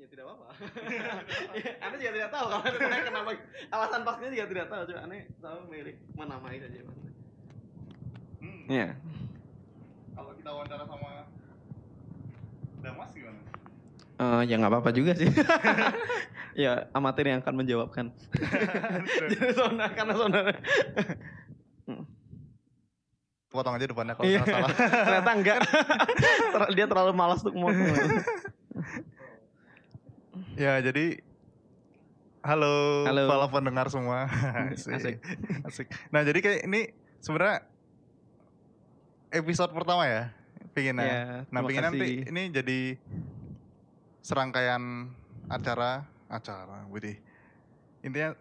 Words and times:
Ya 0.00 0.06
tidak 0.10 0.24
apa-apa. 0.26 0.46
anda 1.84 1.96
juga 1.96 2.12
tidak 2.12 2.30
tahu 2.32 2.46
kalau 2.50 2.62
saya 2.64 3.02
kenapa 3.06 3.30
alasan 3.70 4.00
pastinya 4.02 4.30
juga 4.34 4.46
tidak 4.50 4.66
tahu. 4.68 4.82
Cuma 4.90 5.00
aneh 5.06 5.20
tahu 5.38 5.58
milih 5.70 5.94
menamai 6.18 6.58
saja. 6.58 6.80
Hmm. 8.42 8.62
Iya. 8.66 8.88
Kalau 10.12 10.32
kita 10.34 10.50
wawancara 10.50 10.84
sama 10.90 11.08
Damas 12.82 13.10
gimana? 13.14 13.40
Eh, 14.12 14.40
ya 14.50 14.54
nggak 14.58 14.72
apa-apa 14.74 14.90
juga 14.90 15.12
sih. 15.14 15.30
ya 16.62 16.90
amatir 16.92 17.30
yang 17.30 17.38
akan 17.40 17.54
menjawabkan. 17.62 18.06
Jadi 19.30 19.54
saudara 19.54 19.92
karena 19.94 20.14
saudara. 20.18 20.52
Potong 23.52 23.76
aja 23.76 23.84
depannya 23.84 24.16
kalau 24.16 24.24
Iya. 24.26 24.40
salah. 24.48 24.70
Ternyata 24.72 25.30
enggak. 25.36 25.58
Dia 26.74 26.86
terlalu 26.88 27.12
malas 27.12 27.44
untuk 27.44 27.54
ngomong. 27.60 27.92
Ya 30.52 30.76
jadi 30.84 31.24
halo, 32.44 33.06
Halo. 33.08 33.24
para 33.24 33.46
pendengar 33.48 33.86
semua. 33.88 34.28
Asik. 34.74 34.92
Asik. 34.92 35.16
Asik. 35.64 35.86
Nah 36.12 36.20
jadi 36.26 36.38
kayak 36.44 36.60
ini 36.68 36.92
sebenarnya 37.24 37.64
episode 39.32 39.72
pertama 39.72 40.04
ya, 40.04 40.28
pinginnya. 40.76 41.06
Ya, 41.06 41.22
nah 41.48 41.60
pingin 41.64 41.84
nanti 41.88 42.08
ini 42.28 42.42
jadi 42.52 43.00
serangkaian 44.20 45.08
acara 45.48 46.04
acara, 46.28 46.84
Widih. 46.92 47.16
Intinya 48.04 48.36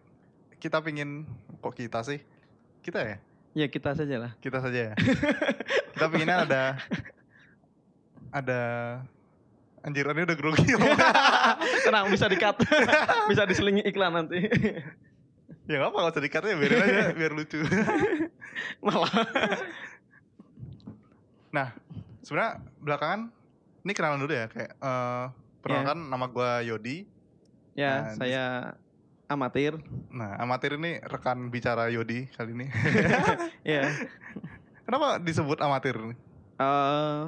kita 0.60 0.84
pingin 0.84 1.24
kok 1.64 1.74
kita 1.78 2.04
sih, 2.04 2.20
kita 2.84 3.00
ya, 3.08 3.18
Ya 3.52 3.68
kita 3.68 3.92
saja 3.96 4.16
lah. 4.16 4.32
kita 4.40 4.60
saja 4.64 4.92
ya. 4.92 4.94
kita 5.96 6.06
pinginnya 6.12 6.44
ada 6.48 6.64
ada 8.32 8.62
anjir 9.82 10.06
ini 10.06 10.22
udah 10.26 10.38
grogi. 10.38 10.72
Tenang 11.86 12.06
bisa 12.14 12.26
di-cut. 12.30 12.58
bisa 13.32 13.44
diselingi 13.50 13.82
iklan 13.86 14.14
nanti. 14.14 14.46
ya 15.70 15.76
nggak 15.78 15.90
apa 15.94 15.98
kalau 15.98 16.12
ya 16.50 16.56
biarin 16.58 16.82
aja 16.84 17.06
biar 17.16 17.32
lucu. 17.34 17.60
Malah. 18.86 19.14
Nah, 21.52 21.68
sebenarnya 22.22 22.52
belakangan 22.82 23.22
ini 23.82 23.92
kenalan 23.98 24.22
dulu 24.22 24.34
ya 24.34 24.46
kayak 24.50 24.72
eh 24.78 25.26
perkenalkan 25.62 26.00
nama 26.10 26.26
gua 26.30 26.62
Yodi. 26.62 27.06
Ya, 27.72 28.12
Nah, 28.12 28.16
saya 28.20 28.46
amatir. 29.32 29.80
Nah, 30.12 30.36
amatir 30.44 30.76
ini 30.76 31.00
rekan 31.08 31.48
bicara 31.48 31.88
Yodi 31.88 32.28
kali 32.36 32.52
ini. 32.52 32.68
Ya. 33.64 33.88
Kenapa 34.84 35.24
disebut 35.24 35.58
amatir? 35.64 35.96
eh 36.62 37.24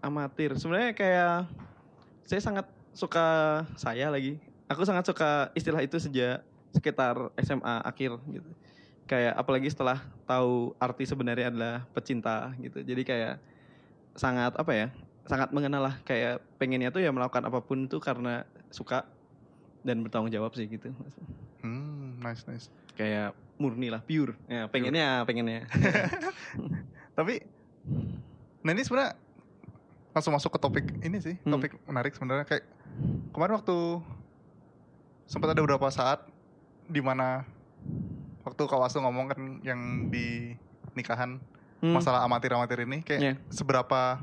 amatir. 0.00 0.56
Sebenarnya 0.58 0.96
kayak 0.96 1.34
saya 2.26 2.42
sangat 2.42 2.66
suka 2.92 3.26
saya 3.78 4.10
lagi. 4.10 4.36
Aku 4.66 4.82
sangat 4.82 5.06
suka 5.06 5.54
istilah 5.54 5.80
itu 5.80 5.96
sejak 6.02 6.42
sekitar 6.74 7.30
SMA 7.40 7.76
akhir 7.86 8.18
gitu. 8.28 8.50
Kayak 9.06 9.38
apalagi 9.38 9.70
setelah 9.70 10.02
tahu 10.26 10.74
arti 10.82 11.06
sebenarnya 11.06 11.54
adalah 11.54 11.74
pecinta 11.94 12.50
gitu. 12.58 12.82
Jadi 12.82 13.02
kayak 13.06 13.38
sangat 14.18 14.58
apa 14.58 14.72
ya? 14.74 14.88
Sangat 15.30 15.54
mengenal 15.54 15.86
lah 15.90 15.94
kayak 16.02 16.42
pengennya 16.58 16.90
tuh 16.90 17.02
ya 17.02 17.14
melakukan 17.14 17.46
apa 17.46 17.62
pun 17.62 17.86
itu 17.86 18.02
karena 18.02 18.42
suka 18.74 19.06
dan 19.86 20.02
bertanggung 20.02 20.34
jawab 20.34 20.50
sih 20.58 20.66
gitu. 20.66 20.90
Hmm, 21.62 22.18
nice 22.18 22.42
nice. 22.50 22.66
Kayak 22.98 23.38
murni 23.56 23.88
lah, 23.88 24.02
pure. 24.02 24.34
Ya, 24.50 24.66
pengennya, 24.66 25.22
pengennya. 25.24 25.64
Tapi 27.18 27.40
nah 28.66 28.74
ini 28.74 28.82
sebenarnya 28.82 29.14
langsung 30.16 30.32
masuk 30.32 30.48
ke 30.48 30.58
topik 30.58 30.86
ini 31.04 31.20
sih, 31.20 31.36
Hmm. 31.44 31.52
topik 31.52 31.76
menarik 31.84 32.16
sebenarnya 32.16 32.48
kayak 32.48 32.64
kemarin 33.30 33.60
waktu 33.60 33.76
sempat 35.26 35.52
ada 35.52 35.60
beberapa 35.60 35.84
saat 35.88 36.24
di 36.84 36.98
mana 36.98 37.44
waktu 38.40 38.62
Kak 38.62 38.80
Wasu 38.80 38.98
ngomong 38.98 39.28
kan 39.28 39.40
yang 39.60 40.08
di 40.08 40.56
nikahan 40.94 41.36
Hmm. 41.76 41.92
masalah 41.92 42.24
amatir-amatir 42.24 42.80
ini 42.80 43.04
kayak 43.04 43.20
Iya. 43.20 43.34
seberapa 43.52 44.16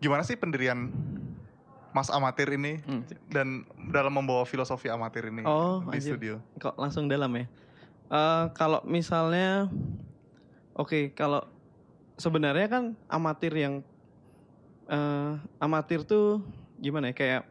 gimana 0.00 0.24
sih 0.24 0.34
pendirian 0.34 0.88
Mas 1.92 2.08
amatir 2.08 2.48
ini 2.50 2.80
Hmm. 2.80 3.04
dan 3.28 3.68
dalam 3.86 4.08
membawa 4.10 4.48
filosofi 4.48 4.88
amatir 4.88 5.28
ini 5.28 5.44
Oh, 5.44 5.84
di 5.84 6.00
anjir. 6.00 6.16
studio. 6.16 6.34
kok 6.56 6.74
langsung 6.74 7.04
dalam 7.06 7.28
ya 7.30 7.44
Eh 8.08 8.44
kalau 8.52 8.80
misalnya 8.82 9.68
oke 10.72 11.12
kalau 11.12 11.44
sebenarnya 12.16 12.66
kan 12.68 12.84
amatir 13.06 13.52
yang 13.52 13.74
eh 14.86 15.32
amatir 15.58 16.02
tuh 16.02 16.42
gimana 16.76 17.10
ya 17.10 17.14
kayak 17.14 17.42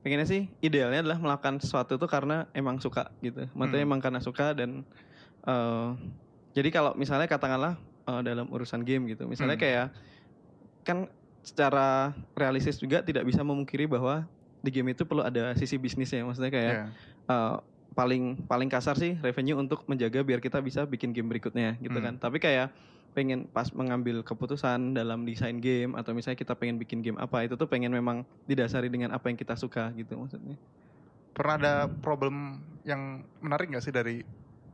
pengennya 0.00 0.24
sih 0.24 0.42
idealnya 0.60 1.02
adalah 1.02 1.18
melakukan 1.18 1.58
sesuatu 1.58 1.98
tuh 1.98 2.06
karena 2.06 2.46
emang 2.52 2.78
suka 2.78 3.10
gitu 3.20 3.50
maksudnya 3.52 3.82
Hmm. 3.82 3.90
emang 3.90 4.00
karena 4.00 4.20
suka 4.22 4.54
dan 4.54 4.86
eh 5.44 5.88
jadi 6.54 6.68
kalau 6.70 6.94
misalnya 6.94 7.26
katakanlah 7.26 7.74
eh, 8.04 8.20
dalam 8.22 8.48
urusan 8.48 8.82
game 8.82 9.10
gitu 9.10 9.26
misalnya 9.26 9.58
Hmm. 9.58 9.64
kayak 9.66 9.86
kan 10.80 10.98
secara 11.42 12.12
realistis 12.32 12.78
juga 12.78 13.00
tidak 13.00 13.24
bisa 13.24 13.42
memungkiri 13.42 13.84
bahwa 13.84 14.24
di 14.58 14.70
game 14.70 14.90
itu 14.90 15.04
perlu 15.04 15.20
ada 15.20 15.52
sisi 15.54 15.76
bisnisnya 15.76 16.24
maksudnya 16.24 16.50
kayak 16.50 16.72
Iya. 16.72 16.84
uh, 17.26 17.54
paling 17.94 18.38
paling 18.44 18.66
kasar 18.66 18.94
sih 18.94 19.18
revenue 19.18 19.54
untuk 19.54 19.82
menjaga 19.84 20.20
biar 20.20 20.38
kita 20.38 20.58
bisa 20.58 20.82
bikin 20.82 21.10
game 21.10 21.26
berikutnya 21.26 21.74
gitu 21.78 21.94
Hmm. 21.94 22.04
kan. 22.04 22.14
Tapi 22.16 22.38
kayak 22.38 22.70
pengen 23.12 23.48
pas 23.48 23.66
mengambil 23.72 24.22
keputusan 24.22 24.94
dalam 24.94 25.24
desain 25.24 25.58
game 25.58 25.96
atau 25.96 26.14
misalnya 26.14 26.38
kita 26.38 26.54
pengen 26.54 26.78
bikin 26.78 27.00
game 27.00 27.18
apa 27.18 27.42
itu 27.42 27.54
tuh 27.54 27.66
pengen 27.66 27.90
memang 27.90 28.22
didasari 28.46 28.86
dengan 28.86 29.10
apa 29.10 29.26
yang 29.26 29.38
kita 29.38 29.54
suka 29.54 29.90
gitu 29.94 30.14
maksudnya. 30.14 30.54
Pernah 31.32 31.54
ada 31.56 31.74
problem 31.88 32.58
yang 32.82 33.22
menarik 33.38 33.70
nggak 33.70 33.82
sih 33.82 33.94
dari 33.94 34.22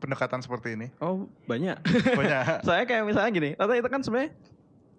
pendekatan 0.01 0.41
seperti 0.41 0.77
ini? 0.77 0.89
Oh 0.99 1.25
banyak. 1.45 1.77
Banyak. 2.13 2.45
saya 2.69 2.85
kayak 2.85 3.05
misalnya 3.05 3.31
gini, 3.33 3.51
maksudnya 3.57 3.81
itu 3.81 3.91
kan 3.91 4.01
sebenarnya 4.05 4.31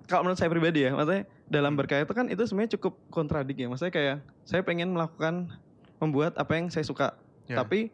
kalau 0.05 0.21
menurut 0.21 0.37
saya 0.37 0.49
pribadi 0.49 0.79
ya, 0.85 0.93
maksudnya 0.93 1.23
dalam 1.45 1.73
Hmm. 1.73 1.79
berkarya 1.81 2.05
itu 2.05 2.13
kan 2.13 2.25
itu 2.29 2.43
sebenarnya 2.45 2.71
cukup 2.77 2.93
kontradik 3.09 3.57
ya. 3.57 3.65
Maksudnya 3.65 3.93
kayak 3.93 4.17
saya 4.45 4.61
pengen 4.61 4.93
melakukan 4.93 5.49
membuat 5.97 6.37
apa 6.37 6.53
yang 6.57 6.69
saya 6.69 6.85
suka, 6.85 7.17
Ya. 7.45 7.57
tapi 7.57 7.89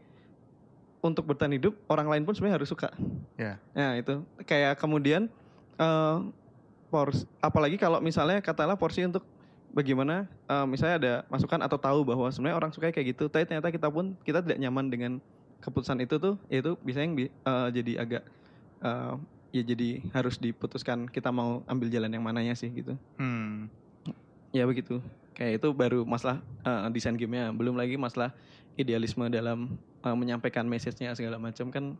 untuk 1.01 1.25
bertahan 1.25 1.57
hidup 1.57 1.73
orang 1.89 2.07
lain 2.07 2.23
pun 2.23 2.37
sebenarnya 2.37 2.61
harus 2.61 2.69
suka. 2.69 2.93
Ya. 3.35 3.57
Nah 3.73 3.97
itu 3.97 4.21
kayak 4.45 4.77
kemudian 4.77 5.27
eh 5.81 6.17
porsi, 6.93 7.25
apalagi 7.41 7.79
kalau 7.79 8.03
misalnya 8.03 8.43
katakanlah 8.43 8.77
porsi 8.77 9.01
untuk 9.07 9.25
bagaimana 9.73 10.29
eh, 10.47 10.65
misalnya 10.69 10.95
ada 11.01 11.13
masukan 11.31 11.59
atau 11.65 11.79
tahu 11.81 12.05
bahwa 12.05 12.27
sebenarnya 12.29 12.57
orang 12.59 12.71
suka 12.71 12.93
kayak 12.93 13.17
gitu, 13.17 13.31
tapi 13.31 13.49
ternyata 13.49 13.73
kita 13.73 13.87
pun 13.89 14.13
kita 14.21 14.45
tidak 14.45 14.59
nyaman 14.61 14.91
dengan 14.91 15.11
keputusan 15.63 16.01
itu 16.03 16.19
tuh, 16.19 16.35
itu 16.51 16.77
bisa 16.85 17.01
yang 17.01 17.17
bi- 17.17 17.31
eh, 17.33 17.67
jadi 17.73 17.91
agak 18.03 18.23
eh, 18.85 19.13
ya 19.51 19.63
jadi 19.67 19.89
harus 20.15 20.39
diputuskan 20.39 21.07
kita 21.09 21.31
mau 21.31 21.63
ambil 21.67 21.91
jalan 21.91 22.11
yang 22.11 22.23
mananya 22.23 22.53
sih 22.53 22.69
gitu. 22.71 22.95
Hmm. 23.17 23.71
Ya 24.51 24.67
begitu. 24.67 24.99
Kayak 25.31 25.63
itu 25.63 25.67
baru 25.71 26.03
masalah 26.03 26.39
eh, 26.61 26.87
desain 26.89 27.15
gamenya, 27.15 27.51
belum 27.51 27.73
lagi 27.73 27.95
masalah 27.95 28.35
idealisme 28.73 29.27
dalam 29.27 29.73
eh, 30.01 30.15
menyampaikan 30.15 30.65
message-nya 30.65 31.15
segala 31.15 31.37
macam 31.37 31.71
kan 31.71 31.95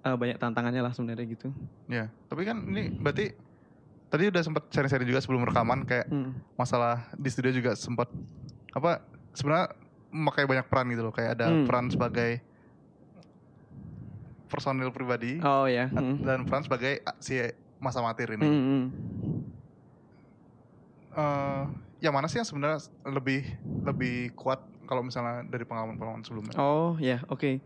eh, 0.00 0.16
banyak 0.16 0.36
tantangannya 0.36 0.80
lah 0.80 0.92
sebenarnya 0.92 1.26
gitu. 1.28 1.48
Ya. 1.86 2.08
Tapi 2.26 2.42
kan 2.42 2.64
ini 2.64 2.88
berarti 2.90 3.36
tadi 4.08 4.26
udah 4.26 4.42
sempat 4.42 4.66
sharing-sharing 4.68 5.06
juga 5.06 5.20
sebelum 5.20 5.44
rekaman 5.44 5.84
kayak 5.84 6.08
Hmm. 6.08 6.34
masalah 6.54 7.06
di 7.14 7.28
studio 7.30 7.52
juga 7.52 7.72
sempat 7.74 8.10
apa 8.70 8.98
sebenarnya 9.32 9.70
memakai 10.10 10.42
banyak 10.42 10.66
peran 10.66 10.90
gitu 10.90 11.02
loh 11.02 11.14
kayak 11.14 11.38
ada 11.38 11.46
Hmm. 11.48 11.64
peran 11.64 11.86
sebagai 11.86 12.42
personil 14.50 14.90
pribadi 14.90 15.38
Oh 15.38 15.70
ya. 15.70 15.86
Hmm. 15.86 16.18
dan 16.18 16.42
peran 16.42 16.66
sebagai 16.66 16.98
ah, 17.04 17.14
si 17.18 17.38
Mas 17.78 17.94
Amatir 17.94 18.34
ini. 18.34 18.44
Hmm, 18.44 18.62
hmm. 18.66 18.84
Yang 22.00 22.14
mana 22.16 22.26
sih 22.26 22.38
yang 22.40 22.48
sebenarnya 22.48 22.80
lebih 23.04 23.44
lebih 23.84 24.32
kuat 24.32 24.64
kalau 24.88 25.04
misalnya 25.04 25.44
dari 25.46 25.68
pengalaman-pengalaman 25.68 26.24
sebelumnya? 26.24 26.56
Oh 26.56 26.96
ya, 26.96 27.20
oke. 27.28 27.60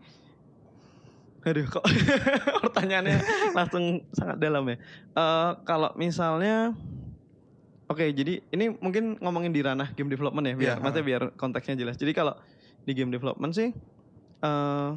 Aduh 1.45 1.65
kok 1.69 1.85
pertanyaannya 2.65 3.21
langsung 3.53 4.03
sangat 4.11 4.37
dalam 4.41 4.65
ya. 4.67 4.77
Eh 5.15 5.51
kalau 5.63 5.89
misalnya 5.95 6.75
Oke, 7.85 8.09
jadi 8.17 8.41
ini 8.49 8.73
mungkin 8.81 9.13
ngomongin 9.21 9.53
di 9.53 9.61
ranah 9.61 9.93
game 9.93 10.09
development 10.09 10.41
ya, 10.49 10.55
biar 10.57 10.77
Iya, 10.77 10.81
maksudnya 10.81 11.05
biar 11.05 11.23
konteksnya 11.37 11.77
jelas. 11.77 11.93
Jadi 12.01 12.17
kalau 12.17 12.33
di 12.81 12.97
game 12.97 13.13
development 13.13 13.53
sih, 13.53 13.69
eh 14.41 14.91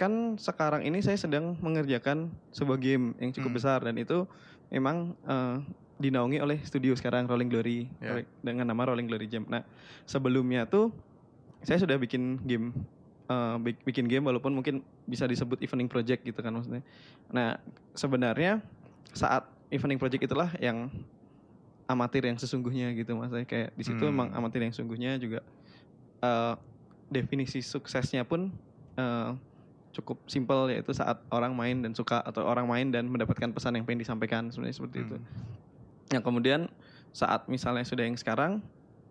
kan 0.00 0.40
sekarang 0.40 0.80
ini 0.88 1.04
saya 1.04 1.20
sedang 1.20 1.60
mengerjakan 1.60 2.32
sebuah 2.56 2.80
game 2.80 3.12
yang 3.20 3.36
cukup 3.36 3.52
Hmm. 3.52 3.58
besar 3.60 3.78
dan 3.84 4.00
itu 4.00 4.24
memang 4.72 5.12
eh, 5.28 5.60
dinaungi 6.00 6.40
oleh 6.40 6.58
studio 6.64 6.96
sekarang 6.96 7.28
Rolling 7.28 7.46
Glory. 7.46 7.84
Rolling- 8.16 8.30
dengan 8.40 8.64
nama 8.66 8.82
Rolling 8.88 9.04
Glory 9.04 9.28
Jam. 9.28 9.44
Nah 9.44 9.60
sebelumnya 10.04 10.64
tuh 10.64 10.88
saya 11.60 11.76
sudah 11.76 11.94
bikin 11.94 12.40
game, 12.40 12.72
bik- 13.60 13.84
bikin 13.84 14.08
game 14.08 14.24
walaupun 14.24 14.50
mungkin 14.50 14.80
bisa 15.04 15.28
disebut 15.28 15.60
evening 15.60 15.86
project 15.86 16.24
gitu 16.24 16.40
kan 16.40 16.50
maksudnya. 16.50 16.80
Nah 17.28 17.60
sebenarnya 17.92 18.64
saat 19.12 19.44
evening 19.68 20.00
project 20.00 20.24
itulah 20.24 20.48
yang 20.56 20.88
amatir 21.84 22.22
yang 22.22 22.38
sesungguhnya 22.38 22.94
gitu 22.94 23.12
maksudnya 23.12 23.44
kayak 23.44 23.74
di 23.74 23.82
situ 23.82 24.00
Hmm. 24.00 24.14
emang 24.14 24.28
amatir 24.32 24.62
yang 24.62 24.70
sesungguhnya 24.70 25.18
juga 25.18 25.42
eh, 26.20 26.54
definisi 27.08 27.60
suksesnya 27.60 28.22
pun 28.22 28.48
eh, 28.94 29.30
cukup 29.90 30.22
simpel 30.24 30.70
yaitu 30.70 30.94
saat 30.94 31.18
orang 31.28 31.50
main 31.50 31.82
dan 31.82 31.90
suka 31.90 32.22
atau 32.22 32.46
orang 32.46 32.62
main 32.64 32.86
dan 32.88 33.10
mendapatkan 33.10 33.50
pesan 33.50 33.74
yang 33.74 33.82
pengen 33.82 34.00
disampaikan 34.00 34.46
sebenarnya 34.48 34.76
seperti 34.78 35.02
itu. 35.02 35.16
Yang 36.10 36.22
kemudian 36.26 36.60
saat 37.10 37.46
misalnya 37.46 37.86
sudah 37.86 38.04
yang 38.06 38.18
sekarang, 38.18 38.58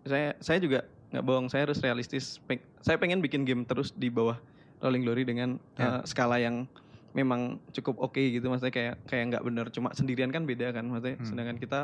saya 0.04 0.36
saya 0.40 0.60
juga 0.60 0.84
nggak 1.10 1.24
bohong, 1.24 1.46
saya 1.48 1.66
harus 1.68 1.80
realistis. 1.80 2.38
Peng- 2.44 2.62
saya 2.84 2.96
pengen 3.00 3.20
bikin 3.24 3.44
game 3.44 3.64
terus 3.64 3.92
di 3.92 4.08
bawah 4.12 4.36
Rolling 4.80 5.04
Glory 5.04 5.24
dengan 5.24 5.56
Ya. 5.76 6.00
eh, 6.00 6.02
skala 6.08 6.40
yang 6.40 6.64
memang 7.10 7.58
cukup 7.74 7.98
oke 7.98 8.22
gitu, 8.22 8.46
maksudnya 8.46 8.70
kayak 8.70 8.94
kayak 9.10 9.24
nggak 9.34 9.42
bener 9.42 9.66
cuma 9.74 9.90
sendirian 9.96 10.30
kan 10.30 10.46
beda 10.46 10.70
kan, 10.70 10.86
maksudnya. 10.86 11.18
Hmm. 11.18 11.26
Sedangkan 11.26 11.56
kita 11.58 11.80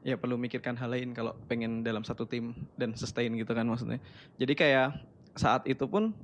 ya 0.00 0.16
perlu 0.16 0.40
mikirkan 0.40 0.80
hal 0.80 0.88
lain 0.96 1.12
kalau 1.12 1.36
pengen 1.44 1.84
dalam 1.84 2.00
satu 2.06 2.24
tim 2.24 2.56
dan 2.80 2.96
sustain 2.96 3.32
gitu 3.36 3.52
kan 3.52 3.68
maksudnya. 3.68 4.00
Jadi 4.40 4.54
kayak 4.56 4.96
saat 5.36 5.68
itu 5.68 5.84
pun 5.84 6.16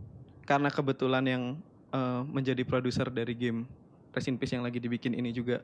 karena 0.47 0.71
kebetulan 0.71 1.25
yang 1.27 1.43
eh, 1.93 2.23
menjadi 2.25 2.62
produser 2.65 3.09
dari 3.11 3.32
game 3.37 3.67
Rest 4.17 4.32
in 4.32 4.41
Peace 4.41 4.56
yang 4.56 4.65
lagi 4.65 4.81
dibikin 4.81 5.12
ini 5.12 5.35
juga 5.35 5.61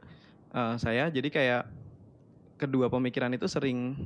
eh, 0.52 0.74
saya, 0.76 1.08
jadi 1.08 1.28
kayak 1.30 1.62
kedua 2.62 2.86
pemikiran 2.86 3.34
itu 3.34 3.50
sering 3.50 3.98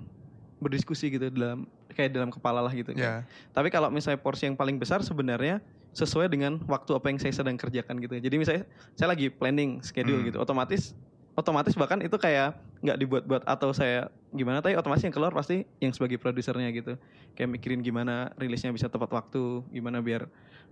berdiskusi 0.56 1.12
gitu 1.12 1.28
dalam 1.28 1.68
kayak 1.92 2.16
dalam 2.16 2.32
kepala 2.32 2.64
lah 2.64 2.72
gitu. 2.72 2.96
Ya. 2.96 3.28
Tapi 3.52 3.68
kalau 3.68 3.92
misalnya 3.92 4.16
porsi 4.20 4.48
yang 4.48 4.56
paling 4.56 4.80
besar 4.80 5.04
sebenarnya 5.04 5.60
sesuai 5.92 6.28
dengan 6.32 6.60
waktu 6.68 6.92
apa 6.96 7.08
yang 7.08 7.20
saya 7.20 7.32
sedang 7.32 7.56
kerjakan 7.56 8.00
gitu. 8.00 8.16
Jadi 8.20 8.36
misalnya 8.36 8.64
saya 8.96 9.12
lagi 9.12 9.28
planning 9.32 9.80
schedule 9.84 10.20
Hmm. 10.20 10.28
gitu, 10.32 10.38
otomatis 10.40 10.96
otomatis 11.36 11.76
bahkan 11.76 12.00
itu 12.00 12.16
kayak 12.16 12.56
nggak 12.80 12.96
dibuat-buat 12.96 13.42
atau 13.44 13.68
saya 13.76 14.08
gimana 14.32 14.64
tapi 14.64 14.72
otomatis 14.72 15.04
yang 15.04 15.12
keluar 15.12 15.32
pasti 15.36 15.68
yang 15.84 15.92
sebagai 15.92 16.16
produsernya 16.16 16.72
gitu. 16.72 16.96
Kayak 17.36 17.60
mikirin 17.60 17.80
gimana 17.84 18.32
rilisnya 18.40 18.72
bisa 18.72 18.88
tepat 18.88 19.12
waktu, 19.12 19.60
gimana 19.68 20.00
biar 20.00 20.24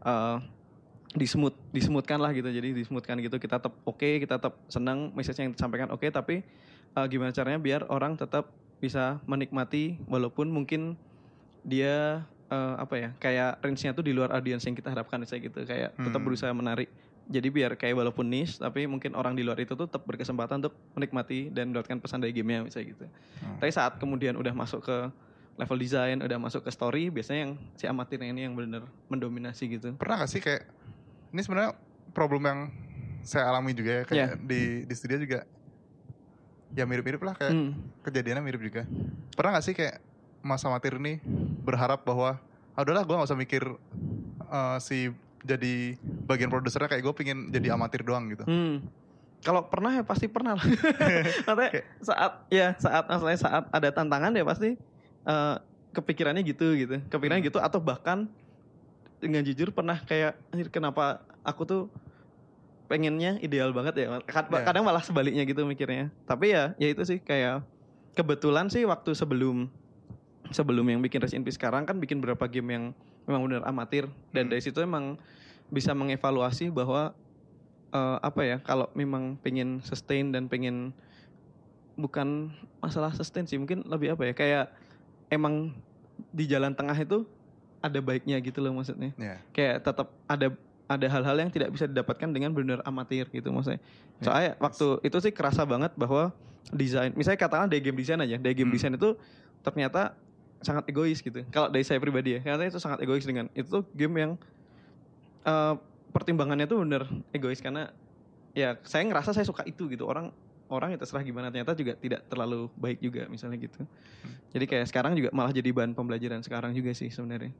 uh, 0.04 0.40
dismooth 1.14 1.54
dismoothkan 1.70 2.18
lah 2.18 2.30
gitu. 2.30 2.46
Jadi 2.46 2.74
dismoothkan 2.74 3.16
gitu 3.18 3.38
kita 3.38 3.62
tetap 3.62 3.74
oke, 3.82 4.18
kita 4.20 4.36
tetap 4.36 4.58
senang 4.66 5.14
message 5.14 5.38
yang 5.38 5.54
disampaikan 5.54 5.88
oke 5.88 6.04
tapi 6.06 6.42
uh, 6.92 7.06
gimana 7.06 7.30
caranya 7.30 7.58
biar 7.58 7.86
orang 7.88 8.14
tetap 8.14 8.50
bisa 8.78 9.22
menikmati 9.24 9.96
walaupun 10.04 10.50
mungkin 10.50 10.98
dia 11.64 12.20
eh, 12.52 12.74
apa 12.76 12.94
ya 13.00 13.08
kayak 13.16 13.64
range-nya 13.64 13.96
tuh 13.96 14.04
di 14.04 14.12
luar 14.12 14.28
audiens 14.36 14.60
yang 14.60 14.76
kita 14.76 14.92
harapkan 14.92 15.16
misalnya 15.16 15.48
gitu 15.48 15.64
kayak 15.64 15.96
tetap 15.96 16.20
Hmm. 16.20 16.26
berusaha 16.28 16.52
menarik 16.52 16.92
jadi 17.24 17.48
biar 17.48 17.72
kayak 17.80 17.96
walaupun 17.96 18.28
niche 18.28 18.60
tapi 18.60 18.84
mungkin 18.84 19.16
orang 19.16 19.32
di 19.32 19.40
luar 19.40 19.56
itu 19.56 19.72
tuh 19.72 19.88
tetap 19.88 20.04
berkesempatan 20.04 20.60
untuk 20.60 20.76
menikmati 20.92 21.48
dan 21.48 21.72
mendapatkan 21.72 21.96
pesan 21.96 22.20
dari 22.20 22.36
gamenya 22.36 22.68
misalnya 22.68 22.92
gitu 22.92 23.04
Hmm. 23.40 23.56
tapi 23.56 23.70
saat 23.72 23.96
kemudian 23.96 24.36
udah 24.36 24.52
masuk 24.52 24.84
ke 24.84 24.96
level 25.56 25.78
design 25.80 26.20
udah 26.20 26.36
masuk 26.36 26.60
ke 26.60 26.68
story 26.68 27.08
biasanya 27.08 27.40
yang 27.48 27.52
si 27.72 27.88
amatirnya 27.88 28.28
ini 28.28 28.44
yang 28.44 28.52
benar 28.52 28.84
mendominasi 29.08 29.64
gitu 29.72 29.96
Pernah 29.96 30.20
gak 30.20 30.28
sih 30.28 30.44
kayak 30.44 30.68
ini 31.34 31.42
sebenarnya 31.42 31.74
problem 32.14 32.42
yang 32.42 32.60
saya 33.20 33.50
alami 33.50 33.74
juga 33.74 33.90
ya 33.90 34.02
kayak 34.04 34.14
Iya. 34.14 34.28
di 34.38 34.60
di 34.86 34.94
studio 34.94 35.18
juga 35.18 35.42
ya 36.70 36.84
mirip-mirip 36.84 37.18
lah 37.18 37.34
kayak 37.34 37.50
Hmm. 37.50 37.74
kejadiannya 38.02 38.42
mirip 38.42 38.62
juga. 38.62 38.86
Pernah 39.32 39.50
gak 39.52 39.64
sih 39.64 39.74
kayak 39.74 39.98
Mas 40.40 40.62
Amatir 40.62 40.94
ini 40.94 41.18
berharap 41.60 42.02
bahwa 42.02 42.38
ah, 42.70 42.80
udahlah 42.80 43.02
gue 43.02 43.14
gak 43.14 43.26
usah 43.26 43.34
mikir 43.36 43.62
eh, 44.44 44.78
si 44.78 45.10
jadi 45.42 45.98
bagian 46.24 46.48
produsernya 46.48 46.86
kayak 46.86 47.02
gue 47.02 47.14
pengen 47.14 47.38
jadi 47.48 47.74
amatir 47.74 48.00
doang 48.00 48.30
gitu. 48.30 48.44
Hmm. 48.44 48.86
Kalau 49.40 49.66
pernah 49.66 49.92
ya 49.92 50.02
pasti 50.02 50.24
pernah 50.24 50.54
lah. 50.54 50.64
Maksudnya 51.46 51.70
saat 52.00 52.32
ya 52.48 52.72
saat 52.74 53.04
maksudnya 53.04 53.36
saat 53.36 53.64
ada 53.68 53.88
tantangan 53.90 54.30
ya 54.30 54.42
pasti 54.42 54.78
eh, 55.24 55.56
kepikirannya 55.90 56.42
gitu 56.42 56.74
gitu. 56.74 56.96
Kepikirannya 57.06 57.42
Hmm. 57.42 57.50
gitu 57.50 57.58
atau 57.58 57.78
bahkan 57.78 58.30
dengan 59.18 59.42
jujur 59.42 59.70
pernah 59.70 59.98
kayak 60.00 60.36
"Anjir, 60.50 60.68
kenapa 60.68 61.22
aku 61.42 61.62
tuh 61.64 61.82
pengennya 62.86 63.40
ideal 63.40 63.72
banget 63.72 64.04
ya. 64.04 64.06
Kad- 64.24 64.52
Ya. 64.52 64.62
Kadang 64.62 64.84
malah 64.84 65.00
sebaliknya 65.00 65.42
gitu 65.48 65.64
mikirnya. 65.64 66.12
Tapi 66.28 66.52
ya 66.52 66.76
ya 66.76 66.88
itu 66.92 67.02
sih 67.02 67.18
kayak 67.18 67.64
kebetulan 68.12 68.68
sih 68.68 68.84
waktu 68.84 69.16
sebelum 69.16 69.66
sebelum 70.52 70.84
yang 70.86 71.00
bikin 71.00 71.18
Resident 71.18 71.42
Evil 71.42 71.56
sekarang 71.56 71.82
kan 71.88 71.96
bikin 71.96 72.20
beberapa 72.20 72.44
game 72.46 72.68
yang 72.70 72.84
memang 73.24 73.48
benar 73.48 73.62
amatir 73.64 74.06
dan 74.30 74.46
Hmm. 74.46 74.52
dari 74.52 74.60
situ 74.60 74.78
emang 74.78 75.16
bisa 75.72 75.96
mengevaluasi 75.96 76.68
bahwa 76.68 77.16
eh, 77.90 78.18
apa 78.20 78.40
ya 78.44 78.56
kalau 78.60 78.92
memang 78.92 79.40
pengen 79.40 79.80
sustain 79.80 80.28
dan 80.30 80.46
pengen 80.46 80.92
bukan 81.94 82.50
masalah 82.82 83.14
sustain 83.14 83.46
sih 83.46 83.56
mungkin 83.56 83.86
lebih 83.86 84.12
apa 84.12 84.28
ya 84.28 84.34
kayak 84.34 84.64
emang 85.30 85.72
di 86.30 86.44
jalan 86.44 86.74
tengah 86.74 86.94
itu 86.94 87.22
ada 87.84 87.98
baiknya 88.00 88.40
gitu 88.40 88.64
loh 88.64 88.72
maksudnya. 88.72 89.12
Ya. 89.20 89.36
kayak 89.52 89.84
tetap 89.84 90.08
ada 90.24 90.48
ada 90.84 91.06
hal-hal 91.08 91.36
yang 91.40 91.50
tidak 91.52 91.68
bisa 91.72 91.84
didapatkan 91.84 92.28
dengan 92.28 92.52
benar 92.52 92.80
amatir 92.84 93.28
gitu 93.28 93.52
maksudnya. 93.52 93.80
Ya. 94.20 94.24
soalnya 94.24 94.50
waktu 94.56 94.86
itu 95.04 95.16
sih 95.20 95.32
kerasa 95.32 95.68
banget 95.68 95.92
bahwa 95.94 96.32
desain 96.72 97.12
misalnya 97.12 97.36
katakan 97.36 97.68
dari 97.68 97.84
game 97.84 98.00
design 98.00 98.24
aja 98.24 98.40
dari 98.40 98.56
game 98.56 98.72
Hmm. 98.72 98.76
design 98.76 98.94
itu 98.96 99.12
ternyata 99.60 100.16
sangat 100.64 100.88
egois 100.88 101.20
gitu. 101.20 101.44
Kalau 101.52 101.68
dari 101.68 101.84
saya 101.84 102.00
pribadi 102.00 102.36
ya 102.36 102.40
ternyata 102.40 102.64
itu 102.64 102.80
sangat 102.80 103.04
egois 103.04 103.24
dengan 103.24 103.52
itu 103.52 103.68
tuh 103.68 103.84
game 103.92 104.16
yang 104.16 104.32
eh, 105.44 105.74
pertimbangannya 106.08 106.64
tuh 106.64 106.80
bener 106.80 107.04
egois 107.36 107.60
karena 107.60 107.92
ya 108.56 108.80
saya 108.86 109.04
ngerasa 109.04 109.36
saya 109.36 109.44
suka 109.44 109.60
itu 109.68 109.84
gitu. 109.92 110.08
Orang 110.08 110.32
orang 110.72 110.96
ya 110.96 110.98
terserah 110.98 111.20
gimana 111.20 111.52
ternyata 111.52 111.76
juga 111.76 111.92
tidak 112.00 112.24
terlalu 112.32 112.72
baik 112.80 112.98
juga 113.04 113.28
misalnya 113.28 113.60
gitu. 113.60 113.84
Jadi 114.56 114.64
kayak 114.64 114.86
sekarang 114.88 115.12
juga 115.12 115.28
malah 115.36 115.52
jadi 115.52 115.68
bahan 115.68 115.92
pembelajaran 115.92 116.40
sekarang 116.40 116.72
juga 116.72 116.96
sih 116.96 117.12
sebenarnya 117.12 117.52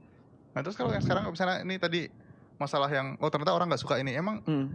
Nah 0.55 0.61
terus 0.63 0.75
kalau 0.75 0.91
yang 0.91 1.03
sekarang 1.03 1.27
misalnya 1.27 1.61
ini 1.61 1.75
tadi 1.77 2.07
masalah 2.55 2.87
yang 2.87 3.19
oh 3.19 3.29
ternyata 3.29 3.51
orang 3.51 3.67
nggak 3.67 3.83
suka 3.83 3.99
ini 3.99 4.15
emang 4.15 4.39
Hmm. 4.47 4.71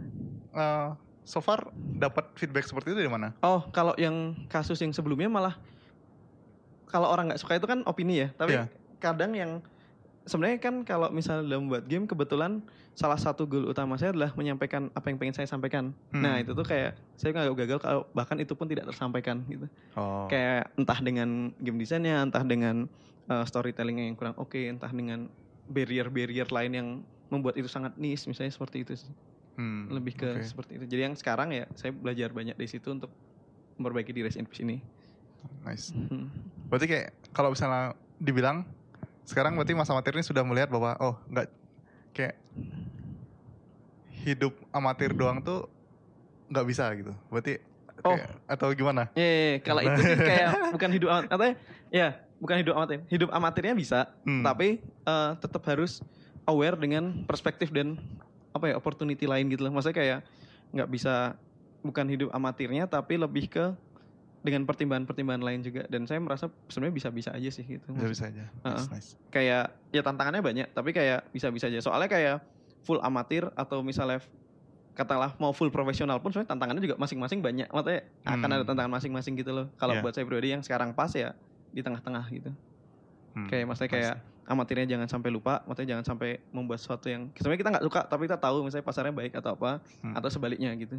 eh, 0.52 0.88
so 1.24 1.40
far 1.40 1.72
dapat 1.74 2.28
feedback 2.36 2.68
seperti 2.68 2.92
itu 2.92 3.00
dari 3.00 3.08
mana? 3.08 3.32
Oh, 3.40 3.64
kalau 3.70 3.96
yang 3.96 4.36
kasus 4.46 4.76
yang 4.78 4.90
sebelumnya 4.90 5.26
malah 5.26 5.56
kalau 6.86 7.06
orang 7.06 7.30
nggak 7.30 7.40
suka 7.40 7.56
itu 7.56 7.64
kan 7.64 7.86
opini 7.86 8.26
ya. 8.26 8.28
Tapi 8.34 8.58
Iya. 8.58 8.64
kadang 8.98 9.32
yang 9.32 9.50
sebenarnya 10.26 10.58
kan 10.58 10.82
kalau 10.82 11.08
misalnya 11.08 11.46
dalam 11.46 11.70
buat 11.70 11.86
game 11.86 12.04
kebetulan 12.04 12.60
salah 12.92 13.16
satu 13.16 13.46
goal 13.46 13.70
utama 13.70 13.96
saya 13.96 14.12
adalah 14.12 14.34
menyampaikan 14.34 14.90
apa 14.92 15.06
yang 15.08 15.16
pengen 15.16 15.32
saya 15.32 15.46
sampaikan. 15.48 15.94
Hmm. 16.10 16.20
Nah, 16.20 16.42
itu 16.42 16.52
tuh 16.52 16.66
kayak 16.66 16.98
saya 17.16 17.30
nggak 17.32 17.56
gagal 17.64 17.78
kalau 17.80 18.02
bahkan 18.12 18.36
itu 18.36 18.52
pun 18.52 18.66
tidak 18.66 18.90
tersampaikan 18.90 19.40
gitu. 19.46 19.70
Oh. 19.94 20.26
Kayak 20.26 20.68
entah 20.76 20.98
dengan 21.00 21.54
game 21.56 21.78
desainnya, 21.78 22.20
entah 22.20 22.42
dengan 22.42 22.90
uh, 23.30 23.44
storytellingnya 23.46 24.10
yang 24.10 24.16
kurang 24.18 24.34
oke, 24.36 24.58
entah 24.58 24.90
dengan 24.90 25.30
barrier-barrier 25.70 26.50
lain 26.50 26.72
yang 26.74 26.88
membuat 27.30 27.54
itu 27.54 27.70
sangat 27.70 27.94
niche 27.94 28.26
misalnya 28.26 28.50
seperti 28.50 28.82
itu 28.82 28.98
sih. 28.98 29.12
Hmm, 29.54 29.86
Lebih 29.88 30.18
ke 30.18 30.28
oke. 30.36 30.42
seperti 30.42 30.72
itu. 30.76 30.84
Jadi 30.90 31.02
yang 31.06 31.14
sekarang 31.14 31.54
ya 31.54 31.70
saya 31.78 31.94
belajar 31.94 32.34
banyak 32.34 32.58
dari 32.58 32.66
situ 32.66 32.90
untuk 32.90 33.10
memperbaiki 33.78 34.10
di 34.10 34.26
Rest 34.26 34.36
in 34.36 34.44
Peace 34.44 34.60
ini. 34.60 34.82
nice. 35.64 35.94
Hmm. 35.94 36.28
Berarti 36.68 36.84
kayak 36.84 37.08
kalau 37.32 37.54
misalnya 37.54 37.94
dibilang 38.20 38.66
sekarang 39.24 39.54
berarti 39.54 39.72
Mas 39.72 39.88
Amatir 39.88 40.12
ini 40.12 40.26
sudah 40.26 40.42
melihat 40.42 40.68
bahwa 40.68 40.98
oh 41.00 41.14
nggak 41.30 41.46
kayak 42.12 42.34
hidup 44.20 44.52
amatir 44.68 45.16
doang 45.16 45.40
tuh 45.40 45.64
nggak 46.50 46.66
bisa 46.66 46.90
gitu. 46.98 47.14
Berarti 47.30 47.62
Oh. 48.00 48.16
atau 48.48 48.72
gimana? 48.72 49.12
Iya, 49.12 49.28
iya, 49.28 49.44
iya. 49.44 49.56
kalau 49.60 49.84
itu 49.84 50.00
sih 50.00 50.16
kayak 50.16 50.48
bukan 50.74 50.90
hidup 50.90 51.08
amatir, 51.12 51.28
atau 51.28 51.46
ya 51.92 52.08
bukan 52.40 52.56
hidup 52.58 52.74
amatir. 52.74 52.98
Hidup 53.06 53.30
amatirnya 53.30 53.74
bisa, 53.74 54.00
Hmm. 54.24 54.42
tapi 54.42 54.80
eh, 54.82 55.30
tetap 55.38 55.62
harus 55.64 56.00
aware 56.44 56.74
dengan 56.74 57.22
perspektif 57.24 57.68
dan 57.68 58.00
apa 58.50 58.66
ya 58.66 58.74
opportunity 58.74 59.24
lain 59.24 59.46
gitu 59.46 59.62
loh. 59.62 59.70
Maksudnya 59.70 59.96
kayak 59.96 60.18
nggak 60.72 60.88
bisa 60.88 61.36
bukan 61.80 62.06
hidup 62.08 62.28
amatirnya, 62.30 62.84
tapi 62.84 63.16
lebih 63.16 63.46
ke 63.46 63.64
dengan 64.40 64.64
pertimbangan-pertimbangan 64.64 65.44
lain 65.44 65.60
juga. 65.60 65.84
Dan 65.86 66.04
saya 66.04 66.16
merasa 66.16 66.48
sebenarnya 66.66 66.96
bisa-bisa 66.96 67.30
aja 67.30 67.50
sih 67.50 67.62
gitu. 67.62 67.92
Bisa 67.92 68.08
bisa 68.08 68.24
aja. 68.26 68.44
Nice, 68.48 68.64
Heeh. 68.64 68.84
nice. 68.90 69.10
Kayak 69.28 69.64
ya 69.90 70.00
tantangannya 70.00 70.40
banyak, 70.40 70.66
tapi 70.72 70.90
kayak 70.90 71.28
bisa-bisa 71.28 71.68
aja. 71.68 71.78
Soalnya 71.78 72.08
kayak 72.08 72.36
full 72.80 72.96
amatir 73.00 73.52
atau 73.52 73.84
misalnya 73.84 74.24
katakanlah 74.90 75.36
mau 75.36 75.52
full 75.52 75.68
profesional 75.68 76.18
pun 76.18 76.32
sebenarnya 76.32 76.50
tantangannya 76.50 76.82
juga 76.82 76.96
masing-masing 76.96 77.40
banyak. 77.40 77.68
Maksudnya 77.68 78.00
akan 78.22 78.40
Hmm. 78.42 78.56
ada 78.56 78.64
tantangan 78.64 78.92
masing-masing 78.92 79.34
gitu 79.36 79.52
loh. 79.52 79.66
Kalau 79.76 79.94
Iya. 79.94 80.02
buat 80.02 80.12
saya 80.12 80.24
pribadi 80.24 80.48
yang 80.50 80.62
sekarang 80.62 80.92
pas 80.92 81.12
ya 81.12 81.36
di 81.70 81.80
tengah-tengah 81.80 82.24
gitu. 82.30 82.50
Hmm, 83.34 83.46
Kayak 83.46 83.64
maksudnya 83.70 83.90
kayak 83.90 84.14
amatirnya 84.50 84.86
jangan 84.98 85.06
sampai 85.06 85.30
lupa, 85.30 85.62
maksudnya 85.64 85.94
jangan 85.96 86.04
sampai 86.06 86.42
membuat 86.50 86.82
sesuatu 86.82 87.06
yang 87.06 87.30
sebenarnya 87.38 87.60
kita 87.62 87.70
nggak 87.78 87.86
suka 87.86 88.00
tapi 88.10 88.22
kita 88.26 88.38
tahu 88.42 88.66
misalnya 88.66 88.86
pasarnya 88.86 89.14
baik 89.14 89.32
atau 89.38 89.54
apa 89.54 89.78
Hmm. 90.02 90.14
atau 90.18 90.28
sebaliknya 90.28 90.74
gitu. 90.74 90.98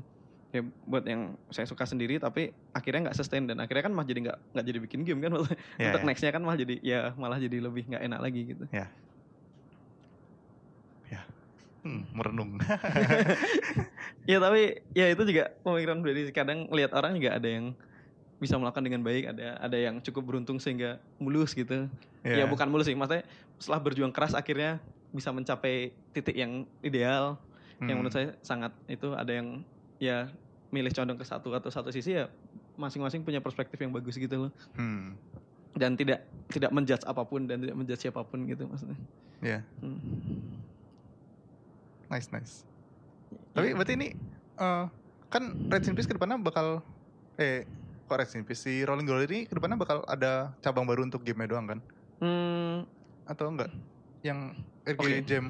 Ya 0.51 0.67
buat 0.83 1.03
yang 1.07 1.39
saya 1.47 1.63
suka 1.63 1.87
sendiri 1.87 2.19
tapi 2.19 2.51
akhirnya 2.75 3.07
nggak 3.11 3.17
sustain 3.19 3.47
dan 3.47 3.59
akhirnya 3.63 3.87
kan 3.87 3.93
malah 3.95 4.07
jadi 4.07 4.19
nggak 4.27 4.37
nggak 4.51 4.65
jadi 4.67 4.79
bikin 4.83 4.99
game 5.07 5.19
kan 5.23 5.31
maksudnya 5.31 5.59
Iya, 5.79 5.87
untuk 5.91 6.01
iya. 6.03 6.07
nextnya 6.11 6.31
kan 6.31 6.41
malah 6.43 6.59
jadi 6.59 6.75
ya 6.83 6.99
malah 7.15 7.39
jadi 7.39 7.57
lebih 7.59 7.83
nggak 7.87 8.03
enak 8.03 8.19
lagi 8.19 8.41
gitu. 8.55 8.65
Hmm, 11.81 12.05
merenung. 12.13 12.61
Ya 14.29 14.37
tapi 14.37 14.77
ya 14.93 15.09
itu 15.09 15.25
juga 15.25 15.49
pemikiran 15.65 16.05
sih. 16.05 16.29
kadang 16.29 16.69
lihat 16.69 16.93
orang 16.93 17.17
juga 17.17 17.41
ada 17.41 17.49
yang 17.49 17.73
bisa 18.41 18.57
melakukan 18.57 18.81
dengan 18.81 19.05
baik 19.05 19.29
ada 19.29 19.61
ada 19.61 19.77
yang 19.77 20.01
cukup 20.01 20.25
beruntung 20.25 20.57
sehingga 20.57 20.97
mulus 21.15 21.53
gitu 21.53 21.85
ya 22.19 22.41
Iya. 22.41 22.45
bukan 22.45 22.67
mulus 22.67 22.89
sih 22.89 22.97
maksudnya 22.97 23.21
setelah 23.55 23.79
berjuang 23.79 24.09
keras 24.09 24.33
akhirnya 24.33 24.81
bisa 25.13 25.29
mencapai 25.29 25.93
titik 26.09 26.33
yang 26.33 26.65
ideal 26.81 27.37
yang 27.77 27.93
Hmm. 27.93 28.01
menurut 28.01 28.11
saya 28.11 28.33
sangat 28.41 28.73
itu 28.87 29.13
ada 29.13 29.29
yang 29.29 29.61
ya 29.97 30.25
milih 30.69 30.89
condong 30.89 31.15
ke 31.15 31.25
satu 31.25 31.53
atau 31.53 31.69
satu 31.69 31.89
sisi 31.89 32.13
ya 32.13 32.29
masing-masing 32.73 33.21
punya 33.21 33.37
perspektif 33.37 33.77
yang 33.77 33.93
bagus 33.93 34.17
gitu 34.17 34.49
loh 34.49 34.51
Hmm. 34.73 35.13
dan 35.71 35.93
tidak 35.93 36.25
tidak 36.49 36.71
menjudge 36.71 37.05
apa 37.05 37.21
pun 37.21 37.45
dan 37.45 37.61
tidak 37.61 37.77
menjudge 37.77 38.01
siapa 38.01 38.21
pun 38.21 38.41
gitu 38.43 38.65
maksudnya 38.65 38.97
Iya. 39.39 39.61
Hmm. 39.79 39.97
Nice, 42.07 42.27
nice. 42.29 42.53
Tapi 43.53 43.71
berarti 43.71 43.93
ini 43.95 44.07
eh, 44.57 44.85
kan 45.27 45.43
Red 45.65 45.87
Peace 45.87 46.05
ke 46.05 46.13
depannya 46.13 46.37
bakal 46.37 46.83
eh 47.39 47.63
kok 48.11 48.19
Red 48.19 48.35
in 48.35 48.43
Peace 48.43 48.59
si 48.59 48.83
Rolling 48.83 49.07
Glory 49.07 49.23
ini 49.25 49.39
ke 49.47 49.55
depannya 49.55 49.79
bakal 49.79 50.03
ada 50.03 50.51
cabang 50.59 50.83
baru 50.83 51.07
untuk 51.07 51.23
game 51.23 51.47
doang 51.47 51.63
kan? 51.65 51.79
Hmm, 52.19 52.83
Atau 53.23 53.47
enggak? 53.47 53.71
Yang 54.19 54.59
RG 54.83 54.99
Oke. 54.99 55.15
Jam. 55.23 55.45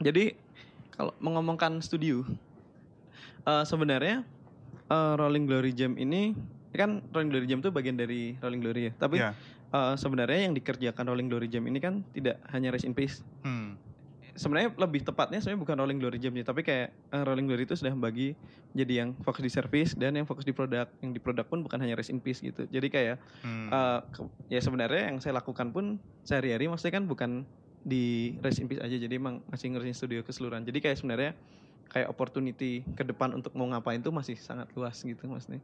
Jadi 0.00 0.32
kalau 0.90 1.12
mengomongkan 1.20 1.76
studio, 1.78 2.24
eh, 3.44 3.64
sebenarnya 3.68 4.24
eh, 4.88 5.12
Rolling 5.14 5.44
Glory 5.44 5.76
Jam 5.76 5.92
ini 5.94 6.32
kan 6.72 7.04
Rolling 7.12 7.28
Glory 7.28 7.44
Jam 7.44 7.60
itu 7.60 7.68
bagian 7.68 8.00
dari 8.00 8.40
Rolling 8.40 8.64
Glory 8.64 8.82
ya. 8.88 8.92
Tapi 8.96 9.20
Ya. 9.20 9.36
eh, 9.68 9.94
sebenarnya 9.94 10.48
yang 10.48 10.56
dikerjakan 10.56 11.04
Rolling 11.04 11.28
Glory 11.28 11.46
Jam 11.46 11.68
ini 11.68 11.76
kan 11.76 12.00
tidak 12.10 12.40
hanya 12.48 12.72
Rest 12.72 12.88
in 12.88 12.96
Peace. 12.96 13.20
Hmm. 13.44 13.76
Sebenarnya 14.32 14.72
lebih 14.80 15.04
tepatnya 15.04 15.38
sebenarnya 15.44 15.60
bukan 15.60 15.76
Rolling 15.76 16.00
Glory 16.00 16.18
Jam 16.18 16.32
tapi 16.32 16.64
kayak 16.64 16.88
eh, 16.92 17.22
Rolling 17.22 17.44
Glory 17.44 17.68
itu 17.68 17.76
sudah 17.76 17.92
membagi 17.92 18.32
jadi 18.72 19.04
yang 19.04 19.12
fokus 19.20 19.44
di 19.44 19.52
service 19.52 19.92
dan 19.92 20.16
yang 20.16 20.24
fokus 20.24 20.48
di 20.48 20.56
produk. 20.56 20.88
Yang 21.04 21.12
di 21.16 21.20
produk 21.20 21.44
pun 21.44 21.60
bukan 21.60 21.76
hanya 21.80 21.92
Rest 21.96 22.08
in 22.08 22.20
Peace 22.20 22.40
gitu. 22.40 22.64
Jadi 22.64 22.88
kayak 22.88 23.16
Hmm. 23.44 23.68
ke- 24.08 24.32
ya 24.48 24.60
sebenarnya 24.60 25.12
yang 25.12 25.20
saya 25.20 25.36
lakukan 25.36 25.72
pun 25.72 26.00
sehari-hari 26.24 26.68
maksudnya 26.68 26.96
kan 26.96 27.04
bukan 27.04 27.30
di 27.82 28.36
Rest 28.40 28.62
in 28.62 28.70
Peace 28.70 28.80
aja 28.80 28.94
jadi 28.94 29.18
emang 29.18 29.42
masih 29.50 29.74
ngurusin 29.74 29.92
studio 29.92 30.22
keseluruhan 30.22 30.62
jadi 30.62 30.78
kayak 30.78 30.96
sebenarnya 31.02 31.34
kayak 31.90 32.08
opportunity 32.08 32.86
ke 32.94 33.02
depan 33.02 33.34
untuk 33.34 33.52
mau 33.58 33.66
ngapain 33.68 33.98
tuh 33.98 34.14
masih 34.14 34.38
sangat 34.38 34.70
luas 34.78 34.96
gitu 35.02 35.26
maksudnya 35.26 35.58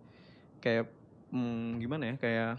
kayak 0.59 0.91
hmm, 1.31 1.79
gimana 1.79 2.05
ya 2.11 2.15
kayak 2.19 2.51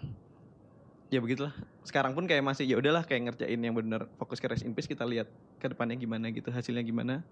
ya 1.09 1.19
begitulah 1.19 1.53
sekarang 1.81 2.13
pun 2.13 2.29
kayak 2.29 2.45
masih 2.45 2.69
ya 2.69 2.77
udahlah 2.77 3.01
kayak 3.01 3.33
ngerjain 3.33 3.57
yang 3.57 3.73
benar 3.73 4.05
fokus 4.21 4.37
ke 4.37 4.45
Rest 4.45 4.61
in 4.61 4.77
Peace 4.77 4.85
kita 4.85 5.05
lihat 5.05 5.25
ke 5.57 5.65
depannya 5.65 5.97
gimana 5.97 6.29
gitu 6.29 6.53
hasilnya 6.53 6.85
gimana 6.85 7.25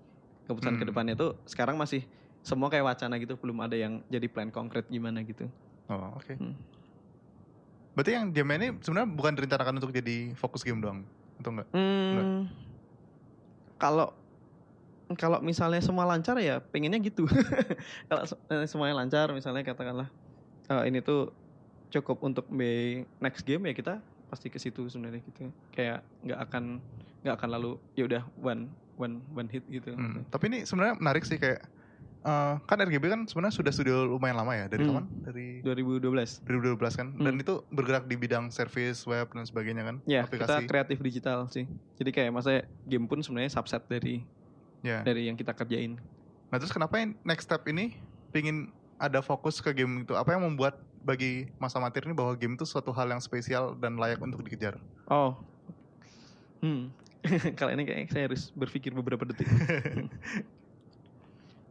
keputusan 0.49 0.75
Hmm. 0.75 0.81
ke 0.81 0.85
depannya 0.89 1.13
tuh 1.13 1.37
sekarang 1.45 1.77
masih 1.77 2.01
semua 2.41 2.71
kayak 2.73 2.89
wacana 2.89 3.21
gitu 3.21 3.37
belum 3.37 3.61
ada 3.61 3.77
yang 3.77 4.01
jadi 4.09 4.25
plan 4.27 4.49
konkret 4.49 4.89
gimana 4.89 5.21
gitu 5.21 5.45
Oh, 5.87 6.19
oke. 6.19 6.35
Hmm. 6.35 6.51
Berarti 7.95 8.11
yang 8.11 8.35
jam 8.35 8.43
ini 8.51 8.75
sebenarnya 8.83 9.07
bukan 9.07 9.33
direncanakan 9.39 9.79
untuk 9.79 9.95
jadi 9.95 10.35
fokus 10.35 10.61
game 10.61 10.83
doang, 10.83 11.07
atau 11.39 11.49
enggak? 11.55 11.67
Hmm, 11.71 12.51
kalau 13.79 14.11
kalau 15.15 15.39
misalnya 15.39 15.79
semua 15.79 16.03
lancar 16.03 16.35
ya 16.43 16.59
pengennya 16.59 16.99
gitu. 16.99 17.23
kalau 18.11 18.21
eh, 18.51 18.67
semuanya 18.67 18.99
lancar 18.99 19.31
misalnya 19.31 19.63
katakanlah 19.63 20.11
eh, 20.67 20.83
ini 20.91 20.99
tuh 20.99 21.31
cukup 21.89 22.17
untuk 22.21 22.45
be 22.47 23.03
next 23.17 23.41
game 23.41 23.63
ya 23.63 23.73
kita 23.73 23.93
pasti 24.27 24.47
ke 24.47 24.57
situ 24.57 24.85
sebenarnya 24.85 25.23
gitu. 25.23 25.47
Kayak 25.71 26.03
nggak 26.21 26.39
akan 26.41 26.63
nggak 27.21 27.35
akan 27.35 27.49
lalu 27.49 27.71
ya 27.93 28.03
udah 28.05 28.23
one 28.35 28.67
one 28.95 29.23
one 29.31 29.47
hit 29.47 29.63
gitu. 29.67 29.91
Hmm. 29.91 30.27
Tapi 30.27 30.43
ini 30.47 30.59
sebenarnya 30.63 30.95
menarik 30.95 31.23
sih 31.23 31.37
kayak 31.37 31.63
eh, 32.19 32.53
kan 32.59 32.75
RGB 32.77 33.07
kan 33.07 33.21
sebenarnya 33.23 33.55
sudah 33.55 33.71
studio 33.71 34.03
lumayan 34.03 34.35
lama 34.35 34.51
ya 34.51 34.67
dari 34.67 34.83
Hmm. 34.83 34.91
kapan? 34.91 35.05
Dari 35.23 35.47
2012. 35.63 36.43
2012 36.43 36.93
kan. 36.93 37.07
Dan 37.15 37.33
Hmm. 37.33 37.39
itu 37.39 37.53
bergerak 37.69 38.03
di 38.03 38.15
bidang 38.15 38.51
service 38.51 39.07
web 39.07 39.31
dan 39.31 39.47
sebagainya 39.47 39.83
kan? 39.85 39.95
Ya, 40.03 40.27
kita 40.27 40.43
aplikasi. 40.43 40.67
kreatif 40.67 40.97
digital 40.99 41.47
sih. 41.47 41.63
Jadi 41.95 42.09
kayak 42.11 42.31
masa 42.31 42.51
game 42.83 43.07
pun 43.07 43.23
sebenarnya 43.23 43.47
subset 43.49 43.79
dari 43.85 44.27
Ya. 44.81 45.01
dari 45.01 45.25
yang 45.25 45.33
kita 45.33 45.55
kerjain. 45.55 45.95
Nah 46.47 46.57
terus 46.57 46.69
kenapa 46.69 46.99
next 47.23 47.47
step 47.47 47.63
ini 47.65 47.95
pingin 48.29 48.69
ada 48.97 49.19
fokus 49.19 49.57
ke 49.57 49.71
game 49.71 50.03
itu? 50.03 50.11
Apa 50.11 50.35
yang 50.35 50.43
membuat 50.43 50.83
bagi 51.07 51.47
masa 51.55 51.79
matir 51.79 52.03
ini 52.03 52.11
bahwa 52.11 52.35
game 52.35 52.59
itu 52.59 52.67
suatu 52.67 52.91
hal 52.91 53.07
yang 53.07 53.23
spesial 53.23 53.71
dan 53.79 53.95
layak 53.95 54.19
untuk 54.19 54.43
dikejar? 54.43 54.75
Oh. 55.07 55.39
Hmm. 56.59 56.91
Kalau 57.59 57.71
ini 57.71 57.87
kayak 57.87 58.11
saya 58.11 58.27
harus 58.27 58.51
berpikir 58.51 58.91
beberapa 58.91 59.23
detik. 59.23 59.47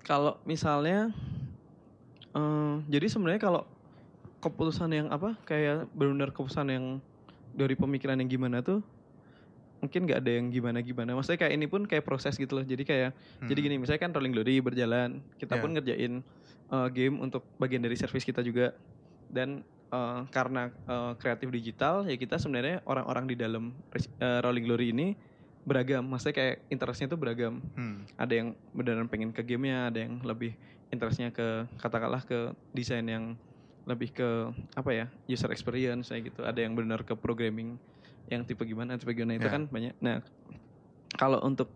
kalau 0.07 0.39
misalnya 0.47 1.11
eh, 2.31 2.75
jadi 2.87 3.07
sebenarnya 3.11 3.43
kalau 3.43 3.67
keputusan 4.39 4.91
yang 4.95 5.11
apa 5.11 5.35
kayak 5.43 5.91
benar-benar 5.91 6.31
keputusan 6.31 6.71
yang 6.71 6.85
dari 7.51 7.75
pemikiran 7.75 8.15
yang 8.23 8.31
gimana 8.31 8.63
tuh 8.63 8.87
mungkin 9.83 10.07
nggak 10.07 10.23
ada 10.23 10.31
yang 10.31 10.47
gimana 10.49 10.79
gimana 10.81 11.13
maksudnya 11.13 11.43
kayak 11.43 11.59
ini 11.59 11.67
pun 11.67 11.85
kayak 11.85 12.07
proses 12.07 12.39
gitu 12.39 12.55
loh 12.55 12.63
jadi 12.63 12.83
kayak 12.87 13.11
jadi 13.45 13.59
Hmm. 13.59 13.67
gini 13.67 13.75
misalnya 13.83 14.03
kan 14.07 14.15
Rolling 14.15 14.31
Glory 14.31 14.63
berjalan 14.63 15.21
kita 15.37 15.59
Ya. 15.59 15.63
pun 15.63 15.71
ngerjain 15.75 16.13
uh, 16.71 16.89
game 16.89 17.19
untuk 17.19 17.43
bagian 17.59 17.83
dari 17.83 17.99
service 17.99 18.23
kita 18.23 18.41
juga 18.41 18.79
dan 19.29 19.63
uh, 19.91 20.25
karena 20.29 20.69
uh, 20.87 21.13
kreatif 21.15 21.49
digital 21.49 22.05
ya 22.05 22.15
kita 22.15 22.37
sebenarnya 22.37 22.83
orang-orang 22.85 23.27
di 23.27 23.37
dalam 23.37 23.71
uh, 23.73 24.39
Rolling 24.41 24.65
Glory 24.65 24.91
ini 24.91 25.15
beragam 25.63 26.07
maksudnya 26.07 26.35
kayak 26.35 26.55
interestnya 26.71 27.11
tuh 27.11 27.19
beragam 27.19 27.59
Hmm. 27.75 28.07
ada 28.15 28.33
yang 28.33 28.49
beneran 28.71 29.07
pengen 29.07 29.35
ke 29.35 29.43
gamenya 29.43 29.91
ada 29.91 29.99
yang 29.99 30.23
lebih 30.23 30.55
interestnya 30.89 31.35
ke 31.35 31.67
katakanlah 31.77 32.23
ke 32.23 32.55
desain 32.71 33.03
yang 33.03 33.35
lebih 33.83 34.11
ke 34.11 34.29
apa 34.75 34.91
ya 34.91 35.07
user 35.27 35.51
experience 35.51 36.11
kayak 36.11 36.31
gitu 36.31 36.43
ada 36.43 36.59
yang 36.59 36.75
benar 36.75 37.03
ke 37.03 37.15
programming 37.15 37.79
yang 38.27 38.43
tipe 38.43 38.63
gimana 38.63 38.95
tipe 38.95 39.11
gimana 39.11 39.35
itu 39.35 39.47
Ya. 39.47 39.55
kan 39.55 39.67
banyak 39.67 39.95
nah 39.99 40.23
kalau 41.15 41.39
untuk 41.43 41.71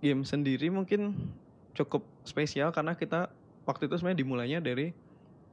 game 0.00 0.24
sendiri 0.24 0.68
mungkin 0.68 1.16
cukup 1.72 2.04
spesial 2.24 2.72
karena 2.72 2.92
kita 2.92 3.28
waktu 3.64 3.88
itu 3.88 3.96
sebenarnya 3.96 4.20
dimulainya 4.20 4.58
dari 4.60 4.92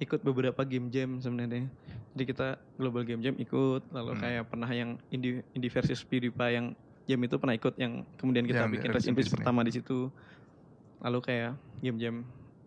ikut 0.04 0.20
beberapa 0.22 0.62
game 0.68 0.92
jam 0.92 1.18
sebenarnya. 1.18 1.66
Jadi 2.14 2.24
kita 2.30 2.48
global 2.78 3.02
game 3.08 3.24
jam 3.24 3.34
ikut 3.40 3.82
lalu 3.90 4.12
Hmm. 4.14 4.22
kayak 4.22 4.44
pernah 4.52 4.70
yang 4.70 5.00
indie 5.10 5.42
indie 5.56 5.72
versus 5.72 6.04
PewDiePie 6.06 6.54
yang 6.54 6.66
jam 7.04 7.20
itu 7.20 7.36
pernah 7.36 7.56
ikut 7.58 7.74
yang 7.76 8.08
kemudian 8.16 8.46
kita 8.48 8.64
Yang 8.64 8.74
bikin 8.80 8.90
Rest 8.94 9.08
in 9.10 9.16
Peace 9.16 9.32
pertama 9.32 9.66
di 9.66 9.72
situ. 9.74 10.08
Lalu 11.04 11.20
kayak 11.24 11.52
game 11.82 11.98
jam 12.00 12.16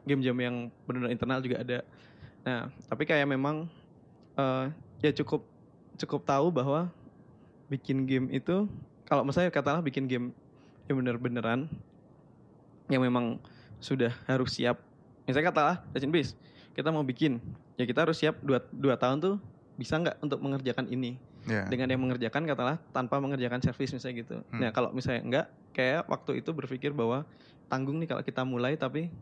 game 0.05 0.21
jam 0.21 0.37
yang 0.37 0.69
benar 0.85 1.09
internal 1.13 1.41
juga 1.41 1.63
ada. 1.63 1.79
Nah 2.43 2.61
tapi 2.89 3.07
kayak 3.07 3.29
memang 3.29 3.71
eh, 4.37 4.65
ya 5.05 5.11
cukup 5.23 5.45
cukup 5.97 6.21
tahu 6.27 6.53
bahwa 6.53 6.91
bikin 7.73 8.05
game 8.05 8.29
itu 8.31 8.69
kalau 9.07 9.23
misalnya 9.23 9.49
katakanlah 9.55 9.85
bikin 9.85 10.11
game 10.11 10.35
yang 10.87 10.99
bener-beneran 11.03 11.61
yang 12.87 13.03
memang 13.03 13.39
sudah 13.83 14.15
harus 14.27 14.55
siap. 14.55 14.79
Misalnya 15.27 15.51
katakanlah 15.51 15.79
Rest 15.91 16.07
in 16.07 16.13
Peace 16.15 16.33
kita 16.77 16.93
mau 16.93 17.01
bikin 17.03 17.41
ya 17.81 17.89
kita 17.89 18.05
harus 18.05 18.21
siap 18.21 18.37
dua, 18.45 18.61
dua 18.69 19.01
tahun 19.01 19.19
tuh 19.19 19.35
bisa 19.81 19.97
nggak 19.97 20.21
untuk 20.21 20.39
mengerjakan 20.45 20.87
ini 20.93 21.17
Ya. 21.47 21.63
dengan 21.71 21.87
yang 21.87 22.03
mengerjakan 22.03 22.43
katakanlah 22.43 22.79
tanpa 22.91 23.23
mengerjakan 23.23 23.63
servis 23.63 23.95
misalnya 23.95 24.27
gitu. 24.27 24.37
Hmm. 24.51 24.67
Nah 24.67 24.75
kalau 24.75 24.91
misalnya 24.91 25.23
enggak, 25.23 25.47
kayak 25.71 26.03
waktu 26.11 26.43
itu 26.43 26.51
berpikir 26.51 26.91
bahwa 26.91 27.23
tanggung 27.71 28.03
nih 28.03 28.11
kalau 28.11 28.23
kita 28.27 28.43
mulai 28.43 28.75
tapi 28.75 29.15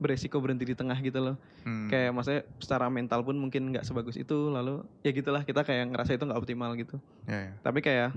beresiko 0.00 0.40
berhenti 0.40 0.64
di 0.64 0.72
tengah 0.72 0.96
gitu 1.04 1.20
loh. 1.20 1.36
Hmm. 1.68 1.92
Kayak 1.92 2.16
maksudnya 2.16 2.42
secara 2.56 2.88
mental 2.88 3.20
pun 3.20 3.36
mungkin 3.36 3.68
nggak 3.68 3.84
sebagus 3.84 4.16
itu. 4.16 4.48
Lalu 4.48 4.80
ya 5.04 5.12
gitulah 5.12 5.44
kita 5.44 5.60
kayak 5.60 5.92
ngerasa 5.92 6.16
itu 6.16 6.24
nggak 6.24 6.40
optimal 6.40 6.72
gitu. 6.72 6.96
Ya, 7.28 7.36
ya. 7.36 7.52
Tapi 7.60 7.84
kayak, 7.84 8.16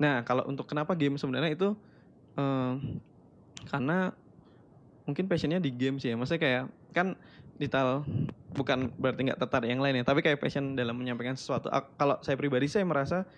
nah 0.00 0.24
kalau 0.24 0.48
untuk 0.48 0.64
kenapa 0.64 0.96
game 0.96 1.20
sebenarnya 1.20 1.52
itu 1.52 1.76
eh, 2.40 2.72
karena 3.68 4.16
mungkin 5.04 5.28
passionnya 5.28 5.60
di 5.60 5.68
game 5.68 6.00
sih 6.00 6.08
ya. 6.08 6.16
Maksudnya 6.16 6.40
kayak 6.40 6.62
kan 6.96 7.12
digital 7.60 8.08
bukan 8.56 8.88
berarti 8.96 9.30
nggak 9.30 9.40
tertarik 9.44 9.68
yang 9.68 9.84
lain 9.84 10.00
ya. 10.00 10.04
Tapi 10.08 10.24
kayak 10.24 10.40
passion 10.40 10.72
dalam 10.72 10.96
menyampaikan 10.96 11.36
sesuatu. 11.36 11.68
Kalau 11.70 12.16
saya 12.24 12.34
pribadi 12.40 12.66
saya 12.66 12.88
merasa 12.88 13.28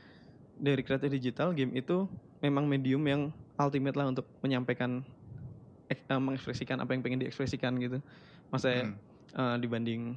dari 0.54 0.86
kreatif 0.86 1.10
digital 1.10 1.50
game 1.52 1.74
itu 1.74 2.06
memang 2.38 2.64
medium 2.70 3.02
yang 3.02 3.34
ultimate 3.58 3.98
lah 3.98 4.06
untuk 4.08 4.30
menyampaikan 4.40 5.02
ek- 5.90 6.06
eh, 6.06 6.20
mengekspresikan 6.22 6.78
apa 6.78 6.94
yang 6.94 7.02
pengen 7.02 7.26
diekspresikan 7.26 7.74
gitu. 7.82 7.98
Maksudnya 8.54 8.94
Hmm. 8.94 8.96
eh, 9.36 9.56
dibanding 9.58 10.14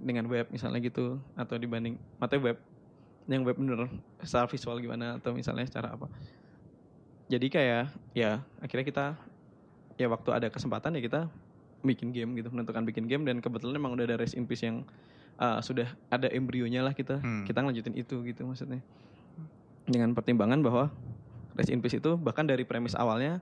dengan 0.00 0.24
web 0.28 0.48
misalnya 0.48 0.80
gitu 0.80 1.20
atau 1.36 1.56
dibanding 1.60 1.98
matanya 2.16 2.52
web 2.52 2.58
yang 3.28 3.42
web 3.44 3.56
bener 3.58 3.90
secara 4.24 4.48
visual 4.48 4.80
gimana 4.80 5.20
atau 5.20 5.36
misalnya 5.36 5.68
secara 5.68 5.92
apa 5.92 6.08
jadi 7.28 7.46
kayak 7.46 7.84
ya 8.16 8.40
akhirnya 8.58 8.86
kita 8.86 9.06
ya 10.00 10.08
waktu 10.08 10.30
ada 10.32 10.48
kesempatan 10.48 10.96
ya 10.96 11.02
kita 11.04 11.20
bikin 11.80 12.12
game 12.12 12.36
gitu 12.36 12.52
menentukan 12.52 12.84
bikin 12.84 13.08
game 13.08 13.24
dan 13.24 13.40
kebetulan 13.40 13.76
emang 13.80 13.96
udah 13.96 14.04
ada 14.04 14.16
Rest 14.20 14.36
in 14.36 14.44
Peace 14.44 14.64
yang 14.64 14.84
uh, 15.40 15.58
sudah 15.64 15.88
ada 16.12 16.28
embrionya 16.28 16.84
lah 16.84 16.92
kita. 16.92 17.18
Hmm. 17.20 17.48
kita 17.48 17.64
ngelanjutin 17.64 17.96
itu 17.96 18.20
gitu 18.24 18.44
maksudnya. 18.44 18.84
Dengan 19.88 20.12
pertimbangan 20.12 20.60
bahwa 20.60 20.92
Rest 21.56 21.72
in 21.72 21.80
Peace 21.80 21.96
itu 21.96 22.14
bahkan 22.20 22.44
dari 22.44 22.62
premis 22.68 22.92
awalnya 22.92 23.40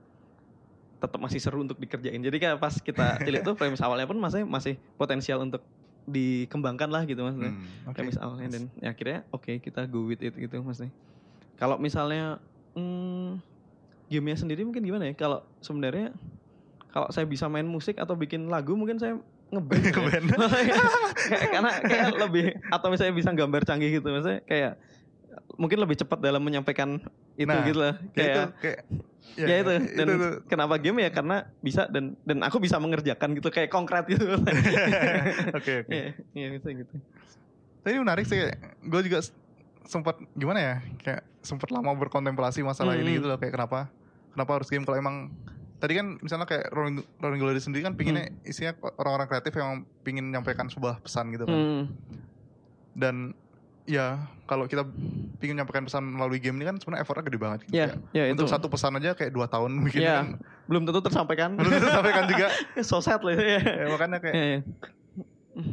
tetap 0.99 1.19
masih 1.19 1.39
seru 1.39 1.63
untuk 1.63 1.79
dikerjain. 1.79 2.19
Jadi 2.19 2.37
kayak 2.39 2.57
pas 2.59 2.75
kita 2.75 3.15
tilik 3.27 3.43
tuh 3.43 3.55
premis 3.55 3.79
awalnya 3.79 4.07
pun 4.07 4.19
masih 4.19 4.43
masih 4.43 4.75
potensial 4.99 5.43
untuk 5.43 5.63
dikembangkan 6.09 6.89
lah 6.89 7.03
gitu 7.05 7.21
maksudnya. 7.21 7.53
Hmm, 7.53 7.87
oke. 7.87 7.95
kayak 7.95 8.07
misalnya 8.15 8.47
dan 8.49 8.63
ya 8.81 8.89
akhirnya 8.91 9.19
oke 9.29 9.51
kita 9.61 9.85
go 9.87 10.07
with 10.07 10.23
it 10.23 10.35
gitu 10.35 10.59
maksudnya. 10.59 10.91
Kalau 11.59 11.75
misalnya 11.75 12.39
hmm, 12.73 13.39
gamenya 14.09 14.37
sendiri 14.41 14.65
mungkin 14.65 14.83
gimana 14.83 15.11
ya? 15.11 15.13
Kalau 15.15 15.45
sebenarnya 15.61 16.11
kalau 16.89 17.07
saya 17.09 17.23
bisa 17.23 17.45
main 17.45 17.63
musik 17.63 17.95
atau 17.95 18.13
bikin 18.13 18.45
lagu 18.45 18.73
mungkin 18.73 18.97
saya 18.97 19.17
ngeband 19.49 19.81
ya. 19.85 19.91
Ngeband. 19.91 20.25
Kayak- 21.29 21.51
karena 21.51 21.71
kayak 21.79 22.07
lebih 22.19 22.43
atau 22.67 22.87
misalnya 22.87 23.13
bisa 23.13 23.29
gambar 23.31 23.61
canggih 23.63 23.89
gitu 23.93 24.07
maksudnya 24.07 24.41
kayak 24.43 24.73
mungkin 25.55 25.77
lebih 25.77 25.95
cepat 25.95 26.17
dalam 26.17 26.39
menyampaikan 26.39 26.97
itu 27.35 27.45
Nah, 27.45 27.63
gitu 27.63 27.79
lah 27.79 27.93
Ya 28.13 28.23
itu 28.25 28.41
kayak 28.59 28.79
kayak 29.29 29.47
ya, 29.47 29.57
itu 29.57 29.71
dan 29.95 30.05
itu, 30.05 30.13
itu. 30.15 30.29
kenapa 30.45 30.75
game 30.75 30.99
ya 30.99 31.09
karena 31.09 31.35
bisa 31.59 31.85
dan 31.85 32.17
dan 32.23 32.41
aku 32.41 32.57
bisa 32.57 32.75
mengerjakan 32.75 33.33
gitu 33.33 33.47
kayak 33.47 33.69
konkret 33.69 34.03
gitu 34.05 34.25
Oke 35.57 35.71
oke. 35.79 35.87
Iya, 35.87 36.07
iya 36.33 36.47
gitu 36.51 36.67
gitu. 36.75 36.95
Tapi 37.79 37.91
ini 37.91 38.01
menarik 38.01 38.25
sih, 38.25 38.35
gue 38.81 39.01
juga 39.01 39.23
sempat 39.83 40.19
gimana 40.33 40.59
ya, 40.59 40.75
kayak 40.99 41.21
sempat 41.39 41.69
lama 41.69 41.95
berkontemplasi 41.95 42.59
masalah 42.59 42.93
ini 42.93 43.07
Hmm. 43.07 43.17
gitu 43.17 43.27
loh, 43.27 43.37
kayak 43.37 43.53
kenapa, 43.53 43.87
kenapa 44.29 44.51
harus 44.53 44.67
game 44.67 44.83
kalau 44.83 44.99
emang 44.99 45.31
tadi 45.79 45.93
kan 45.95 46.19
misalnya 46.19 46.43
kayak 46.43 46.69
Rolling, 46.69 46.99
Rolling 47.17 47.39
Glory 47.39 47.57
sendiri 47.57 47.81
kan 47.81 47.95
pinginnya 47.95 48.29
isinya 48.43 48.71
orang-orang 48.95 49.27
kreatif 49.27 49.53
yang 49.53 49.71
pingin 49.99 50.25
menyampaikan 50.25 50.67
sebuah 50.67 50.99
pesan 50.99 51.31
gitu 51.31 51.43
kan, 51.43 51.55
Hmm. 51.55 51.83
dan 52.93 53.15
ya 53.83 54.21
kalau 54.45 54.65
kita 54.65 54.85
pingin 55.37 55.55
menyampaikan 55.55 55.81
pesan 55.81 56.05
melalui 56.05 56.37
game 56.37 56.55
ini 56.55 56.65
kan 56.65 56.77
sebenarnya 56.77 57.01
effortnya 57.01 57.25
gede 57.25 57.39
banget. 57.39 57.59
Gitu. 57.63 57.73
Ya, 57.73 57.87
Kayak 57.89 58.11
ya 58.11 58.23
itu. 58.27 58.33
Untuk 58.35 58.47
satu 58.47 58.67
pesan 58.67 58.93
aja 58.95 59.11
kayak 59.13 59.31
dua 59.31 59.47
tahun 59.47 59.71
bikin 59.87 60.01
Ya, 60.01 60.15
kan, 60.21 60.27
belum 60.65 60.83
tentu 60.83 60.99
tersampaikan. 61.01 61.49
belum 61.55 61.71
tentu 61.71 61.89
sampaikan 61.89 62.23
juga. 62.27 62.47
so 62.85 62.99
sad 62.99 63.21
lah 63.21 63.33
ya. 63.33 63.57
Ya, 63.57 63.85
makanya 63.89 64.17
kayak 64.19 64.35
Iya, 64.35 64.45
iya. 64.45 64.59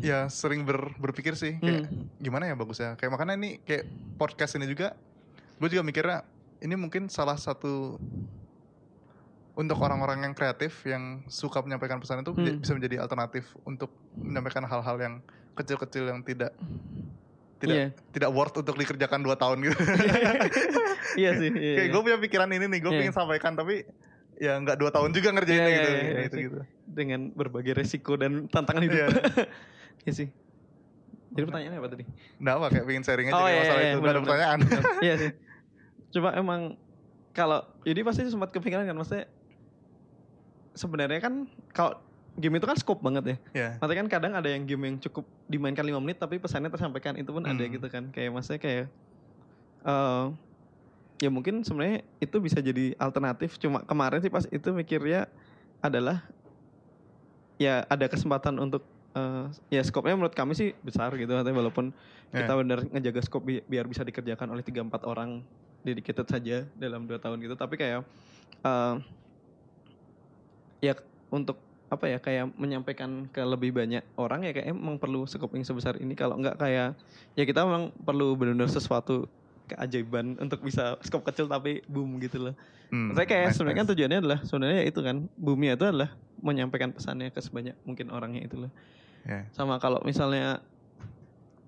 ya 0.00 0.18
sering 0.26 0.62
ber- 0.62 0.96
berpikir 0.96 1.34
sih 1.34 1.58
kayak 1.58 1.86
Hmm. 1.86 2.08
gimana 2.16 2.46
ya 2.46 2.54
bagusnya 2.54 2.96
kayak 2.96 3.12
makanya 3.12 3.34
ini 3.36 3.60
kayak 3.60 3.84
podcast 4.16 4.56
ini 4.56 4.66
juga 4.66 4.96
gue 5.56 5.68
juga 5.68 5.80
mikirnya 5.80 6.24
ini 6.58 6.74
mungkin 6.74 7.06
salah 7.06 7.36
satu 7.36 8.00
untuk 9.56 9.80
orang-orang 9.80 10.20
yang 10.22 10.32
kreatif 10.32 10.84
yang 10.84 11.24
suka 11.26 11.58
menyampaikan 11.58 11.96
pesan 11.96 12.20
itu 12.20 12.30
Hmm. 12.30 12.60
bisa 12.60 12.72
menjadi 12.72 13.00
alternatif 13.00 13.48
untuk 13.64 13.88
menyampaikan 14.12 14.62
hal-hal 14.62 14.96
yang 14.96 15.14
kecil-kecil 15.54 16.04
yang 16.06 16.20
tidak 16.20 16.52
tidak 17.56 17.72
Iya. 17.74 17.88
tidak 18.12 18.30
worth 18.30 18.52
untuk 18.54 18.76
dikerjakan 18.76 19.24
dua 19.24 19.32
tahun 19.34 19.64
gitu. 19.64 19.76
Iya 21.16 21.30
sih. 21.40 21.48
Iya, 21.48 21.72
kayak 21.74 21.86
iya. 21.88 21.92
gue 21.96 22.00
punya 22.02 22.18
pikiran 22.20 22.48
ini 22.52 22.68
nih, 22.68 22.80
gue 22.84 22.92
Iya. 22.92 23.00
pengen 23.00 23.14
sampaikan 23.16 23.52
tapi 23.56 23.88
ya 24.36 24.52
nggak 24.54 24.76
dua 24.76 24.92
tahun 24.92 25.10
juga 25.10 25.32
ngerjainnya 25.32 25.64
Iya, 25.64 25.72
gitu. 25.72 25.88
iya, 25.88 25.96
Ya, 25.96 26.04
iya, 26.04 26.20
itu 26.22 26.36
sih. 26.36 26.44
gitu. 26.44 26.58
dengan 26.86 27.20
berbagai 27.32 27.72
resiko 27.74 28.14
dan 28.14 28.44
tantangan 28.46 28.82
hidup. 28.84 28.96
Iya. 29.00 29.08
Iya 30.04 30.12
sih. 30.14 30.28
Jadi 31.32 31.44
pertanyaannya 31.44 31.78
apa 31.78 31.88
tadi? 31.90 32.04
Nggak 32.36 32.54
apa 32.54 32.66
kayak 32.70 32.84
pengen 32.86 33.02
sharing 33.02 33.26
aja 33.26 33.34
Oh, 33.34 33.46
iya, 33.46 33.58
masalah 33.58 33.80
iya, 33.80 33.88
itu. 33.88 33.98
Nggak 33.98 34.12
ada 34.12 34.20
pertanyaan. 34.22 34.58
iya 35.00 35.14
sih. 35.16 35.30
Coba 36.12 36.28
emang 36.34 36.60
kalau 37.32 37.58
jadi 37.82 38.00
pasti 38.02 38.22
sempat 38.26 38.48
kepikiran 38.50 38.84
kan 38.84 38.94
maksudnya 38.94 39.26
sebenarnya 40.76 41.18
kan 41.18 41.34
kalau 41.72 41.96
game 42.36 42.60
itu 42.60 42.68
kan 42.68 42.76
scope 42.76 43.00
banget 43.00 43.24
ya. 43.24 43.36
ya. 43.50 43.68
Maksudnya 43.80 43.98
kan 43.98 44.08
kadang 44.12 44.32
ada 44.32 44.46
yang 44.46 44.62
game 44.62 44.84
yang 44.84 44.96
cukup 45.00 45.24
dimainkan 45.46 45.82
5 45.82 45.96
menit 45.98 46.16
tapi 46.16 46.36
pesannya 46.36 46.68
tersampaikan 46.68 47.16
itu 47.16 47.32
pun 47.32 47.40
ada 47.42 47.56
Hmm. 47.58 47.72
gitu 47.72 47.88
kan. 47.88 48.12
Kayak 48.12 48.30
maksudnya 48.30 48.60
kayak 48.60 48.86
eh 49.82 50.24
ya 51.16 51.32
mungkin 51.32 51.64
sebenarnya 51.64 52.04
itu 52.18 52.36
bisa 52.38 52.60
jadi 52.60 52.92
alternatif. 52.96 53.56
Cuma 53.56 53.80
kemarin 53.82 54.20
sih 54.20 54.28
pas 54.28 54.44
itu 54.44 54.68
mikirnya 54.70 55.32
adalah 55.80 56.28
ya 57.56 57.84
ada 57.86 58.04
kesempatan 58.04 58.56
untuk 58.58 58.84
eh, 59.12 59.48
ya 59.70 59.80
skopnya 59.80 60.12
menurut 60.12 60.36
kami 60.36 60.52
sih 60.52 60.76
besar 60.78 61.08
gitu 61.16 61.32
artinya 61.32 61.56
walaupun 61.58 61.96
Ya. 62.26 62.42
kita 62.42 62.52
benar 62.52 62.78
ngejaga 62.84 63.20
skop 63.22 63.38
bi- 63.40 63.62
biar 63.64 63.86
bisa 63.86 64.02
dikerjakan 64.02 64.50
oleh 64.50 64.60
3-4 64.60 65.06
orang 65.06 65.40
dedicated 65.80 66.26
saja 66.26 66.66
dalam 66.74 67.06
dua 67.06 67.16
tahun 67.16 67.38
gitu 67.38 67.54
tapi 67.54 67.78
kayak 67.78 68.02
eh, 68.60 68.94
ya 70.86 70.94
untuk 71.34 71.58
apa 71.86 72.10
ya 72.10 72.18
kayak 72.18 72.50
menyampaikan 72.58 73.30
ke 73.30 73.38
lebih 73.46 73.70
banyak 73.70 74.02
orang 74.18 74.42
ya 74.42 74.50
kayak 74.50 74.74
emang 74.74 74.98
perlu 74.98 75.22
skop 75.22 75.54
yang 75.54 75.62
sebesar 75.62 75.94
ini 76.02 76.18
kalau 76.18 76.34
enggak 76.34 76.58
kayak 76.58 76.98
ya 77.38 77.44
kita 77.46 77.62
memang 77.62 77.94
perlu 78.02 78.34
benar-benar 78.34 78.66
sesuatu 78.66 79.30
keajaiban 79.70 80.34
untuk 80.38 80.62
bisa 80.66 80.98
skop 81.02 81.22
kecil 81.26 81.46
tapi 81.46 81.82
boom 81.86 82.18
gitu 82.22 82.50
loh. 82.50 82.54
Hmm, 82.90 83.10
Saya 83.18 83.26
kayak 83.26 83.50
nice, 83.50 83.54
sebenarnya 83.58 83.78
kan 83.78 83.86
nice. 83.86 83.92
tujuannya 83.94 84.18
adalah 84.22 84.38
sebenarnya 84.46 84.78
ya 84.78 84.84
itu 84.86 85.00
kan 85.02 85.16
boomnya 85.34 85.72
itu 85.74 85.84
adalah 85.86 86.10
menyampaikan 86.38 86.90
pesannya 86.94 87.34
ke 87.34 87.40
sebanyak 87.42 87.74
mungkin 87.82 88.06
orangnya 88.14 88.46
itu 88.46 88.56
loh. 88.66 88.70
Ya. 89.26 89.46
Sama 89.54 89.78
kalau 89.82 89.98
misalnya 90.06 90.62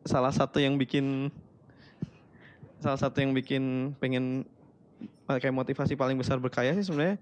salah 0.07 0.31
satu 0.31 0.63
yang 0.63 0.79
bikin 0.79 1.31
salah 2.79 2.99
satu 2.99 3.19
yang 3.19 3.35
bikin 3.35 3.95
pengen 3.99 4.47
kayak 5.27 5.55
motivasi 5.55 5.99
paling 5.99 6.15
besar 6.15 6.39
berkarya 6.39 6.75
sih 6.79 6.87
sebenarnya 6.87 7.19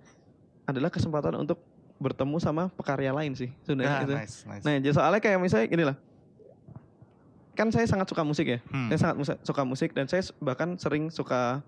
adalah 0.69 0.93
kesempatan 0.93 1.41
untuk 1.41 1.57
bertemu 1.97 2.37
sama 2.37 2.69
pekarya 2.71 3.11
lain 3.11 3.33
sih 3.33 3.49
sebenarnya 3.63 3.91
Ah, 3.91 4.01
gitu. 4.03 4.15
nice, 4.15 4.37
nice. 4.45 4.63
Nah, 4.63 4.77
jadi 4.77 4.93
soalnya 4.93 5.21
kayak 5.21 5.39
misalnya 5.39 5.67
gini 5.67 5.85
lah. 5.85 5.97
Kan 7.53 7.73
saya 7.73 7.89
sangat 7.89 8.05
suka 8.07 8.21
musik 8.21 8.47
ya. 8.47 8.59
Hmm. 8.69 8.93
Saya 8.93 8.99
sangat 9.03 9.17
musa- 9.17 9.41
suka 9.41 9.63
musik 9.65 9.91
dan 9.91 10.05
saya 10.05 10.21
bahkan 10.39 10.77
sering 10.77 11.09
suka 11.09 11.65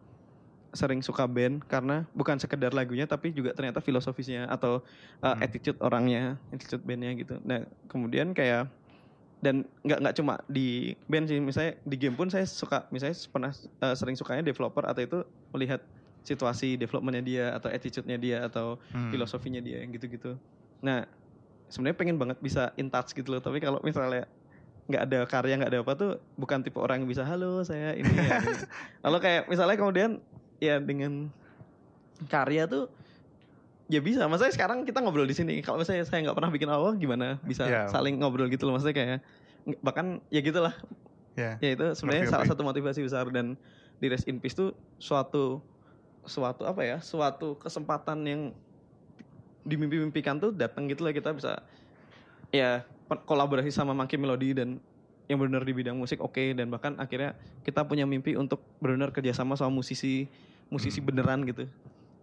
sering 0.69 1.01
suka 1.01 1.25
band 1.25 1.64
karena 1.64 2.05
bukan 2.12 2.37
sekedar 2.37 2.77
lagunya 2.77 3.09
tapi 3.09 3.33
juga 3.33 3.57
ternyata 3.57 3.81
filosofisnya 3.81 4.45
atau 4.47 4.85
uh, 5.19 5.33
Hmm. 5.33 5.41
attitude 5.41 5.81
orangnya, 5.81 6.37
attitude 6.51 6.85
bandnya 6.85 7.17
gitu. 7.17 7.41
Nah, 7.41 7.64
kemudian 7.88 8.37
kayak 8.37 8.69
dan 9.38 9.64
nggak 9.81 9.99
nggak 10.03 10.14
cuma 10.14 10.35
di 10.45 10.93
band 11.07 11.25
sih, 11.25 11.41
misalnya 11.41 11.79
di 11.81 11.97
game 11.97 12.12
pun 12.12 12.29
saya 12.29 12.45
suka, 12.45 12.85
misalnya 12.91 13.17
pernah 13.25 13.53
uh, 13.81 13.95
sering 13.95 14.12
sukanya 14.12 14.43
developer 14.43 14.85
atau 14.85 14.99
itu 14.99 15.19
melihat 15.49 15.81
situasi 16.29 16.77
developmentnya 16.77 17.25
dia 17.25 17.45
atau 17.57 17.73
attitude-nya 17.73 18.21
dia 18.21 18.38
atau 18.45 18.77
Hmm. 18.93 19.09
filosofinya 19.09 19.59
dia 19.59 19.81
yang 19.81 19.88
gitu-gitu. 19.91 20.37
Nah, 20.85 21.09
sebenarnya 21.67 21.97
pengen 21.97 22.21
banget 22.21 22.37
bisa 22.38 22.77
in 22.77 22.93
touch 22.93 23.17
gitu 23.17 23.33
loh, 23.33 23.41
tapi 23.41 23.59
kalau 23.59 23.81
misalnya 23.81 24.29
nggak 24.88 25.03
ada 25.05 25.19
karya 25.25 25.55
nggak 25.57 25.71
ada 25.71 25.81
apa 25.81 25.93
tuh 25.95 26.11
bukan 26.35 26.64
tipe 26.64 26.77
orang 26.77 27.05
yang 27.05 27.09
bisa 27.09 27.25
halo 27.25 27.61
saya 27.61 27.93
ini 27.93 28.09
ya. 28.09 28.41
ini." 28.45 28.53
Lalu 29.01 29.19
kayak 29.21 29.43
misalnya 29.49 29.77
kemudian 29.77 30.11
ya 30.59 30.77
dengan 30.77 31.33
karya 32.27 32.64
tuh 32.64 32.93
ya 33.87 34.01
bisa. 34.01 34.29
Maksudnya 34.29 34.53
sekarang 34.53 34.85
kita 34.85 35.01
ngobrol 35.01 35.25
di 35.25 35.33
sini. 35.33 35.64
Kalau 35.64 35.81
misalnya 35.81 36.05
saya 36.05 36.25
nggak 36.25 36.37
pernah 36.37 36.51
bikin 36.51 36.69
apa 36.69 36.88
gimana 36.95 37.27
bisa 37.41 37.64
Iya. 37.64 37.88
saling 37.88 38.21
ngobrol 38.21 38.49
gitu 38.49 38.69
loh. 38.69 38.77
Maksudnya 38.77 38.97
kayak 38.97 39.19
bahkan 39.81 40.21
ya 40.29 40.41
gitulah. 40.41 40.77
Ya. 41.37 41.57
Ya 41.61 41.71
itu 41.73 41.87
sebenarnya 41.95 42.27
salah 42.27 42.45
satu 42.45 42.64
motivasi 42.64 43.01
besar 43.01 43.29
dan 43.31 43.55
di 43.99 44.07
Rest 44.07 44.27
in 44.27 44.38
Peace 44.38 44.55
tuh 44.55 44.71
suatu 44.97 45.61
suatu 46.24 46.64
apa 46.66 46.83
ya? 46.83 46.98
Suatu 46.98 47.54
kesempatan 47.61 48.18
yang 48.24 48.42
dimimpi-mimpikan 49.68 50.40
tuh 50.40 50.54
datang 50.54 50.88
gitu 50.88 51.04
lah 51.04 51.12
kita 51.12 51.35
bisa 51.37 51.61
ya 52.48 52.85
kolaborasi 53.28 53.68
sama 53.68 53.92
Monkey 53.92 54.16
Melody 54.16 54.57
dan 54.57 54.81
yang 55.28 55.37
benar 55.44 55.61
di 55.61 55.76
bidang 55.76 55.92
musik 55.92 56.24
oke 56.24 56.57
dan 56.57 56.72
bahkan 56.72 56.96
akhirnya 56.96 57.37
kita 57.61 57.85
punya 57.85 58.09
mimpi 58.09 58.33
untuk 58.33 58.64
benar 58.81 59.12
kerjasama 59.12 59.61
sama 59.61 59.68
musisi 59.68 60.24
musisi 60.72 61.04
beneran 61.04 61.44
gitu 61.44 61.68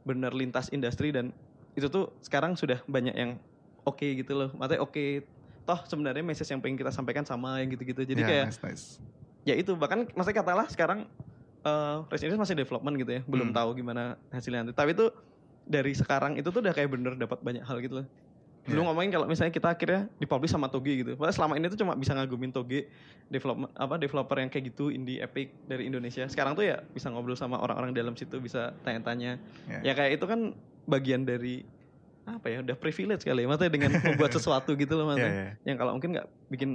bener 0.01 0.33
lintas 0.33 0.73
industri 0.73 1.13
dan 1.13 1.29
itu 1.77 1.85
tuh 1.85 2.09
sekarang 2.25 2.57
sudah 2.57 2.81
banyak 2.89 3.13
yang 3.13 3.37
oke 3.85 4.01
gitu 4.01 4.33
loh 4.33 4.49
maksudnya 4.57 4.81
oke 4.81 5.05
toh 5.65 5.79
sebenarnya 5.85 6.25
message 6.25 6.49
yang 6.49 6.61
pengen 6.65 6.81
kita 6.81 6.89
sampaikan 6.89 7.25
sama 7.25 7.61
yang 7.61 7.69
gitu-gitu 7.73 8.05
jadi 8.05 8.21
Ya, 8.21 8.27
kayak 8.29 8.45
nice, 8.49 8.61
nice. 8.65 8.85
ya 9.45 9.53
itu 9.53 9.77
bahkan 9.77 10.09
maksudnya 10.17 10.41
katalah 10.41 10.65
sekarang 10.69 11.05
eh 11.65 11.97
Resident 12.07 12.29
Evil 12.31 12.41
masih 12.41 12.55
development 12.55 12.95
gitu 12.95 13.11
ya. 13.11 13.21
Belum 13.25 13.49
Hmm. 13.49 13.57
tahu 13.57 13.69
gimana 13.73 14.01
hasilnya 14.29 14.61
nanti. 14.61 14.73
Tapi 14.73 14.93
itu 14.93 15.09
dari 15.65 15.91
sekarang 15.91 16.37
itu 16.37 16.45
tuh 16.45 16.61
udah 16.61 16.71
kayak 16.71 16.87
bener 16.87 17.13
dapat 17.15 17.41
banyak 17.41 17.61
hal 17.61 17.81
gitu 17.81 18.01
loh. 18.01 18.07
Dulu 18.65 18.81
Ya. 18.81 18.85
ngomongin 18.87 19.11
kalau 19.11 19.25
misalnya 19.25 19.49
kita 19.49 19.69
akhirnya 19.71 20.09
dipublish 20.15 20.49
sama 20.49 20.65
Toge 20.67 20.93
gitu. 20.95 21.13
Padahal 21.13 21.33
selama 21.33 21.53
ini 21.53 21.65
tuh 21.67 21.77
cuma 21.77 21.93
bisa 21.93 22.13
ngagumin 22.13 22.49
Toge 22.49 22.89
development 23.27 23.69
apa 23.73 23.93
developer 23.95 24.37
yang 24.37 24.49
kayak 24.49 24.65
gitu 24.71 24.89
indie 24.89 25.17
epic 25.17 25.53
dari 25.63 25.85
Indonesia. 25.85 26.25
Sekarang 26.25 26.53
tuh 26.53 26.65
ya 26.65 26.81
bisa 26.87 27.09
ngobrol 27.09 27.33
sama 27.33 27.57
orang-orang 27.57 27.93
dalam 27.93 28.13
situ 28.13 28.37
bisa 28.37 28.73
tanya-tanya. 28.81 29.37
Ya. 29.65 29.79
ya 29.81 29.93
kayak 29.93 30.17
itu 30.17 30.25
kan 30.25 30.53
bagian 30.85 31.21
dari 31.23 31.65
apa 32.25 32.45
ya 32.47 32.61
udah 32.61 32.73
privilege 32.75 33.21
kali 33.21 33.41
ya. 33.41 33.47
Maksudnya 33.47 33.69
dengan 33.71 33.91
membuat 33.95 34.33
sesuatu 34.37 34.73
gitu 34.73 34.93
loh 34.95 35.05
Ya, 35.05 35.09
maksudnya 35.11 35.33
ya, 35.35 35.49
yang 35.63 35.77
kalau 35.77 35.91
mungkin 35.93 36.09
nggak 36.13 36.27
bikin 36.49 36.69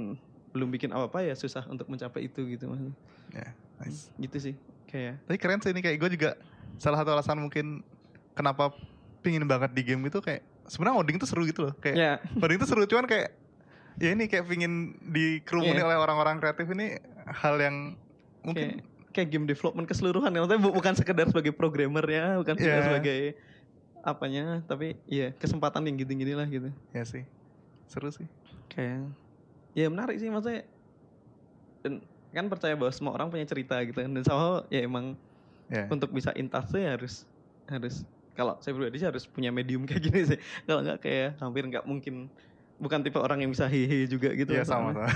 belum 0.51 0.67
bikin 0.69 0.91
apa-apa 0.91 1.23
ya 1.23 1.31
susah 1.33 1.63
untuk 1.65 1.87
mencapai 1.87 2.27
itu 2.27 2.43
gitu 2.45 2.67
maksudnya. 2.67 2.95
Ya, 3.31 3.51
nice. 3.77 4.11
gitu 4.17 4.35
sih 4.37 4.55
kayak 4.91 5.15
Tapi 5.23 5.37
keren 5.37 5.59
sih 5.59 5.71
ini 5.71 5.79
kayak 5.79 5.97
gue 5.97 6.09
juga 6.13 6.29
salah 6.75 6.99
satu 6.99 7.11
alasan 7.11 7.39
mungkin 7.39 7.79
kenapa 8.31 8.75
pingin 9.19 9.43
banget 9.43 9.71
di 9.71 9.83
game 9.83 10.03
itu 10.03 10.19
kayak 10.19 10.41
sebenarnya 10.65 10.97
modding 10.97 11.15
itu 11.15 11.25
seru 11.25 11.43
gitu 11.43 11.65
loh. 11.65 11.73
Kayak 11.77 11.95
ya 12.03 12.11
modding 12.35 12.57
itu 12.57 12.67
seru 12.67 12.83
cuman 12.83 13.05
kayak 13.05 13.31
ya 13.97 14.09
ini 14.09 14.25
kayak 14.25 14.45
pingin 14.45 14.73
dikerumuni 15.01 15.75
Iya. 15.75 15.85
oleh 15.85 15.97
orang-orang 15.97 16.37
kreatif 16.37 16.67
ini 16.69 16.95
hal 17.23 17.55
yang 17.55 17.75
kayak, 17.93 18.41
mungkin 18.41 18.67
kayak 19.11 19.27
game 19.29 19.45
development 19.45 19.85
keseluruhan 19.85 20.27
kan 20.27 20.39
maksudnya 20.39 20.61
bu- 20.61 20.73
bukan 20.73 20.93
sekedar 20.93 21.27
sebagai 21.27 21.51
programmer 21.51 22.01
ya 22.03 22.35
bukan 22.35 22.55
sekedar 22.55 22.77
Iya. 22.77 22.87
sebagai 22.87 23.19
apanya 24.01 24.65
tapi 24.65 24.97
iya 25.05 25.29
kesempatan 25.31 25.85
yang 25.85 25.95
gitu-gini 25.95 26.33
lah 26.33 26.47
gitu 26.47 26.71
ya 26.89 27.03
sih 27.03 27.21
seru 27.85 28.09
sih. 28.09 28.25
kayak 28.67 29.11
ya 29.71 29.85
menarik 29.85 30.17
sih 30.17 30.25
maksudnya 30.25 30.63
dan 31.81 32.01
kan 32.31 32.47
percaya 32.47 32.73
bahwa 32.73 32.91
semua 32.91 33.11
orang 33.11 33.27
punya 33.27 33.43
cerita 33.43 33.75
gitu 33.81 33.99
kan 33.99 34.09
dan 34.09 34.23
somehow 34.23 34.63
ya 34.67 34.81
emang 34.81 35.13
Ya. 35.67 35.87
untuk 35.87 36.11
bisa 36.11 36.35
intas 36.35 36.67
tuh 36.67 36.79
ya 36.79 36.99
harus 36.99 37.23
harus 37.65 38.03
kalau 38.33 38.59
saya 38.59 38.75
pribadi 38.75 38.99
sih 38.99 39.07
harus 39.07 39.23
punya 39.23 39.49
medium 39.49 39.83
kayak 39.87 40.03
gini 40.03 40.19
sih 40.25 40.37
kalau 40.65 40.83
nggak 40.83 40.99
kayak 40.99 41.39
hampir 41.39 41.63
nggak 41.63 41.87
mungkin 41.87 42.27
bukan 42.75 42.99
tipe 42.99 43.15
orang 43.15 43.39
yang 43.39 43.51
bisa 43.51 43.71
hehe 43.71 44.03
juga 44.03 44.35
gitu 44.35 44.51
Iya 44.51 44.67
sama 44.67 44.91
sama. 44.91 45.07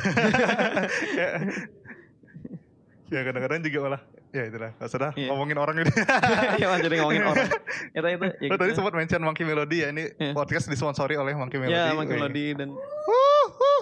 ya, 1.11 1.27
ya 3.11 3.19
kadang-kadang 3.21 3.59
juga 3.61 3.79
malah 3.83 4.01
ya 4.31 4.43
itulah 4.45 4.71
nggak 4.75 4.87
usah 4.87 4.99
dah 4.99 5.11
Iya. 5.15 5.27
ngomongin 5.31 5.57
orang 5.57 5.75
ini. 5.83 5.91
ya 6.55 6.67
jadi 6.79 6.95
ngomongin 6.99 7.23
orang 7.25 7.47
itu 7.91 8.07
itu 8.07 8.25
ya 8.39 8.47
Lo 8.47 8.55
tadi 8.55 8.71
kita- 8.71 8.75
sempat 8.75 8.93
mention 8.93 9.21
Monkey 9.21 9.43
Melody 9.43 9.77
ya 9.83 9.87
ini 9.91 10.03
Iya. 10.15 10.31
podcast 10.31 10.65
disponsori 10.67 11.15
oleh 11.15 11.35
Monkey 11.35 11.59
Melody. 11.59 11.75
ya 11.75 11.91
Monkey. 11.91 12.15
Melody 12.15 12.45
dan 12.53 12.69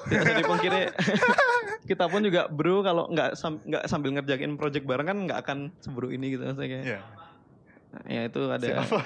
tidak 0.03 0.21
usah 0.25 0.35
dipungkiri 0.41 0.81
kita 1.83 2.07
pun 2.07 2.23
juga 2.23 2.47
bro 2.47 2.79
kalau 2.81 3.11
nggak 3.11 3.35
sam- 3.35 3.61
nggak 3.63 3.83
sambil 3.87 4.15
ngerjain 4.15 4.55
project 4.55 4.83
bareng 4.83 5.07
kan 5.07 5.17
nggak 5.27 5.39
akan 5.43 5.57
seburu 5.79 6.09
ini 6.09 6.35
gitu 6.35 6.43
maksudnya 6.43 6.69
kayak 6.69 6.85
Iya. 6.85 6.99
Nah, 7.93 8.03
ya 8.09 8.21
itu 8.25 8.41
ada 8.49 8.65
Siapa? 8.65 8.99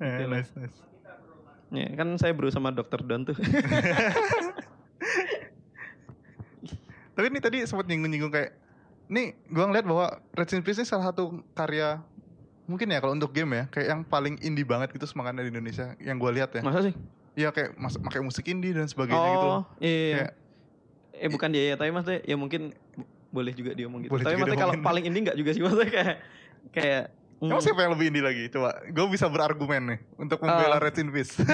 Eh, 0.00 0.24
nice, 0.24 0.48
nice. 0.56 0.78
ya, 1.68 1.86
kan 1.92 2.08
saya 2.16 2.32
bro 2.32 2.48
sama 2.48 2.72
dokter 2.72 3.02
Don 3.02 3.26
tuh 3.26 3.36
Tapi 7.14 7.26
ini 7.30 7.38
tadi 7.38 7.62
sempat 7.62 7.86
nyinggung-nyinggung 7.86 8.32
kayak 8.32 8.58
nih 9.06 9.38
gua 9.46 9.70
ngeliat 9.70 9.86
bahwa 9.86 10.06
Red 10.34 10.50
in 10.50 10.62
Peace 10.64 10.80
ini 10.80 10.88
salah 10.88 11.12
satu 11.12 11.44
karya 11.54 12.02
mungkin 12.64 12.88
ya 12.88 12.98
kalau 12.98 13.12
untuk 13.12 13.30
game 13.30 13.52
ya 13.54 13.64
kayak 13.68 13.86
yang 13.92 14.00
paling 14.02 14.34
indie 14.40 14.64
banget 14.64 14.90
gitu 14.96 15.04
semangatnya 15.04 15.44
di 15.44 15.52
Indonesia 15.52 15.92
yang 16.00 16.16
gua 16.16 16.32
lihat 16.32 16.56
ya. 16.56 16.62
masa 16.64 16.80
sih 16.82 16.94
Iya 17.34 17.50
kayak 17.50 17.74
mas 17.74 17.94
pakai 17.94 18.20
musik 18.20 18.46
indie 18.46 18.70
dan 18.70 18.86
sebagainya 18.86 19.18
gitu. 19.28 19.48
oh 19.48 19.60
iya, 19.78 19.90
iya. 19.90 20.16
Kayak- 20.20 20.34
eh 21.14 21.28
bukan 21.28 21.48
dia 21.48 21.64
ya 21.64 21.74
tapi 21.74 21.90
maksudnya 21.90 22.20
ya 22.22 22.34
mungkin 22.34 22.74
boleh 23.28 23.52
juga 23.52 23.70
dia 23.72 23.84
ngomong 23.84 24.02
gitu 24.02 24.12
Boleh 24.12 24.24
tapi 24.24 24.34
maksudnya 24.36 24.58
kalau 24.60 24.74
paling 24.80 25.04
ini 25.04 25.18
nggak 25.20 25.36
juga 25.36 25.50
sih 25.50 25.60
maksudnya 25.60 25.88
kayak 25.88 26.16
kayak 26.70 27.04
Emang 27.36 27.58
mm, 27.58 27.66
siapa 27.66 27.80
yang 27.80 27.92
lebih 27.92 28.06
indie 28.08 28.22
lagi? 28.22 28.44
Coba, 28.48 28.78
gue 28.80 29.06
bisa 29.10 29.26
berargumen 29.26 29.82
nih 29.84 29.98
untuk 30.16 30.38
membela 30.40 30.78
Ah. 30.78 30.80
Red 30.80 30.96
in 30.96 31.10
Peace. 31.10 31.34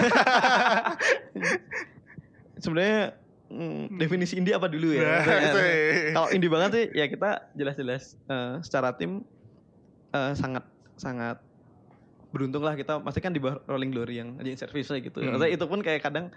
sebenarnya 2.56 3.16
mm, 3.48 3.96
definisi 3.96 4.36
indie 4.36 4.52
apa 4.52 4.68
dulu 4.68 4.92
ya 4.92 5.00
Nah, 5.02 5.24
sih. 5.56 6.12
kalau 6.12 6.28
indie 6.30 6.50
banget 6.50 6.70
sih 6.70 6.86
ya 6.94 7.06
kita 7.06 7.30
jelas-jelas 7.54 8.14
eh, 8.22 8.54
secara 8.60 8.92
tim 8.92 9.24
eh, 10.10 10.32
sangat 10.34 10.64
sangat 10.94 11.40
beruntung 12.30 12.62
lah 12.62 12.78
kita 12.78 13.02
pasti 13.02 13.18
kan 13.18 13.34
di 13.34 13.42
bawah 13.42 13.58
Rolling 13.66 13.90
Glory 13.90 14.22
yang 14.22 14.38
aja 14.38 14.66
service 14.66 14.90
gitu. 14.90 15.18
Hmm. 15.18 15.34
Maksudnya 15.34 15.50
itu 15.50 15.64
pun 15.66 15.80
kayak 15.82 16.00
kadang 16.06 16.30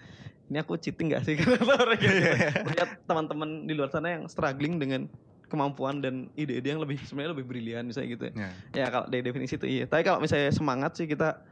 ini 0.50 0.58
aku 0.60 0.76
cheating 0.82 1.14
gak 1.14 1.24
sih 1.24 1.38
karena 1.40 1.74
orang 1.78 2.00
gitu. 2.02 2.14
Iya. 2.14 2.50
Lihat 2.66 2.90
teman-teman 3.06 3.50
di 3.70 3.74
luar 3.78 3.90
sana 3.94 4.10
yang 4.18 4.26
struggling 4.26 4.82
dengan 4.82 5.06
kemampuan 5.48 6.02
dan 6.02 6.34
ide-ide 6.34 6.74
yang 6.74 6.82
lebih 6.82 6.98
sebenarnya 7.06 7.38
lebih 7.38 7.46
brilian 7.46 7.86
misalnya 7.86 8.10
gitu. 8.18 8.26
Ya. 8.34 8.50
Ya 8.74 8.86
kalau 8.90 9.06
dari 9.06 9.22
definisi 9.22 9.54
itu 9.56 9.68
iya. 9.70 9.86
Tapi 9.86 10.02
kalau 10.02 10.18
misalnya 10.18 10.50
semangat 10.50 10.98
sih 10.98 11.06
kita 11.06 11.46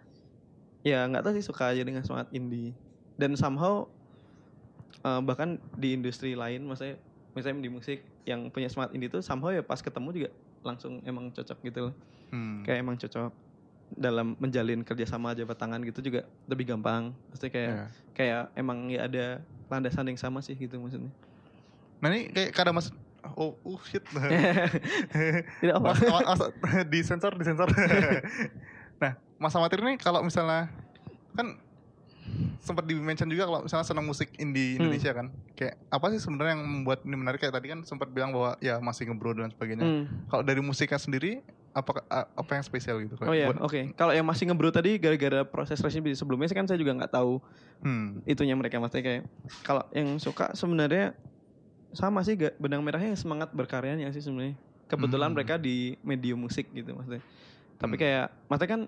ya 0.82 1.06
nggak 1.06 1.22
tahu 1.22 1.34
sih 1.38 1.46
suka 1.46 1.70
aja 1.70 1.86
dengan 1.86 2.02
semangat 2.02 2.34
indie. 2.34 2.74
Dan 3.22 3.38
somehow 3.38 3.86
eh, 5.06 5.22
bahkan 5.22 5.62
di 5.78 5.94
industri 5.94 6.34
lain 6.34 6.66
maksudnya 6.66 6.98
misalnya 7.38 7.62
di 7.62 7.70
musik 7.70 8.02
yang 8.26 8.50
punya 8.50 8.74
semangat 8.74 8.98
indie 8.98 9.08
itu 9.08 9.22
somehow 9.22 9.54
ya 9.54 9.62
pas 9.62 9.78
ketemu 9.80 10.10
juga 10.18 10.30
langsung 10.66 10.98
emang 11.06 11.30
cocok 11.30 11.58
gitu 11.62 11.80
loh. 11.90 11.96
Hmm. 12.34 12.66
Kayak 12.66 12.82
emang 12.82 12.98
cocok 12.98 13.51
dalam 13.94 14.34
menjalin 14.38 14.82
kerjasama 14.82 15.32
jabat 15.32 15.56
tangan 15.56 15.82
gitu 15.82 16.00
juga 16.02 16.22
lebih 16.46 16.68
gampang. 16.68 17.12
Maksudnya 17.28 17.52
kayak 17.52 17.72
Ya. 17.72 17.86
kayak 18.14 18.42
emang 18.54 18.88
ya 18.88 19.06
ada 19.06 19.26
landasan 19.68 20.06
yang 20.06 20.18
sama 20.18 20.40
sih 20.40 20.54
gitu 20.54 20.76
maksudnya. 20.76 21.12
Nah 22.00 22.08
ini 22.08 22.28
kayak 22.28 22.52
kadang 22.52 22.74
mas, 22.74 22.90
oh, 23.34 23.56
uh, 23.62 23.80
shit. 23.84 24.02
Tidak 25.62 25.76
apa. 25.76 25.92
mas, 25.92 26.02
mas, 26.02 26.26
mas- 26.26 26.88
disensor, 26.88 27.32
disensor. 27.36 27.70
nah, 29.02 29.14
Mas 29.38 29.54
Amatir 29.54 29.80
ini 29.80 29.96
kalau 29.96 30.22
misalnya 30.22 30.70
kan 31.32 31.58
sempat 32.58 32.86
di 32.86 32.94
mention 32.94 33.28
juga 33.28 33.46
kalau 33.46 33.62
misalnya 33.62 33.84
senang 33.84 34.06
musik 34.06 34.30
indie 34.38 34.78
Hmm. 34.78 34.86
Indonesia 34.86 35.12
kan, 35.12 35.28
kayak 35.52 35.76
apa 35.90 36.06
sih 36.10 36.20
sebenarnya 36.20 36.54
yang 36.54 36.64
membuat 36.64 37.02
ini 37.04 37.16
menarik? 37.16 37.40
Kayak 37.40 37.58
tadi 37.58 37.68
kan 37.70 37.80
sempat 37.82 38.08
bilang 38.08 38.32
bahwa 38.32 38.56
ya 38.60 38.78
masih 38.78 39.06
ngebro 39.06 39.34
dan 39.34 39.50
sebagainya. 39.50 39.84
Hmm. 39.84 40.04
Kalau 40.28 40.42
dari 40.42 40.62
musiknya 40.62 40.98
sendiri, 40.98 41.42
apa 41.72 42.04
apa 42.36 42.52
yang 42.52 42.64
spesial 42.68 43.00
gitu? 43.00 43.16
Oh 43.24 43.32
iya, 43.32 43.48
oke. 43.48 43.96
Kalau 43.96 44.12
yang 44.12 44.28
masih 44.28 44.44
ngebro 44.52 44.72
tadi 44.76 45.00
gara-gara 45.00 45.48
proses 45.48 45.80
resipi 45.80 46.12
sebelumnya 46.12 46.52
sih 46.52 46.58
kan 46.58 46.68
saya 46.68 46.76
juga 46.80 46.96
nggak 46.96 47.14
tahu 47.16 47.40
Hmm. 47.82 48.22
itunya 48.30 48.54
mereka 48.54 48.78
maksudnya 48.78 49.02
kayak 49.02 49.24
kalau 49.66 49.82
yang 49.90 50.22
suka 50.22 50.54
sebenarnya 50.54 51.18
sama 51.98 52.22
sih 52.22 52.38
gak 52.38 52.62
benang 52.62 52.86
merahnya 52.86 53.18
semangat 53.18 53.50
berkaryanya 53.52 54.14
sih 54.14 54.22
sebenarnya. 54.22 54.54
Kebetulan 54.86 55.32
Hmm. 55.32 55.36
mereka 55.40 55.58
di 55.58 55.98
medium 56.06 56.46
musik 56.46 56.70
gitu 56.76 56.94
maksudnya. 56.94 57.26
Tapi 57.82 57.96
Hmm. 57.98 58.02
kayak 58.06 58.26
maksudnya 58.52 58.72
kan 58.72 58.82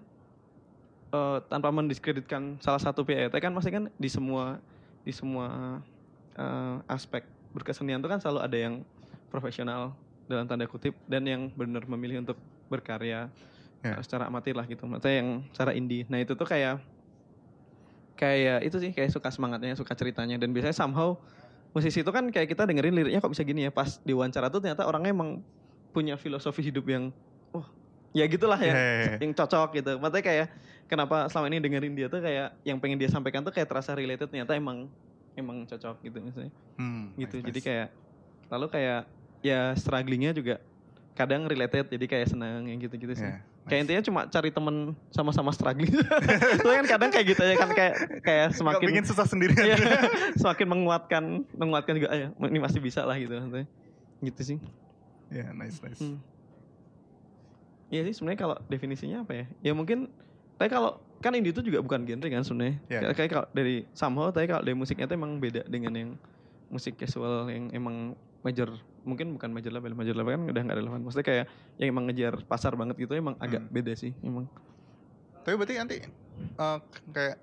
eh, 1.14 1.40
tanpa 1.46 1.70
mendiskreditkan 1.70 2.58
salah 2.58 2.82
satu 2.82 3.06
PIT 3.06 3.38
kan 3.38 3.54
pasti 3.54 3.70
kan 3.70 3.86
di 3.98 4.10
semua 4.10 4.58
di 5.02 5.14
semua 5.14 5.78
eh, 6.34 6.78
aspek 6.90 7.22
berkesenian 7.54 8.02
itu 8.02 8.10
kan 8.10 8.18
selalu 8.18 8.40
ada 8.42 8.58
yang 8.58 8.76
profesional 9.30 9.94
dalam 10.26 10.50
tanda 10.50 10.66
kutip 10.66 10.98
dan 11.06 11.22
yang 11.26 11.54
benar 11.54 11.86
memilih 11.86 12.26
untuk 12.26 12.38
berkarya 12.74 13.30
Ya. 13.84 13.94
eh, 13.94 14.02
secara 14.02 14.26
amatir 14.26 14.56
lah 14.56 14.64
gitu. 14.64 14.88
Maksudnya 14.88 15.16
yang 15.20 15.30
secara 15.52 15.76
indie. 15.76 16.08
Nah, 16.08 16.18
itu 16.18 16.34
tuh 16.34 16.48
kayak 16.48 16.80
kayak 18.14 18.64
itu 18.64 18.78
sih 18.80 18.92
kayak 18.92 19.12
suka 19.12 19.28
semangatnya, 19.28 19.76
suka 19.76 19.92
ceritanya 19.92 20.38
dan 20.38 20.50
biasanya 20.50 20.72
somehow 20.72 21.18
musisi 21.74 22.00
itu 22.00 22.08
kan 22.08 22.30
kayak 22.30 22.48
kita 22.48 22.64
dengerin 22.64 22.94
liriknya 22.94 23.20
kok 23.20 23.28
bisa 23.28 23.42
gini 23.42 23.66
ya 23.66 23.72
pas 23.74 23.98
diwawancara 24.00 24.48
tuh 24.48 24.62
ternyata 24.62 24.86
orangnya 24.86 25.12
emang 25.12 25.42
punya 25.90 26.14
filosofi 26.16 26.62
hidup 26.64 26.86
yang 26.86 27.10
wah 27.50 27.66
ya 28.14 28.24
gitulah 28.24 28.56
ya 28.56 28.70
Ya, 28.70 28.78
ya, 28.78 28.94
ya. 29.04 29.16
yang 29.20 29.34
cocok 29.34 29.70
gitu. 29.76 29.92
Maksudnya 29.98 30.24
kayak 30.24 30.48
kenapa 30.86 31.28
selama 31.28 31.50
ini 31.50 31.58
dengerin 31.60 31.94
dia 31.94 32.08
tuh 32.08 32.22
kayak 32.22 32.56
yang 32.62 32.78
pengen 32.78 32.96
dia 32.96 33.10
sampaikan 33.10 33.42
tuh 33.42 33.50
kayak 33.50 33.68
terasa 33.68 33.92
related 33.92 34.30
ternyata 34.30 34.54
emang 34.54 34.86
emang 35.34 35.66
cocok 35.66 36.00
gitu 36.00 36.22
misalnya. 36.22 36.54
Hmm, 36.78 37.18
Gitu. 37.18 37.42
nice, 37.42 37.46
Jadi 37.50 37.60
nice. 37.60 37.68
kayak 37.68 37.88
lalu 38.48 38.66
kayak 38.70 39.02
ya 39.42 39.74
strugglingnya 39.74 40.32
juga 40.32 40.62
kadang 41.14 41.46
related 41.46 41.86
jadi 41.88 42.06
kayak 42.06 42.28
seneng 42.28 42.66
yang 42.66 42.80
gitu-gitu 42.80 43.14
sih. 43.14 43.22
Ya, 43.24 43.46
Kayak 43.64 43.70
nice. 43.70 43.84
intinya 43.86 44.04
cuma 44.04 44.22
cari 44.26 44.50
temen 44.50 44.76
sama-sama 45.10 45.50
struggling. 45.50 45.94
Soalnya 46.60 46.80
kan 46.82 46.88
kadang 46.90 47.10
kayak 47.10 47.26
gitu 47.30 47.42
ya 47.42 47.56
kan 47.56 47.70
kayak 47.70 47.94
kayak 48.20 48.48
semakin 48.52 48.88
bikin 48.90 49.06
susah 49.06 49.24
sendirian. 49.24 49.62
Iya, 49.64 49.78
semakin 50.42 50.68
menguatkan 50.68 51.24
menguatkan 51.54 51.94
juga 51.96 52.10
ya 52.12 52.28
ini 52.34 52.58
masih 52.58 52.80
bisa 52.80 53.02
lah 53.02 53.14
gitu 53.16 53.30
maksudnya. 53.32 53.70
Gitu 54.20 54.42
sih. 54.44 54.58
ya, 55.30 55.50
nice, 55.52 55.78
nice. 55.80 55.98
Hmm. 55.98 56.18
Iya 57.88 58.02
sih 58.04 58.14
sebenarnya 58.14 58.40
kalau 58.42 58.56
definisinya 58.68 59.22
apa 59.22 59.34
ya? 59.34 59.46
Ya 59.62 59.72
mungkin 59.72 60.10
tapi 60.58 60.70
kalau 60.70 60.98
kan 61.22 61.32
indie 61.32 61.54
itu 61.54 61.62
juga 61.62 61.80
bukan 61.80 62.04
genre 62.04 62.28
kan 62.28 62.42
sebenarnya. 62.42 62.76
Ya. 62.88 63.00
Kayak- 63.00 63.16
Kayak 63.16 63.30
kalau 63.32 63.46
dari 63.54 63.76
somehow 63.94 64.28
tapi 64.28 64.46
kalau 64.46 64.62
dari 64.62 64.74
musiknya 64.74 65.06
itu 65.06 65.14
emang 65.14 65.38
beda 65.38 65.62
dengan 65.66 65.94
yang 65.94 66.10
musik 66.68 66.98
casual 66.98 67.48
yang 67.48 67.70
emang 67.70 68.18
major 68.42 68.74
mungkin 69.04 69.32
bukan 69.32 69.50
major 69.50 69.70
label 69.70 69.92
major 69.94 70.14
label 70.14 70.32
kan 70.32 70.44
udah 70.48 70.62
nggak 70.64 70.78
relevan 70.78 71.00
maksudnya 71.02 71.24
kayak 71.24 71.46
yang 71.76 71.92
emang 71.92 72.08
ngejar 72.08 72.34
pasar 72.44 72.74
banget 72.74 72.96
gitu 72.98 73.14
emang 73.14 73.36
agak 73.38 73.60
Hmm. 73.60 73.72
beda 73.72 73.94
sih 73.94 74.12
emang 74.20 74.48
Tapi 75.42 75.54
berarti 75.54 75.74
nanti 75.76 75.98
eh, 76.00 76.78
kayak 77.10 77.36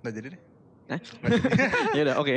Nggak 0.00 0.14
jadi 0.14 0.28
deh. 0.28 0.40
Jadi. 0.84 1.04
ya 1.96 2.02
udah 2.04 2.16
oke. 2.16 2.34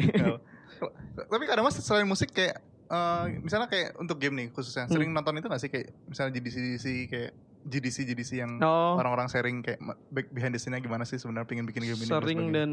Tapi 1.30 1.44
kadang 1.46 1.64
mas 1.64 1.76
selain 1.76 2.08
musik 2.08 2.32
kayak 2.32 2.58
eh, 2.88 3.24
misalnya 3.40 3.68
kayak 3.68 3.94
untuk 3.98 4.18
game 4.18 4.36
nih 4.36 4.48
khususnya 4.50 4.86
Hmm. 4.86 4.94
sering 4.94 5.12
nonton 5.12 5.36
itu 5.36 5.46
gak 5.46 5.60
sih 5.60 5.68
kayak 5.68 5.92
misalnya 6.06 6.32
GDC 6.34 6.56
GDC 6.58 6.86
kayak 7.06 7.32
GDC 7.62 7.98
GDC 8.06 8.32
yang 8.38 8.52
oh 8.58 8.96
orang-orang 8.96 9.28
sharing 9.28 9.60
kayak 9.60 9.84
behind 10.32 10.50
the 10.50 10.58
scene-nya 10.58 10.80
gimana 10.80 11.04
sih 11.04 11.20
sebenarnya 11.20 11.44
pengen 11.46 11.68
bikin 11.68 11.84
game 11.84 12.00
ini 12.00 12.08
sering 12.08 12.40
dan 12.50 12.72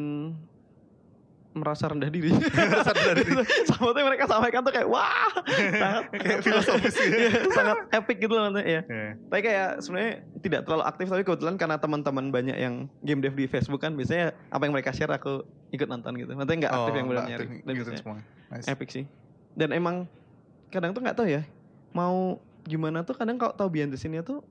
merasa 1.55 1.87
rendah 1.87 2.11
diri 2.11 2.35
Merasa 2.35 2.90
rendah 2.90 3.14
diri. 3.17 3.31
sama 3.64 3.90
tuh 3.90 4.03
mereka 4.03 4.27
sampaikan 4.27 4.61
tuh 4.61 4.71
kayak 4.71 4.85
wah 4.85 5.31
sangat 5.47 6.05
Kayak 6.21 6.40
filosofis 6.43 6.95
gitu. 6.95 7.19
Sangat 7.51 7.79
epic 7.97 8.17
gitu 8.19 8.33
loh 8.33 8.43
maksudnya 8.45 8.67
ya 8.67 8.81
Ya. 8.85 9.09
Tapi 9.25 9.40
kayak 9.40 9.69
sebenarnya 9.79 10.12
tidak 10.40 10.61
terlalu 10.62 10.83
aktif 10.85 11.07
tapi 11.07 11.23
kebetulan 11.23 11.55
karena 11.55 11.77
teman-teman 11.77 12.27
banyak 12.29 12.57
yang 12.57 12.75
game 13.01 13.21
dev 13.21 13.33
di 13.33 13.47
Facebook 13.47 13.81
kan 13.81 13.95
biasanya 13.95 14.35
apa 14.49 14.62
yang 14.62 14.75
mereka 14.75 14.90
share 14.90 15.09
aku 15.09 15.47
ikut 15.71 15.87
nonton 15.87 16.12
gitu. 16.17 16.35
Maksudnya 16.35 16.59
nggak 16.61 16.73
aktif 16.73 16.90
Oh, 16.90 16.97
yang 16.97 17.07
benar 17.09 17.25
nyari. 17.25 17.47
Dan 17.61 17.73
biasanya 17.73 17.99
semua. 17.99 18.19
Nice. 18.51 18.67
epic 18.67 18.88
sih. 18.90 19.05
Dan 19.53 19.71
emang 19.71 20.11
kadang 20.69 20.90
tuh 20.90 21.01
nggak 21.01 21.14
tahu 21.14 21.31
ya 21.31 21.47
mau 21.90 22.37
gimana 22.62 23.01
tuh 23.01 23.14
kadang 23.14 23.38
kalau 23.38 23.55
tahu 23.55 23.71
behind 23.71 23.88
the 23.88 23.97
scene-nya 23.97 24.21
tuh 24.21 24.43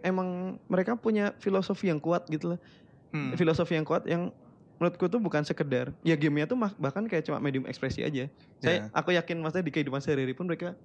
emang 0.00 0.60
mereka 0.66 0.92
punya 0.92 1.32
filosofi 1.38 1.88
yang 1.88 1.96
kuat 1.96 2.28
gitu 2.28 2.52
loh. 2.52 2.60
Hmm. 3.08 3.32
Filosofi 3.32 3.72
yang 3.72 3.86
kuat 3.86 4.04
yang 4.04 4.28
menurutku 4.84 5.08
tuh 5.08 5.16
bukan 5.16 5.42
sekedar 5.48 5.96
ya 6.04 6.12
gamenya 6.12 6.44
tuh 6.44 6.60
bahkan 6.76 7.08
kayak 7.08 7.24
cuma 7.24 7.40
medium 7.40 7.64
ekspresi 7.64 8.04
aja. 8.04 8.28
Yeah. 8.28 8.32
Saya 8.60 8.76
aku 8.92 9.16
yakin 9.16 9.40
maksudnya 9.40 9.64
di 9.64 9.72
kehidupan 9.72 10.04
sehari-hari 10.04 10.36
pun 10.36 10.44
mereka 10.44 10.76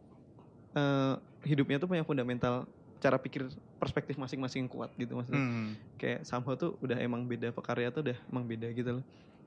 eh, 0.75 1.15
hidupnya 1.43 1.77
tuh 1.83 1.91
punya 1.91 2.07
fundamental 2.07 2.67
cara 2.99 3.15
pikir 3.15 3.47
perspektif 3.79 4.19
masing-masing 4.19 4.67
kuat 4.67 4.91
gitu 4.99 5.15
maksudnya 5.15 5.39
Hmm. 5.39 5.79
kayak 5.95 6.27
somehow 6.27 6.55
tuh 6.59 6.75
udah 6.83 6.99
emang 6.99 7.23
beda 7.27 7.55
pekarya 7.55 7.91
tuh 7.95 8.03
udah 8.03 8.17
emang 8.27 8.43
beda 8.43 8.67
gitu 8.75 8.99
loh 8.99 9.05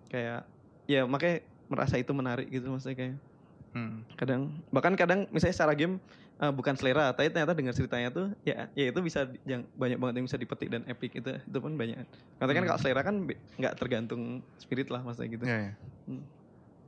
kayak 0.08 0.48
ya 0.88 1.04
makanya 1.04 1.44
merasa 1.68 2.00
itu 2.00 2.12
menarik 2.16 2.48
gitu 2.48 2.68
maksudnya 2.72 2.96
kayak 2.96 3.16
Hmm. 3.72 4.04
kadang 4.14 4.52
bahkan 4.68 4.92
kadang 4.92 5.24
misalnya 5.28 5.54
secara 5.54 5.72
game 5.72 5.96
eh, 6.36 6.48
bukan 6.48 6.74
selera 6.74 7.10
tapi 7.10 7.28
ternyata 7.28 7.52
dengar 7.52 7.72
ceritanya 7.72 8.08
tuh 8.08 8.26
ya 8.42 8.68
ya 8.72 8.90
itu 8.90 9.00
bisa 9.00 9.24
yang 9.42 9.64
banyak 9.72 9.96
banget 9.96 10.14
yang 10.18 10.26
bisa 10.26 10.36
dipetik 10.36 10.68
dan 10.68 10.84
epic 10.84 11.14
itu 11.14 11.40
itu 11.40 11.58
pun 11.58 11.72
banyak 11.74 12.04
karena 12.36 12.50
kan 12.50 12.58
Hmm. 12.58 12.68
kalau 12.68 12.80
selera 12.80 13.00
kan 13.00 13.14
nggak 13.56 13.74
tergantung 13.74 14.22
spirit 14.56 14.88
lah 14.88 15.00
maksudnya 15.00 15.28
gitu 15.30 15.44
Iya, 15.44 15.58
iya. 15.58 15.72
Hmm. 16.04 16.22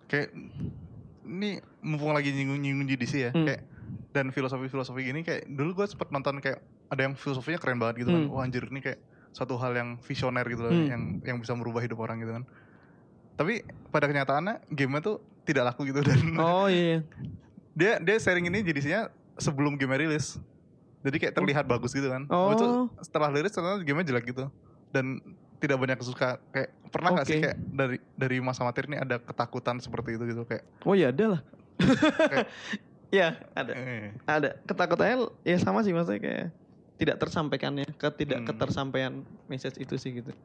Kayak 0.04 0.28
ini 1.24 1.50
mumpung 1.80 2.12
lagi 2.12 2.28
nyinggung-nyinggung 2.30 2.84
GDC 2.86 3.14
ya, 3.18 3.30
Hmm. 3.32 3.48
kayak 3.48 3.62
dan 4.12 4.28
filosofi-filosofi 4.28 5.00
gini 5.02 5.20
kayak 5.22 5.48
dulu 5.48 5.74
gue 5.74 5.86
sempet 5.86 6.08
nonton 6.08 6.38
kayak 6.38 6.60
ada 6.86 7.00
yang 7.02 7.14
filosofinya 7.14 7.56
keren 7.56 7.80
banget 7.80 8.04
gitu 8.04 8.12
kan. 8.12 8.22
Hmm. 8.22 8.30
Wah 8.30 8.44
anjir 8.44 8.68
ini 8.68 8.78
kayak 8.78 9.00
suatu 9.32 9.56
hal 9.56 9.72
yang 9.72 9.96
visioner 9.98 10.44
gitu 10.44 10.60
loh 10.60 10.70
Hmm. 10.70 10.86
yang 10.86 11.02
yang 11.24 11.36
bisa 11.38 11.52
merubah 11.52 11.80
hidup 11.80 11.98
orang 11.98 12.20
gitu 12.20 12.32
kan. 12.32 12.44
Tapi 13.34 13.64
pada 13.88 14.04
kenyataannya 14.04 14.68
game 14.70 15.00
tuh 15.00 15.18
tidak 15.44 15.72
laku 15.72 15.88
gitu 15.92 16.00
dan 16.00 16.18
oh 16.42 16.66
iya 16.66 17.04
dia 17.74 17.98
dia 17.98 18.16
sharing 18.18 18.46
ini 18.48 18.62
GDC-nya 18.62 19.10
sebelum 19.34 19.74
game 19.74 19.98
rilis. 19.98 20.38
Jadi 21.04 21.20
kayak 21.20 21.34
terlihat 21.36 21.64
bagus 21.66 21.90
gitu 21.92 22.06
kan. 22.08 22.24
Oh. 22.30 22.54
Itu 22.54 22.66
setelah 23.02 23.28
rilis 23.34 23.50
ternyata 23.52 23.82
game 23.82 24.00
jelek 24.06 24.30
gitu. 24.30 24.46
Dan 24.94 25.20
tidak 25.58 25.76
banyak 25.82 25.98
suka 26.00 26.38
kayak 26.54 26.70
pernah 26.92 27.08
nggak 27.18 27.26
sih 27.26 27.36
Oke. 27.36 27.42
kayak 27.50 27.56
dari 27.72 27.96
dari 28.14 28.36
masa 28.38 28.62
materi 28.62 28.94
ini 28.94 28.98
ada 29.00 29.16
ketakutan 29.18 29.80
seperti 29.80 30.20
itu 30.20 30.24
gitu 30.28 30.42
kayak 30.44 30.60
oh 30.84 30.92
ya 30.92 31.08
ada 31.08 31.24
lah 31.34 31.40
ya 33.18 33.28
ada 33.56 33.72
eh, 33.72 34.12
ada 34.28 34.48
ketakutannya 34.68 35.32
ya 35.40 35.56
sama 35.56 35.80
sih 35.80 35.96
maksudnya 35.96 36.20
kayak 36.20 36.46
tidak 37.00 37.16
tersampaikannya 37.16 37.88
ketidak 37.96 38.44
Hmm. 38.44 38.48
ketersampaian 38.52 39.12
message 39.48 39.80
itu 39.80 39.94
sih 39.96 40.20
gitu 40.20 40.36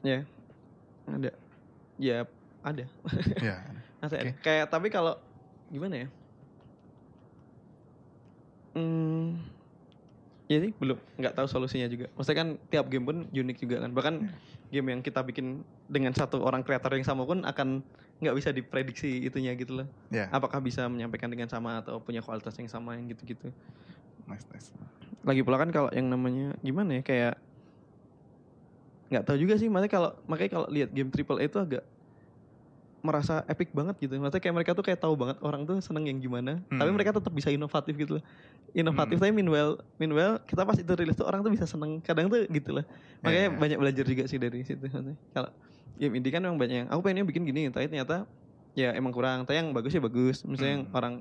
ya 0.00 0.24
ada 1.04 1.30
ya 2.00 2.24
ada. 2.60 2.84
Ya 3.40 3.56
Masih 4.00 4.16
ada. 4.22 4.30
Oke. 4.32 4.40
kayak 4.44 4.66
tapi 4.68 4.88
kalau 4.92 5.16
gimana 5.72 6.06
ya? 6.06 6.08
Hmm 8.76 9.40
ya 10.50 10.58
sih 10.58 10.72
belum. 10.82 10.98
Nggak 11.22 11.34
tahu 11.38 11.46
solusinya 11.46 11.86
juga. 11.86 12.10
Maksudnya 12.18 12.38
kan 12.42 12.48
tiap 12.74 12.90
game 12.90 13.06
pun 13.06 13.16
unik 13.30 13.56
juga 13.62 13.86
kan. 13.86 13.90
Bahkan 13.94 14.14
game 14.74 14.86
yang 14.90 15.00
kita 15.00 15.22
bikin 15.22 15.62
dengan 15.86 16.10
satu 16.10 16.42
orang 16.42 16.66
kreator 16.66 16.90
yang 16.98 17.06
sama 17.06 17.22
pun 17.22 17.46
akan 17.46 17.86
nggak 18.20 18.34
bisa 18.34 18.50
diprediksi 18.50 19.22
itunya 19.22 19.54
gitu 19.54 19.80
loh. 19.80 19.86
Ya 20.10 20.26
apakah 20.34 20.58
bisa 20.58 20.90
menyampaikan 20.90 21.30
dengan 21.30 21.46
sama 21.46 21.78
atau 21.78 22.02
punya 22.02 22.18
kualitas 22.18 22.58
yang 22.58 22.66
sama 22.66 22.98
yang 22.98 23.06
gitu-gitu. 23.14 23.54
Nice 24.26 24.44
nice. 24.50 24.74
Lagi 25.22 25.46
pula 25.46 25.62
kan 25.62 25.70
kalau 25.70 25.88
yang 25.94 26.10
namanya 26.10 26.58
gimana 26.66 26.98
ya 26.98 27.02
kayak 27.06 27.34
nggak 29.14 29.22
tahu 29.22 29.38
juga 29.38 29.54
sih. 29.54 29.70
Makanya 29.70 29.92
kalau 29.94 30.10
makanya 30.26 30.50
kalau 30.50 30.66
lihat 30.66 30.90
game 30.90 31.14
triple 31.14 31.38
A 31.38 31.46
itu 31.46 31.62
agak 31.62 31.86
merasa 33.00 33.40
epic 33.48 33.72
banget 33.72 33.96
gitu 33.96 34.12
maksudnya 34.20 34.42
kayak 34.44 34.54
mereka 34.60 34.70
tuh 34.76 34.84
kayak 34.84 35.00
tahu 35.00 35.16
banget 35.16 35.40
orang 35.40 35.64
tuh 35.64 35.80
seneng 35.80 36.04
yang 36.04 36.20
gimana 36.20 36.60
tapi 36.68 36.84
Hmm. 36.84 36.96
mereka 36.96 37.16
tetap 37.16 37.32
bisa 37.32 37.48
inovatif 37.48 37.96
gitu 37.96 38.20
loh 38.20 38.24
inovatif 38.76 39.16
Hmm. 39.16 39.24
tapi 39.24 39.32
meanwhile 39.32 39.80
meanwhile 39.96 40.36
kita 40.44 40.62
pas 40.68 40.76
itu 40.76 40.92
rilis 40.92 41.16
tuh 41.16 41.24
orang 41.24 41.40
tuh 41.40 41.48
bisa 41.48 41.64
seneng 41.64 42.04
kadang 42.04 42.28
tuh 42.28 42.44
gitu 42.46 42.76
loh 42.76 42.84
makanya 43.24 43.48
Ya, 43.48 43.52
ya. 43.52 43.58
banyak 43.58 43.78
belajar 43.80 44.04
juga 44.04 44.22
sih 44.28 44.36
dari 44.36 44.60
situ 44.62 44.84
kalau 45.32 45.50
game 45.96 46.14
indie 46.16 46.32
kan 46.32 46.44
memang 46.44 46.60
banyak 46.60 46.76
yang 46.84 46.88
aku 46.92 47.00
pengennya 47.00 47.24
bikin 47.24 47.42
gini 47.44 47.68
tapi 47.68 47.88
ternyata 47.88 48.28
ya 48.72 48.94
emang 48.94 49.10
kurang. 49.10 49.42
Tapi 49.44 49.58
yang 49.58 49.70
bagus 49.70 49.90
ya 49.90 50.00
bagus. 50.00 50.42
Misalnya 50.42 50.72
yang 50.78 50.84
Hmm. 50.86 50.96
orang 50.96 51.14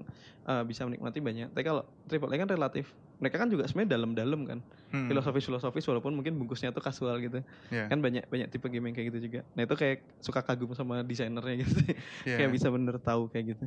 uh, 0.45 0.63
bisa 0.63 0.85
menikmati 0.85 1.19
banyak. 1.19 1.49
Tapi 1.49 1.63
kalau 1.63 1.83
triple 2.05 2.29
A 2.29 2.38
kan 2.38 2.49
relatif. 2.49 2.89
Mereka 3.19 3.35
kan 3.35 3.51
juga 3.51 3.67
sebenarnya 3.67 3.99
dalam-dalam 3.99 4.41
kan. 4.47 4.59
Hmm. 4.89 5.05
filosofis 5.05 5.45
filosofis 5.45 5.85
walaupun 5.85 6.15
mungkin 6.15 6.33
bungkusnya 6.35 6.71
tuh 6.71 6.79
kasual 6.79 7.19
gitu. 7.19 7.43
Ya. 7.69 7.85
Kan 7.85 7.99
banyak 7.99 8.25
banyak 8.25 8.47
tipe 8.47 8.65
game 8.67 8.88
yang 8.88 8.95
kayak 8.95 9.13
gitu 9.13 9.19
juga. 9.27 9.39
Nah 9.53 9.67
itu 9.67 9.75
kayak 9.75 10.01
suka 10.19 10.39
kagum 10.39 10.71
sama 10.73 11.03
desainernya 11.03 11.62
gitu. 11.62 11.77
Ya. 12.29 12.39
kayak 12.39 12.51
bisa 12.51 12.67
bener 12.69 12.95
tahu 12.97 13.27
kayak 13.27 13.57
gitu. 13.57 13.65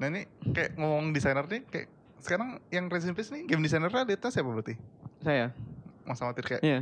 Nah 0.00 0.10
ini 0.10 0.26
kayak 0.50 0.74
ngomong 0.74 1.12
desainer 1.12 1.46
nih 1.46 1.62
kayak 1.68 1.86
sekarang 2.18 2.56
yang 2.72 2.88
Resident 2.88 3.14
Evil 3.14 3.30
nih 3.30 3.42
game 3.46 3.62
desainernya 3.62 4.02
lihatnya 4.02 4.30
siapa 4.32 4.48
berarti? 4.48 4.74
Saya. 5.20 5.52
Masa 6.02 6.24
matir 6.24 6.44
kayak 6.44 6.62
ya 6.64 6.80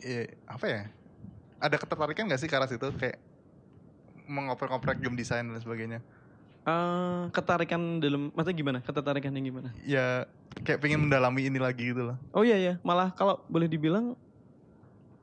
ya, 0.00 0.22
apa 0.46 0.66
ya? 0.66 0.82
Ada 1.60 1.76
ketertarikan 1.76 2.24
gak 2.24 2.40
sih 2.40 2.48
ke 2.48 2.56
arah 2.56 2.64
situ? 2.64 2.88
Kayak 2.96 3.20
mengoprek-oprek 4.30 5.02
game 5.02 5.18
design 5.18 5.50
dan 5.50 5.58
sebagainya. 5.58 5.98
Eh, 6.60 7.22
ketarikan 7.32 7.98
dalam 7.98 8.30
maksudnya 8.36 8.56
gimana? 8.56 8.78
Ketertarikan 8.84 9.32
yang 9.34 9.46
gimana? 9.48 9.68
Ya 9.82 10.28
kayak 10.62 10.78
pengen 10.84 11.08
mendalami 11.08 11.48
ini 11.48 11.58
lagi 11.58 11.90
gitu 11.90 12.04
loh. 12.12 12.16
Oh 12.36 12.44
iya 12.44 12.60
ya 12.60 12.74
malah 12.84 13.10
kalau 13.16 13.40
boleh 13.48 13.64
dibilang 13.64 14.12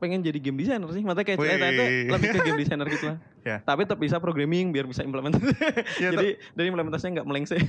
pengen 0.01 0.25
jadi 0.25 0.37
game 0.41 0.57
designer 0.57 0.89
sih. 0.89 1.05
Maksudnya 1.05 1.25
kayak 1.29 1.39
cerita 1.39 1.67
itu 1.69 1.83
lebih 2.09 2.27
ke 2.33 2.39
game 2.41 2.59
designer 2.65 2.87
gitu 2.89 3.05
lah. 3.15 3.19
Ya. 3.47 3.63
tapi 3.63 3.87
tetap 3.87 3.95
bisa 4.03 4.19
programming 4.19 4.75
biar 4.75 4.83
bisa 4.83 5.07
implementasi 5.07 5.55
Ya, 6.03 6.11
jadi 6.11 6.35
dari 6.51 6.67
implementasinya 6.67 7.23
nggak 7.23 7.27
melengseng 7.31 7.63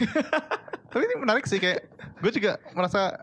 Tapi 0.90 1.02
ini 1.06 1.14
menarik 1.22 1.46
sih 1.46 1.62
kayak 1.62 1.86
gue 2.18 2.32
juga 2.34 2.58
merasa 2.74 3.22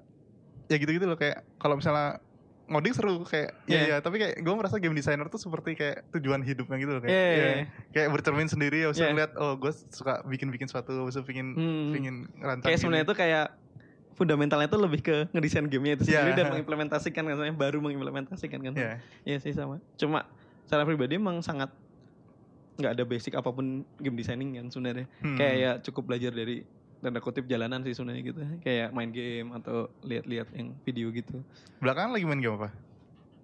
ya 0.70 0.78
gitu-gitu 0.78 1.04
loh. 1.10 1.18
Kayak 1.18 1.42
kalau 1.58 1.76
misalnya 1.76 2.22
ngoding 2.66 2.92
seru 2.92 3.22
kayak 3.22 3.54
ya 3.64 3.74
Iya. 3.76 3.82
ya 3.88 3.98
tapi 4.00 4.18
kayak 4.18 4.36
gue 4.38 4.54
merasa 4.54 4.76
game 4.76 4.92
designer 4.92 5.28
tuh 5.28 5.38
seperti 5.38 5.74
kayak 5.74 6.10
tujuan 6.12 6.42
hidupnya 6.42 6.76
gitu 6.76 6.92
loh 6.92 7.02
kayak 7.02 7.12
Iya, 7.12 7.22
iya, 7.22 7.38
ya, 7.38 7.50
iya. 7.54 7.66
kayak 7.92 8.08
bercermin 8.12 8.48
sendiri 8.48 8.78
ya 8.80 8.90
usah 8.90 9.02
Iya. 9.02 9.12
ngeliat 9.12 9.32
oh 9.36 9.54
gue 9.56 9.72
suka 9.88 10.24
bikin-bikin 10.24 10.66
suatu 10.66 11.06
usah 11.06 11.22
pingin 11.22 11.54
Hmm. 11.54 11.90
pingin 11.92 12.16
rancang 12.36 12.66
kayak 12.66 12.80
sebenarnya 12.80 13.06
itu 13.06 13.16
kayak 13.16 13.46
fundamentalnya 14.12 14.66
itu 14.66 14.80
lebih 14.80 15.02
ke 15.02 15.18
ngedesain 15.30 15.68
gamenya 15.68 15.94
itu 15.96 16.04
Iya. 16.08 16.24
sendiri 16.24 16.32
dan 16.34 16.46
mengimplementasikan 16.50 17.24
kan 17.24 17.38
baru 17.54 17.78
mengimplementasikan 17.80 18.60
kan 18.60 18.74
Iya. 18.74 18.94
Iya 19.24 19.38
sih 19.40 19.52
sama 19.52 19.78
cuma 19.96 20.26
secara 20.64 20.82
pribadi 20.84 21.16
emang 21.16 21.40
sangat 21.40 21.70
nggak 22.76 22.92
ada 22.92 23.04
basic 23.04 23.32
apa 23.32 23.48
pun 23.48 23.86
game 23.96 24.16
designing 24.16 24.52
kan 24.54 24.68
sebenarnya 24.68 25.08
Hmm. 25.22 25.38
kayak 25.38 25.56
ya 25.56 25.72
cukup 25.80 26.10
belajar 26.10 26.34
dari 26.34 26.66
tanda 27.06 27.22
kutip 27.22 27.46
jalanan 27.46 27.86
sih 27.86 27.94
sebenarnya 27.94 28.34
gitu. 28.34 28.42
Kayak 28.66 28.90
main 28.90 29.14
game 29.14 29.54
atau 29.54 29.94
lihat-lihat 30.02 30.50
yang 30.58 30.74
video 30.82 31.14
gitu. 31.14 31.38
Belakangan 31.78 32.18
lagi 32.18 32.26
main 32.26 32.42
game 32.42 32.58
apa? 32.58 32.70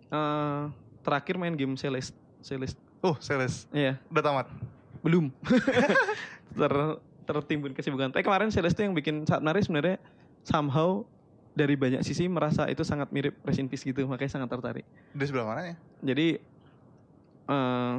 Eh 0.09 0.61
terakhir 1.05 1.37
main 1.37 1.53
game 1.53 1.77
Celeste 1.77 2.17
Celeste. 2.41 2.81
Oh 3.05 3.13
Celeste. 3.21 3.69
Iya. 3.69 4.01
Udah 4.09 4.23
tamat? 4.25 4.47
Belum. 5.05 5.29
Ter 6.57 6.73
tertimbun 7.29 7.77
kesibukan. 7.77 8.09
Tapi 8.09 8.25
kemarin 8.25 8.49
Celeste 8.49 8.81
yang 8.81 8.97
bikin 8.97 9.29
saat 9.29 9.45
menarik 9.45 9.61
sebenarnya. 9.61 10.01
Somehow 10.41 11.05
dari 11.53 11.77
banyak 11.77 12.01
sisi 12.01 12.25
merasa 12.25 12.65
itu 12.65 12.81
sangat 12.81 13.13
mirip 13.13 13.37
Resident 13.45 13.69
Peace 13.69 13.85
gitu. 13.85 14.09
Makanya 14.09 14.41
sangat 14.41 14.49
tertarik. 14.49 14.85
Di 15.13 15.25
sebelah 15.29 15.45
mana 15.45 15.61
ya? 15.69 15.75
Jadi 16.01 16.27
eh 17.51 17.95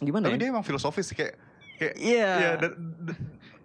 gimana 0.00 0.32
tapi 0.32 0.40
ya? 0.40 0.40
dia 0.40 0.48
emang 0.48 0.64
filosofis 0.64 1.12
kayak 1.12 1.36
kayak 1.76 1.94
iya. 2.00 2.30
ya 2.40 2.50
da- 2.56 2.76
da- 2.76 3.20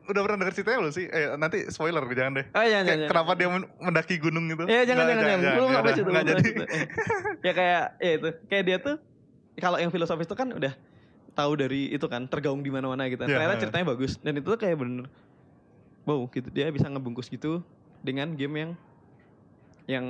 udah 0.05 0.21
pernah 0.21 0.37
denger 0.39 0.53
ceritanya 0.53 0.77
belum 0.79 0.93
sih 0.93 1.05
eh 1.07 1.25
nanti 1.35 1.57
spoiler 1.67 2.03
jangan 2.07 2.33
deh 2.37 2.45
oh 2.51 2.61
iya 2.61 2.79
Kayak 2.79 2.85
jangan 2.85 3.09
kenapa 3.09 3.31
dia 3.33 3.47
men- 3.49 3.71
mendaki 3.77 4.15
gunung 4.17 4.45
gitu 4.47 4.63
Iya 4.65 4.81
jangan 4.85 5.03
jangan 5.05 5.23
jangan. 5.23 5.39
Belum 5.55 5.65
ya 5.65 5.73
sampai 5.73 5.81
udah, 5.83 5.95
situ. 5.95 6.09
nggak 6.09 6.23
belum 6.23 6.35
jadi 6.35 6.49
ya 7.41 7.51
kayak 7.53 7.83
ya 7.97 8.11
itu. 8.13 8.29
Kayak 8.45 8.63
dia 8.63 8.77
tuh 8.79 8.95
kalau 9.55 9.77
yang 9.77 9.89
filosofis 9.89 10.25
itu 10.25 10.35
kan 10.35 10.49
udah 10.49 10.73
tahu 11.31 11.51
dari 11.55 11.81
itu 11.89 12.05
kan 12.05 12.25
tergaung 12.25 12.59
di 12.59 12.69
mana-mana 12.69 13.07
gitu. 13.07 13.21
Iya. 13.21 13.35
Ternyata 13.35 13.55
ceritanya 13.59 13.85
bagus 13.87 14.11
dan 14.19 14.33
itu 14.35 14.45
tuh 14.45 14.57
kayak 14.57 14.77
bener 14.77 15.05
wow 16.03 16.21
gitu 16.29 16.47
dia 16.49 16.69
bisa 16.69 16.85
ngebungkus 16.85 17.27
gitu 17.27 17.65
dengan 17.99 18.33
game 18.33 18.55
yang 18.55 18.71
yang 19.85 20.05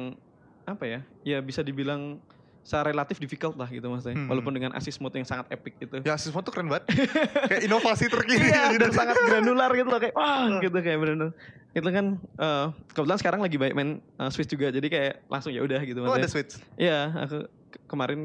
apa 0.63 0.83
ya? 0.83 0.99
Ya 1.23 1.37
bisa 1.39 1.61
dibilang 1.61 2.19
secara 2.65 2.89
relatif 2.89 3.15
difficult 3.15 3.53
lah 3.53 3.69
gitu 3.69 3.85
maksudnya. 3.85 4.17
Hmm. 4.17 4.25
Walaupun 4.25 4.49
dengan 4.51 4.73
assist 4.73 4.97
mode 4.97 5.13
yang 5.13 5.23
sangat 5.23 5.45
epic 5.49 5.77
gitu. 5.77 6.01
ya 6.01 6.17
siswa 6.17 6.41
tuh 6.41 6.49
keren 6.49 6.65
banget 6.65 6.89
kayak 7.51 7.61
inovasi 7.61 8.09
terkini 8.09 8.49
Iya, 8.49 8.73
dan 8.73 8.89
sangat 8.89 9.15
granular 9.21 9.69
gitu 9.71 9.85
loh 9.85 9.99
kayak 9.99 10.11
wah 10.13 10.57
gitu 10.65 10.73
kayak 10.75 10.97
bener-bener. 10.97 11.29
Itu 11.71 11.85
kan 11.85 12.05
eh, 12.17 12.65
kebetulan 12.89 13.17
sekarang 13.17 13.39
lagi 13.39 13.55
banyak 13.55 13.71
main 13.71 13.89
eh, 14.01 14.29
Switch 14.29 14.49
juga 14.49 14.67
jadi 14.67 14.81
kayak 14.83 15.13
langsung 15.27 15.51
ya 15.51 15.61
udah 15.61 15.77
gitu 15.79 15.99
oh 15.99 16.09
maksudnya. 16.09 16.19
ada 16.19 16.27
switch 16.27 16.53
Iya, 16.75 16.99
aku 17.15 17.37
ke- 17.69 17.81
kemarin 17.85 18.19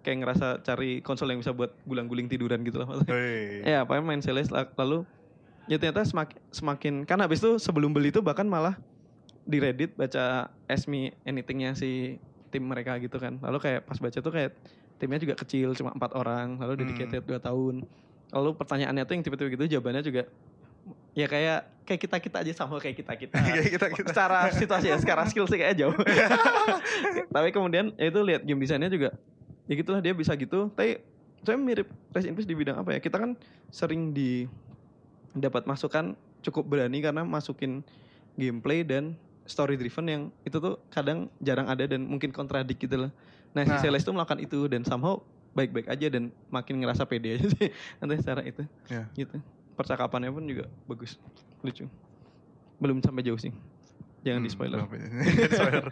kayak 0.00 0.16
ngerasa 0.18 0.46
cari 0.62 1.02
konsol 1.02 1.28
yang 1.28 1.40
bisa 1.40 1.50
buat 1.50 1.74
gulang-guling 1.82 2.24
tiduran 2.24 2.62
gitu 2.62 2.78
lah. 2.78 2.86
maksudnya. 2.86 3.10
Wih. 3.10 3.66
Ya, 3.66 3.82
apa 3.82 3.98
main 3.98 4.22
Celeste 4.22 4.48
la- 4.48 4.70
lalu 4.76 5.02
ya 5.66 5.76
ternyata 5.76 6.02
semakin 6.02 6.38
semakin 6.48 6.94
kan 7.02 7.18
habis 7.18 7.38
itu 7.38 7.58
sebelum 7.58 7.90
beli 7.90 8.08
itu 8.08 8.18
bahkan 8.20 8.46
malah 8.46 8.78
di 9.42 9.58
Reddit 9.58 9.92
baca 9.92 10.46
Ask 10.64 10.86
Me 10.86 11.10
Anything-nya 11.22 11.74
si 11.74 12.22
tim 12.50 12.62
mereka 12.62 12.98
gitu 12.98 13.16
kan. 13.16 13.38
Lalu 13.38 13.58
kayak 13.58 13.80
pas 13.86 13.96
baca 13.96 14.18
tuh 14.18 14.28
kayak 14.28 14.50
timnya 14.98 15.18
juga 15.18 15.34
kecil 15.34 15.72
cuma 15.72 15.90
empat 15.90 16.12
orang, 16.12 16.58
lalu 16.58 16.72
Hmm. 16.74 16.80
dedicated 16.84 17.22
dua 17.22 17.38
tahun. 17.38 17.86
Lalu 18.30 18.50
pertanyaannya 18.54 19.02
tuh 19.02 19.14
yang 19.14 19.24
tipe-tipe 19.24 19.50
gitu 19.50 19.64
jawabannya 19.78 20.02
juga 20.02 20.22
ya 21.12 21.26
kayak 21.26 21.84
kayak 21.84 22.00
kita 22.00 22.16
kita 22.18 22.36
aja 22.40 22.52
sama 22.56 22.78
kayak 22.78 22.96
kita 22.96 23.12
kita 23.14 23.36
Kayak 23.44 23.68
kita-kita. 23.68 24.08
secara 24.10 24.48
situasi 24.48 24.86
ya 24.88 24.96
secara 24.96 25.26
skill 25.26 25.44
sih 25.44 25.58
kayak 25.58 25.76
jauh 25.76 25.92
tapi 27.34 27.48
kemudian 27.50 27.92
ya 27.96 28.08
itu 28.08 28.20
lihat 28.22 28.42
game 28.42 28.56
desainnya 28.56 28.88
juga 28.88 29.12
ya 29.66 29.74
gitulah 29.74 30.00
dia 30.00 30.14
bisa 30.14 30.32
gitu 30.34 30.70
tapi 30.72 31.02
saya 31.40 31.56
mirip 31.56 31.84
Resident 32.10 32.32
Evil 32.32 32.46
di 32.46 32.56
bidang 32.56 32.76
apa 32.80 32.96
ya 32.96 33.00
kita 33.00 33.16
kan 33.16 33.30
sering 33.68 34.12
di 34.12 34.48
dapat 35.32 35.64
masukan 35.64 36.14
cukup 36.40 36.64
berani 36.66 36.98
karena 37.00 37.22
masukin 37.22 37.84
gameplay 38.34 38.80
dan 38.80 39.14
story 39.50 39.74
driven 39.74 40.06
yang 40.06 40.22
itu 40.40 40.56
tuh 40.56 40.78
kadang 40.86 41.26
jarang 41.38 41.66
ada 41.66 41.82
dan 41.84 42.06
mungkin 42.06 42.30
kontradik 42.30 42.78
gitu 42.78 42.96
loh. 42.96 43.10
Nah, 43.50 43.66
si 43.66 43.72
Nah. 43.72 43.82
Celeste 43.82 44.06
tuh 44.06 44.14
melakukan 44.14 44.38
itu 44.38 44.70
dan 44.70 44.86
somehow 44.86 45.18
baik-baik 45.50 45.90
aja 45.90 46.06
dan 46.06 46.30
makin 46.46 46.78
ngerasa 46.78 47.02
pede 47.02 47.34
aja 47.34 47.50
sih 47.50 47.68
nanti 47.98 48.14
secara 48.16 48.46
itu. 48.46 48.62
Ya. 48.86 49.10
Gitu. 49.12 49.42
Percakapannya 49.74 50.30
pun 50.30 50.46
juga 50.46 50.70
bagus, 50.84 51.18
lucu. 51.60 51.90
Belum 52.78 53.02
sampai 53.02 53.26
jauh 53.26 53.36
sih. 53.36 53.50
Jangan 54.22 54.40
di 54.40 54.46
Hmm, 54.46 54.54
spoiler. 54.56 54.78
belum. 54.86 55.10
spoiler. 55.58 55.84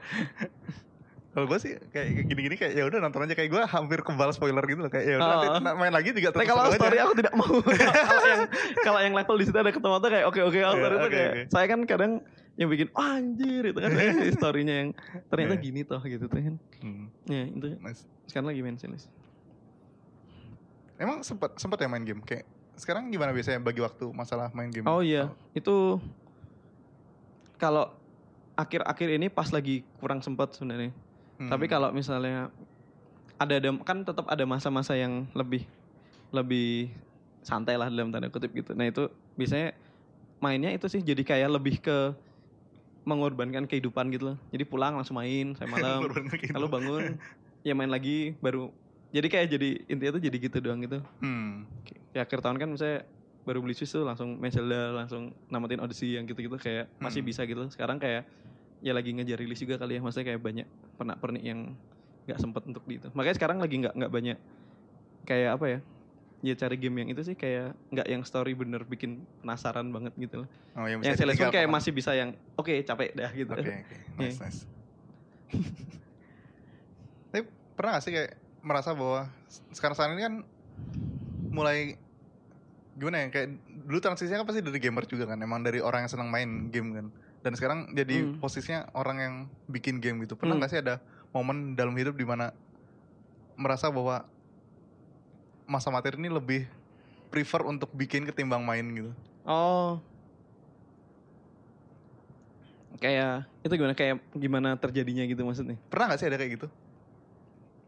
Kalau 1.39 1.47
gue 1.47 1.59
sih 1.61 1.73
kayak 1.89 2.07
gini-gini 2.27 2.57
kayak 2.57 2.73
ya 2.75 2.85
udah 2.85 2.99
nonton 2.99 3.23
aja 3.23 3.33
kayak 3.33 3.47
gue 3.49 3.63
hampir 3.65 4.03
kebal 4.03 4.31
spoiler 4.31 4.65
gitu 4.65 4.81
loh 4.81 4.91
kayak 4.91 5.07
ya 5.07 5.17
udah 5.17 5.23
Oh. 5.25 5.33
nanti 5.39 5.49
na- 5.63 5.77
main 5.77 5.93
lagi 5.93 6.11
juga 6.11 6.29
Tapi 6.29 6.37
terus 6.37 6.51
kalau 6.51 6.63
seru 6.65 6.69
aja. 6.69 6.81
story 6.81 6.97
aku 6.99 7.15
tidak 7.15 7.33
mau. 7.33 7.55
kalau 8.11 8.27
yang 8.27 8.43
kalau 8.81 9.01
yang 9.01 9.15
level 9.15 9.37
di 9.37 9.45
situ 9.45 9.55
ada 9.57 9.71
ketemu 9.71 9.95
tuh 9.97 10.11
kayak 10.11 10.27
oke 10.27 10.41
oke 10.43 10.59
kalau 10.59 10.75
Iya, 10.75 10.81
story 10.81 10.95
tuh 10.95 11.01
oke, 11.01 11.15
kayak 11.15 11.31
oke. 11.31 11.43
saya 11.49 11.67
kan 11.67 11.81
kadang 11.85 12.13
yang 12.55 12.69
bikin 12.69 12.89
oh, 12.91 13.07
anjir 13.09 13.63
itu 13.65 13.79
kan 13.79 13.91
storynya 14.35 14.75
yang 14.77 14.91
ternyata 15.29 15.55
Iya. 15.55 15.63
gini 15.63 15.81
toh 15.83 16.03
gitu 16.03 16.25
tuh 16.25 16.39
kan. 16.41 16.55
Hmm, 16.81 17.07
Ya 17.25 17.43
itu 17.47 17.67
nice. 17.79 18.03
sekarang 18.27 18.51
lagi 18.51 18.61
main 18.61 18.75
series. 18.75 19.07
Emang 20.97 21.23
sempat 21.23 21.55
sempat 21.55 21.79
ya 21.79 21.87
main 21.87 22.03
game 22.03 22.19
kayak 22.21 22.43
sekarang 22.75 23.07
gimana 23.07 23.31
biasanya 23.31 23.59
bagi 23.59 23.79
waktu 23.79 24.11
masalah 24.11 24.51
main 24.53 24.69
game? 24.69 24.83
Oh 24.85 24.99
iya, 24.99 25.31
itu 25.53 26.03
kalau 27.55 27.95
akhir-akhir 28.55 29.09
ini 29.13 29.27
pas 29.29 29.47
lagi 29.49 29.87
kurang 29.97 30.19
sempat 30.19 30.51
sebenarnya. 30.53 30.91
Hmm. 31.39 31.51
Tapi 31.51 31.71
kalau 31.71 31.95
misalnya 31.95 32.51
ada 33.39 33.55
ada 33.57 33.71
kan 33.87 34.03
tetap 34.03 34.27
ada 34.27 34.43
masa-masa 34.43 34.99
yang 34.99 35.31
lebih 35.33 35.63
lebih 36.35 36.91
santai 37.41 37.79
lah 37.79 37.87
dalam 37.89 38.11
tanda 38.11 38.29
kutip 38.29 38.51
gitu. 38.51 38.75
Nah 38.75 38.91
itu 38.91 39.07
biasanya 39.39 39.73
mainnya 40.43 40.75
itu 40.75 40.91
sih 40.91 41.01
jadi 41.01 41.23
kayak 41.23 41.51
lebih 41.55 41.79
ke 41.79 42.13
mengorbankan 43.07 43.65
kehidupan 43.65 44.13
gitu 44.13 44.35
loh. 44.35 44.39
Jadi 44.53 44.65
pulang 44.69 44.99
langsung 44.99 45.17
main 45.17 45.55
saya 45.57 45.71
malam. 45.75 46.11
Kalau 46.51 46.69
bangun 46.69 47.17
ya 47.63 47.73
main 47.73 47.89
lagi 47.89 48.37
baru. 48.43 48.69
Jadi 49.09 49.27
kayak 49.33 49.47
jadi 49.49 49.69
intinya 49.89 50.21
tuh 50.21 50.23
jadi 50.27 50.37
gitu 50.37 50.57
doang 50.61 50.85
gitu. 50.85 51.01
Hmm. 51.25 51.65
Ya 52.13 52.29
akhir 52.29 52.45
tahun 52.45 52.61
kan 52.61 52.69
misalnya 52.69 53.09
baru 53.49 53.65
beli 53.65 53.73
Switch 53.73 53.89
tuh 53.89 54.05
langsung 54.05 54.37
main 54.37 54.53
Zelda, 54.53 54.93
langsung 54.93 55.33
namatin 55.49 55.81
Odyssey 55.81 56.21
yang 56.21 56.29
gitu-gitu 56.29 56.61
kayak 56.61 56.93
masih 57.01 57.25
Hmm. 57.25 57.29
bisa 57.33 57.41
gitu. 57.49 57.65
Sekarang 57.73 57.97
kayak 57.97 58.29
ya 58.79 58.93
lagi 58.95 59.11
ngejar 59.11 59.39
rilis 59.39 59.59
juga 59.59 59.77
kali 59.77 59.99
ya. 59.99 60.01
Maksudnya 60.01 60.27
kayak 60.35 60.43
banyak 60.43 60.67
pernah 60.95 61.15
pernik 61.17 61.45
yang 61.45 61.61
nggak 62.25 62.39
sempet 62.39 62.63
untuk 62.67 62.85
di 62.85 63.01
itu. 63.01 63.09
Makanya 63.13 63.37
sekarang 63.37 63.59
lagi 63.59 63.77
nggak 63.81 63.95
nggak 63.97 64.13
banyak 64.13 64.39
kayak 65.25 65.51
apa 65.57 65.67
ya? 65.67 65.79
Ya 66.39 66.55
cari 66.55 66.79
game 66.79 67.03
yang 67.03 67.09
itu 67.11 67.23
sih 67.27 67.35
kayak 67.35 67.75
nggak 67.91 68.07
yang 68.07 68.23
story 68.23 68.55
bener 68.55 68.87
bikin 68.87 69.27
penasaran 69.43 69.91
banget 69.91 70.15
gitu 70.15 70.45
loh. 70.45 70.49
Oh, 70.79 70.87
yang 70.87 71.03
Yang 71.03 71.19
bisa 71.19 71.23
Celeste 71.27 71.43
pun 71.43 71.51
kayak 71.51 71.69
masih 71.69 71.91
bisa 71.91 72.11
yang 72.15 72.31
oke 72.55 72.71
capek 72.87 73.11
dah 73.15 73.31
gitu. 73.35 73.51
Oke, 73.51 73.73
oke. 73.83 73.97
Nice, 74.19 74.39
Iya. 74.39 74.47
nice. 74.47 74.61
Tapi 77.29 77.43
pernah 77.75 77.91
gak 77.99 78.05
sih 78.07 78.13
kayak 78.15 78.31
merasa 78.63 78.91
bahwa 78.95 79.27
sekarang 79.75 79.97
saat 79.97 80.11
ini 80.13 80.23
kan 80.23 80.35
mulai 81.49 81.97
gimana 82.99 83.23
ya 83.23 83.27
kayak 83.31 83.49
dulu 83.87 83.99
transisinya 84.03 84.43
kan 84.43 84.47
pasti 84.51 84.63
dari 84.63 84.79
gamer 84.83 85.07
juga 85.07 85.31
kan 85.31 85.39
emang 85.39 85.63
dari 85.63 85.79
orang 85.79 86.05
yang 86.05 86.11
senang 86.11 86.29
main 86.29 86.67
game 86.69 86.91
kan 86.91 87.07
dan 87.39 87.53
sekarang 87.53 87.93
jadi 87.93 88.25
Hmm. 88.25 88.39
posisinya 88.39 88.91
orang 88.93 89.17
yang 89.17 89.35
bikin 89.67 89.99
game 89.99 90.19
gitu 90.21 90.35
pernah 90.35 90.53
Hmm. 90.53 90.61
nggak 90.61 90.71
sih 90.71 90.81
ada 90.81 90.99
momen 91.31 91.73
dalam 91.73 91.95
hidup 91.95 92.13
di 92.13 92.23
mana 92.23 92.51
merasa 93.55 93.89
bahwa 93.89 94.27
masa 95.65 95.89
materi 95.89 96.17
ini 96.17 96.29
lebih 96.29 96.65
prefer 97.29 97.63
untuk 97.63 97.93
bikin 97.93 98.25
ketimbang 98.25 98.63
main 98.63 98.87
gitu 98.89 99.13
Oh. 99.45 99.97
Kayak 102.99 103.47
itu 103.63 103.73
gimana 103.73 103.95
kayak 103.95 104.17
gimana 104.35 104.69
terjadinya 104.75 105.23
gitu 105.25 105.43
maksudnya? 105.43 105.79
pernah 105.87 106.11
nggak 106.11 106.19
sih 106.19 106.27
ada 106.27 106.37
kayak 106.37 106.53
gitu 106.55 106.69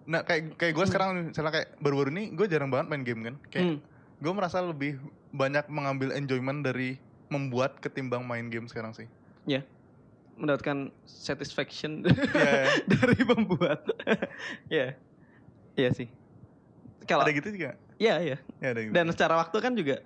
nah 0.03 0.23
kayak 0.23 0.57
kayak 0.57 0.73
gue 0.73 0.81
Hmm. 0.81 0.91
sekarang 0.91 1.09
misalnya 1.29 1.53
kayak 1.53 1.69
baru-baru 1.79 2.11
ini 2.11 2.25
gue 2.33 2.47
jarang 2.47 2.67
banget 2.67 2.87
main 2.89 3.03
game 3.03 3.23
kan 3.23 3.35
kayak 3.47 3.65
Hmm. 3.65 3.79
gue 4.19 4.33
merasa 4.33 4.59
lebih 4.59 4.99
banyak 5.31 5.67
mengambil 5.69 6.11
enjoyment 6.13 6.63
dari 6.63 6.99
membuat 7.27 7.79
ketimbang 7.79 8.23
main 8.23 8.49
game 8.49 8.67
sekarang 8.67 8.91
sih 8.91 9.07
mendapatkan 10.37 10.89
satisfaction 11.05 12.01
Iya. 12.33 12.81
dari 12.87 13.21
pembuat. 13.21 13.85
ya. 14.73 14.97
Iya 15.75 15.91
sih. 15.93 16.09
Kalau 17.05 17.25
ada 17.25 17.31
gitu 17.31 17.51
juga 17.51 17.77
Iya, 17.97 18.15
iya. 18.19 18.37
ya 18.57 18.69
ada 18.71 18.81
gitu 18.81 18.93
Dan 18.93 19.13
secara 19.13 19.37
waktu 19.37 19.57
kan 19.59 19.73
juga 19.75 20.01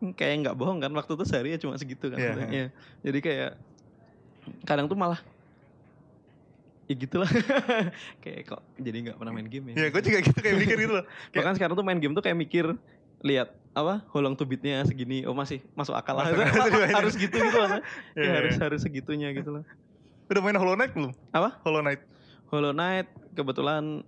hmm, 0.00 0.10
kayak 0.12 0.34
nggak 0.42 0.56
bohong 0.56 0.80
kan 0.80 0.90
waktu 0.90 1.12
tuh 1.12 1.22
sehari 1.22 1.54
ya 1.54 1.58
cuma 1.58 1.74
segitu 1.76 2.10
kan. 2.10 2.18
Iya. 2.18 2.28
maksudnya. 2.28 2.50
Iya. 2.50 2.66
Jadi 3.00 3.18
kayak 3.20 3.50
kadang 4.66 4.86
tuh 4.86 4.98
malah 4.98 5.22
ya 6.84 6.98
gitulah 6.98 7.30
kayak 8.26 8.50
kok 8.50 8.62
jadi 8.74 8.98
nggak 9.06 9.16
pernah 9.16 9.30
main 9.30 9.46
game 9.46 9.70
ya 9.70 9.74
ya. 9.78 9.88
gue 9.88 10.02
juga 10.02 10.18
gitu 10.20 10.34
kayak 10.34 10.58
mikir 10.58 10.76
gitu 10.80 10.92
loh 10.92 11.06
kayak- 11.06 11.34
Bahkan 11.38 11.52
sekarang 11.54 11.74
tuh 11.78 11.86
main 11.86 12.02
game 12.02 12.10
tuh 12.10 12.24
kayak 12.24 12.34
mikir 12.34 12.66
lihat 13.20 13.54
apa 13.70 14.02
holong 14.10 14.34
to 14.34 14.42
beatnya 14.42 14.82
segini 14.82 15.22
oh 15.24 15.36
masih 15.36 15.62
masuk 15.78 15.94
akal 15.94 16.18
lah 16.18 16.34
Masuk 16.34 16.42
akal 16.42 16.66
juga, 16.74 16.86
iya. 16.90 16.96
harus 16.98 17.14
gitu 17.14 17.36
gitu 17.38 17.58
lah 17.58 17.70
Iya, 18.18 18.24
ya, 18.26 18.32
harus 18.42 18.54
iya. 18.58 18.62
harus 18.66 18.80
segitunya 18.82 19.28
gitu 19.30 19.50
loh 19.60 19.64
udah 20.30 20.42
main 20.42 20.58
Hollow 20.58 20.74
Knight 20.78 20.92
belum 20.94 21.12
apa 21.30 21.58
Hollow 21.62 21.82
Knight 21.82 22.02
Hollow 22.50 22.74
Knight 22.74 23.08
kebetulan 23.38 24.02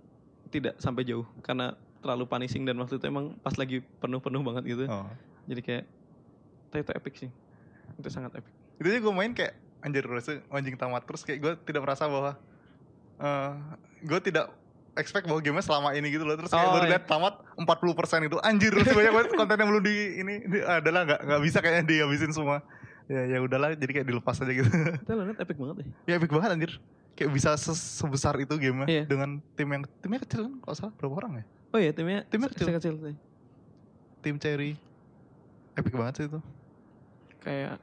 tidak 0.51 0.77
sampai 0.77 1.07
jauh 1.07 1.25
karena 1.41 1.73
terlalu 2.03 2.27
punishing 2.27 2.67
dan 2.67 2.75
waktu 2.77 2.99
itu 2.99 3.05
emang 3.07 3.33
pas 3.39 3.55
lagi 3.55 3.79
penuh-penuh 4.03 4.43
banget 4.43 4.63
gitu. 4.67 4.85
oh. 4.91 5.07
Jadi 5.47 5.61
kayak 5.63 5.85
tapi 6.69 6.81
itu 6.83 6.91
epic 6.93 7.13
sih. 7.15 7.29
Itu 7.97 8.11
sangat 8.11 8.35
epic. 8.37 8.51
itu 8.81 8.89
aja 8.89 8.99
gue 8.99 9.13
main 9.13 9.31
kayak 9.31 9.53
anjir 9.85 10.03
rasanya 10.03 10.43
anjing 10.49 10.75
tamat 10.75 11.05
terus 11.05 11.21
kayak 11.23 11.39
gue 11.39 11.53
tidak 11.63 11.85
merasa 11.85 12.09
bahwa 12.09 12.35
eh 13.21 13.53
gue 14.03 14.19
tidak 14.19 14.51
expect 14.95 15.25
bahwa 15.25 15.39
gamenya 15.39 15.63
selama 15.63 15.89
ini 15.91 16.07
gitu 16.07 16.21
loh 16.21 16.35
terus 16.35 16.49
kayak 16.49 16.63
Oh, 16.63 16.73
baru 16.73 16.85
iya. 16.85 16.91
lihat 16.95 17.05
tamat 17.05 17.33
40% 17.55 17.65
itu 18.23 18.37
anjir 18.39 18.71
terus 18.71 18.89
banyak 18.89 19.11
banget 19.11 19.29
konten 19.31 19.55
yang 19.55 19.69
belum 19.69 19.83
di 19.83 19.93
ini, 20.17 20.33
ini 20.43 20.57
adalah 20.61 21.01
nggak 21.03 21.19
nggak 21.23 21.41
bisa 21.41 21.57
kayaknya 21.59 21.83
dihabisin 21.83 22.29
semua 22.29 22.61
ya 23.05 23.21
ya 23.25 23.37
udahlah 23.37 23.73
jadi 23.73 23.91
kayak 23.91 24.07
dilepas 24.07 24.37
aja 24.37 24.53
gitu 24.53 24.69
Itu 25.03 25.11
Knight 25.11 25.39
epic 25.39 25.57
banget 25.57 25.75
deh. 25.77 25.87
ya 26.05 26.13
epic 26.15 26.29
banget 26.29 26.49
anjir 26.51 26.71
kayak 27.13 27.29
bisa 27.29 27.49
sebesar 27.59 28.33
itu 28.37 28.53
gamenya 28.53 28.87
Iya. 28.87 29.03
dengan 29.05 29.29
tim 29.53 29.67
yang 29.67 29.83
timnya 29.99 30.19
kecil 30.19 30.39
kan 30.43 30.53
kalau 30.59 30.75
salah 30.75 30.93
berapa 30.95 31.15
orang 31.17 31.33
ya 31.35 31.45
Oh 31.69 31.79
iya 31.79 31.89
timnya 31.89 32.21
Timnya 32.27 32.47
kecil. 32.47 32.69
kecil 32.71 32.95
sih. 32.99 33.15
tim 34.21 34.37
Cherry 34.37 34.77
epic 35.73 35.89
banget 35.91 36.13
sih 36.15 36.25
itu 36.27 36.39
Kayak 37.39 37.75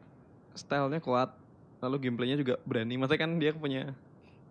stylenya 0.53 1.01
kuat. 1.01 1.35
Lalu 1.79 1.96
gameplaynya 2.01 2.37
juga 2.37 2.57
berani. 2.62 2.94
Maksudnya 2.94 3.18
kan 3.18 3.37
dia 3.37 3.53
punya 3.53 3.92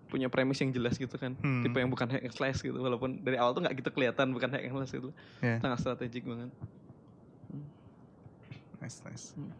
punya 0.09 0.25
premis 0.25 0.57
yang 0.57 0.69
jelas 0.69 0.95
gitu 0.95 1.13
kan. 1.13 1.37
Hmm. 1.37 1.61
Tipe 1.61 1.77
yang 1.77 1.87
bukan 1.87 2.09
hack 2.09 2.21
and 2.21 2.33
slash 2.33 2.59
gitu. 2.59 2.75
Walaupun 2.75 3.21
dari 3.21 3.37
awal 3.37 3.53
tuh 3.53 3.61
nggak 3.61 3.77
gitu 3.77 3.89
kelihatan 3.89 4.29
bukan 4.29 4.49
hack 4.49 4.63
and 4.63 4.73
slash 4.75 4.91
gitu. 4.91 5.09
Iya. 5.39 5.57
Sangat 5.59 5.77
strategik 5.79 6.25
banget. 6.25 6.49
nice 8.79 9.03
nice 9.03 9.35
Hmm. 9.35 9.51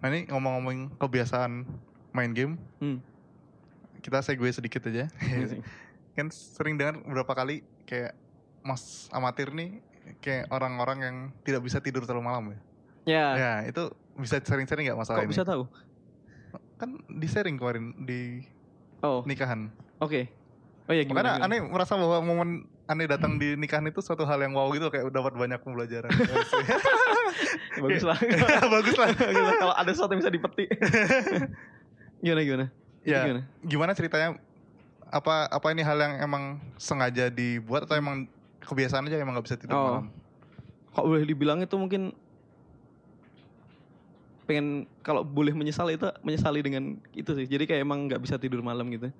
nah 0.00 0.08
ini 0.08 0.26
ngomong-ngomong 0.26 0.96
kebiasaan 0.96 1.62
main 2.10 2.32
game 2.32 2.58
Hmm. 2.78 2.98
kita 4.00 4.18
segue 4.18 4.50
sedikit 4.50 4.82
aja 4.82 5.06
Iya 5.12 5.62
kan 6.16 6.26
sering 6.28 6.74
dengar 6.74 6.98
beberapa 7.00 7.30
kali 7.30 7.62
kayak 7.86 8.18
mas 8.60 9.06
amatir 9.10 9.52
nih 9.52 9.78
kayak 10.18 10.50
orang-orang 10.50 10.98
yang 11.00 11.16
tidak 11.40 11.62
bisa 11.62 11.78
tidur 11.78 12.02
terlalu 12.02 12.24
malam 12.24 12.44
ya 12.48 12.58
Ya. 13.00 13.26
ya 13.32 13.52
itu 13.64 13.82
bisa 14.14 14.36
sering-sering 14.38 14.84
nggak 14.84 14.98
masalah 14.98 15.22
Kok 15.22 15.24
ini 15.24 15.32
bisa 15.32 15.46
tahu? 15.46 15.64
kan 16.76 16.90
di 17.06 17.26
sharing 17.26 17.56
kemarin 17.56 17.94
di 18.02 18.42
Oh, 19.00 19.24
nikahan 19.24 19.72
oke. 19.98 20.28
Oh 20.84 20.92
iya 20.92 21.02
gimana? 21.02 21.38
makanya 21.38 21.46
gimana? 21.46 21.56
aneh 21.56 21.70
merasa 21.70 21.92
bahwa 21.94 22.18
momen 22.20 22.48
aneh 22.84 23.06
datang 23.06 23.36
di 23.36 23.54
nikahan 23.54 23.86
itu 23.86 23.98
suatu 23.98 24.22
hal 24.22 24.38
yang 24.38 24.52
wow 24.52 24.66
gitu 24.68 24.88
kayak 24.88 25.08
dapat 25.08 25.32
banyak 25.32 25.58
pembelajaran 25.58 26.10
Bagus 27.80 28.02
lah. 28.02 28.18
bagus 28.74 28.96
lah 28.96 29.08
Bagus 29.08 29.38
lah. 29.38 29.54
Kalau 29.56 29.74
ada 29.74 29.90
sesuatu 29.90 30.10
yang 30.10 30.20
bisa 30.20 30.28
dipetik. 30.28 30.68
gimana 32.24 32.40
gimana? 32.42 32.66
Ya 33.00 33.24
Gimana? 33.24 33.42
gimana 33.62 33.90
ceritanya 33.94 34.28
apa 35.06 35.48
apa 35.48 35.66
ini 35.70 35.80
hal 35.80 35.96
yang 35.96 36.14
emang 36.20 36.44
sengaja 36.76 37.26
dibuat 37.26 37.82
atau 37.82 37.96
emang 37.96 38.28
kebiasaan 38.60 39.06
aja 39.06 39.16
emang 39.16 39.34
nggak 39.34 39.46
bisa 39.46 39.56
tidur 39.56 39.72
Oh. 39.72 39.84
malam 39.88 40.06
Kok 40.90 41.04
boleh 41.04 41.24
dibilang 41.24 41.58
itu 41.60 41.74
mungkin 41.74 42.12
pengen 44.50 44.66
kalau 45.00 45.22
boleh 45.22 45.54
menyesal 45.54 45.86
itu 45.86 46.02
menyesali 46.20 46.58
dengan 46.58 46.82
itu 47.12 47.30
sih. 47.30 47.46
Jadi 47.46 47.64
kayak 47.64 47.80
emang 47.80 48.04
nggak 48.04 48.18
bisa 48.18 48.34
tidur 48.34 48.58
malam 48.60 48.90
gitu. 48.90 49.14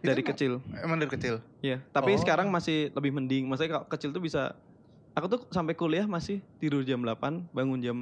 Itu 0.00 0.08
Dari 0.08 0.24
kecil. 0.24 0.64
emang 0.80 0.96
dari 0.96 1.12
kecil 1.12 1.44
Ya, 1.60 1.84
tapi 1.92 2.16
Oh. 2.16 2.18
sekarang 2.18 2.48
masih 2.48 2.88
lebih 2.90 3.12
mending. 3.12 3.44
Maksudnya 3.44 3.76
kalau 3.76 3.86
kecil 3.86 4.10
tuh 4.10 4.18
bisa 4.18 4.56
aku 5.12 5.28
tuh 5.28 5.40
sampai 5.50 5.76
kuliah 5.76 6.08
masih 6.08 6.40
tidur 6.56 6.80
jam 6.80 6.98
8, 6.98 7.44
bangun 7.50 7.76
jam 7.78 7.98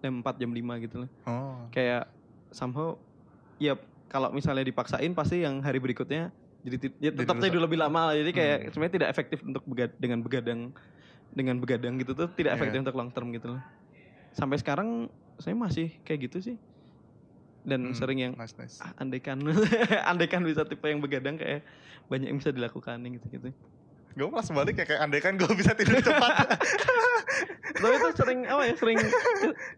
jam 0.00 0.12
4, 0.18 0.40
jam 0.40 0.48
5 0.50 0.80
gitu 0.80 1.04
loh. 1.04 1.10
oh 1.22 1.68
Kayak 1.68 2.08
somehow 2.48 2.96
ya 3.56 3.76
kalau 4.08 4.32
misalnya 4.32 4.64
dipaksain 4.64 5.12
pasti 5.12 5.40
yang 5.40 5.60
hari 5.60 5.76
berikutnya 5.78 6.32
jadi 6.62 6.76
ya 6.98 7.10
tetap 7.12 7.36
tidur 7.38 7.60
lebih 7.60 7.76
lama 7.76 8.08
lah. 8.08 8.14
Jadi 8.14 8.32
kayak 8.32 8.56
Hmm. 8.58 8.68
sebenarnya 8.72 8.94
tidak 8.94 9.08
efektif 9.10 9.38
untuk 9.42 9.62
begad- 9.64 9.98
dengan 9.98 10.18
begadang 10.18 10.72
dengan 11.28 11.56
begadang 11.58 11.96
gitu 11.96 12.12
tuh 12.14 12.28
tidak 12.30 12.54
Iya. 12.54 12.56
efektif 12.56 12.78
untuk 12.80 12.94
long 12.94 13.10
term 13.10 13.28
gitu 13.30 13.52
loh. 13.52 13.62
Sampai 14.32 14.56
sekarang 14.56 15.12
saya 15.42 15.58
masih 15.58 15.90
kayak 16.06 16.30
gitu 16.30 16.38
sih. 16.40 16.56
dan 17.62 17.90
Hmm, 17.90 17.94
sering 17.94 18.18
yang 18.18 18.34
nice 18.34 18.58
nice. 18.58 18.82
ah, 18.82 18.90
andaikan 18.98 19.38
andaikan 20.10 20.42
bisa 20.42 20.66
tipe 20.66 20.82
yang 20.82 20.98
begadang 20.98 21.38
kayak 21.38 21.62
banyak 22.10 22.34
yang 22.34 22.38
bisa 22.42 22.50
dilakukan 22.50 22.98
gitu 22.98 23.26
gitu 23.30 23.50
Gue 24.12 24.28
malah 24.28 24.44
sebalik 24.44 24.76
kayak, 24.76 24.92
kayak 24.92 25.00
andai 25.00 25.22
kan 25.24 25.40
gue 25.40 25.48
bisa 25.56 25.72
tidur 25.72 25.96
cepat. 26.04 26.52
tapi 27.82 27.94
itu 27.96 28.08
sering 28.12 28.44
apa 28.44 28.62
ya 28.68 28.74
sering 28.76 28.98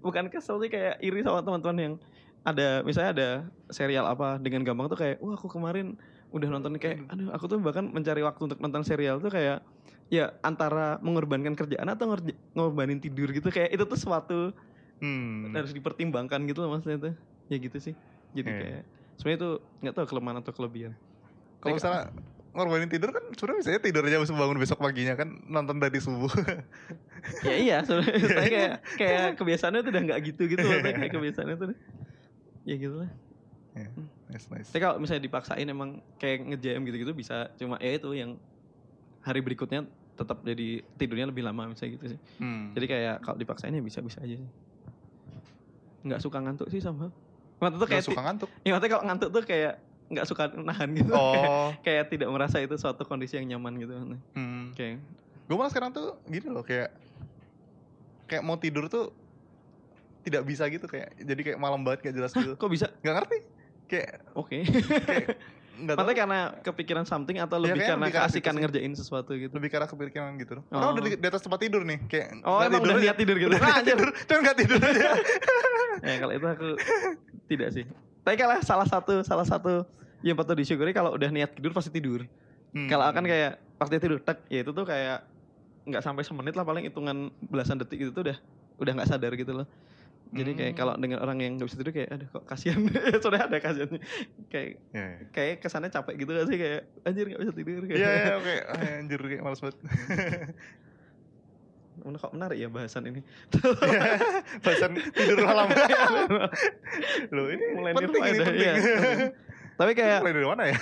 bukan 0.02 0.26
kesel 0.26 0.58
sih 0.58 0.66
kayak 0.68 0.98
iri 1.00 1.22
sama 1.22 1.40
teman-teman 1.40 1.76
yang 1.78 1.94
ada 2.42 2.82
misalnya 2.84 3.10
ada 3.14 3.28
serial 3.70 4.04
apa 4.04 4.36
dengan 4.36 4.66
gampang 4.66 4.90
tuh 4.90 4.98
kayak 4.98 5.16
wah 5.22 5.38
aku 5.38 5.46
kemarin 5.48 5.96
udah 6.34 6.48
nonton 6.50 6.76
kayak 6.76 7.06
aduh 7.08 7.30
aku 7.32 7.46
tuh 7.46 7.62
bahkan 7.62 7.86
mencari 7.88 8.20
waktu 8.20 8.42
untuk 8.50 8.58
nonton 8.58 8.82
serial 8.82 9.22
tuh 9.22 9.30
kayak 9.30 9.62
ya 10.10 10.34
antara 10.42 10.98
mengorbankan 11.00 11.54
kerjaan 11.56 11.88
atau 11.88 12.12
ngorbanin 12.52 12.98
tidur 13.00 13.30
gitu 13.30 13.48
kayak 13.48 13.72
itu 13.72 13.84
tuh 13.86 13.96
suatu 13.96 14.40
hmm. 14.98 15.50
harus 15.52 15.72
dipertimbangkan 15.72 16.40
gitu 16.44 16.60
loh 16.60 16.70
maksudnya 16.72 16.98
tuh 17.00 17.14
ya 17.46 17.56
gitu 17.56 17.78
sih 17.78 17.94
jadi 18.30 18.48
Iya. 18.48 18.58
kayak 18.60 18.82
sebenarnya 19.14 19.38
itu 19.38 19.50
nggak 19.80 19.94
tahu 19.94 20.06
kelemahan 20.08 20.36
atau 20.38 20.52
kelebihan 20.52 20.92
Kalau 21.58 21.74
misalnya 21.74 22.02
ngorbanin 22.52 22.86
tidur 22.86 23.10
kan 23.10 23.24
sebenarnya 23.32 23.58
bisa 23.64 23.82
tidur 23.82 24.02
aja 24.04 24.16
habis 24.16 24.30
bangun 24.30 24.58
besok 24.58 24.78
paginya 24.78 25.14
kan 25.14 25.26
nonton 25.42 25.82
dari 25.82 25.98
subuh. 25.98 26.30
ya 27.48 27.54
iya 27.56 27.76
sebenarnya 27.82 28.20
saya 28.30 28.48
kayak 28.48 28.72
kayak 28.94 29.26
kebiasaannya 29.34 29.80
tuh 29.80 29.90
udah 29.90 30.02
nggak 30.04 30.20
gitu 30.24 30.42
gitu 30.46 30.60
maksudnya 30.60 30.94
kayak 30.94 31.12
kebiasaannya 31.16 31.56
tuh 31.56 31.66
ya 32.62 32.76
gitu 32.76 32.96
lah 33.00 33.10
Ya, 33.74 33.90
nice 34.30 34.46
nice. 34.46 34.70
tapi 34.70 34.78
kalau 34.78 35.02
misalnya 35.02 35.26
dipaksain 35.26 35.66
emang 35.66 35.98
kayak 36.14 36.46
nge-jam 36.46 36.78
gitu-gitu 36.86 37.10
bisa 37.10 37.50
cuma 37.58 37.74
ya 37.82 37.98
itu 37.98 38.06
yang 38.14 38.38
hari 39.18 39.42
berikutnya 39.42 39.82
tetap 40.14 40.46
jadi 40.46 40.78
tidurnya 40.94 41.26
lebih 41.26 41.42
lama 41.42 41.66
misalnya 41.66 41.98
gitu 41.98 42.06
sih 42.14 42.20
Hmm. 42.38 42.70
jadi 42.70 42.86
kayak 42.86 43.14
kalau 43.20 43.34
dipaksain 43.34 43.74
ya 43.74 43.82
bisa-bisa 43.82 44.22
aja 44.22 44.38
sih 44.38 44.50
nggak 46.04 46.20
suka 46.20 46.38
ngantuk 46.38 46.68
sih 46.68 46.78
sama 46.78 47.08
ngantuk 47.56 47.78
tuh 47.78 47.86
Gak 47.86 47.92
kayak 47.94 48.04
suka 48.04 48.20
ngantuk. 48.20 48.48
ti- 48.50 48.60
ya, 48.60 48.70
maksudnya 48.70 48.90
kalau 48.90 49.04
ngantuk 49.04 49.28
tuh 49.30 49.42
kayak 49.42 49.72
nggak 50.04 50.26
suka 50.26 50.42
nahan 50.54 50.88
gitu 50.92 51.12
Oh. 51.16 51.72
kayak 51.80 52.04
tidak 52.06 52.28
merasa 52.28 52.60
itu 52.60 52.74
suatu 52.74 53.02
kondisi 53.02 53.34
yang 53.34 53.56
nyaman 53.56 53.74
gitu 53.78 53.94
hmm. 54.34 54.72
kayak 54.72 55.00
Gue 55.44 55.56
malah 55.56 55.68
sekarang 55.68 55.90
tuh 55.90 56.20
gini 56.24 56.46
loh 56.46 56.60
kayak 56.60 56.92
kayak 58.24 58.40
mau 58.40 58.56
tidur 58.56 58.86
tuh 58.86 59.12
tidak 60.20 60.40
bisa 60.42 60.64
gitu 60.66 60.84
kayak 60.84 61.12
jadi 61.18 61.40
kayak 61.42 61.58
malam 61.58 61.80
banget 61.80 62.00
gak 62.02 62.16
jelas 62.16 62.32
gitu. 62.32 62.52
kok 62.54 62.68
bisa 62.68 62.88
Gak 62.98 63.12
ngerti. 63.14 63.38
Kayak 63.84 64.24
oke 64.32 64.58
kayak 65.04 65.26
nggak 65.76 65.90
tahu. 65.90 65.98
Maksudnya 65.98 66.16
karena 66.16 66.38
kepikiran 66.60 67.04
something 67.04 67.36
atau 67.36 67.56
lebih 67.56 67.74
kayaknya 67.76 67.90
karena 67.92 68.06
keasikan 68.08 68.54
ngerjain 68.56 68.92
sesuatu 68.92 69.30
gitu 69.32 69.50
lebih 69.50 69.68
karena 69.68 69.86
kepikiran 69.86 70.32
gitu. 70.36 70.54
Oh. 70.60 70.62
Karena 70.70 70.86
udah 70.90 71.02
di, 71.02 71.10
di 71.14 71.26
atas 71.26 71.40
tempat 71.40 71.58
tidur 71.58 71.82
nih, 71.82 71.98
kayak 72.04 72.28
oh 72.42 72.58
emang 72.58 72.80
udah 72.80 72.94
aja. 72.94 73.04
niat 73.04 73.16
tidur 73.16 73.36
gitu 73.36 73.50
Udah 73.50 73.60
Ah, 73.60 73.74
anjir. 73.76 73.92
tidur, 73.92 74.08
cuman 74.24 74.40
gak 74.42 74.56
tidur 74.56 74.80
aja. 74.80 75.08
ya 76.04 76.14
kalau 76.16 76.32
itu 76.32 76.46
aku 76.46 76.68
tidak 77.46 77.68
sih 77.70 77.84
tapi 78.20 78.36
kalau 78.36 78.56
salah 78.60 78.84
satu 78.84 79.20
salah 79.20 79.44
satu 79.44 79.84
yang 80.20 80.34
patut 80.34 80.54
disyukuri 80.54 80.90
kalau 80.90 81.12
udah 81.12 81.28
niat 81.28 81.52
tidur 81.52 81.70
pasti 81.70 81.90
tidur 81.90 82.24
Hmm. 82.70 82.90
kalau 82.90 83.06
akan 83.06 83.22
kayak 83.22 83.62
pasti 83.74 83.96
tidur 83.96 84.18
tek 84.18 84.42
ya 84.48 84.60
itu 84.60 84.70
tuh 84.70 84.82
kayak 84.82 85.22
nggak 85.84 86.02
sampai 86.02 86.26
semenit 86.26 86.52
lah 86.52 86.62
paling 86.62 86.82
hitungan 86.82 87.30
belasan 87.40 87.78
detik 87.78 88.00
itu 88.00 88.10
tuh 88.10 88.26
udah 88.26 88.34
udah 88.76 88.92
nggak 88.92 89.06
sadar 89.06 89.30
gitu 89.32 89.54
loh 89.54 89.66
jadi 90.34 90.50
kayak 90.52 90.72
Hmm. 90.72 90.80
kalau 90.80 90.94
dengan 90.96 91.18
orang 91.18 91.38
yang 91.38 91.52
nggak 91.54 91.66
bisa 91.66 91.78
tidur 91.78 91.92
kayak 91.92 92.10
aduh 92.10 92.28
kok 92.28 92.44
kasihan 92.44 92.80
sudah 93.24 93.40
ada 93.46 93.56
kasihannya 93.56 94.00
kayak 94.48 94.70
Iya, 94.90 95.04
iya. 95.06 95.18
kayak 95.30 95.54
kesannya 95.58 95.88
capek 95.88 96.14
gitu 96.16 96.30
gak 96.30 96.46
sih 96.46 96.56
kayak 96.56 96.80
anjir 97.02 97.24
nggak 97.24 97.40
bisa 97.40 97.52
tidur 97.52 97.82
kayak 97.84 97.98
Iya, 97.98 98.10
iya, 98.10 98.32
oke. 98.40 98.54
Ah, 98.66 98.98
Anjir 98.98 99.20
kayak 99.20 99.40
males 99.40 99.60
banget. 99.60 99.76
Mana 101.94 102.18
kok 102.18 102.32
menarik 102.32 102.58
ya 102.58 102.68
bahasan 102.68 103.06
ini 103.06 103.20
Bahasan 104.60 104.92
tidur 105.08 105.38
malam. 105.40 105.70
Loh, 107.30 107.46
ini 107.48 107.64
mulai 107.72 107.92
penting 107.94 108.20
ini 108.20 108.34
penting. 108.36 108.56
iya, 108.58 108.72
penting. 108.74 109.30
tapi 109.74 109.92
kayak 109.92 110.18
Mulai 110.20 110.34
dari 110.34 110.46
mana 110.48 110.62
ya? 110.66 110.76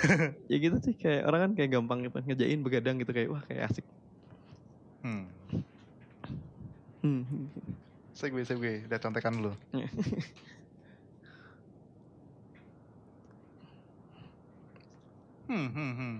ya 0.45 0.57
gitu 0.59 0.77
sih 0.79 0.93
kayak 0.93 1.21
orang 1.23 1.39
kan 1.39 1.51
kayak 1.53 1.69
gampang 1.71 1.99
gitu 2.03 2.17
ngejain 2.19 2.59
begadang 2.59 2.95
gitu 2.97 3.09
kayak 3.09 3.29
wah 3.29 3.41
kayak 3.43 3.65
asik 3.67 3.85
Hmm. 5.01 5.25
hmm. 7.01 7.45
Segue, 8.13 8.45
segue. 8.45 8.85
Udah 8.85 8.99
contekan 9.01 9.33
dulu. 9.37 9.51
Hmm, 15.43 15.67
hmm, 15.69 15.91
hmm. 15.99 16.15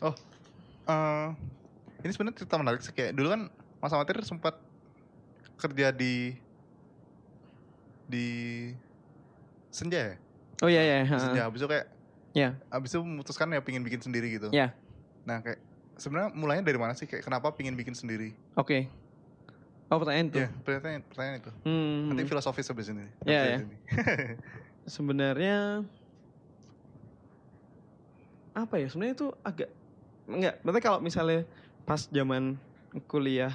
Oh, 0.00 0.16
eh 0.88 1.28
ini 2.00 2.10
sebenarnya 2.10 2.40
cerita 2.40 2.56
menarik 2.56 2.80
sih 2.80 2.96
kayak 2.96 3.12
dulu 3.12 3.28
kan 3.28 3.52
Mas 3.84 3.92
Amatir 3.92 4.16
sempat 4.24 4.56
kerja 5.60 5.92
di 5.92 6.32
di 8.08 8.26
Senja 9.70 10.00
ya? 10.00 10.14
oh 10.64 10.68
iya 10.72 10.82
iya. 10.82 10.96
Senja. 11.04 11.46
Habis 11.46 11.60
itu 11.62 11.68
kayak 11.68 11.86
Iya. 12.30 12.54
habis 12.70 12.94
itu 12.94 13.02
memutuskan 13.02 13.50
ya 13.50 13.60
pingin 13.60 13.82
bikin 13.84 14.00
sendiri 14.00 14.30
gitu. 14.30 14.48
Iya. 14.54 14.70
Nah, 15.26 15.42
kayak 15.42 15.58
sebenarnya 15.98 16.30
mulainya 16.32 16.64
dari 16.64 16.78
mana 16.78 16.94
sih? 16.94 17.04
Kayak 17.04 17.26
kenapa 17.26 17.52
pingin 17.52 17.74
bikin 17.76 17.92
sendiri? 17.92 18.32
oke 18.56 18.88
oh 19.90 19.98
pertanyaan 19.98 20.26
tuh 20.28 20.38
Iya, 20.38 20.48
pertanyaan, 20.62 21.02
pertanyaan 21.04 21.36
itu. 21.38 21.52
Hmm, 21.62 21.98
Nanti 22.08 22.22
filosofis 22.24 22.66
habis 22.66 22.86
ini. 22.88 23.06
Iya, 23.22 23.60
ini. 23.60 23.76
sebenarnya 24.94 25.84
apa 28.50 28.74
ya 28.76 28.86
sebenarnya 28.86 29.14
itu 29.14 29.28
agak 29.40 29.68
enggak 30.26 30.54
berarti 30.62 30.80
kalau 30.80 30.98
misalnya 30.98 31.46
pas 31.86 32.06
zaman 32.08 32.58
kuliah 33.06 33.54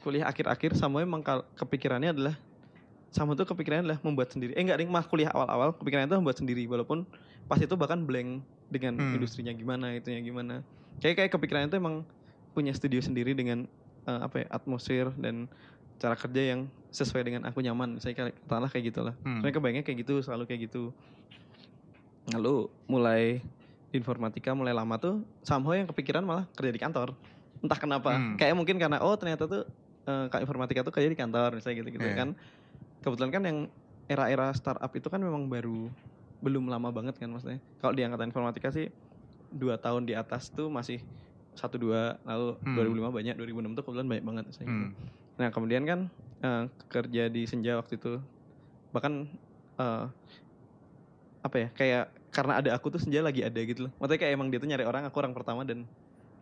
kuliah 0.00 0.28
akhir-akhir 0.28 0.74
sama 0.74 1.02
emang 1.02 1.20
kepikirannya 1.54 2.14
adalah 2.14 2.34
sama 3.10 3.34
tuh 3.34 3.46
kepikirannya 3.46 3.82
adalah 3.84 4.00
membuat 4.02 4.30
sendiri 4.30 4.54
eh 4.54 4.62
enggak 4.62 4.78
ding 4.78 4.90
mah 4.90 5.02
kuliah 5.02 5.30
awal-awal 5.30 5.74
kepikirannya 5.74 6.08
itu 6.08 6.16
membuat 6.16 6.38
sendiri 6.38 6.62
walaupun 6.66 7.02
pas 7.46 7.58
itu 7.58 7.74
bahkan 7.74 8.00
blank 8.00 8.42
dengan 8.66 8.96
Hmm. 8.96 9.14
industrinya 9.14 9.52
gimana 9.52 9.92
itunya 9.92 10.18
gimana 10.20 10.62
kayak 10.98 11.14
kayak 11.18 11.30
kepikirannya 11.30 11.68
itu 11.68 11.78
emang 11.78 12.06
punya 12.54 12.70
studio 12.70 12.98
sendiri 12.98 13.34
dengan 13.34 13.66
eh, 14.04 14.20
apa 14.20 14.34
ya 14.40 14.46
atmosfer 14.48 15.10
dan 15.16 15.46
cara 15.94 16.14
kerja 16.14 16.42
yang 16.54 16.60
sesuai 16.90 17.22
dengan 17.22 17.42
aku 17.44 17.58
nyaman 17.58 17.98
saya 17.98 18.14
katakanlah 18.14 18.68
kayak 18.68 18.84
gitulah 18.88 19.14
Hmm. 19.22 19.40
Soalnya 19.40 19.54
kebayangnya 19.54 19.84
kayak 19.84 19.98
gitu, 20.02 20.14
selalu 20.20 20.44
kayak 20.46 20.60
gitu. 20.68 20.90
Lalu 22.30 22.54
mulai 22.86 23.44
informatika 23.90 24.50
mulai 24.52 24.74
lama 24.74 24.96
tuh 24.96 25.22
somehow 25.40 25.70
yang 25.72 25.86
kepikiran 25.86 26.24
malah 26.24 26.44
kerja 26.52 26.72
di 26.72 26.80
kantor. 26.80 27.14
Entah 27.60 27.78
kenapa. 27.78 28.10
Hmm. 28.16 28.34
Kayak 28.34 28.54
mungkin 28.56 28.76
karena 28.76 28.98
oh 29.00 29.14
ternyata 29.14 29.46
tuh 29.46 29.62
eh, 30.04 30.26
kak 30.28 30.40
informatika 30.42 30.82
tuh 30.82 30.92
kerja 30.92 31.08
di 31.08 31.16
kantor 31.16 31.56
misalnya 31.56 31.76
gitu-gitu 31.80 32.04
Iya. 32.04 32.16
kan. 32.16 32.28
Kebetulan 33.00 33.30
kan 33.30 33.42
yang 33.44 33.58
era-era 34.04 34.52
startup 34.52 34.92
itu 34.92 35.08
kan 35.08 35.20
memang 35.20 35.48
baru 35.48 35.88
belum 36.44 36.68
lama 36.68 36.92
banget 36.92 37.16
kan 37.16 37.30
maksudnya. 37.30 37.60
Kalau 37.80 37.94
di 37.96 38.04
angkatan 38.04 38.28
informatika 38.28 38.68
sih 38.68 38.88
dua 39.48 39.78
tahun 39.78 40.04
di 40.04 40.12
atas 40.12 40.50
tuh 40.50 40.66
masih 40.68 41.00
satu 41.54 41.76
dua 41.76 42.18
lalu 42.22 42.58
Hmm. 42.60 42.76
2005 42.76 43.10
banyak 43.12 43.34
2006 43.34 43.50
tuh 43.72 43.82
kebetulan 43.82 44.08
banyak 44.08 44.24
banget 44.24 44.44
misalnya 44.46 44.68
gitu. 44.68 44.84
Hmm. 44.84 44.92
Nah 45.34 45.48
kemudian 45.50 45.82
kan 45.82 46.00
eh, 46.40 46.62
kerja 46.88 47.22
di 47.26 47.42
Senja 47.44 47.74
waktu 47.74 47.96
itu 47.96 48.18
bahkan 48.90 49.26
eh, 49.76 50.04
apa 51.40 51.56
ya 51.56 51.68
kayak 51.70 52.04
karena 52.30 52.52
ada 52.58 52.70
aku 52.72 52.88
tuh 52.88 52.98
Senja 52.98 53.20
lagi 53.20 53.40
ada 53.40 53.58
gitu 53.58 53.86
loh. 53.86 53.92
Maksudnya 53.96 54.20
kayak 54.20 54.32
emang 54.32 54.48
dia 54.48 54.58
tuh 54.58 54.66
nyari 54.66 54.82
orang 54.82 55.02
aku 55.04 55.16
orang 55.18 55.32
pertama 55.32 55.62
dan 55.62 55.86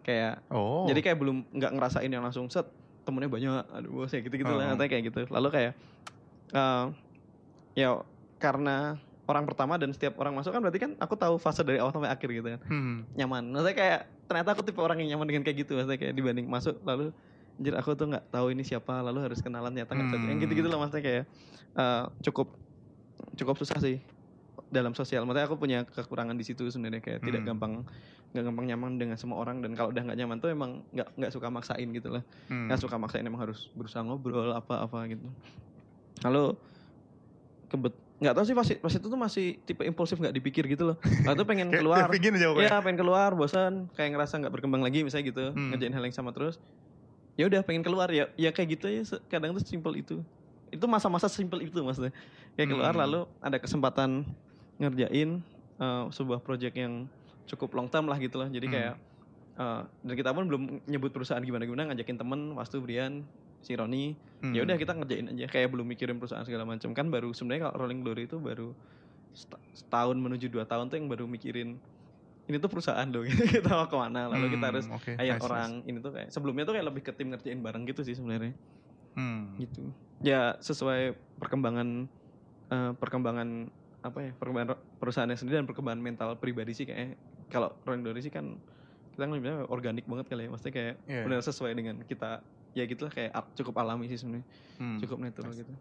kayak 0.02 0.42
Oh. 0.48 0.84
jadi 0.84 0.98
kayak 1.00 1.18
belum 1.18 1.46
nggak 1.48 1.72
ngerasain 1.72 2.08
yang 2.08 2.22
langsung 2.22 2.48
set 2.48 2.66
temennya 3.02 3.28
banyak 3.28 3.64
aduh 3.68 3.90
bos 3.92 4.10
ya 4.10 4.18
gitu 4.18 4.32
gitu 4.32 4.46
lah 4.48 4.64
Oh. 4.64 4.68
Maksudnya 4.72 4.90
kayak 4.90 5.04
gitu. 5.08 5.20
Lalu 5.28 5.48
kayak 5.50 5.72
eh, 6.52 6.84
ya 7.74 7.88
karena 8.38 8.98
orang 9.32 9.44
pertama 9.44 9.74
dan 9.74 9.90
setiap 9.90 10.14
orang 10.16 10.36
masuk 10.36 10.52
kan 10.52 10.60
berarti 10.60 10.78
kan 10.78 10.92
aku 10.96 11.16
tahu 11.16 11.34
fase 11.36 11.64
dari 11.64 11.80
awal 11.80 11.90
sampai 11.90 12.08
akhir 12.08 12.28
gitu 12.28 12.48
kan 12.48 12.60
Hmm. 12.68 13.08
nyaman. 13.12 13.48
Maksudnya 13.48 13.74
kayak 13.74 14.00
ternyata 14.28 14.48
aku 14.52 14.62
tipe 14.62 14.78
orang 14.78 15.00
yang 15.00 15.16
nyaman 15.16 15.26
dengan 15.26 15.42
kayak 15.42 15.64
gitu. 15.64 15.72
Maksudnya 15.74 15.98
kayak 15.98 16.14
dibanding 16.14 16.46
masuk 16.46 16.76
lalu 16.84 17.10
anjir 17.52 17.74
aku 17.74 17.92
tuh 17.92 18.06
nggak 18.06 18.24
tahu 18.28 18.46
ini 18.50 18.62
siapa 18.62 19.00
lalu 19.00 19.18
harus 19.22 19.40
kenalan 19.40 19.72
nyata 19.72 19.92
nggak 19.92 20.08
cocok. 20.08 20.20
Yang 20.22 20.32
Hmm. 20.32 20.44
gitu-gitu 20.44 20.68
lah 20.68 20.78
maksudnya 20.78 21.02
kayak 21.02 21.24
eh, 21.72 22.04
cukup 22.22 22.48
cukup 23.34 23.56
susah 23.56 23.78
sih 23.78 23.96
dalam 24.68 24.92
sosial. 24.92 25.24
Maksudnya 25.24 25.46
aku 25.46 25.56
punya 25.56 25.78
kekurangan 25.82 26.36
di 26.36 26.44
situ 26.44 26.68
sebenarnya 26.68 27.00
kayak 27.00 27.20
tidak 27.22 27.40
Hmm. 27.42 27.48
gampang 27.50 27.72
nggak 28.32 28.44
gampang 28.44 28.66
nyaman 28.66 28.92
dengan 28.96 29.16
semua 29.16 29.36
orang 29.38 29.60
dan 29.60 29.72
kalau 29.72 29.92
udah 29.92 30.02
nggak 30.02 30.16
nyaman 30.16 30.36
tuh 30.38 30.48
emang 30.48 30.80
nggak 30.90 31.08
nggak 31.16 31.30
suka 31.30 31.48
maksain 31.48 31.88
gitu 31.90 32.08
lah. 32.08 32.24
Hmm. 32.46 32.68
Nggak 32.68 32.80
suka 32.80 32.96
maksain 32.96 33.20
emang 33.22 33.40
harus 33.40 33.68
berusaha 33.72 34.00
ngobrol 34.00 34.52
apa-apa 34.52 35.04
gitu. 35.06 35.28
Lalu 36.22 36.56
kebet 37.68 37.94
nggak 38.22 38.32
tahu 38.32 38.44
sih 38.44 38.54
pas, 38.54 38.64
pas 38.64 38.92
itu 38.92 39.02
tuh 39.04 39.18
masih 39.18 39.46
tipe 39.60 39.82
impulsif 39.82 40.16
nggak 40.16 40.30
dipikir 40.32 40.64
gitu 40.64 40.88
loh. 40.88 40.96
Lalu 41.26 41.34
tuh 41.34 41.46
pengen 41.46 41.66
Kayak 41.72 41.82
keluar. 41.82 42.06
Iya 42.56 42.78
pengen 42.78 42.98
keluar 42.98 43.30
bosan 43.34 43.90
kayak 43.92 44.10
ngerasa 44.14 44.38
nggak 44.38 44.52
berkembang 44.52 44.80
lagi 44.80 45.02
misalnya 45.02 45.26
gitu 45.26 45.44
Hmm. 45.50 45.70
ngerjain 45.70 45.92
hal 45.92 46.02
yang 46.02 46.14
sama 46.14 46.30
terus 46.30 46.62
ya 47.32 47.48
udah 47.48 47.60
pengen 47.60 47.80
keluar 47.80 48.06
ya 48.08 48.28
ya 48.36 48.48
kayak 48.48 48.76
gitu 48.76 48.86
ya 48.86 49.02
kadang 49.26 49.52
tuh 49.52 49.64
simple 49.64 49.94
itu 49.94 50.20
itu 50.68 50.84
masa-masa 50.86 51.26
simple 51.26 51.60
itu 51.60 51.80
maksudnya 51.80 52.12
kayak 52.54 52.68
keluar 52.70 52.92
Hmm. 52.92 53.02
lalu 53.02 53.20
ada 53.38 53.56
kesempatan 53.56 54.22
ngerjain 54.76 55.40
eh, 55.76 56.04
sebuah 56.10 56.38
project 56.40 56.74
yang 56.74 57.08
cukup 57.44 57.74
long 57.74 57.88
term 57.88 58.06
lah 58.06 58.16
gitu 58.16 58.36
loh 58.36 58.46
jadi 58.46 58.66
Hmm. 58.66 58.74
kayak 58.74 58.94
eh, 59.54 59.80
dan 60.02 60.14
kita 60.14 60.30
pun 60.30 60.44
belum 60.46 60.62
nyebut 60.86 61.10
perusahaan 61.10 61.40
gimana 61.40 61.64
gimana 61.64 61.90
ngajakin 61.90 62.16
temen 62.16 62.52
Wastu 62.52 62.78
Brian 62.78 63.24
si 63.62 63.72
Roni 63.72 64.12
Hmm. 64.42 64.50
ya 64.50 64.60
udah 64.60 64.74
kita 64.74 64.90
ngerjain 64.92 65.30
aja 65.30 65.46
kayak 65.46 65.70
belum 65.70 65.86
mikirin 65.86 66.18
perusahaan 66.18 66.42
segala 66.42 66.66
macam 66.66 66.90
kan 66.90 67.06
baru 67.06 67.30
sebenarnya 67.30 67.62
kalau 67.64 67.74
Rolling 67.78 68.02
Glory 68.02 68.26
itu 68.26 68.36
baru 68.36 68.74
seta- 69.30 69.62
setahun 69.72 70.18
menuju 70.18 70.50
dua 70.50 70.66
tahun 70.66 70.86
tuh 70.86 70.98
yang 70.98 71.06
baru 71.06 71.24
mikirin 71.24 71.78
ini 72.42 72.56
tuh 72.58 72.66
perusahaan 72.66 73.06
loh 73.06 73.22
kita 73.54 73.70
mau 73.70 73.86
ke 73.86 73.94
mana 73.94 74.26
lalu 74.26 74.50
kita 74.50 74.58
Hmm, 74.60 74.68
harus 74.68 74.84
oke, 74.88 75.14
hire 75.14 75.30
nice, 75.32 75.46
orang 75.46 75.70
ini 75.84 75.98
tuh 75.98 76.10
kayak 76.10 76.28
sebelumnya 76.28 76.64
tuh 76.64 76.74
kayak 76.74 76.86
lebih 76.90 77.02
ke 77.02 77.12
tim 77.12 77.30
ngerjain 77.30 77.54
bareng 77.56 77.86
gitu 77.86 78.02
sih 78.02 78.12
sebenarnya 78.12 78.50
nice. 78.50 79.14
Hmm. 79.14 79.54
gitu 79.56 79.82
ya 80.20 80.58
sesuai 80.58 81.00
perkembangan 81.38 82.10
eh, 82.68 82.92
perkembangan 82.92 83.70
apa 84.02 84.18
ya 84.20 84.32
perkembangan 84.34 84.68
perusahaannya 84.98 85.38
sendiri 85.38 85.56
dan 85.56 85.66
perkembangan 85.66 86.02
mental 86.02 86.34
pribadi 86.34 86.74
sih 86.74 86.82
kayak 86.82 87.14
kalau 87.46 87.78
Rolling 87.80 88.02
Glory 88.02 88.18
sih 88.20 88.34
kan 88.34 88.58
kita 89.12 89.22
ngeliatnya 89.22 89.70
organik 89.70 90.02
banget 90.02 90.26
kali 90.26 90.42
ya 90.42 90.50
maksudnya 90.50 90.74
kayak 90.74 90.94
Iya. 91.04 91.22
benar 91.22 91.40
sesuai 91.40 91.72
dengan 91.72 92.02
kita 92.02 92.42
ya 92.72 92.84
gitulah 92.84 93.08
kayak 93.08 93.30
cukup 93.54 93.74
alami 93.78 94.06
sih 94.06 94.16
sebenarnya 94.16 94.46
Hmm. 94.76 94.98
cukup 94.98 95.18
natural 95.20 95.52
gitu 95.52 95.72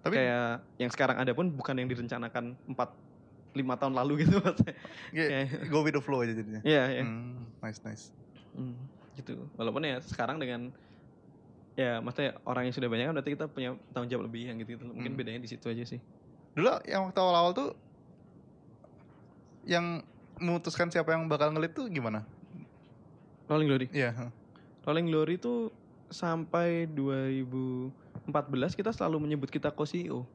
Tapi 0.00 0.14
kayak 0.14 0.60
yang 0.76 0.90
sekarang 0.90 1.16
ada 1.16 1.32
pun 1.32 1.48
bukan 1.48 1.74
yang 1.74 1.88
direncanakan 1.88 2.52
4 2.66 2.76
lima 3.54 3.74
tahun 3.74 3.94
lalu 3.94 4.22
gitu 4.22 4.36
maksudnya 4.44 4.76
kayak- 5.10 5.68
go 5.68 5.80
with 5.80 5.92
the 5.92 6.02
flow 6.02 6.20
aja 6.20 6.32
jadinya. 6.32 6.60
Iya, 6.60 6.82
ya. 6.92 7.02
Hmm, 7.02 7.48
nice 7.58 7.80
nice. 7.80 8.04
Hmm, 8.52 8.76
gitu. 9.14 9.48
Walaupun 9.54 9.80
ya 9.82 9.96
sekarang 10.00 10.36
dengan 10.36 10.74
ya 11.72 11.98
maksudnya 11.98 12.36
orang 12.44 12.66
yang 12.66 12.74
sudah 12.74 12.86
banyak 12.86 13.04
kan 13.04 13.14
berarti 13.14 13.32
kita 13.32 13.46
punya 13.48 13.70
tanggung 13.90 14.06
jawab 14.08 14.28
lebih 14.28 14.46
yang 14.46 14.58
gitu, 14.58 14.76
-gitu. 14.76 14.84
Mungkin 14.84 15.08
Hmm. 15.08 15.18
bedanya 15.18 15.40
di 15.40 15.48
situ 15.48 15.66
aja 15.66 15.82
sih. 15.82 16.02
Dulu 16.52 16.68
yang 16.84 17.08
waktu 17.08 17.18
awal-awal 17.18 17.50
tuh 17.50 17.70
yang 19.64 20.04
memutuskan 20.36 20.90
siapa 20.90 21.14
yang 21.14 21.24
bakal 21.24 21.48
ngelit 21.48 21.72
tuh 21.72 21.88
gimana? 21.88 22.26
Rolling 23.46 23.66
Glory. 23.66 23.86
Iya. 23.90 24.10
huh. 24.12 24.30
Rolling 24.84 25.06
Glory 25.06 25.34
itu 25.36 25.72
sampai 26.06 26.86
2014 26.86 27.92
kita 28.72 28.90
selalu 28.90 29.20
menyebut 29.20 29.48
kita 29.48 29.68
co-CEO. 29.68 30.26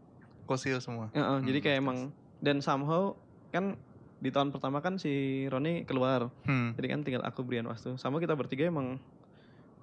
Kosio 0.44 0.78
semua. 0.80 1.10
Ya, 1.12 1.22
eh, 1.28 1.40
jadi 1.46 1.58
Hmm, 1.58 1.64
kayak 1.64 1.78
emang 1.78 1.98
dan 2.40 2.58
somehow 2.60 3.14
kan 3.50 3.78
di 4.18 4.30
tahun 4.30 4.50
pertama 4.50 4.80
kan 4.80 4.98
si 4.98 5.12
Roni 5.46 5.86
keluar. 5.86 6.34
Hmm. 6.44 6.74
Jadi 6.74 6.88
kan 6.88 7.00
tinggal 7.02 7.22
aku 7.22 7.42
Brian 7.42 7.66
Wastu. 7.66 7.96
Sama 7.96 8.18
kita 8.18 8.34
bertiga 8.34 8.66
emang 8.66 8.98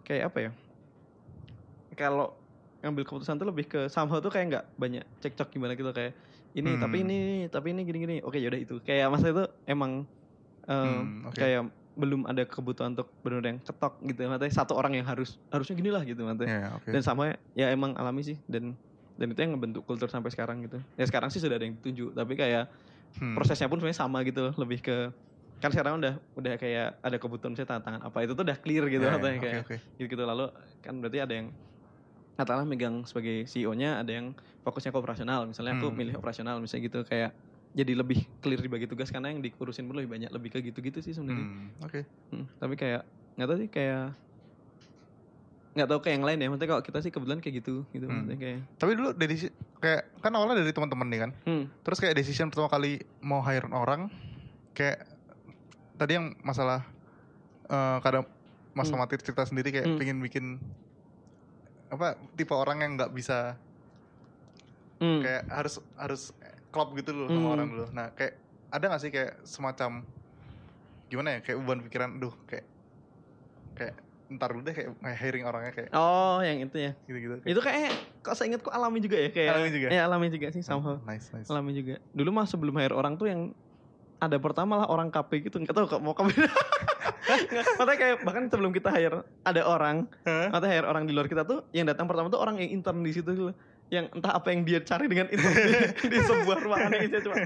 kayak 0.03 0.31
apa 0.31 0.39
ya? 0.41 0.51
Kalau 1.95 2.35
ngambil 2.83 3.03
keputusan 3.05 3.39
tuh 3.39 3.49
lebih 3.49 3.67
ke 3.67 3.81
somehow 3.89 4.19
tuh 4.19 4.29
kayak 4.29 4.47
nggak 4.49 4.65
banyak 4.77 5.05
cekcok 5.19 5.49
gimana 5.49 5.73
gitu 5.75 5.91
kayak 5.91 6.13
ini 6.53 6.71
Hmm. 6.73 6.83
tapi 6.83 6.97
ini 7.03 7.19
tapi 7.49 7.67
ini 7.73 7.83
gini 7.83 7.99
gini. 8.01 8.17
Oke 8.21 8.39
yaudah 8.39 8.59
itu. 8.59 8.83
Kayak 8.83 9.07
masa 9.09 9.31
itu 9.31 9.45
emang 9.65 10.05
em, 10.67 10.83
Hmm, 10.83 11.27
oke. 11.27 11.39
kayak 11.39 11.71
belum 11.97 12.29
ada 12.29 12.45
kebutuhan 12.45 12.93
untuk 12.97 13.17
benar 13.25 13.43
yang 13.45 13.59
ketok 13.65 13.99
gitu. 14.05 14.21
Maksudnya 14.29 14.53
satu 14.55 14.73
orang 14.77 14.95
yang 15.01 15.07
harus 15.09 15.41
harusnya 15.51 15.75
gini 15.81 15.91
lah 15.93 16.03
gitu 16.05 16.23
maksudnya. 16.23 16.53
Iya, 16.53 16.69
oke. 16.77 16.91
Dan 16.93 17.01
sama 17.03 17.35
ya 17.57 17.73
emang 17.73 17.97
alami 17.97 18.23
sih 18.23 18.39
dan 18.47 18.77
dan 19.17 19.33
itu 19.33 19.41
yang 19.41 19.57
ngebentuk 19.57 19.83
kultur 19.89 20.09
sampai 20.13 20.29
sekarang 20.33 20.61
gitu. 20.69 20.85
Ya 21.01 21.05
sekarang 21.09 21.33
sih 21.33 21.41
sudah 21.41 21.57
ada 21.57 21.65
yang 21.67 21.81
ditunjuk 21.81 22.13
tapi 22.15 22.35
kayak 22.37 22.69
Hmm. 23.17 23.33
prosesnya 23.33 23.69
pun 23.73 23.81
sebenarnya 23.81 24.01
sama 24.05 24.21
gitu 24.29 24.53
lebih 24.61 24.81
ke 24.85 24.97
kan 25.61 25.73
sekarang 25.73 25.97
udah 26.01 26.21
udah 26.37 26.55
kayak 26.61 27.01
ada 27.01 27.17
kebutuhan 27.17 27.57
saya 27.57 27.65
tantangan 27.69 28.05
apa 28.05 28.19
itu 28.25 28.37
tuh 28.37 28.45
udah 28.45 28.59
clear 28.61 28.85
gitu 28.93 29.05
Iya, 29.05 29.13
katanya 29.17 29.39
kayak 29.41 29.63
oke. 29.65 29.77
gitu 29.97 30.05
gitu 30.13 30.25
lalu 30.29 30.53
kan 30.85 30.95
berarti 31.01 31.19
ada 31.25 31.33
yang 31.33 31.49
katakanlah 32.37 32.69
megang 32.69 32.97
sebagai 33.09 33.49
CEO-nya 33.49 34.05
ada 34.05 34.13
yang 34.13 34.27
fokusnya 34.61 34.93
ke 34.93 34.99
operasional 35.01 35.49
misalnya 35.49 35.73
aku 35.81 35.89
Hmm. 35.89 35.97
milih 35.97 36.15
operasional 36.21 36.61
misalnya 36.61 36.85
gitu 36.93 36.99
kayak 37.09 37.33
jadi 37.77 37.93
lebih 37.93 38.25
clear 38.41 38.57
dibagi 38.57 38.89
tugas 38.89 39.13
karena 39.13 39.29
yang 39.29 39.45
dikurusin 39.45 39.85
pun 39.85 40.01
lebih 40.01 40.09
banyak 40.09 40.31
lebih 40.33 40.49
ke 40.49 40.59
gitu-gitu 40.65 41.05
sih 41.05 41.13
sebenarnya 41.13 41.45
Hmm, 41.45 41.69
oke. 41.85 42.01
Hmm, 42.33 42.49
tapi 42.57 42.75
kayak 42.75 43.05
nggak 43.37 43.47
tahu 43.47 43.59
sih 43.61 43.69
kayak 43.69 44.17
nggak 45.77 45.89
tahu 45.93 46.01
kayak 46.01 46.15
yang 46.17 46.25
lain 46.25 46.39
ya 46.41 46.49
maksudnya 46.49 46.71
kalau 46.73 46.81
kita 46.83 46.99
sih 47.05 47.13
kebetulan 47.13 47.41
kayak 47.45 47.61
gitu 47.61 47.85
gitu 47.93 48.09
Hmm. 48.09 48.25
maksudnya 48.25 48.39
kayak 48.41 48.61
Tapi 48.81 48.93
dulu 48.97 49.09
dari 49.13 49.37
kayak 49.77 50.03
kan 50.25 50.33
awalnya 50.33 50.57
dari 50.65 50.73
teman-teman 50.73 51.07
nih 51.07 51.21
kan. 51.21 51.31
hmm, 51.45 51.65
Terus 51.85 51.99
kayak 52.01 52.17
decision 52.17 52.49
pertama 52.49 52.73
kali 52.73 52.97
mau 53.21 53.45
hire 53.45 53.69
orang 53.69 54.09
kayak 54.73 55.05
tadi 55.93 56.17
yang 56.17 56.33
masalah 56.41 56.81
eh 57.69 57.99
kadang 58.01 58.25
Mas 58.73 58.89
Hmm. 58.89 58.97
Matir 58.97 59.21
cerita 59.21 59.45
sendiri 59.45 59.69
kayak 59.69 59.87
Hmm. 59.87 59.99
pengen 60.01 60.19
bikin 60.21 60.57
apa 61.87 62.17
tipe 62.35 62.51
orang 62.51 62.81
yang 62.81 62.93
nggak 62.97 63.13
bisa 63.13 63.61
hmm. 64.99 65.21
kayak 65.21 65.45
harus 65.47 65.77
harus 65.95 66.23
klop 66.69 66.93
gitu 66.93 67.11
loh 67.11 67.27
sama 67.27 67.41
Hmm. 67.43 67.55
orang 67.55 67.67
dulu. 67.69 67.85
Nah 67.91 68.07
kayak 68.11 68.35
ada 68.69 68.85
gak 68.89 69.01
sih 69.01 69.11
kayak 69.11 69.41
semacam 69.43 70.03
gimana 71.07 71.29
ya 71.31 71.41
kayak 71.41 71.57
beban 71.59 71.81
pikiran, 71.83 72.11
duh 72.17 72.35
kayak 72.45 72.67
kayak 73.73 73.95
ntar 74.29 74.51
dulu 74.51 74.61
deh 74.61 74.75
kayak 74.75 74.91
kayak 74.97 75.19
hiring 75.21 75.45
orangnya 75.45 75.71
kayak 75.73 75.91
oh 75.93 76.43
yang 76.43 76.59
itu 76.59 76.77
ya 76.81 76.93
gitu-gitu. 77.01 77.47
itu 77.47 77.61
kayak 77.61 77.95
kok 78.21 78.35
saya 78.35 78.51
ingat 78.51 78.59
kok 78.61 78.75
alami 78.75 78.99
juga 78.99 79.15
ya 79.17 79.31
kayak 79.31 79.51
Alami 79.53 79.71
juga? 79.71 79.87
ya 79.89 80.03
alami 80.03 80.27
juga 80.29 80.47
sih 80.51 80.63
somehow 80.63 80.99
Nice 81.01 81.31
nice. 81.31 81.47
alami 81.47 81.71
juga 81.73 82.03
dulu 82.11 82.31
mah 82.33 82.43
sebelum 82.45 82.75
hire 82.75 82.91
orang 82.91 83.15
tuh 83.15 83.31
yang 83.31 83.55
ada 84.19 84.35
pertama 84.37 84.83
lah 84.83 84.89
orang 84.89 85.15
KP 85.15 85.47
gitu 85.47 85.63
nggak 85.63 85.71
tahu 85.71 85.87
kok 85.87 86.03
mau 86.03 86.11
KP 86.11 86.35
makanya 87.79 87.99
kayak 88.01 88.17
bahkan 88.23 88.45
sebelum 88.47 88.73
kita 88.73 88.91
hire 88.91 89.23
ada 89.41 89.63
orang 89.63 90.11
Hah? 90.23 90.51
atau 90.51 90.67
hire 90.67 90.83
orang 90.85 91.05
di 91.05 91.13
luar 91.13 91.27
kita 91.27 91.43
tuh 91.43 91.63
yang 91.71 91.87
datang 91.87 92.07
pertama 92.07 92.27
tuh 92.27 92.39
orang 92.39 92.59
yang 92.59 92.71
intern 92.73 93.01
di 93.01 93.13
situ 93.13 93.31
gitu. 93.31 93.55
Yang 93.87 94.11
entah 94.11 94.35
apa 94.35 94.51
yang 94.51 94.63
dia 94.63 94.83
cari 94.83 95.07
dengan 95.07 95.31
intern 95.31 95.55
di, 95.55 95.73
di 96.13 96.19
sebuah 96.19 96.59
ruangan 96.59 96.91
yang 96.91 97.03
isinya 97.07 97.23
cuma 97.23 97.37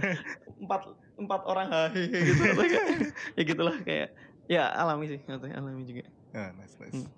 empat 0.56 0.80
empat 1.14 1.40
orang 1.44 1.66
hahehe 1.68 2.18
gitu 2.24 2.40
Maksudnya 2.40 2.80
kayak, 2.88 3.00
ya 3.36 3.42
gitulah 3.44 3.76
kayak 3.80 4.08
ya 4.46 4.62
alami 4.72 5.04
sih 5.06 5.20
maksudnya 5.22 5.56
alami 5.56 5.84
juga 5.84 6.04
Ah, 6.30 6.54
nice 6.54 6.78
nice. 6.78 6.94
Hmm. 6.96 7.10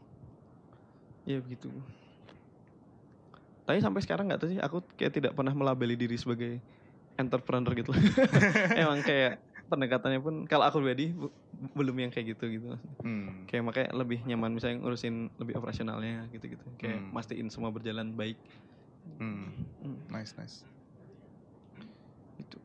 ya 1.23 1.39
begitu 1.39 1.71
tapi 3.63 3.79
sampai 3.79 4.03
sekarang 4.03 4.27
nggak 4.27 4.41
tahu 4.43 4.51
sih 4.51 4.59
aku 4.59 4.83
kayak 4.97 5.13
tidak 5.13 5.33
pernah 5.33 5.55
melabeli 5.55 5.95
diri 5.95 6.19
sebagai 6.19 6.59
entrepreneur 7.15 7.71
gitu 7.73 7.95
emang 8.75 9.01
kayak 9.01 9.39
pendekatannya 9.65 10.19
pun 10.19 10.35
kalau 10.45 10.67
aku 10.67 10.83
pribadi 10.83 11.15
belum 11.73 11.95
yang 11.97 12.11
kayak 12.11 12.35
gitu 12.35 12.45
gitu 12.51 12.75
Hmm. 13.01 13.47
kayak 13.47 13.63
makanya 13.63 13.89
lebih 13.95 14.23
nyaman 14.25 14.51
misalnya 14.53 14.83
ngurusin 14.83 15.31
lebih 15.37 15.55
operasionalnya 15.57 16.27
gitu 16.29 16.51
gitu 16.51 16.67
kayak 16.75 16.99
Hmm. 16.99 17.15
mastiin 17.15 17.49
semua 17.49 17.71
berjalan 17.71 18.11
baik 18.13 18.43
Hmm. 19.19 19.51
Hmm, 19.83 19.99
Nice 20.11 20.35
nice. 20.39 20.67
gitu 22.39 22.59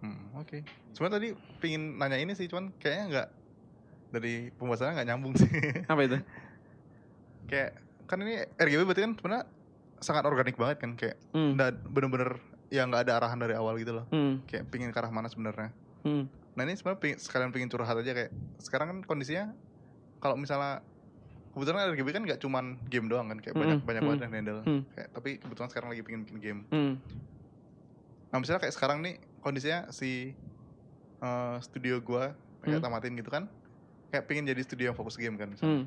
Hmm, 0.00 0.32
oke. 0.32 0.64
Sebenarnya 0.96 1.16
tadi 1.20 1.28
pingin 1.60 2.00
nanya 2.00 2.16
ini 2.16 2.32
sih, 2.32 2.48
cuman 2.48 2.72
kayaknya 2.80 3.04
nggak 3.12 3.28
dari 4.16 4.48
pembahasannya 4.56 4.96
nggak 4.96 5.08
nyambung 5.12 5.36
sih. 5.36 5.50
apa 5.92 6.00
itu 6.08 6.18
kayak 7.50 7.76
kan 8.08 8.18
ini 8.24 8.42
RGB 8.56 8.88
berarti 8.88 9.02
kan 9.04 9.12
sebenarnya 9.20 9.44
sangat 10.00 10.24
organik 10.24 10.56
banget 10.56 10.80
kan, 10.80 10.96
kayak 10.96 11.20
hmm. 11.36 11.60
bener-bener 11.92 12.40
ya 12.72 12.88
nggak 12.88 13.04
ada 13.04 13.20
arahan 13.20 13.38
dari 13.44 13.52
awal 13.52 13.76
gitu 13.76 13.92
loh. 13.92 14.08
Hmm. 14.08 14.40
Kayak 14.48 14.72
pingin 14.72 14.88
ke 14.88 14.98
arah 14.98 15.12
mana 15.12 15.28
sebenarnya. 15.28 15.68
Hmm. 16.00 16.32
Nah 16.56 16.62
ini 16.64 16.80
sebenarnya 16.80 17.00
pingin- 17.04 17.20
sekalian 17.20 17.52
pingin 17.52 17.68
curhat 17.68 17.92
aja 18.00 18.12
kayak 18.16 18.32
sekarang 18.56 18.88
kan 18.88 18.98
kondisinya 19.04 19.52
kalau 20.24 20.40
misalnya 20.40 20.80
kebetulan 21.50 21.90
RGB 21.90 22.08
kan 22.10 22.22
nggak 22.22 22.38
cuman 22.38 22.64
game 22.86 23.06
doang 23.06 23.26
kan, 23.26 23.38
kayak 23.38 23.54
banyak 23.54 23.78
Mm, 23.78 23.84
banyak 23.84 24.00
mm, 24.00 24.06
banget 24.06 24.20
yang 24.20 24.32
handle. 24.32 24.60
mm. 24.62 24.82
Kayak, 24.92 25.08
tapi 25.10 25.30
kebetulan 25.36 25.68
sekarang 25.68 25.88
lagi 25.90 26.02
pingin 26.02 26.22
bikin 26.22 26.38
game. 26.38 26.60
Hmm. 26.68 26.94
Nah 28.30 28.38
misalnya 28.38 28.60
kayak 28.60 28.72
sekarang 28.72 28.98
nih 29.00 29.14
kondisinya 29.38 29.90
si 29.90 30.32
eh, 31.18 31.56
studio 31.60 31.98
gua 32.00 32.32
kayak 32.60 32.78
Hmm. 32.78 32.86
tamatin 32.86 33.12
gitu 33.12 33.28
kan 33.28 33.44
kayak 34.08 34.24
pingin 34.24 34.44
jadi 34.44 34.62
studio 34.62 34.88
yang 34.88 34.96
fokus 34.96 35.14
game 35.14 35.34
kan 35.34 35.48
misalnya. 35.48 35.82
Hmm. 35.82 35.86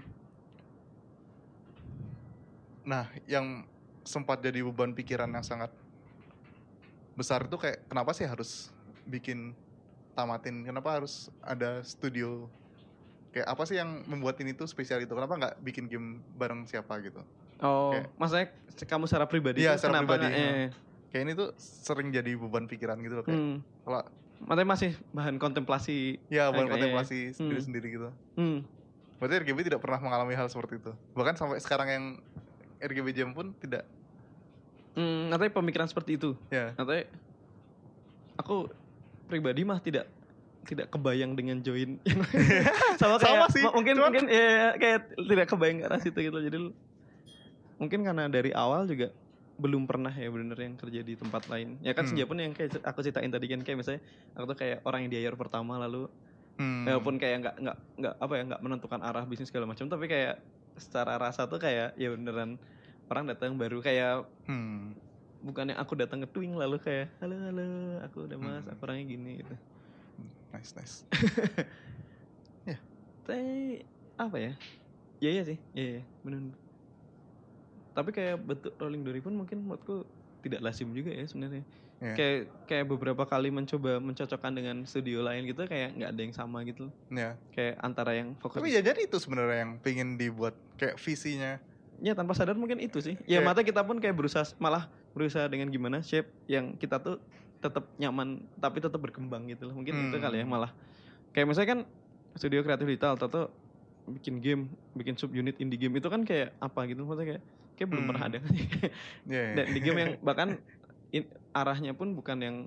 Nah 2.83 3.05
yang 3.25 3.63
sempat 4.03 4.43
jadi 4.43 4.59
beban 4.61 4.91
pikiran 4.91 5.31
yang 5.31 5.41
sangat 5.41 5.71
besar 7.13 7.45
itu 7.45 7.55
kayak 7.55 7.87
kenapa 7.87 8.11
sih 8.11 8.27
harus 8.27 8.73
bikin 9.05 9.55
tamatin 10.11 10.61
kenapa 10.61 10.99
harus 10.99 11.31
ada 11.39 11.79
studio 11.81 12.51
kayak 13.33 13.47
apa 13.49 13.63
sih 13.65 13.75
yang 13.75 14.05
membuat 14.05 14.37
ini 14.39 14.53
tuh 14.53 14.69
spesial 14.69 15.01
itu 15.01 15.09
kenapa 15.09 15.33
nggak 15.35 15.53
bikin 15.59 15.89
game 15.89 16.21
bareng 16.37 16.69
siapa 16.69 17.01
gitu 17.01 17.19
oh 17.59 17.91
Kayak- 17.91 18.09
maksudnya 18.15 18.47
kamu 18.85 19.03
secara 19.09 19.25
pribadi 19.25 19.65
Iya, 19.65 19.75
secara 19.75 19.99
kenapa 19.99 20.15
pribadi, 20.15 20.25
nggak- 20.29 20.53
eh, 20.53 20.67
kayak 21.09 21.23
ini 21.25 21.31
tuh 21.33 21.49
sering 21.57 22.07
jadi 22.09 22.31
beban 22.37 22.69
pikiran 22.69 22.97
gitu 23.01 23.19
loh 23.19 23.25
kayak 23.25 23.41
hmm. 23.41 23.57
kalau 23.83 24.01
Makanya 24.43 24.75
masih 24.75 24.91
bahan 25.15 25.39
kontemplasi 25.39 26.19
ya 26.27 26.51
bukan 26.51 26.67
Kayak- 26.67 26.73
kontemplasi 26.75 27.17
sendiri 27.31 27.61
sendiri 27.63 27.87
gitu 27.89 28.09
hmm. 28.35 28.59
Berarti 29.17 29.39
RGB 29.39 29.71
tidak 29.71 29.79
pernah 29.79 30.03
mengalami 30.03 30.35
hal 30.35 30.51
seperti 30.51 30.83
itu. 30.83 30.91
Bahkan 31.15 31.39
sampai 31.39 31.55
sekarang 31.63 31.87
yang 31.87 32.05
RGB 32.83 33.15
Jam 33.15 33.31
pun 33.31 33.55
tidak. 33.55 33.87
Hmm, 34.99 35.31
katanya 35.31 35.53
pemikiran 35.55 35.87
seperti 35.87 36.19
itu. 36.19 36.35
Ya. 36.51 36.75
Katanya 36.75 37.07
aku 38.35 38.67
pribadi 39.25 39.63
mah 39.63 39.79
tidak 39.79 40.11
tidak 40.63 40.87
kebayang 40.89 41.33
dengan 41.33 41.59
join 41.59 41.99
sama 42.99 43.17
kayak 43.17 43.39
Sama 43.41 43.45
sih, 43.49 43.63
mungkin 43.65 43.93
cuman- 43.93 44.03
mungkin 44.09 44.25
ya 44.27 44.47
kayak 44.73 44.99
tidak 45.13 45.47
kebayang 45.47 45.77
ke 45.77 45.85
arah 45.85 45.99
situ 45.99 46.19
gitu 46.21 46.39
jadi 46.39 46.57
mungkin 47.75 47.99
karena 48.01 48.27
dari 48.27 48.51
awal 48.51 48.85
juga 48.85 49.11
belum 49.53 49.85
pernah 49.85 50.09
ya 50.09 50.27
bener 50.27 50.55
yang 50.55 50.75
kerja 50.75 50.99
di 50.99 51.13
tempat 51.13 51.45
lain 51.45 51.77
ya 51.79 51.91
kan 51.91 52.03
Hmm. 52.03 52.09
senja 52.09 52.25
pun 52.25 52.37
yang 52.37 52.51
kayak 52.51 52.81
aku 52.81 52.99
ceritain 52.99 53.29
tadi 53.29 53.45
kan 53.45 53.61
kayak 53.61 53.77
misalnya 53.77 54.01
aku 54.33 54.45
tuh 54.47 54.57
kayak 54.57 54.81
orang 54.83 54.99
yang 55.03 55.11
di 55.11 55.19
hire 55.19 55.35
pertama 55.35 55.77
lalu 55.77 56.09
Hmm. 56.53 56.85
walaupun 56.85 57.17
kayak 57.17 57.37
nggak 57.39 57.55
nggak 57.59 57.77
nggak 57.95 58.15
apa 58.15 58.33
ya 58.33 58.43
nggak 58.45 58.61
menentukan 58.61 58.99
arah 58.99 59.23
bisnis 59.23 59.49
segala 59.49 59.65
macam 59.65 59.85
tapi 59.85 60.05
kayak 60.05 60.37
secara 60.75 61.17
rasa 61.17 61.45
tuh 61.45 61.57
kayak 61.57 61.93
ya 61.93 62.07
beneran 62.09 62.57
orang 63.07 63.25
datang 63.27 63.57
baru 63.57 63.77
kayak 63.79 64.25
Hmm. 64.45 64.93
bukannya 65.39 65.75
aku 65.75 65.93
datang 65.93 66.21
ke 66.21 66.29
Twing 66.29 66.53
lalu 66.53 66.79
kayak 66.79 67.11
halo 67.19 67.35
halo 67.35 67.67
aku 68.01 68.17
udah 68.23 68.37
mas 68.37 68.61
Hmm. 68.61 68.71
aku 68.71 68.81
orangnya 68.81 69.05
gini 69.07 69.31
gitu 69.39 69.53
Nice, 70.53 70.71
nice. 70.73 70.95
tapi 73.23 73.79
apa 74.13 74.37
ya? 74.37 74.51
Ya 75.17 75.29
iya 75.31 75.43
sih. 75.43 75.57
Ya 75.71 75.99
ya 75.99 76.01
bener. 76.21 76.53
Tapi 77.93 78.09
kayak 78.11 78.37
bentuk 78.37 78.73
Rolling 78.75 79.01
Dory 79.01 79.19
pun 79.19 79.33
mungkin 79.33 79.63
menurutku 79.63 80.03
tidak 80.43 80.59
lazim 80.61 80.91
juga 80.91 81.09
ya 81.09 81.25
sebenarnya. 81.25 81.63
Iya. 82.03 82.19
kayak 82.19 82.39
kayak 82.67 82.85
beberapa 82.91 83.23
kali 83.23 83.47
mencoba 83.47 83.95
mencocokkan 83.95 84.51
dengan 84.51 84.83
studio 84.83 85.23
lain 85.23 85.47
gitu 85.47 85.63
kayak 85.63 85.95
nggak 85.95 86.09
ada 86.11 86.19
yang 86.19 86.35
sama 86.35 86.59
gitu. 86.67 86.91
Ya. 87.07 87.39
kayak 87.55 87.79
antara 87.79 88.11
yang 88.11 88.35
fokus. 88.43 88.59
Tapi 88.59 88.75
ya 88.75 88.83
jadi 88.83 89.07
itu 89.07 89.15
sebenarnya 89.17 89.63
yang 89.63 89.73
pengen 89.79 90.19
dibuat 90.19 90.51
kayak 90.75 90.99
visinya. 90.99 91.63
ya 92.03 92.11
tanpa 92.11 92.35
sadar 92.35 92.59
mungkin 92.59 92.83
itu 92.83 92.99
sih. 92.99 93.15
Ya 93.23 93.39
Kayak- 93.39 93.47
mata 93.47 93.61
kita 93.63 93.79
pun 93.87 94.03
kayak 94.03 94.19
berusaha 94.19 94.43
malah 94.59 94.91
berusaha 95.15 95.47
dengan 95.47 95.71
gimana 95.71 96.03
shape 96.03 96.27
yang 96.51 96.75
kita 96.75 96.99
tuh 96.99 97.23
tetap 97.63 97.87
nyaman 97.95 98.27
tapi 98.59 98.77
tetap 98.77 98.99
berkembang 98.99 99.47
gitu 99.47 99.65
loh 99.65 99.73
mungkin 99.73 100.11
itu 100.11 100.13
Hmm. 100.13 100.21
kali 100.21 100.37
ya 100.37 100.45
malah 100.45 100.71
kayak 101.31 101.47
misalnya 101.47 101.69
kan 101.71 101.79
studio 102.35 102.59
kreatif 102.59 102.83
digital 102.85 103.15
atau 103.15 103.47
bikin 104.03 104.37
game 104.37 104.67
bikin 104.91 105.15
sub 105.15 105.31
unit 105.31 105.55
indie 105.57 105.79
game 105.79 105.95
itu 105.95 106.05
kan 106.05 106.21
kayak 106.21 106.51
apa 106.59 106.83
gitu 106.85 107.01
maksudnya 107.01 107.39
kayak 107.39 107.43
kayak 107.73 107.87
belum 107.87 108.03
Hmm. 108.03 108.09
pernah 108.11 108.23
ada 108.27 108.37
Ya. 109.31 109.45
dan 109.55 109.65
di 109.71 109.79
game 109.79 109.97
yang 109.97 110.11
bahkan 110.27 110.59
in- 111.09 111.31
arahnya 111.51 111.95
pun 111.95 112.11
bukan 112.11 112.37
yang 112.37 112.57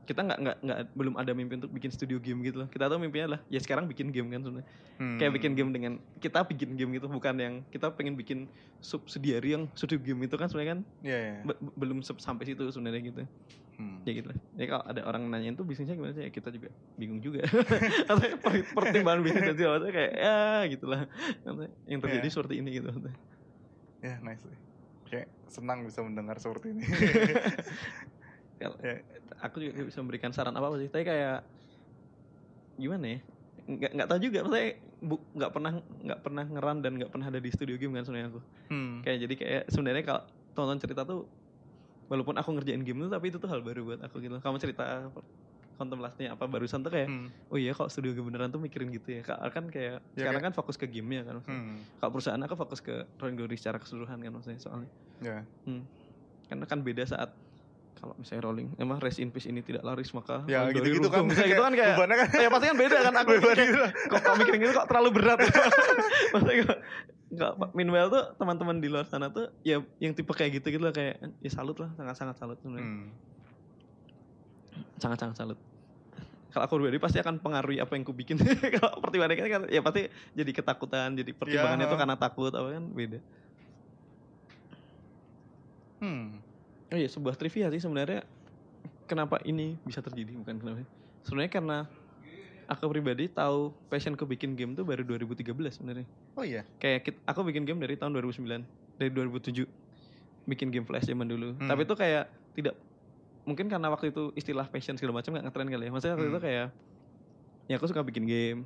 kita 0.00 0.22
nggak 0.22 0.38
nggak 0.38 0.56
nggak 0.60 0.78
belum 0.92 1.14
ada 1.14 1.30
mimpi 1.30 1.54
untuk 1.54 1.70
bikin 1.70 1.88
studio 1.88 2.18
game 2.18 2.42
gitu 2.42 2.58
loh 2.58 2.68
kita 2.68 2.86
tuh 2.86 2.98
mimpinya 2.98 3.38
lah 3.38 3.40
ya 3.46 3.58
sekarang 3.58 3.86
bikin 3.86 4.10
game 4.10 4.26
kan 4.28 4.42
sebenarnya 4.42 4.66
Hmm. 4.98 5.16
kayak 5.16 5.32
bikin 5.32 5.52
game 5.54 5.70
dengan 5.70 5.92
kita 6.18 6.44
bikin 6.44 6.74
game 6.74 6.90
gitu 6.92 7.06
bukan 7.06 7.34
yang 7.34 7.54
kita 7.68 7.88
pengen 7.90 8.14
bikin 8.14 8.50
subsidiary 8.80 9.54
yang 9.54 9.64
studio 9.72 9.96
game 9.96 10.20
itu 10.20 10.34
kan 10.34 10.44
sebenarnya 10.44 10.70
kan 10.72 10.80
Iya, 11.00 11.18
iya. 11.18 11.34
be- 11.42 11.56
be- 11.56 11.74
belum 11.74 11.98
sampai 12.02 12.44
situ 12.44 12.62
sebenarnya 12.68 13.00
gitu 13.02 13.22
Hmm. 13.80 14.04
ya 14.04 14.12
gitu 14.12 14.28
lah 14.28 14.36
ya 14.54 14.66
kalau 14.66 14.84
ada 14.84 15.00
orang 15.02 15.22
nanyain 15.26 15.54
tuh 15.54 15.64
bisnisnya 15.64 15.94
gimana 15.94 16.12
sih 16.12 16.20
ya 16.20 16.30
kita 16.30 16.48
juga 16.50 16.68
bingung 16.94 17.18
juga 17.18 17.48
per- 18.44 18.68
pertimbangan 18.68 19.20
bisnis 19.22 19.40
dan 19.42 19.54
segala 19.54 19.74
macam 19.78 19.88
kayak 19.90 20.12
ya 20.12 20.36
gitulah 20.68 21.00
Maksudnya 21.40 21.70
yang 21.86 21.98
terjadi 21.98 22.20
Iya. 22.22 22.34
seperti 22.34 22.54
ini 22.56 22.70
gitu. 22.74 22.88
Ya, 23.98 24.16
nice. 24.18 24.40
sih. 24.42 24.58
Kayak 25.06 25.28
senang 25.46 25.78
bisa 25.82 26.00
mendengar 26.00 26.36
seperti 26.36 26.70
ini. 26.70 26.84
Kalau- 28.60 28.80
Ya. 28.80 29.00
aku 29.40 29.56
juga 29.58 29.80
bisa 29.82 29.98
memberikan 29.98 30.30
saran 30.30 30.52
apa 30.52 30.66
apa 30.66 30.76
sih 30.76 30.86
tapi 30.86 31.02
kayak 31.02 31.40
gimana 32.76 33.06
ya 33.06 33.18
nggak 33.66 33.90
nggak 33.94 34.08
tahu 34.08 34.18
juga 34.20 34.38
maksudnya 34.42 34.68
bu- 35.00 35.26
nggak 35.32 35.50
pernah 35.50 35.72
nggak 35.80 36.20
pernah 36.20 36.44
ngeran 36.46 36.78
dan 36.78 36.92
nggak 36.94 37.08
pernah 37.08 37.26
ada 37.26 37.38
di 37.38 37.48
studio 37.48 37.76
game 37.76 37.94
kan 37.94 38.04
sebenarnya 38.04 38.28
aku 38.30 38.40
Hmm. 38.68 39.00
kayak 39.00 39.18
jadi 39.20 39.34
kayak 39.36 39.62
sebenarnya 39.68 40.02
kalau 40.02 40.22
tonton 40.52 40.78
cerita 40.78 41.02
tuh 41.02 41.24
walaupun 42.10 42.34
aku 42.34 42.50
ngerjain 42.52 42.82
game 42.82 43.00
tuh 43.00 43.10
tapi 43.10 43.30
itu 43.30 43.38
tuh 43.38 43.46
hal 43.46 43.62
baru 43.62 43.86
buat 43.86 44.00
aku 44.02 44.18
gitu 44.18 44.36
kamu 44.36 44.58
cerita 44.58 45.06
kontemplasinya 45.72 46.34
apa 46.34 46.44
barusan 46.44 46.82
tuh 46.82 46.90
kayak 46.90 47.08
Hmm. 47.08 47.30
oh 47.46 47.56
iya 47.56 47.70
kok 47.70 47.88
studio 47.88 48.10
game 48.10 48.26
beneran 48.26 48.50
tuh 48.50 48.58
mikirin 48.58 48.90
gitu 48.90 49.08
ya 49.12 49.22
Ka- 49.22 49.40
kan 49.48 49.64
kayak 49.66 50.02
Ya, 50.12 50.26
sekarang 50.26 50.42
kan 50.42 50.52
fokus 50.52 50.74
ke 50.74 50.84
gamenya 50.84 51.22
kan 51.22 51.38
maksudnya. 51.38 51.56
Hmm. 51.56 51.78
kalau 51.96 52.10
perusahaan 52.12 52.36
aku 52.38 52.54
fokus 52.58 52.80
ke 52.80 52.92
Rolling 53.16 53.38
Glory 53.38 53.56
secara 53.56 53.78
keseluruhan 53.78 54.18
kan 54.18 54.30
maksudnya 54.30 54.58
soalnya 54.58 54.90
Ya. 55.18 55.40
karena 56.44 56.64
kan 56.64 56.78
beda 56.80 57.06
saat 57.06 57.32
kalau 57.92 58.16
misalnya 58.16 58.42
rolling 58.42 58.72
emang 58.74 58.96
rest 58.96 59.16
in 59.18 59.28
peace 59.28 59.44
ini 59.44 59.60
tidak 59.60 59.80
laris 59.82 60.08
maka 60.10 60.40
Ya 60.44 60.64
Glory 60.64 60.96
gitu-gitu 60.96 61.08
kan. 61.08 61.20
Misalnya 61.22 61.48
gitu 61.50 61.62
kan 61.62 61.72
kayak 61.72 61.94
kan 61.96 62.08
ya 62.34 62.48
pasti 62.50 62.66
kan 62.66 62.76
beda 62.76 62.96
kan 62.98 63.14
aku 63.14 63.30
kayak, 63.46 63.56
gitu. 63.62 63.80
kok, 64.08 64.18
kok 64.18 64.34
mikirin 64.36 64.58
gitu 64.58 64.72
kok 64.74 64.86
terlalu 64.86 65.08
berat 65.14 65.38
maksudnya 66.32 66.54
kok 67.30 67.38
Enggak, 67.54 67.72
meanwhile 67.72 68.08
tuh 68.08 68.24
teman-teman 68.36 68.76
di 68.76 68.88
luar 68.88 69.04
sana 69.04 69.28
tuh 69.28 69.54
ya 69.62 69.78
yang 69.96 70.10
tipe 70.10 70.28
kayak 70.28 70.58
gitu 70.58 70.66
gitu 70.68 70.82
lah 70.82 70.90
kayak 70.90 71.14
ya 71.38 71.48
salut 71.48 71.78
lah 71.78 71.94
sangat-sangat 71.94 72.36
salut 72.36 72.58
sebenarnya. 72.58 72.82
Hmm. 72.84 73.08
sangat-sangat 74.96 75.36
salut. 75.36 75.58
Kalau 76.50 76.66
aku 76.66 76.74
pribadi 76.76 76.98
pasti 76.98 77.16
akan 77.16 77.38
pengaruhi 77.38 77.78
apa 77.78 77.94
yang 77.94 78.02
ku 78.02 78.10
bikin 78.10 78.34
kalau 78.76 78.98
pertimbangannya 78.98 79.46
kan 79.46 79.62
ya 79.66 79.78
pasti 79.78 80.06
jadi 80.32 80.50
ketakutan 80.50 81.14
jadi 81.14 81.30
pertimbangannya 81.30 81.86
Ya. 81.86 81.92
tuh 81.94 81.98
karena 81.98 82.16
takut 82.16 82.50
apa 82.50 82.68
kan? 82.72 82.84
Beda. 82.90 83.18
Hmm. 86.00 86.40
oh 86.90 86.96
iya 86.96 87.06
sebuah 87.06 87.36
trivia 87.36 87.68
sih 87.68 87.78
sebenarnya 87.78 88.24
kenapa 89.04 89.38
ini 89.44 89.76
bisa 89.80 90.00
terjadi 90.00 90.34
bukan 90.34 90.56
kenapa. 90.58 90.82
Sebenarnya 91.22 91.52
karena 91.52 91.78
aku 92.70 92.86
pribadi 92.88 93.26
tahu 93.26 93.74
passionku 93.88 94.22
bikin 94.24 94.54
game 94.54 94.72
tuh 94.72 94.82
baru 94.82 95.02
2013 95.02 95.42
sebenarnya 95.72 96.06
Oh 96.32 96.42
iya. 96.42 96.62
kayak 96.78 97.10
aku 97.24 97.42
bikin 97.42 97.64
game 97.64 97.76
dari 97.76 97.94
tahun 97.94 98.14
2009 98.14 98.62
dari 98.96 99.10
2007 99.10 99.66
bikin 100.46 100.70
game 100.70 100.84
flash 100.84 101.04
zaman 101.04 101.26
dulu 101.26 101.52
Hmm. 101.52 101.66
tapi 101.66 101.82
itu 101.82 101.94
kayak 101.94 102.24
tidak 102.52 102.74
mungkin 103.42 103.66
karena 103.66 103.88
waktu 103.88 104.10
itu 104.10 104.30
istilah 104.32 104.64
passion 104.64 104.94
segala 104.94 105.18
macam 105.18 105.32
nggak 105.32 105.44
ngetren 105.44 105.68
kali 105.68 105.84
ya 105.84 105.90
maksudnya 105.90 106.14
waktu 106.14 106.24
Hmm. 106.24 106.32
itu 106.32 106.40
kayak 106.40 106.66
ya 107.66 107.74
aku 107.74 107.86
suka 107.86 108.02
bikin 108.02 108.24
game 108.24 108.60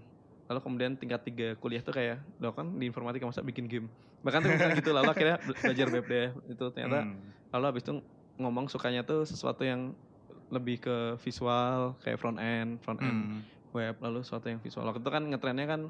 lalu 0.44 0.60
kemudian 0.60 0.92
tingkat 0.94 1.24
tiga 1.24 1.48
kuliah 1.56 1.80
tuh 1.80 1.90
kayak 1.90 2.20
lo 2.36 2.52
kan 2.52 2.68
di 2.70 2.84
informatika 2.84 3.24
masa 3.24 3.40
bikin 3.40 3.64
game 3.64 3.88
bahkan 4.20 4.40
tuh 4.40 4.50
misalnya 4.50 4.76
gitu 4.76 4.92
lalu 4.92 5.08
akhirnya 5.10 5.36
bela- 5.38 5.56
belajar 5.58 5.86
web 5.90 6.06
dev 6.06 6.30
itu 6.46 6.64
ternyata 6.70 7.00
Hmm. 7.02 7.16
lalu 7.50 7.64
habis 7.66 7.82
itu 7.82 7.92
ngomong 8.36 8.66
sukanya 8.66 9.00
tuh 9.00 9.24
sesuatu 9.24 9.62
yang 9.62 9.96
lebih 10.46 10.76
ke 10.78 10.96
visual 11.18 11.96
kayak 11.98 12.18
front 12.18 12.36
end 12.36 12.76
front 12.78 13.00
end 13.00 13.16
Hmm. 13.16 13.40
Web 13.74 13.94
lalu 13.98 14.22
sesuatu 14.22 14.46
yang 14.46 14.58
visual. 14.58 14.86
Waktu 14.86 15.02
itu 15.02 15.10
kan 15.10 15.22
ngetrennya 15.26 15.66
kan 15.66 15.80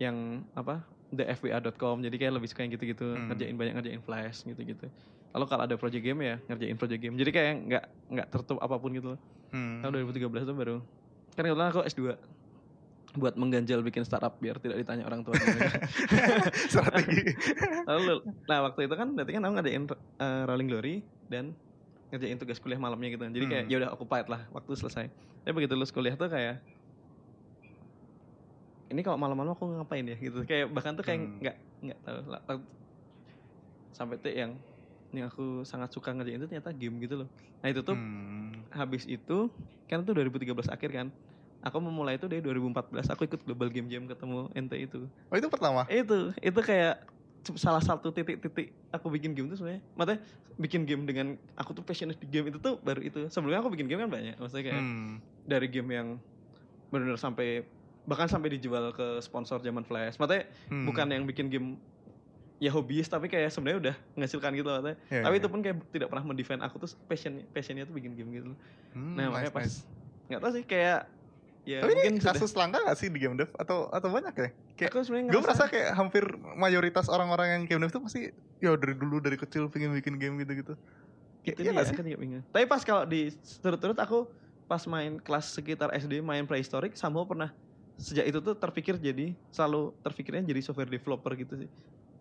yang 0.00 0.16
apa 0.52 0.80
thefba.com 1.12 2.00
jadi 2.00 2.16
kayak 2.16 2.32
lebih 2.34 2.48
suka 2.48 2.64
yang 2.64 2.72
gitu-gitu 2.72 3.04
Hmm. 3.06 3.28
ngerjain 3.28 3.54
banyak 3.54 3.74
ngerjain 3.76 4.00
flash 4.00 4.42
gitu-gitu. 4.42 4.88
Lalu 5.32 5.44
kalau 5.46 5.62
ada 5.62 5.76
project 5.76 6.00
game 6.00 6.20
ya 6.22 6.36
ngerjain 6.46 6.74
project 6.74 7.00
game. 7.00 7.14
Jadi 7.14 7.30
kayak 7.30 7.52
nggak 7.62 7.84
nggak 8.10 8.26
tertutup 8.28 8.58
apa 8.58 8.76
pun 8.76 8.90
gitu 8.90 9.14
loh. 9.14 9.20
Hmm. 9.52 9.84
tahun 9.84 10.08
2013 10.08 10.24
itu 10.42 10.54
baru. 10.56 10.76
Kan 11.32 11.42
kebetulan 11.44 11.68
aku 11.68 11.80
S2 11.84 12.02
buat 13.12 13.36
mengganjal 13.36 13.84
bikin 13.84 14.02
startup 14.02 14.40
biar 14.40 14.56
tidak 14.56 14.80
ditanya 14.80 15.04
orang 15.04 15.20
tua. 15.20 15.36
Strategi. 16.72 17.36
lalu 17.90 18.24
nah 18.46 18.64
waktu 18.64 18.88
itu 18.88 18.94
kan 18.94 19.12
berarti 19.12 19.32
kan 19.32 19.42
aku 19.42 19.52
ngadain 19.54 19.84
uh, 20.16 20.42
Rolling 20.48 20.68
Glory 20.68 20.94
dan 21.28 21.52
ngerjain 22.08 22.36
tugas 22.36 22.56
kuliah 22.56 22.76
malamnya 22.76 23.08
gitu. 23.10 23.22
Jadi 23.22 23.44
kayak 23.46 23.64
Hmm. 23.64 23.72
ya 23.72 23.76
udah 23.80 23.90
occupied 23.92 24.26
lah 24.28 24.40
waktu 24.50 24.70
selesai. 24.74 25.06
Tapi 25.42 25.52
begitu 25.52 25.72
lulus 25.72 25.90
kuliah 25.90 26.14
tuh 26.14 26.28
kayak 26.28 26.60
ini 28.92 29.00
kalau 29.00 29.16
malam-malam 29.16 29.52
aku 29.52 29.64
ngapain 29.72 30.04
ya 30.04 30.14
gitu 30.14 30.44
kayak 30.44 30.68
bahkan 30.68 30.92
tuh 30.92 31.02
kayak 31.02 31.20
Hmm. 31.20 31.38
nggak 31.40 31.56
nggak 31.82 31.98
tahu 32.00 32.18
lah 32.28 32.40
sampai 33.92 34.16
tuh 34.16 34.30
yang 34.30 34.52
yang 35.12 35.28
aku 35.28 35.60
sangat 35.62 35.92
suka 35.92 36.08
ngerjain 36.10 36.38
itu 36.38 36.48
ternyata 36.48 36.72
game 36.72 36.96
gitu 36.98 37.24
loh 37.24 37.28
nah 37.60 37.68
itu 37.68 37.80
tuh 37.80 37.94
Hmm. 37.94 38.64
habis 38.70 39.04
itu 39.04 39.52
kan 39.86 40.00
itu 40.00 40.10
2013 40.10 40.48
akhir 40.66 40.90
kan 40.90 41.06
aku 41.60 41.76
memulai 41.78 42.16
itu 42.16 42.26
dari 42.26 42.40
2014 42.40 43.06
aku 43.06 43.22
ikut 43.24 43.40
global 43.42 43.68
game 43.68 43.86
jam 43.86 44.04
ketemu 44.04 44.48
ente 44.52 44.76
itu 44.76 45.06
Oh 45.28 45.36
itu 45.36 45.46
pertama. 45.46 45.84
itu 45.86 46.32
itu 46.34 46.60
kayak 46.60 47.04
salah 47.54 47.82
satu 47.82 48.08
titik-titik 48.08 48.70
aku 48.88 49.10
bikin 49.10 49.34
game 49.34 49.46
itu 49.46 49.58
sebenarnya 49.58 49.82
maksudnya 49.92 50.20
bikin 50.56 50.82
game 50.84 51.02
dengan 51.04 51.26
aku 51.54 51.72
tuh 51.72 51.82
passionate 51.82 52.16
di 52.16 52.26
game 52.26 52.48
itu 52.48 52.56
tuh 52.56 52.78
baru 52.78 53.00
itu 53.00 53.26
sebelumnya 53.28 53.58
aku 53.58 53.68
bikin 53.68 53.86
game 53.86 54.00
kan 54.00 54.10
banyak 54.10 54.34
maksudnya 54.36 54.64
kayak 54.64 54.80
Hmm. 54.80 55.18
dari 55.42 55.66
game 55.66 55.90
yang 55.90 56.08
benar-benar 56.88 57.18
sampai 57.18 57.66
bahkan 58.04 58.26
sampai 58.26 58.50
dijual 58.50 58.90
ke 58.90 59.18
sponsor 59.18 59.58
zaman 59.58 59.82
flash 59.82 60.16
maksudnya 60.16 60.46
Hmm. 60.66 60.84
bukan 60.84 61.06
yang 61.06 61.22
bikin 61.22 61.46
game 61.46 61.68
ya 62.58 62.70
hobiis 62.70 63.06
tapi 63.06 63.26
kayak 63.26 63.50
sebenarnya 63.50 63.78
udah 63.80 63.94
menghasilkan 64.12 64.50
gitu 64.52 64.68
maksudnya 64.68 64.96
Iya, 65.08 65.20
tapi 65.20 65.34
iya. 65.34 65.40
itu 65.40 65.48
pun 65.48 65.60
kayak 65.60 65.76
tidak 65.88 66.08
pernah 66.08 66.24
mendefend 66.24 66.60
aku 66.60 66.76
tuh 66.78 66.90
passion 67.04 67.42
passionnya 67.50 67.84
tuh 67.84 67.92
bikin 67.92 68.14
game 68.14 68.30
gitu 68.32 68.54
Hmm, 68.92 69.14
nah 69.14 69.24
nice, 69.24 69.32
makanya 69.32 69.52
pas 69.52 69.64
nice. 69.64 69.78
nggak 70.28 70.40
tahu 70.40 70.52
sih 70.52 70.64
kayak 70.64 71.00
ya 71.62 71.78
Tapi 71.78 71.92
mungkin 71.92 72.12
ini 72.12 72.18
sudah 72.18 72.34
kasus 72.34 72.52
langka 72.52 72.78
gak 72.82 72.96
sih 72.96 73.06
di 73.06 73.18
game 73.18 73.34
dev 73.34 73.46
atau 73.54 73.86
atau 73.88 74.10
banyak 74.10 74.34
ya? 74.34 74.48
Kayak 74.74 74.90
aku 74.90 75.00
gue 75.06 75.40
merasa 75.40 75.64
kayak 75.64 75.94
hampir 75.94 76.24
mayoritas 76.52 77.06
orang-orang 77.06 77.48
yang 77.48 77.62
game 77.64 77.80
dev 77.80 77.90
tuh 77.90 78.02
pasti 78.02 78.28
ya 78.58 78.74
dari 78.74 78.92
dulu 78.92 79.16
dari 79.16 79.38
kecil 79.38 79.66
pengen 79.68 79.94
bikin 79.94 80.18
game 80.18 80.34
gitu-gitu. 80.36 80.74
Kayak 81.40 81.54
itu 81.54 81.60
iya 81.62 81.70
dia 81.72 81.82
sih? 81.84 81.94
aku 81.94 82.02
juga 82.02 82.18
bingung. 82.18 82.42
Tapi 82.48 82.64
pas 82.66 82.82
kalau 82.82 83.02
di 83.04 83.30
turut-turut 83.56 83.94
aku 83.94 84.26
pas 84.64 84.82
main 84.86 85.16
kelas 85.16 85.50
sekitar 85.52 85.94
SD 85.94 86.18
main 86.18 86.42
prehistoric 86.42 86.94
sama 86.94 87.22
pernah 87.22 87.54
sejak 88.02 88.26
itu 88.26 88.42
tuh 88.42 88.58
terpikir 88.58 88.98
jadi 88.98 89.30
selalu 89.48 89.94
terpikirnya 90.02 90.42
jadi 90.42 90.60
software 90.60 90.90
developer 90.90 91.32
gitu 91.32 91.54
sih. 91.56 91.70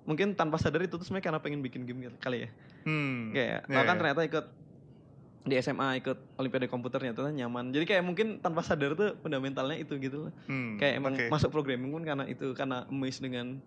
Mungkin 0.02 0.34
tanpa 0.34 0.58
sadar 0.58 0.82
itu 0.82 0.96
tuh 0.96 1.04
sebenarnya 1.04 1.26
karena 1.28 1.40
pengen 1.42 1.62
bikin 1.62 1.84
game 1.84 2.06
gitu- 2.06 2.18
kali 2.18 2.46
ya. 2.46 2.50
Hmm. 2.86 3.34
Kayak 3.34 3.60
Iya, 3.64 3.74
lo 3.74 3.82
kan 3.82 3.88
iya. 3.90 4.00
ternyata 4.00 4.22
ikut 4.24 4.46
di 5.42 5.58
SMA 5.58 5.98
ikut 5.98 6.18
olimpiade 6.38 6.70
komputer 6.70 7.02
ternyata 7.02 7.26
nyaman. 7.28 7.74
Jadi 7.74 7.86
kayak 7.88 8.06
mungkin 8.06 8.38
tanpa 8.38 8.62
sadar 8.62 8.94
tuh 8.94 9.18
fundamentalnya 9.18 9.74
itu 9.76 9.98
gitu 9.98 10.30
loh. 10.30 10.34
Hmm, 10.46 10.78
Kayak 10.78 10.94
emang 11.02 11.14
oke. 11.18 11.26
masuk 11.28 11.50
programming 11.50 11.90
pun 11.90 12.06
karena 12.06 12.30
itu 12.30 12.54
karena 12.54 12.86
amazed 12.88 13.20
dengan 13.20 13.58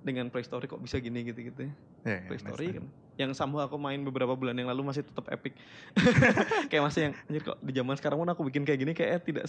dengan 0.00 0.32
prehistoric 0.32 0.66
kok 0.66 0.80
bisa 0.80 0.96
gini 0.98 1.20
gitu-gitu. 1.22 1.68
Iya, 2.02 2.16
iya, 2.16 2.16
Prehistory 2.26 2.66
nice, 2.66 2.76
kan. 2.80 2.86
Yang 3.20 3.36
sama 3.36 3.68
aku 3.68 3.76
main 3.76 4.00
beberapa 4.00 4.32
bulan 4.32 4.56
yang 4.56 4.72
lalu 4.72 4.88
masih 4.88 5.04
tetap 5.04 5.28
epic. 5.28 5.52
kayak 6.72 6.82
masih 6.82 7.00
yang 7.08 7.14
anjir 7.28 7.42
kok 7.44 7.58
di 7.60 7.72
zaman 7.76 7.94
sekarang 8.00 8.18
pun 8.18 8.28
aku 8.32 8.42
bikin 8.48 8.64
kayak 8.64 8.80
gini 8.80 8.92
kayak 8.96 9.20
tidak. 9.24 9.44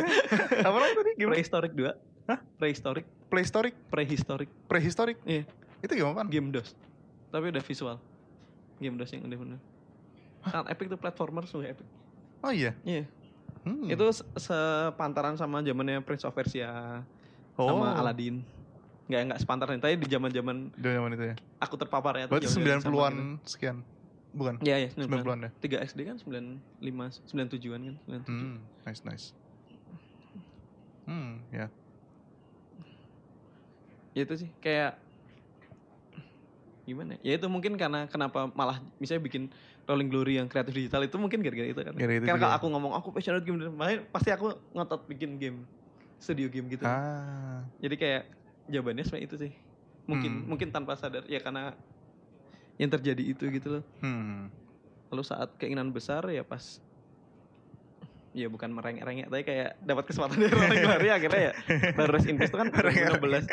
Apa 0.66 0.76
namanya 0.76 0.94
tadi? 1.00 1.10
Gimana? 1.16 1.34
Prehistoric 1.36 1.72
2. 1.72 2.28
Hah? 2.28 2.38
Prehistoric, 2.60 3.04
Playhistoric, 3.32 3.74
prehistoric. 3.88 4.48
prehistoric. 4.68 5.16
Iya, 5.24 5.48
Itu 5.80 5.96
gimana, 5.96 6.20
Pan? 6.20 6.28
game 6.28 6.52
DOS. 6.52 6.76
Tapi 7.32 7.48
udah 7.48 7.64
visual. 7.64 7.96
Game 8.76 9.00
DOS 9.00 9.16
yang 9.16 9.24
udah 9.24 9.38
bener. 9.40 9.58
Sangat 10.44 10.66
epic 10.76 10.86
tuh 10.92 11.00
platformer 11.00 11.48
sungguh 11.48 11.72
epic. 11.72 11.88
Oh 12.44 12.52
iya. 12.52 12.76
Iya. 12.84 13.08
Hmm. 13.64 13.88
Itu 13.88 14.04
se- 14.12 14.28
sepantaran 14.36 15.40
sama 15.40 15.64
zamannya 15.64 16.04
Prince 16.04 16.28
of 16.28 16.36
Persia 16.36 17.00
oh. 17.56 17.64
sama 17.64 17.96
Aladdin. 17.96 18.44
Enggak 19.08 19.20
enggak 19.24 19.40
sepantaran, 19.40 19.80
tapi 19.80 19.96
di 19.96 20.08
zaman-zaman 20.08 20.68
Di 20.76 20.84
zaman 20.84 21.10
itu 21.16 21.24
ya. 21.32 21.36
aku 21.58 21.74
terpapar 21.80 22.12
ya. 22.20 22.24
Berarti 22.28 22.44
90-an 22.52 23.14
gitu. 23.16 23.48
sekian. 23.48 23.76
Bukan. 24.36 24.60
Iya, 24.60 24.76
iya, 24.84 24.88
90-an 24.92 25.24
90-an. 25.24 25.38
ya. 25.48 25.50
3 25.80 25.88
SD 25.88 26.00
kan 26.04 26.16
95 26.20 27.24
97-an 27.32 27.80
kan, 27.88 27.94
97. 28.04 28.28
Hmm, 28.28 28.56
nice 28.84 29.02
nice. 29.08 29.26
Hmm, 31.08 31.40
ya. 31.48 31.72
Ya 34.12 34.22
itu 34.28 34.34
sih 34.44 34.50
kayak 34.60 35.00
gimana? 36.84 37.16
Ya 37.24 37.36
itu 37.36 37.48
mungkin 37.48 37.76
karena 37.80 38.04
kenapa 38.08 38.48
malah 38.52 38.80
misalnya 39.00 39.24
bikin 39.24 39.48
Rolling 39.88 40.12
Glory 40.12 40.36
yang 40.36 40.52
kreatif 40.52 40.76
digital 40.76 41.00
itu 41.00 41.16
mungkin 41.16 41.40
gara-gara 41.40 41.64
itu 41.64 41.80
kan. 41.80 41.96
Gara-gara 41.96 42.20
itu 42.20 42.28
Karena 42.28 42.40
kalau 42.44 42.54
aku 42.60 42.66
ngomong 42.76 42.92
aku 42.92 43.08
passionate 43.08 43.44
game, 43.44 43.72
makanya 43.72 44.04
pasti 44.12 44.28
aku 44.28 44.52
ngotot 44.76 45.08
bikin 45.08 45.40
game 45.40 45.64
studio 46.20 46.52
game 46.52 46.68
gitu. 46.68 46.84
Ah. 46.84 47.64
Jadi 47.80 47.94
kayak 47.96 48.22
jawabannya 48.68 49.02
sebenarnya 49.02 49.26
itu 49.26 49.36
sih. 49.38 49.52
Mungkin 50.04 50.32
Hmm. 50.34 50.46
mungkin 50.46 50.68
tanpa 50.68 50.94
sadar 50.94 51.24
ya 51.24 51.38
karena 51.38 51.72
yang 52.76 52.88
terjadi 52.88 53.22
itu 53.26 53.44
gitu 53.48 53.68
loh. 53.70 53.84
Hmm. 53.98 54.48
Lalu 55.08 55.22
saat 55.22 55.56
keinginan 55.56 55.90
besar 55.90 56.24
ya 56.28 56.40
pas 56.42 56.80
ya 58.30 58.46
bukan 58.46 58.70
merengek-rengek 58.70 59.26
tapi 59.26 59.42
kayak 59.42 59.80
dapat 59.82 60.04
kesempatan 60.04 60.36
dari 60.38 60.52
Glory 60.78 61.08
akhirnya 61.10 61.40
ya 61.42 61.52
baru 61.92 62.12
Rest 62.12 62.28
in 62.28 62.36
Peace 62.36 62.52
itu 62.52 62.56
kan 62.56 62.68
2016 62.70 63.48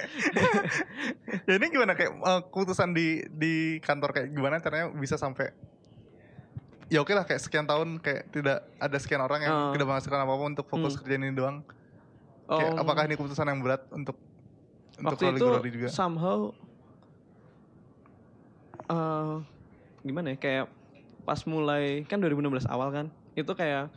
ya 1.47 1.53
ini 1.55 1.65
gimana 1.69 1.95
kayak 1.95 2.11
eh, 2.13 2.41
keputusan 2.45 2.91
di 2.91 3.07
di 3.25 3.53
kantor 3.79 4.11
kayak 4.11 4.27
gimana 4.29 4.59
caranya 4.59 4.91
bisa 4.91 5.15
sampai 5.15 5.55
ya 6.85 7.01
oke 7.01 7.09
lah 7.09 7.25
kayak 7.25 7.41
sekian 7.41 7.65
tahun 7.65 7.97
kayak 7.97 8.29
tidak 8.29 8.67
ada 8.77 8.97
sekian 8.99 9.19
orang 9.19 9.41
yang 9.41 9.53
Oh. 9.55 9.71
tidak 9.73 9.87
menghasilkan 9.87 10.21
apa 10.21 10.29
apa 10.29 10.43
untuk 10.45 10.65
fokus 10.67 10.93
Hmm. 10.93 11.01
kerjaan 11.01 11.23
ini 11.23 11.33
doang. 11.33 11.57
Kayak, 12.45 12.71
Oh. 12.71 12.81
apakah 12.85 13.03
ini 13.03 13.15
keputusan 13.15 13.47
yang 13.47 13.59
berat 13.59 13.81
untuk 13.89 14.19
untuk 14.99 15.17
waktu 15.19 15.39
itu 15.39 15.47
juga? 15.67 15.89
somehow 15.91 16.51
eh 18.85 19.35
gimana 20.05 20.33
ya 20.33 20.37
kayak 20.37 20.65
pas 21.25 21.41
mulai 21.49 22.05
kan 22.05 22.21
2016 22.21 22.69
awal 22.69 22.93
kan 22.93 23.09
itu 23.33 23.49
kayak 23.57 23.89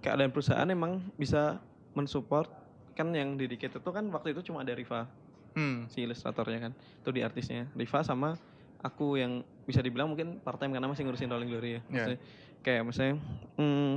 keadaan 0.00 0.32
perusahaan 0.32 0.64
emang 0.66 1.04
bisa 1.20 1.60
mensupport 1.92 2.48
kan 2.96 3.12
yang 3.12 3.36
dedicated 3.36 3.84
itu 3.84 3.90
kan 3.92 4.08
waktu 4.08 4.32
itu 4.32 4.40
cuma 4.50 4.64
ada 4.64 4.72
Riva 4.72 5.08
Hmm. 5.56 5.88
si 5.88 6.04
ilustratornya 6.04 6.68
kan 6.68 6.72
itu 6.76 7.10
di 7.16 7.24
artisnya 7.24 7.64
Riva 7.72 8.04
sama 8.04 8.36
aku 8.84 9.16
yang 9.16 9.40
bisa 9.64 9.80
dibilang 9.80 10.12
mungkin 10.12 10.36
part 10.44 10.60
time 10.60 10.76
karena 10.76 10.84
masih 10.84 11.08
ngurusin 11.08 11.32
Rolling 11.32 11.48
Glory 11.48 11.80
ya. 11.80 11.80
Maksudnya, 11.88 12.18
kayak 12.60 12.82
misalnya 12.84 13.14
hmm, 13.56 13.94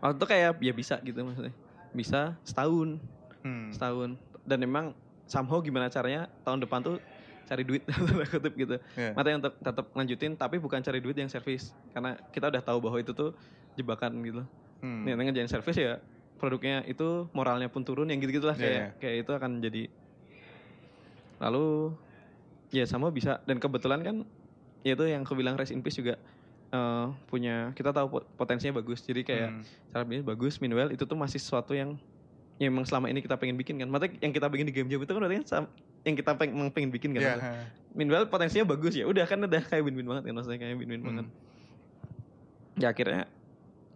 waktu 0.00 0.16
itu 0.16 0.26
kayak 0.26 0.50
ya 0.64 0.72
bisa 0.72 0.96
gitu 1.04 1.20
maksudnya 1.20 1.52
bisa 1.92 2.40
setahun 2.48 2.96
Hmm. 3.42 3.74
setahun 3.74 4.16
dan 4.42 4.58
memang 4.58 4.84
somehow 5.24 5.62
gimana 5.62 5.86
caranya 5.88 6.26
tahun 6.42 6.62
depan 6.62 6.82
tuh 6.82 6.96
cari 7.42 7.62
duit 7.62 7.82
kutip 8.32 8.54
gitu 8.54 8.76
Iya. 8.94 9.14
makanya 9.14 9.36
untuk 9.42 9.54
tetap 9.58 9.86
lanjutin 9.92 10.32
tapi 10.34 10.56
bukan 10.58 10.78
cari 10.78 10.98
duit 10.98 11.18
yang 11.18 11.26
service 11.26 11.74
karena 11.90 12.14
kita 12.30 12.48
udah 12.48 12.62
tahu 12.62 12.78
bahwa 12.78 12.98
itu 12.98 13.12
tuh 13.12 13.34
jebakan 13.74 14.18
gitu 14.22 14.42
Hmm. 14.82 15.06
nih 15.06 15.14
ngerjain 15.14 15.46
service 15.46 15.78
ya 15.78 16.02
produknya 16.34 16.82
itu 16.90 17.30
moralnya 17.30 17.70
pun 17.70 17.86
turun 17.86 18.10
yang 18.10 18.18
gitu 18.18 18.42
gitulah 18.42 18.58
Iya, 18.58 18.62
kayak 18.62 18.74
iya. 18.74 18.86
kayak 18.98 19.16
itu 19.22 19.30
akan 19.30 19.50
jadi 19.62 19.82
lalu 21.38 21.94
ya 22.70 22.84
sama 22.86 23.10
bisa 23.10 23.42
dan 23.44 23.58
kebetulan 23.58 24.00
kan 24.02 24.16
ya 24.82 24.94
itu 24.94 25.04
yang 25.06 25.22
aku 25.22 25.38
bilang 25.38 25.54
rest 25.54 25.70
in 25.70 25.82
peace 25.82 25.98
juga 25.98 26.18
eh, 26.72 27.06
punya 27.26 27.70
kita 27.74 27.94
tahu 27.94 28.06
pot- 28.10 28.28
potensinya 28.34 28.80
bagus 28.80 29.02
jadi 29.04 29.22
kayak 29.22 29.50
Hmm. 29.52 29.62
cara 29.92 30.02
bisnis 30.02 30.26
bagus 30.26 30.54
meanwhile 30.58 30.90
itu 30.90 31.04
tuh 31.04 31.14
masih 31.14 31.38
sesuatu 31.38 31.74
yang 31.76 31.94
ya 32.62 32.70
emang 32.70 32.86
selama 32.86 33.10
ini 33.10 33.18
kita 33.18 33.34
pengen 33.34 33.58
bikin 33.58 33.74
kan 33.74 33.90
maksudnya 33.90 34.22
yang 34.22 34.30
kita 34.30 34.46
bikin 34.46 34.70
di 34.70 34.74
game 34.74 34.86
jam 34.86 35.02
itu 35.02 35.10
kan 35.10 35.18
berarti 35.18 35.36
kan 35.42 35.66
yang 36.06 36.14
kita 36.14 36.30
pengen, 36.38 36.70
pengen 36.70 36.90
bikin 36.94 37.10
kan 37.10 37.20
maksudnya. 37.20 37.42
ha. 37.42 37.52
meanwhile 37.90 38.30
potensinya 38.30 38.62
bagus 38.62 38.94
ya 38.94 39.02
udah 39.02 39.26
kan 39.26 39.42
udah 39.42 39.62
kayak 39.66 39.82
win-win 39.82 40.06
banget 40.06 40.30
kan 40.30 40.34
maksudnya 40.38 40.58
kayak 40.62 40.78
win-win 40.78 41.02
Hmm. 41.02 41.08
banget 41.10 41.26
ya 42.78 42.86
akhirnya 42.88 43.26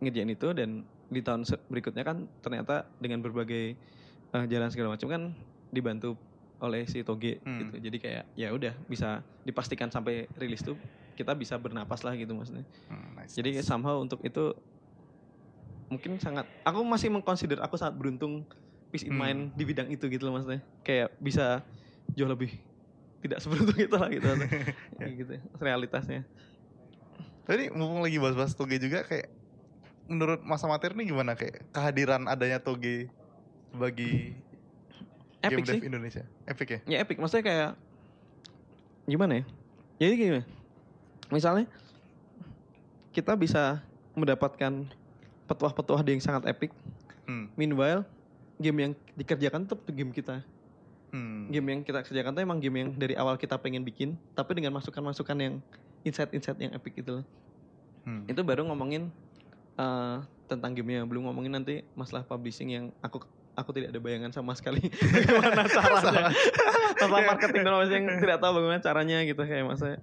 ngerjain 0.03 0.29
itu 0.29 0.49
dan 0.51 0.71
di 1.07 1.21
tahun 1.23 1.47
berikutnya 1.71 2.03
kan 2.03 2.27
ternyata 2.43 2.91
dengan 2.99 3.23
berbagai 3.23 3.79
eh, 4.35 4.45
jalan 4.51 4.69
segala 4.69 4.99
macam 4.99 5.07
kan 5.07 5.23
dibantu 5.71 6.19
oleh 6.59 6.83
si 6.91 7.07
Toge 7.07 7.39
Hmm. 7.41 7.62
gitu 7.62 7.75
jadi 7.79 7.97
kayak 8.03 8.25
ya 8.35 8.49
udah 8.51 8.75
bisa 8.85 9.23
dipastikan 9.47 9.89
sampai 9.89 10.27
rilis 10.35 10.61
tuh 10.61 10.75
kita 11.14 11.33
bisa 11.33 11.55
bernapas 11.57 12.03
lah 12.03 12.12
gitu 12.12 12.35
maksudnya 12.35 12.67
Hmm, 12.91 13.14
nice, 13.14 13.33
jadi 13.33 13.62
nice. 13.62 13.64
somehow 13.64 14.03
untuk 14.03 14.19
itu 14.21 14.53
mungkin 15.87 16.18
sangat 16.18 16.47
aku 16.66 16.82
masih 16.82 17.09
mengconsider 17.09 17.62
aku 17.62 17.78
sangat 17.78 17.95
beruntung 17.95 18.43
peace 18.91 19.07
in 19.07 19.14
Hmm. 19.14 19.22
mind 19.22 19.41
di 19.55 19.62
bidang 19.62 19.89
itu 19.91 20.07
gitu 20.07 20.26
loh 20.26 20.39
maksudnya. 20.39 20.62
Kayak 20.82 21.14
bisa 21.18 21.62
jauh 22.14 22.30
lebih 22.30 22.55
tidak 23.22 23.39
seberuntung 23.43 23.78
itu 23.87 23.97
lah 23.97 24.09
gitu. 24.11 24.26
Kayak 24.99 25.12
gitu 25.18 25.32
realitasnya. 25.59 26.22
Tadi 27.47 27.70
mumpung 27.70 28.03
lagi 28.03 28.18
bahas-bahas 28.18 28.59
Toge 28.59 28.78
juga 28.82 29.07
kayak 29.07 29.30
menurut 30.11 30.43
masa 30.43 30.66
materi 30.66 30.99
ini 30.99 31.11
gimana? 31.11 31.39
Kayak 31.39 31.62
kehadiran 31.70 32.26
adanya 32.26 32.59
Toge 32.59 33.11
bagi 33.70 34.34
game 35.43 35.62
epic 35.62 35.64
dev 35.66 35.74
sih. 35.78 35.87
Indonesia? 35.87 36.24
Epic 36.47 36.68
ya? 36.70 36.80
ya 36.87 36.97
epic. 37.03 37.18
Maksudnya 37.22 37.45
kayak 37.47 37.70
gimana 39.07 39.43
ya? 39.43 39.45
Jadi 40.03 40.14
gimana 40.18 40.45
misalnya 41.26 41.66
kita 43.11 43.34
bisa 43.34 43.82
mendapatkan 44.14 44.87
petuah-petuah 45.47 46.03
yang 46.07 46.22
sangat 46.22 46.47
epic 46.51 46.70
Hmm. 47.26 47.51
meanwhile 47.59 48.07
game 48.62 48.78
yang 48.78 48.92
dikerjakan 49.18 49.66
tetap 49.66 49.82
game 49.90 50.14
kita 50.14 50.47
Hmm. 51.11 51.51
game 51.51 51.66
yang 51.70 51.80
kita 51.82 52.03
kerjakan 52.03 52.34
tuh 52.34 52.42
emang 52.42 52.59
game 52.62 52.76
yang 52.82 52.90
dari 52.94 53.14
awal 53.18 53.34
kita 53.34 53.59
pengen 53.59 53.82
bikin 53.82 54.14
tapi 54.34 54.59
dengan 54.59 54.74
masukan-masukan 54.78 55.38
yang 55.38 55.55
insight-insight 56.03 56.59
yang 56.59 56.74
epic 56.74 57.03
gitu 57.03 57.22
loh 57.22 57.26
Hmm. 58.07 58.22
itu 58.30 58.38
baru 58.47 58.62
ngomongin 58.66 59.11
eh, 59.76 60.16
tentang 60.47 60.72
gamenya 60.72 61.03
belum 61.05 61.26
ngomongin 61.26 61.53
nanti 61.59 61.82
masalah 61.99 62.22
publishing 62.22 62.70
yang 62.70 62.84
aku 63.03 63.26
aku 63.57 63.70
tidak 63.74 63.90
ada 63.90 64.01
bayangan 64.01 64.30
sama 64.30 64.55
sekali 64.55 64.78
bagaimana 65.14 65.66
caranya 65.66 66.30
masalah 66.94 67.20
marketing 67.26 67.62
dan 67.64 67.74
yang 67.90 68.07
tidak 68.20 68.38
tahu 68.38 68.53
bagaimana 68.61 68.80
caranya 68.84 69.18
gitu 69.26 69.42
kayak 69.42 69.64
masa. 69.66 69.99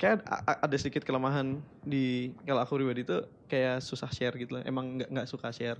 Kayak 0.00 0.24
ada 0.40 0.76
sedikit 0.76 1.04
kelemahan 1.04 1.46
di 1.82 2.32
kalau 2.42 2.64
aku 2.64 2.74
pribadi 2.74 3.04
tuh 3.04 3.20
kayak 3.46 3.78
susah 3.78 4.08
share 4.08 4.32
gitu 4.34 4.56
loh 4.56 4.62
emang 4.64 4.96
nggak 4.96 5.08
nggak 5.10 5.26
suka 5.28 5.52
share 5.52 5.76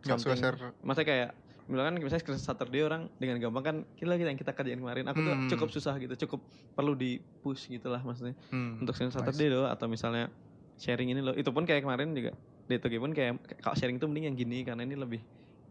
Nggak 0.00 0.20
suka 0.20 0.36
share. 0.36 0.56
maksudnya 0.78 1.08
kayak 1.08 1.28
misalkan 1.64 1.96
misalnya 1.96 2.20
screen 2.20 2.38
Saturday 2.38 2.82
orang 2.82 3.08
dengan 3.16 3.40
gampang 3.40 3.64
kan 3.64 3.76
kita 3.96 4.14
kita 4.14 4.28
yang 4.28 4.36
kita 4.38 4.52
kerjain 4.52 4.78
kemarin 4.78 5.04
aku 5.04 5.18
tuh 5.18 5.34
Hmm. 5.34 5.48
cukup 5.48 5.68
susah 5.70 5.96
gitu 5.96 6.14
cukup 6.22 6.44
perlu 6.72 6.92
di 6.92 7.16
push 7.40 7.66
gitu 7.66 7.88
lah 7.88 7.98
maksudnya 7.98 8.36
Hmm. 8.48 8.78
untuk 8.78 8.92
screen 8.92 9.08
Nice. 9.08 9.18
Saturday 9.18 9.48
loh 9.48 9.66
atau 9.66 9.88
misalnya 9.88 10.28
sharing 10.76 11.08
ini 11.08 11.18
loh 11.18 11.32
itu 11.32 11.48
pun 11.48 11.64
kayak 11.64 11.82
kemarin 11.82 12.12
juga 12.12 12.30
Toge 12.66 12.96
pun 12.96 13.10
kayak 13.10 13.36
kalau 13.58 13.74
sharing 13.74 13.96
itu 13.96 14.04
mending 14.04 14.24
yang 14.26 14.36
gini 14.36 14.58
karena 14.62 14.82
ini 14.82 14.94
lebih 14.94 15.20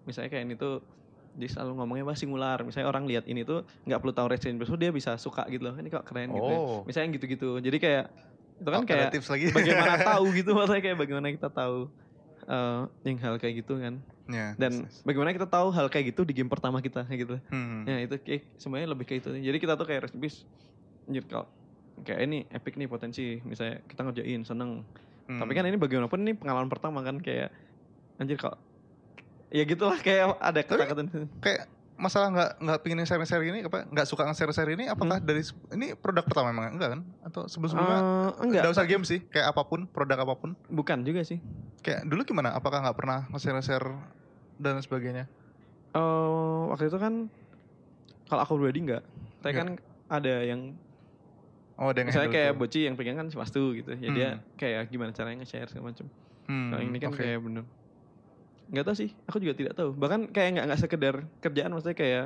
misalnya 0.04 0.30
kayak 0.30 0.44
ini 0.44 0.54
tuh 0.54 0.82
dia 1.34 1.50
selalu 1.50 1.72
ngomongnya 1.76 2.04
bahas 2.04 2.18
singular 2.18 2.62
misalnya 2.62 2.88
orang 2.88 3.04
lihat 3.04 3.26
ini 3.26 3.42
tuh 3.42 3.62
nggak 3.84 3.98
perlu 3.98 4.12
tahu 4.12 4.28
Resident 4.28 4.58
Evil 4.58 4.76
dia 4.76 4.90
bisa 4.90 5.18
suka 5.18 5.44
gitu 5.48 5.64
loh 5.64 5.76
ini 5.76 5.88
kok 5.88 6.04
keren 6.04 6.30
gitu 6.30 6.46
ya. 6.46 6.58
Oh. 6.58 6.82
misalnya 6.84 7.10
gitu-gitu 7.12 7.58
jadi 7.58 7.78
kayak 7.78 8.06
itu 8.56 8.70
kan 8.70 8.80
Oh, 8.80 8.86
kayak 8.86 9.10
tips 9.10 9.28
lagi. 9.28 9.50
bagaimana 9.50 9.98
tahu 10.14 10.26
gitu 10.32 10.54
maksudnya 10.54 10.82
kayak 10.82 10.98
bagaimana 11.00 11.28
kita 11.30 11.50
tahu 11.50 11.90
eh, 12.44 12.82
yang 13.04 13.18
hal 13.20 13.36
kayak 13.36 13.56
gitu 13.60 13.76
kan 13.78 13.98
Ya, 14.24 14.56
dan 14.56 14.88
bagaimana 15.04 15.36
kita 15.36 15.44
tahu 15.44 15.68
hal 15.70 15.92
kayak 15.92 16.16
gitu 16.16 16.24
di 16.24 16.32
game 16.32 16.48
pertama 16.48 16.80
kita 16.80 17.04
kayak 17.04 17.20
gitu 17.22 17.36
Hmm. 17.52 17.84
Ya 17.84 18.00
itu 18.00 18.16
kayak 18.16 18.56
semuanya 18.56 18.88
lebih 18.88 19.04
kayak 19.04 19.20
itu. 19.20 19.36
Jadi 19.36 19.58
kita 19.60 19.76
tuh 19.76 19.84
kayak 19.84 20.16
Peace, 20.16 20.48
anjir 21.04 21.28
kalau 21.28 21.44
kayak 22.00 22.24
ini 22.24 22.48
epic 22.48 22.74
nih 22.74 22.88
potensi. 22.88 23.44
Misalnya 23.44 23.84
kita 23.84 24.00
ngerjain 24.02 24.48
seneng. 24.48 24.88
Hmm. 25.28 25.44
Tapi 25.44 25.52
kan 25.52 25.68
ini 25.68 25.76
bagaimanapun 25.76 26.24
ini 26.24 26.34
pengalaman 26.34 26.72
pertama 26.72 27.04
kan 27.04 27.20
kayak 27.20 27.52
anjir 28.16 28.40
kok 28.40 28.56
ya 29.54 29.64
gitulah 29.64 29.96
kayak 29.98 30.34
ada 30.36 30.60
kata-kata 30.60 31.02
kayak 31.38 31.62
masalah 31.94 32.28
nggak 32.28 32.52
nggak 32.60 32.80
pingin 32.82 33.06
share 33.06 33.22
share 33.22 33.46
ini 33.46 33.62
apa 33.62 33.86
nggak 33.86 34.04
suka 34.04 34.26
nge 34.26 34.36
share 34.36 34.50
share 34.52 34.68
ini 34.68 34.90
apakah 34.90 35.22
dari 35.22 35.40
se- 35.40 35.54
ini 35.70 35.94
produk 35.94 36.26
pertama 36.26 36.50
emang 36.50 36.74
enggak 36.74 36.90
kan 36.92 37.02
atau 37.22 37.46
sebelum 37.46 37.70
sebelumnya 37.70 38.00
Eh, 38.02 38.30
enggak 38.44 38.62
nggak 38.66 38.74
usah 38.74 38.86
game 38.86 39.06
sih 39.06 39.22
kayak 39.24 39.54
apa 39.54 39.62
pun 39.64 39.86
produk 39.86 40.18
apa 40.20 40.34
pun 40.34 40.58
bukan 40.68 41.06
juga 41.06 41.22
sih. 41.22 41.38
kayak 41.80 42.04
dulu 42.04 42.26
gimana 42.26 42.50
apakah 42.52 42.82
nggak 42.82 42.98
pernah 42.98 43.30
nge 43.30 43.40
share 43.40 43.62
share 43.62 43.88
dan 44.56 44.78
sebagainya 44.80 45.30
Eh 45.94 46.02
waktu 46.68 46.90
itu 46.90 46.98
kan 46.98 47.30
kalau 48.26 48.42
aku 48.42 48.58
pribadi 48.58 48.80
enggak. 48.82 49.04
Tapi 49.40 49.54
kan 49.54 49.68
ada 50.10 50.42
yang 50.42 50.74
oh 51.76 51.86
ada 51.88 52.02
yang 52.02 52.10
misalnya 52.10 52.34
kayak 52.34 52.50
itu. 52.50 52.60
Boci 52.60 52.80
yang 52.82 52.96
pegang 52.98 53.14
kan 53.16 53.30
si 53.30 53.38
Wastu 53.38 53.78
gitu. 53.78 53.94
Ya 53.94 54.10
dia 54.10 54.30
Hmm. 54.32 54.42
kayak 54.58 54.90
gimana 54.90 55.14
caranya 55.14 55.46
nge-share 55.46 55.70
segala 55.70 55.94
macam. 55.94 56.10
hmm, 56.50 56.68
Kalau 56.68 56.82
ini 56.82 56.98
kan 56.98 57.10
oke. 57.14 57.20
kayak 57.20 57.38
bener 57.40 57.64
nggak 58.70 58.84
tahu 58.84 58.96
sih 58.96 59.10
aku 59.26 59.38
juga 59.38 59.54
tidak 59.54 59.74
tahu 59.74 59.92
bahkan 59.92 60.26
kayak 60.26 60.50
nggak 60.54 60.66
nggak 60.66 60.80
sekedar 60.80 61.16
kerjaan 61.40 61.70
maksudnya 61.70 61.94
kayak 61.94 62.26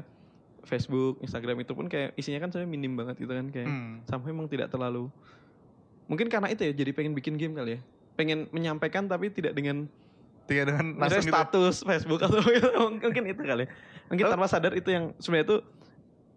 Facebook 0.61 1.17
Instagram 1.21 1.57
itu 1.59 1.71
pun 1.71 1.87
kayak 1.87 2.11
isinya 2.13 2.39
kan 2.39 2.49
sebenarnya 2.49 2.69
minim 2.69 2.93
banget 2.93 3.15
gitu 3.17 3.31
kan 3.31 3.47
kayak 3.47 3.65
Hmm. 3.65 4.03
sampai 4.03 4.27
memang 4.29 4.45
tidak 4.45 4.67
terlalu 4.67 5.07
mungkin 6.05 6.27
karena 6.27 6.47
itu 6.47 6.61
ya 6.61 6.73
jadi 6.73 6.91
pengen 6.91 7.13
bikin 7.13 7.35
game 7.35 7.53
kali 7.53 7.71
ya 7.73 7.81
pengen 8.13 8.47
menyampaikan 8.49 9.05
tapi 9.05 9.29
tidak 9.29 9.53
dengan 9.53 9.87
Tidak 10.43 10.63
dengan 10.63 10.95
langsung 10.97 11.19
gitu. 11.21 11.31
status 11.31 11.75
Facebook 11.81 12.19
atau 12.21 12.39
mungkin 13.03 13.23
itu 13.25 13.41
kali 13.41 13.63
ya. 13.63 13.69
mungkin 14.07 14.25
tanpa 14.25 14.47
sadar 14.47 14.71
itu 14.73 14.87
yang 14.87 15.11
sebenarnya 15.17 15.45
itu 15.45 15.57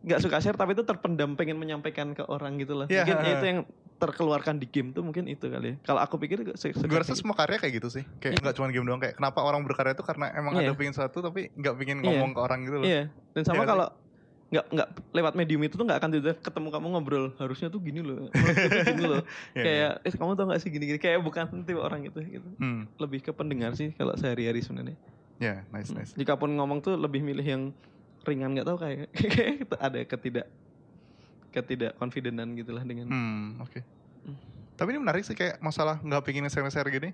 nggak 0.00 0.20
suka 0.24 0.40
share 0.40 0.56
tapi 0.56 0.72
itu 0.72 0.80
terpendam 0.80 1.36
pengen 1.36 1.60
menyampaikan 1.60 2.16
ke 2.16 2.24
orang 2.24 2.56
gitu 2.56 2.72
lah 2.72 2.86
Iya, 2.88 3.04
mungkin 3.04 3.16
ha. 3.20 3.32
itu 3.36 3.44
yang 3.44 3.60
terkeluarkan 4.00 4.56
di 4.56 4.64
game 4.64 4.96
tuh 4.96 5.04
mungkin 5.04 5.28
itu 5.28 5.44
kali 5.44 5.76
ya 5.76 5.76
kalau 5.84 6.00
aku 6.00 6.16
pikir 6.16 6.40
Gue 6.40 6.98
rasa 6.98 7.12
semua 7.12 7.36
karya 7.36 7.60
kayak 7.60 7.84
gitu 7.84 7.88
sih. 7.92 8.04
Kayak 8.16 8.40
nggak 8.40 8.54
cuma 8.56 8.72
game 8.72 8.88
doang. 8.88 8.96
Kayak 8.96 9.20
kenapa 9.20 9.44
orang 9.44 9.60
berkarya 9.60 9.92
itu 9.92 10.00
karena 10.00 10.32
emang 10.32 10.56
Iya. 10.56 10.72
ada 10.72 10.72
pengen 10.72 10.96
sesuatu 10.96 11.20
tapi 11.20 11.52
nggak 11.52 11.74
pengen 11.76 11.98
ngomong 12.00 12.32
ke 12.32 12.40
orang 12.40 12.58
gitu 12.64 12.76
loh. 12.80 12.86
Iya, 12.88 13.12
dan 13.36 13.42
sama 13.44 13.60
Iya 13.60 13.60
kan? 13.60 13.68
kalau 13.68 13.86
nggak 14.50 14.66
nggak 14.72 14.88
lewat 15.14 15.32
medium 15.36 15.62
itu 15.62 15.74
tuh 15.78 15.84
nggak 15.86 15.98
akan 16.00 16.10
tiba 16.10 16.32
ketemu 16.34 16.68
kamu 16.74 16.86
ngobrol 16.90 17.26
harusnya 17.38 17.68
tuh 17.70 17.78
gini 17.78 18.00
loh, 18.00 18.26
gini 18.88 19.04
loh. 19.04 19.22
Iya, 19.54 19.62
kayak 19.62 19.90
eh 20.02 20.12
kamu 20.16 20.32
tau 20.34 20.46
gak 20.48 20.58
sih 20.58 20.70
gini-gini 20.72 20.98
kayak 20.98 21.20
bukan 21.20 21.44
tipe 21.62 21.78
orang 21.78 22.00
gitu 22.02 22.18
gitu. 22.24 22.48
Hmm. 22.56 22.88
Lebih 22.96 23.20
ke 23.20 23.30
pendengar 23.30 23.76
sih 23.76 23.92
kalau 23.94 24.16
sehari-hari 24.16 24.64
sebenarnya. 24.64 24.96
Ya, 25.38 25.62
nice, 25.70 25.92
nice. 25.92 26.16
Jika 26.16 26.34
pun 26.34 26.50
ngomong 26.50 26.80
tuh 26.80 26.96
lebih 26.96 27.20
milih 27.20 27.44
yang 27.44 27.62
ringan 28.22 28.52
nggak 28.52 28.66
tahu 28.66 28.76
kayak 28.76 28.98
kayak 29.10 29.54
ada 29.86 29.98
ketidak 30.04 30.46
ketidak 31.50 31.92
confidentan 31.96 32.54
gitulah 32.54 32.82
dengan. 32.82 33.06
Hmm, 33.06 33.58
oke. 33.58 33.80
Hmm. 34.22 34.36
Tapi 34.74 34.88
ini 34.90 34.98
menarik 34.98 35.22
sih 35.22 35.34
kayak 35.34 35.58
masalah 35.58 35.98
nggak 35.98 36.22
pengen 36.22 36.46
share-share 36.46 36.86
gini. 36.86 37.10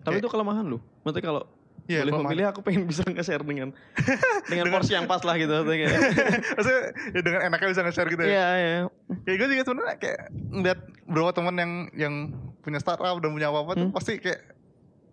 Tapi 0.00 0.16
kayak- 0.16 0.20
itu 0.20 0.28
kelemahan 0.28 0.66
loh. 0.66 0.80
Maksudnya 1.00 1.24
kalau 1.24 1.44
Iya, 1.88 2.06
boleh 2.06 2.22
memilih 2.22 2.46
aku 2.46 2.60
pengen 2.60 2.86
bisa 2.86 3.02
nge-share 3.02 3.42
dengan 3.42 3.74
dengan 4.46 4.68
Dengan- 4.68 4.70
porsi 4.70 4.92
yang 4.92 5.04
pas 5.04 5.18
lah 5.20 5.34
gitu 5.34 5.50
maksudnya 5.50 5.78
kayak. 5.80 6.00
Maksudnya 6.56 6.82
ya 7.08 7.20
dengan 7.20 7.40
enaknya 7.42 7.68
bisa 7.68 7.82
nge-share 7.82 8.08
gitu 8.08 8.22
ya. 8.22 8.28
Iya, 8.28 8.46
iya. 8.54 8.78
Kayak 9.24 9.36
gue 9.36 9.48
juga 9.48 9.62
sebenarnya 9.64 9.96
kayak 9.98 10.20
ngeliat 10.50 10.78
beberapa 11.04 11.30
teman 11.32 11.54
yang 11.56 11.72
yang 11.92 12.14
punya 12.60 12.78
startup 12.78 13.16
dan 13.16 13.30
punya 13.30 13.48
apa-apa 13.48 13.72
tuh 13.76 13.86
Hmm. 13.86 13.96
pasti 13.96 14.12
kayak 14.16 14.40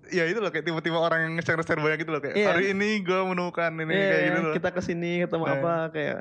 ya 0.09 0.23
itu 0.23 0.37
loh 0.37 0.47
kayak 0.47 0.63
tiba-tiba 0.63 0.97
orang 0.97 1.19
yang 1.21 1.33
nge-share 1.35 1.61
share 1.61 1.77
banyak 1.77 1.99
gitu 1.99 2.09
loh 2.09 2.19
kayak 2.19 2.33
Iya. 2.33 2.47
hari 2.49 2.71
ini 2.71 2.99
gue 2.99 3.19
menemukan 3.23 3.71
ini 3.73 3.89
Iya, 3.89 4.07
kayak 4.07 4.23
gitu 4.25 4.39
loh. 4.41 4.53
kita 4.55 4.69
ke 4.69 4.81
sini 4.81 5.11
ketemu 5.21 5.43
Iya. 5.43 5.53
apa 5.55 5.73
kayak 5.89 6.19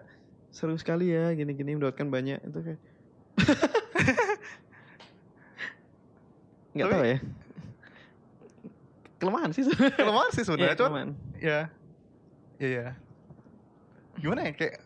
seru 0.50 0.74
sekali 0.74 1.06
ya 1.08 1.30
gini-gini 1.32 1.74
mendapatkan 1.74 2.06
banyak 2.06 2.38
itu 2.40 2.58
kayak 2.62 2.80
nggak 6.72 6.88
tahu 6.88 7.04
ya 7.06 7.18
kelemahan 9.16 9.48
sih 9.50 9.64
sebenarnya. 9.64 9.96
Kelemahan 9.96 10.30
sih 10.30 10.42
sebenarnya, 10.44 10.68
Iya, 10.68 10.78
cuman 10.78 11.06
ya 11.38 11.60
ya 12.56 12.68
ya 12.70 12.86
gimana 14.16 14.40
ya 14.44 14.52
kayak 14.52 14.76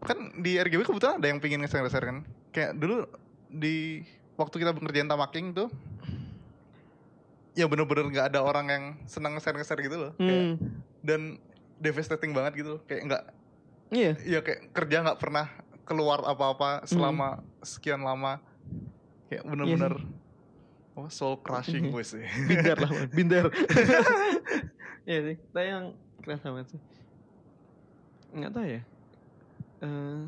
kan 0.00 0.18
di 0.36 0.54
RGB 0.56 0.82
kebetulan 0.82 1.18
ada 1.18 1.26
yang 1.26 1.38
pingin 1.38 1.62
nge-share-share 1.62 2.02
kan 2.04 2.18
kayak 2.50 2.74
dulu 2.74 3.06
di 3.48 4.06
waktu 4.34 4.54
kita 4.58 4.70
ngerjain 4.72 5.06
tamaking 5.06 5.50
tuh 5.52 5.66
ya 7.56 7.64
bener-bener 7.64 8.04
nggak 8.06 8.26
ada 8.30 8.40
orang 8.40 8.66
yang 8.68 8.84
senang 9.04 9.32
nge-share-nge-share 9.32 9.80
gitu 9.80 9.96
loh. 9.98 10.12
Kayak- 10.14 10.36
Hmm, 10.38 10.52
dan 11.00 11.20
devastating 11.78 12.30
banget 12.30 12.52
gitu 12.58 12.70
loh. 12.70 12.80
kayak 12.84 13.02
nggak 13.04 13.22
iya. 13.90 14.12
Ya 14.22 14.40
kayak 14.40 14.70
kerja 14.70 15.00
nggak 15.02 15.16
pernah 15.16 15.48
keluar 15.82 16.20
apa-apa 16.22 16.82
Hmm. 16.82 16.86
selama 16.86 17.28
sekian 17.60 18.00
lama. 18.00 18.38
Kayak 19.26 19.42
bener-bener 19.44 19.94
oh, 20.94 21.08
soul 21.08 21.36
crushing 21.38 21.88
Iya. 21.88 21.92
gue 21.92 22.04
sih. 22.06 22.24
Binder 22.46 22.76
lah 22.76 22.90
binder. 23.08 23.46
Iya 25.04 25.20
sih 25.22 25.36
tapi 25.46 25.66
yang 25.66 25.94
kerasa 26.18 26.50
banget 26.50 26.74
sih. 26.74 26.80
Nggak 28.32 28.50
tahu 28.50 28.66
ya. 28.66 28.82
Eh, 29.78 30.22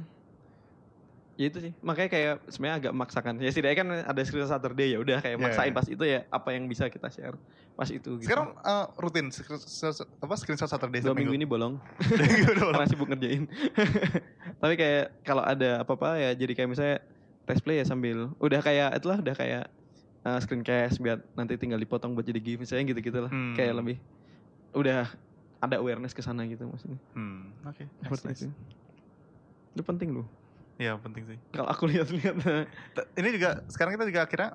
ya 1.39 1.47
itu 1.47 1.59
sih 1.61 1.72
makanya 1.80 2.11
kayak 2.11 2.34
sebenarnya 2.47 2.76
agak 2.80 2.93
memaksakan 2.93 3.32
ya 3.39 3.47
setidaknya 3.47 3.78
kan 3.78 3.89
ada 4.05 4.20
screenshot 4.20 4.51
Saturday 4.51 4.91
ya 4.91 4.99
udah 4.99 5.18
kayak 5.18 5.39
Iya, 5.39 5.45
maksain 5.45 5.70
iya. 5.70 5.76
pas 5.76 5.86
itu 5.86 6.03
ya 6.03 6.20
apa 6.28 6.49
yang 6.51 6.66
bisa 6.66 6.91
kita 6.91 7.07
share 7.09 7.39
pas 7.72 7.86
itu 7.86 8.18
gitu. 8.18 8.26
sekarang 8.26 8.59
eh, 8.59 8.86
rutin 8.97 9.30
screenshot, 9.30 9.95
apa 10.18 10.34
screenshot 10.34 10.66
Saturday 10.66 10.99
dua 10.99 11.14
minggu 11.14 11.30
ini 11.32 11.47
bolong 11.55 11.78
karena 12.03 12.84
sibuk 12.84 13.07
ngerjain 13.07 13.47
tapi 14.61 14.74
kayak 14.74 15.22
kalau 15.22 15.41
ada 15.41 15.80
apa-apa 15.80 16.18
ya 16.18 16.30
jadi 16.34 16.53
kayak 16.53 16.68
misalnya 16.68 16.99
test 17.45 17.62
play 17.62 17.78
ya 17.78 17.86
sambil 17.86 18.34
udah 18.36 18.59
kayak 18.59 18.99
itulah 18.99 19.16
udah 19.16 19.32
kayak 19.32 19.70
uh, 20.22 20.39
screencast 20.39 20.99
biar 20.99 21.22
nanti 21.32 21.55
tinggal 21.55 21.78
dipotong 21.78 22.12
buat 22.12 22.26
jadi 22.26 22.36
GIF 22.36 22.59
misalnya 22.61 22.91
gitu-gitu 22.91 23.18
lah 23.20 23.30
Hmm. 23.30 23.55
kayak 23.55 23.72
lebih 23.72 23.97
udah 24.74 25.07
ada 25.57 25.76
awareness 25.76 26.11
ke 26.11 26.20
sana 26.20 26.43
gitu 26.45 26.66
maksudnya 26.66 26.99
Hmm, 27.14 27.55
oke. 27.62 27.78
Nice, 27.78 28.03
seperti 28.05 28.26
nice. 28.26 28.41
itu 28.41 28.49
itu 29.70 29.82
penting 29.82 30.11
loh 30.12 30.26
Iya 30.78 30.94
penting 30.96 31.26
sih. 31.26 31.38
kalau 31.50 31.66
aku 31.66 31.84
lihat-lihat 31.86 32.38
Ini 33.12 33.28
juga 33.34 33.66
sekarang 33.66 33.94
kita 33.94 34.06
juga 34.06 34.20
akhirnya 34.24 34.50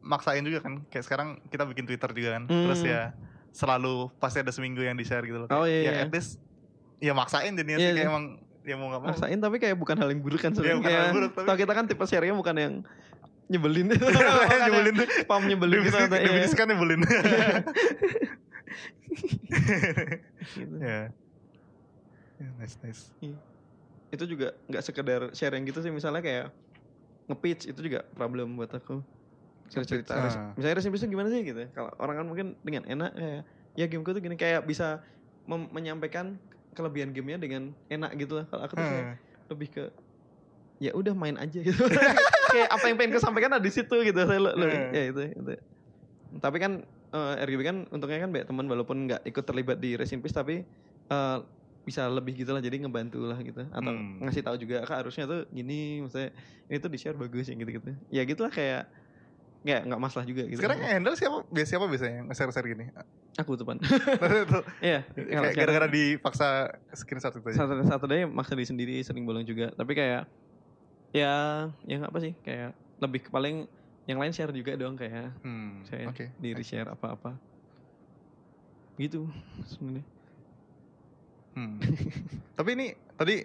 maksain 0.00 0.40
juga 0.40 0.60
kan. 0.60 0.86
Kayak 0.86 1.04
sekarang 1.04 1.28
kita 1.46 1.66
bikin 1.66 1.84
Twitter 1.84 2.10
juga 2.12 2.30
kan. 2.34 2.42
Hmm. 2.46 2.64
Terus 2.66 2.80
ya 2.82 3.02
selalu 3.50 4.06
pasti 4.16 4.38
ada 4.38 4.50
seminggu 4.50 4.78
yang 4.78 4.94
di 4.94 5.02
share 5.02 5.22
gitu 5.22 5.42
loh. 5.42 5.48
Oh, 5.50 5.66
iya, 5.66 5.82
Ya 5.82 5.92
iya. 5.92 6.02
at 6.04 6.12
least 6.12 6.38
ya 6.98 7.10
maksain 7.12 7.52
jadinya 7.52 7.74
Iya, 7.76 7.84
sih 7.84 7.94
kayak 7.96 8.06
iya. 8.06 8.10
emang 8.10 8.24
ya 8.62 8.74
mau 8.74 8.86
nggak 8.86 9.00
mau. 9.00 9.08
maksain 9.10 9.38
tapi 9.38 9.56
kayak 9.56 9.74
bukan 9.74 9.96
hal 9.96 10.08
yang 10.08 10.20
buruk 10.20 10.38
kan 10.38 10.50
Iya, 10.50 10.56
sebenarnya 10.56 10.78
bukan 10.78 10.90
hal 10.90 11.00
yang 11.00 11.16
buruk, 11.16 11.32
tapi- 11.32 11.48
tau 11.48 11.56
kita 11.56 11.72
kan 11.72 11.84
tipe 11.86 12.04
share 12.04 12.26
bukan 12.28 12.54
yang 12.54 12.74
nyebelin 13.48 13.86
Bukan 13.96 14.58
Nyebelin 14.60 14.94
spam 15.24 15.42
nyebelin 15.42 15.78
gitu 15.82 15.96
atau- 15.96 16.14
iya. 16.14 16.22
Definisi 16.22 16.54
kan 16.54 16.66
nyebelin. 16.68 17.00
Gitu. 20.54 20.74
Ya. 20.78 21.10
Ya, 22.38 22.48
nice 22.60 22.76
nice. 22.80 23.10
Itu 24.08 24.24
juga 24.24 24.56
nggak 24.66 24.82
sekedar 24.82 25.20
sharing 25.36 25.68
gitu 25.68 25.84
sih 25.84 25.92
misalnya 25.92 26.24
kayak 26.24 26.46
nge-pitch 27.28 27.68
itu 27.68 27.80
juga 27.84 28.08
problem 28.16 28.56
buat 28.56 28.72
aku 28.72 29.04
cerita 29.68 30.16
ah. 30.16 30.56
misalnya 30.56 30.80
resim 30.80 31.12
gimana 31.12 31.28
sih 31.28 31.44
gitu 31.44 31.68
kalau 31.76 31.92
orang 32.00 32.24
kan 32.24 32.26
mungkin 32.26 32.46
dengan 32.64 32.88
enak 32.88 33.12
kayak 33.12 33.40
ya 33.76 33.84
gameku 33.84 34.16
tuh 34.16 34.22
gini 34.24 34.36
kayak 34.40 34.64
bisa 34.64 35.04
menyampaikan 35.48 36.40
kelebihan 36.72 37.12
gamenya 37.12 37.38
dengan 37.40 37.62
enak 37.92 38.16
gitu 38.16 38.40
lah 38.40 38.44
kalau 38.48 38.62
aku 38.64 38.74
tuh 38.76 38.86
kayak 38.86 39.06
Hmm. 39.08 39.16
lebih 39.48 39.68
ke 39.72 39.84
ya 40.78 40.92
udah 40.94 41.12
main 41.12 41.36
aja 41.36 41.58
gitu 41.60 41.84
kayak 42.54 42.68
apa 42.70 42.84
yang 42.88 42.96
pengen 42.96 43.12
kesampaikan 43.16 43.50
ada 43.56 43.64
di 43.64 43.72
situ 43.72 43.92
gitu 43.92 44.20
saya 44.24 44.40
lebih 44.40 44.78
Hmm. 44.78 44.94
ya 44.96 45.02
itu 45.12 45.20
itu 45.36 45.52
tapi 46.40 46.56
kan 46.60 46.72
eh, 47.12 47.44
RGB 47.44 47.60
kan 47.64 47.76
untungnya 47.88 48.20
kan 48.24 48.30
banyak 48.32 48.46
teman 48.48 48.66
walaupun 48.68 48.96
nggak 49.08 49.20
ikut 49.24 49.44
terlibat 49.44 49.80
di 49.80 49.96
Racing 49.96 50.20
Peace 50.20 50.36
tapi 50.36 50.64
eh, 51.08 51.38
bisa 51.88 52.04
lebih 52.06 52.36
gitu 52.36 52.52
lah 52.52 52.60
jadi 52.60 52.76
ngebantu 52.78 53.24
lah 53.24 53.40
gitu 53.40 53.64
atau 53.64 53.88
Hmm. 53.90 54.20
ngasih 54.20 54.44
tahu 54.44 54.56
juga 54.60 54.84
kak 54.84 55.00
harusnya 55.00 55.24
tuh 55.24 55.40
gini 55.48 56.04
maksudnya 56.04 56.30
ini 56.68 56.76
tuh 56.76 56.90
di 56.92 56.98
share 57.00 57.16
bagus 57.16 57.48
ya 57.48 57.56
gitu 57.56 57.70
gitu 57.72 57.90
ya 58.08 58.22
gitulah 58.22 58.52
kayak 58.52 58.92
nggak 59.58 59.80
nggak 59.88 60.00
masalah 60.00 60.22
juga 60.22 60.44
gitu 60.44 60.60
Sekarang 60.60 60.78
yang 60.78 61.02
handle 61.02 61.16
siapa? 61.16 61.42
Biasa 61.50 61.68
siapa 61.68 61.86
biasanya 61.86 62.14
yang 62.14 62.26
nge-share-share 62.30 62.68
gini? 62.68 62.84
aku 63.34 63.54
tuh 63.54 63.64
pan 63.64 63.78
iya 64.82 65.02
kayak 65.08 65.54
gara-gara 65.56 65.86
dipaksa 65.88 66.48
screenshot 66.92 67.32
itu 67.32 67.48
aja. 67.48 67.64
satu 67.64 67.74
satu 67.82 68.04
day 68.06 68.22
maksa 68.22 68.52
diri 68.52 68.66
sendiri 68.66 68.94
sering 69.00 69.24
bolong 69.24 69.42
juga 69.42 69.70
tapi 69.72 69.94
kayak 69.94 70.26
ya 71.10 71.32
ya 71.82 71.94
nggak 71.96 72.10
apa 72.10 72.20
sih 72.20 72.32
kayak 72.38 72.70
lebih 72.98 73.20
ke 73.24 73.30
paling 73.30 73.64
yang 74.04 74.18
lain 74.18 74.30
share 74.30 74.50
juga 74.50 74.74
dong 74.74 74.94
kayak 74.94 75.32
Hmm, 75.40 75.82
saya 75.84 76.10
oke. 76.10 76.34
diri 76.36 76.60
share 76.60 76.90
apa-apa 76.90 77.38
gitu 78.96 79.30
sebenarnya 79.64 80.02
Hmm. 81.58 81.82
Tapi 82.54 82.70
ini 82.72 82.86
tadi 83.12 83.42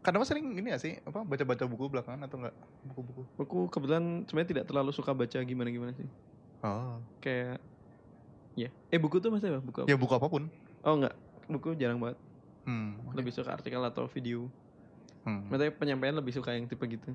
kadang 0.00 0.24
sering 0.24 0.48
ini 0.54 0.72
ya 0.72 0.78
sih 0.78 0.96
apa 0.98 1.20
baca-baca 1.20 1.68
buku 1.68 1.84
belakangan 1.86 2.24
atau 2.24 2.40
enggak 2.40 2.56
buku-buku? 2.86 3.22
aku 3.36 3.58
kebetulan 3.68 4.24
sebenarnya 4.24 4.50
tidak 4.50 4.64
terlalu 4.64 4.90
suka 4.90 5.12
baca 5.12 5.36
gimana 5.38 5.68
gimana 5.68 5.92
sih 5.92 6.08
Oh. 6.58 6.96
kayak 7.18 7.60
ya 8.54 8.72
eh 8.88 8.96
buku 8.96 9.20
tuh 9.20 9.28
maksudnya 9.28 9.54
apa 9.54 9.62
buku 9.62 9.78
apa? 9.78 9.86
Ya 9.86 9.94
buku 9.94 10.10
apa 10.10 10.26
pun. 10.26 10.48
oh 10.80 10.94
enggak 10.96 11.14
buku 11.46 11.76
jarang 11.76 12.00
banget 12.00 12.16
Hmm. 12.64 12.96
lebih 13.12 13.30
suka 13.30 13.52
artikel 13.52 13.80
atau 13.82 14.06
video 14.06 14.48
Hmm. 15.22 15.44
maksudnya 15.46 15.72
penyampaian 15.72 16.16
lebih 16.16 16.32
suka 16.32 16.52
yang 16.52 16.64
tipe 16.64 16.82
gitu 16.84 17.12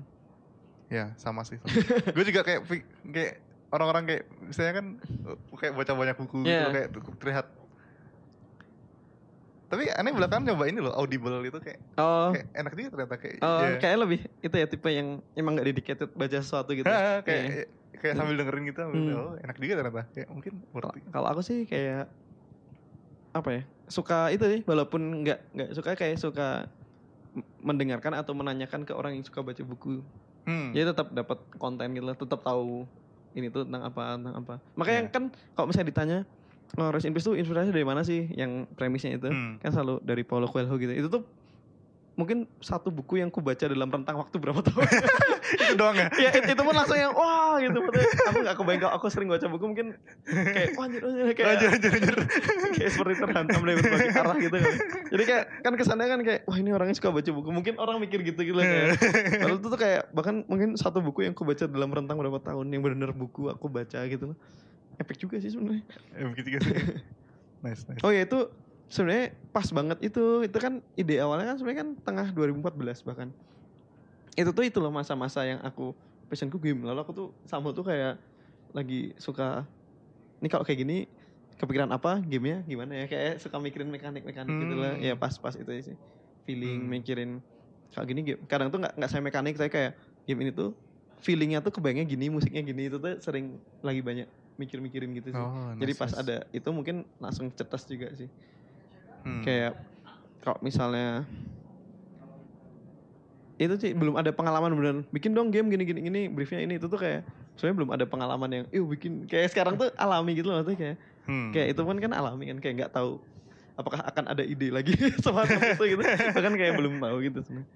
Ya 0.86 1.10
sama 1.16 1.42
sih. 1.42 1.58
gue 2.06 2.24
juga 2.24 2.40
kayak 2.40 2.62
kayak 3.02 3.32
orang-orang 3.68 4.04
kayak 4.06 4.22
misalnya 4.40 4.72
kan 4.76 4.86
kayak 5.52 5.72
baca 5.74 5.92
banyak 5.92 6.16
buku 6.16 6.36
gitu 6.42 6.52
Iya. 6.52 6.70
kayak 6.70 6.88
terlihat. 7.18 7.46
Tapi 9.74 9.84
aneh 9.90 10.12
belakangan 10.12 10.44
nyoba 10.46 10.64
ini 10.64 10.78
loh 10.78 10.94
audible 10.94 11.42
itu 11.42 11.58
kayak, 11.58 11.80
oh 11.96 12.30
kayak 12.30 12.46
enak 12.54 12.72
juga 12.72 12.88
ternyata 12.88 13.16
kayak. 13.16 13.36
oh 13.40 13.58
ya. 13.60 13.76
kayak 13.76 13.96
lebih 13.98 14.18
itu 14.38 14.54
ya 14.54 14.66
tipe 14.66 14.88
yang 14.88 15.08
emang 15.34 15.52
nggak 15.54 15.66
dedicated 15.68 16.08
baca 16.12 16.36
sesuatu 16.36 16.70
gitu 16.70 16.86
kayak 16.86 17.24
Iya. 17.24 17.64
kayak 17.96 18.14
sambil 18.14 18.34
dengerin 18.36 18.64
gitu 18.64 18.78
sambil, 18.78 19.00
Hmm. 19.00 19.16
oh 19.16 19.32
enak 19.36 19.56
juga 19.56 19.74
ternyata 19.76 20.02
kayak 20.10 20.28
mungkin 20.28 20.52
it. 20.62 21.04
kalau 21.08 21.26
aku 21.26 21.40
sih 21.40 21.58
kayak 21.64 22.06
apa 23.32 23.48
ya 23.50 23.62
suka 23.86 24.30
itu 24.30 24.44
sih 24.46 24.60
walaupun 24.62 25.00
nggak 25.20 25.38
nggak 25.50 25.70
suka 25.74 25.90
kayak 25.92 26.16
suka 26.16 26.70
mendengarkan 27.58 28.14
atau 28.14 28.30
menanyakan 28.32 28.84
ke 28.84 28.92
orang 28.92 29.18
yang 29.18 29.24
suka 29.24 29.42
baca 29.42 29.60
buku 29.60 30.04
Hmm. 30.44 30.70
jadi 30.70 30.92
tetap 30.92 31.08
dapat 31.10 31.40
konten 31.56 31.88
gitu 31.90 32.04
lah 32.04 32.14
tetap 32.14 32.40
tahu 32.40 32.84
ini 33.32 33.48
tuh 33.48 33.64
tentang 33.64 33.80
apa 33.82 34.14
tentang 34.14 34.34
apa 34.36 34.54
makanya 34.74 35.00
Iya. 35.00 35.10
kan 35.10 35.24
kalau 35.50 35.66
misalnya 35.66 35.88
ditanya 35.88 36.18
oh 36.74 36.88
Rest 36.90 37.04
in 37.04 37.12
Peace 37.12 37.24
tuh 37.24 37.34
inspirasi 37.34 37.70
dari 37.70 37.84
mana 37.84 38.02
sih? 38.02 38.26
Yang 38.30 38.66
premisnya 38.74 39.14
itu? 39.14 39.28
Hmm. 39.28 39.56
kan 39.58 39.70
selalu 39.70 40.00
dari 40.00 40.22
Paulo 40.22 40.46
Coelho 40.46 40.74
gitu. 40.74 40.90
Itu 40.90 41.08
tuh 41.08 41.22
mungkin 42.14 42.46
satu 42.58 42.94
buku 42.94 43.18
yang 43.18 43.26
ku 43.26 43.42
baca 43.42 43.66
dalam 43.66 43.90
rentang 43.90 44.14
waktu 44.14 44.38
berapa 44.38 44.62
tahun. 44.62 44.86
Itu 45.54 45.74
doang 45.74 45.94
ya? 45.94 46.08
ya 46.14 46.30
it- 46.30 46.46
itu 46.46 46.62
pun 46.62 46.72
langsung 46.72 46.94
yang 46.94 47.10
wah 47.12 47.58
gitu. 47.58 47.74
Aku 48.30 48.38
gak 48.42 48.54
kebayang 48.54 48.80
kalau 48.80 48.94
aku 48.96 49.06
sering 49.06 49.26
baca 49.28 49.44
buku 49.44 49.64
mungkin 49.66 49.86
kayak 50.24 50.72
wah 50.74 50.86
anjir, 50.86 51.02
anjir, 51.04 51.34
kayak 51.34 51.46
Anjir, 51.58 51.68
anjir, 51.74 51.90
anjir. 51.94 52.16
kayak 52.74 52.90
seperti 52.90 53.14
terhantam 53.20 53.60
dari 53.60 53.76
berbagai 53.76 54.14
arah 54.14 54.36
gitu 54.40 54.56
kan. 54.56 54.74
Jadi 55.10 55.22
kayak 55.26 55.44
kan 55.60 55.72
kesannya 55.74 56.06
kan 56.06 56.20
kayak 56.22 56.40
wah 56.46 56.56
ini 56.56 56.70
orangnya 56.70 56.96
suka 56.96 57.10
baca 57.10 57.30
buku. 57.30 57.48
Mungkin 57.50 57.74
orang 57.76 57.98
mikir 57.98 58.22
gitu 58.22 58.40
gitu 58.40 58.56
lah 58.56 58.64
kayak. 58.64 58.86
Padahal 59.42 59.58
itu 59.58 59.68
tuh 59.68 59.78
kayak 59.78 60.02
bahkan 60.10 60.34
mungkin 60.46 60.68
satu 60.74 60.98
buku 61.02 61.26
yang 61.26 61.34
aku 61.34 61.44
baca 61.44 61.64
dalam 61.66 61.90
rentang 61.90 62.16
berapa 62.16 62.38
tahun 62.40 62.66
yang 62.70 62.80
benar-benar 62.80 63.12
buku 63.12 63.50
aku 63.50 63.66
baca 63.68 64.00
gitu. 64.06 64.32
loh 64.32 64.38
epic 65.00 65.16
juga 65.20 65.36
sih 65.40 65.50
sebenarnya. 65.52 65.84
Ya, 66.14 66.24
begitu 66.28 66.48
gitu. 66.58 66.68
Nice, 67.64 67.88
nice. 67.88 68.04
oh 68.04 68.12
ya 68.12 68.28
itu 68.28 68.52
sebenarnya 68.92 69.32
pas 69.48 69.64
banget 69.72 69.96
itu. 70.04 70.44
Itu 70.44 70.60
kan 70.60 70.84
ide 71.00 71.16
awalnya 71.16 71.48
kan 71.48 71.56
sebenarnya 71.56 71.80
kan 71.80 71.90
tengah 72.04 72.28
2014 72.36 73.08
bahkan. 73.08 73.28
Itu 74.36 74.52
tuh 74.52 74.68
itu 74.68 74.76
loh 74.84 74.92
masa-masa 74.92 75.48
yang 75.48 75.64
aku 75.64 75.96
passionku 76.28 76.60
game. 76.60 76.84
Lalu 76.84 77.00
aku 77.00 77.12
tuh 77.16 77.28
sama 77.48 77.72
tuh 77.72 77.88
kayak 77.88 78.20
lagi 78.76 79.16
suka 79.16 79.64
ini 80.44 80.48
kalau 80.52 80.60
kayak 80.60 80.84
gini 80.84 81.08
kepikiran 81.56 81.88
apa 81.88 82.20
gamenya? 82.20 82.60
Gimana 82.68 82.92
ya? 83.00 83.08
Kayak 83.08 83.40
suka 83.40 83.56
mikirin 83.56 83.88
mekanik-mekanik 83.88 84.52
gitu 84.60 84.74
lah. 84.76 85.00
Hmm. 85.00 85.06
ya 85.08 85.14
pas-pas 85.16 85.56
itu 85.56 85.70
sih. 85.80 85.96
Feeling 86.44 86.84
Hmm. 86.84 86.92
mikirin 87.00 87.30
kayak 87.94 88.06
gini 88.10 88.20
game 88.26 88.40
kadang 88.50 88.68
tuh 88.74 88.82
nggak 88.82 88.92
nggak 88.98 89.10
saya 89.10 89.22
mekanik 89.22 89.54
saya 89.54 89.70
kayak 89.70 89.94
game 90.26 90.40
ini 90.42 90.50
tuh 90.50 90.74
feelingnya 91.22 91.62
tuh 91.62 91.70
kebayangnya 91.72 92.04
gini 92.04 92.26
musiknya 92.26 92.60
gini 92.60 92.90
itu 92.90 92.98
tuh 92.98 93.16
sering 93.22 93.56
lagi 93.80 94.02
banyak 94.02 94.26
mikir-mikirin 94.56 95.10
gitu 95.14 95.28
sih 95.30 95.40
Oh, 95.40 95.74
jadi 95.74 95.90
nice, 95.90 95.98
pas 95.98 96.10
nice. 96.10 96.20
ada 96.20 96.36
itu 96.50 96.68
mungkin 96.68 96.96
langsung 97.18 97.50
cetas 97.50 97.84
juga 97.84 98.08
sih 98.12 98.28
Hmm. 99.24 99.40
kayak 99.40 99.72
kalau 100.38 100.60
misalnya 100.60 101.24
itu 103.54 103.72
sih 103.78 103.90
belum 103.90 104.14
ada 104.14 104.30
pengalaman 104.30 104.74
beneran 104.74 104.98
bikin 105.08 105.32
dong 105.32 105.48
game 105.48 105.70
gini 105.70 105.82
gini 105.82 106.00
gini 106.02 106.22
briefnya 106.26 106.60
ini 106.60 106.76
itu 106.76 106.84
tuh 106.84 106.98
kayak 106.98 107.24
sebenarnya 107.54 107.76
belum 107.78 107.90
ada 107.94 108.04
pengalaman 108.04 108.50
yang 108.50 108.64
yuk 108.68 108.84
bikin 108.92 109.24
kayak 109.24 109.48
sekarang 109.48 109.78
tuh 109.78 109.88
alami 109.94 110.34
gitu 110.34 110.50
loh 110.50 110.60
maksudnya 110.60 110.76
kayak 110.78 110.96
Hmm. 111.24 111.56
kayak 111.56 111.72
itu 111.72 111.80
pun 111.80 111.96
kan 111.96 112.12
alami 112.12 112.44
kan 112.44 112.58
kayak 112.60 112.74
nggak 112.76 112.92
tahu 112.92 113.16
apakah 113.74 114.04
akan 114.04 114.24
ada 114.28 114.44
ide 114.44 114.68
lagi 114.68 114.92
semacam 115.24 115.56
itu 115.72 115.84
gitu 115.96 116.02
bahkan 116.36 116.52
kayak 116.52 116.76
belum 116.76 117.00
tahu 117.00 117.16
gitu 117.24 117.40
sebenarnya 117.40 117.68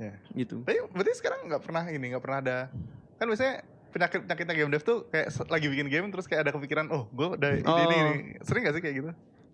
Ya. 0.00 0.16
gitu 0.32 0.64
Tapi 0.64 0.80
berarti 0.96 1.12
sekarang 1.12 1.44
nggak 1.44 1.60
pernah 1.60 1.84
ini, 1.84 2.08
nggak 2.08 2.24
pernah 2.24 2.38
ada 2.40 2.58
kan 3.20 3.28
biasanya 3.28 3.60
penyakit 3.90 4.22
penyakitnya 4.24 4.54
game 4.54 4.70
dev 4.70 4.82
tuh 4.82 5.06
kayak 5.10 5.28
lagi 5.46 5.66
bikin 5.66 5.86
game 5.90 6.06
terus 6.08 6.26
kayak 6.26 6.46
ada 6.46 6.52
kepikiran 6.54 6.86
oh 6.90 7.10
gue 7.10 7.26
udah 7.36 7.50
ide 7.58 7.66
ini, 7.66 7.70
Oh. 7.70 7.78
ini 7.86 7.98
sering 8.40 8.62
gak 8.62 8.74
sih 8.78 8.82
kayak 8.82 8.94
gitu 9.02 9.10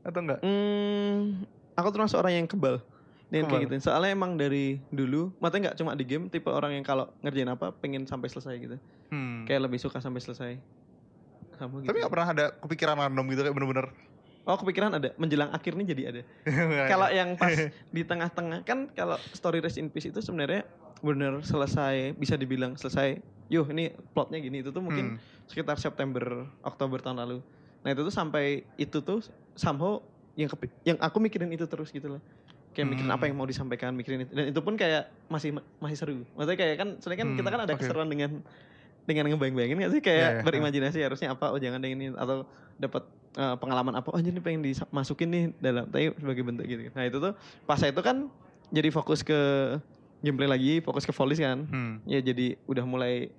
atau 0.06 0.20
enggak 0.22 0.38
Hmm, 0.44 1.42
aku 1.74 1.88
termasuk 1.90 2.16
orang 2.20 2.32
yang 2.38 2.46
kebal 2.46 2.78
dengan 3.26 3.50
kayak 3.50 3.66
gitu. 3.66 3.90
Soalnya 3.90 4.14
emang 4.14 4.38
dari 4.38 4.78
dulu, 4.86 5.34
maksudnya 5.42 5.74
nggak 5.74 5.78
cuma 5.82 5.98
di 5.98 6.06
game, 6.06 6.30
tipe 6.30 6.46
orang 6.46 6.78
yang 6.78 6.86
kalau 6.86 7.10
ngerjain 7.26 7.50
apa 7.50 7.74
pengen 7.74 8.06
sampai 8.06 8.30
selesai 8.30 8.54
gitu. 8.54 8.76
hmm. 9.10 9.50
Kayak 9.50 9.66
lebih 9.66 9.82
suka 9.82 9.98
sampai 9.98 10.22
selesai. 10.22 10.52
Sama 11.58 11.82
gitu. 11.82 11.88
tapi 11.90 11.96
nggak 12.04 12.12
pernah 12.12 12.28
ada 12.30 12.44
kepikiran 12.60 12.94
random 13.00 13.24
gitu 13.32 13.40
kayak 13.48 13.56
bener-bener 13.56 13.86
Oh 14.46 14.54
kepikiran 14.54 14.94
ada, 14.94 15.10
menjelang 15.18 15.50
akhir 15.50 15.74
nih 15.74 15.86
jadi 15.90 16.02
ada. 16.06 16.22
kalau 16.94 17.10
yang 17.10 17.34
pas 17.34 17.50
di 17.96 18.02
tengah-tengah 18.06 18.62
kan 18.62 18.86
kalau 18.94 19.18
story 19.34 19.58
Rest 19.58 19.74
in 19.74 19.90
Peace 19.90 20.06
itu 20.06 20.22
sebenarnya 20.22 20.62
bener 21.02 21.42
selesai, 21.42 22.14
bisa 22.14 22.38
dibilang 22.38 22.78
selesai. 22.78 23.18
Yuh 23.46 23.66
ini 23.70 23.84
plotnya 24.10 24.38
gini 24.38 24.60
itu 24.60 24.70
tuh 24.70 24.82
mungkin 24.82 25.16
Hmm. 25.16 25.18
sekitar 25.46 25.78
September 25.78 26.46
Oktober 26.60 26.98
tahun 26.98 27.22
lalu. 27.22 27.38
Nah 27.82 27.90
itu 27.90 28.02
tuh 28.02 28.14
sampai 28.14 28.66
itu 28.74 28.98
tuh 28.98 29.22
somehow 29.54 30.02
yang 30.34 30.50
kepi- 30.50 30.74
yang 30.84 30.98
aku 30.98 31.16
mikirin 31.16 31.48
itu 31.48 31.64
terus 31.64 31.88
gitu 31.88 32.18
loh. 32.18 32.22
Kayak 32.74 32.92
mikirin 32.92 33.08
Hmm. 33.08 33.16
apa 33.16 33.24
yang 33.24 33.36
mau 33.38 33.46
disampaikan, 33.46 33.94
mikirin 33.94 34.26
itu. 34.26 34.32
Dan 34.34 34.50
itu 34.50 34.60
pun 34.60 34.74
kayak 34.74 35.08
masih 35.26 35.54
masih 35.78 35.96
seru. 35.96 36.26
Maksudnya 36.34 36.58
kayak 36.58 36.74
kan 36.76 36.88
sebenarnya 36.98 37.20
kan 37.22 37.28
kita 37.32 37.40
Hmm, 37.40 37.54
kan 37.54 37.60
ada 37.62 37.72
oke. 37.72 37.80
keseruan 37.80 38.08
dengan 38.10 38.30
dengan 39.06 39.24
ngebayang-bayangin 39.30 39.78
gak 39.78 39.92
sih 39.94 40.02
kayak 40.02 40.18
Iya, 40.18 40.30
iya. 40.34 40.42
berimajinasi 40.42 40.98
harusnya 40.98 41.28
apa 41.30 41.54
oh 41.54 41.62
jangan 41.62 41.78
ini 41.86 42.10
atau 42.10 42.42
dapat 42.74 43.06
eh, 43.38 43.56
pengalaman 43.56 43.94
apa 43.94 44.10
oh 44.10 44.18
jadi 44.18 44.42
pengen 44.42 44.66
dimasukin 44.66 45.28
nih 45.30 45.44
dalam 45.62 45.86
tapi 45.86 46.10
sebagai 46.18 46.42
bentuk 46.42 46.66
gitu. 46.66 46.90
Nah 46.90 47.06
itu 47.06 47.22
tuh 47.22 47.32
pas 47.62 47.78
itu 47.78 48.00
kan 48.02 48.26
jadi 48.74 48.90
fokus 48.90 49.22
ke 49.22 49.38
gameplay 50.26 50.48
lagi, 50.48 50.72
fokus 50.80 51.06
ke 51.06 51.12
volley 51.12 51.38
kan. 51.38 51.62
Hmm. 51.64 52.02
Ya 52.02 52.18
jadi 52.18 52.58
udah 52.64 52.82
mulai 52.82 53.30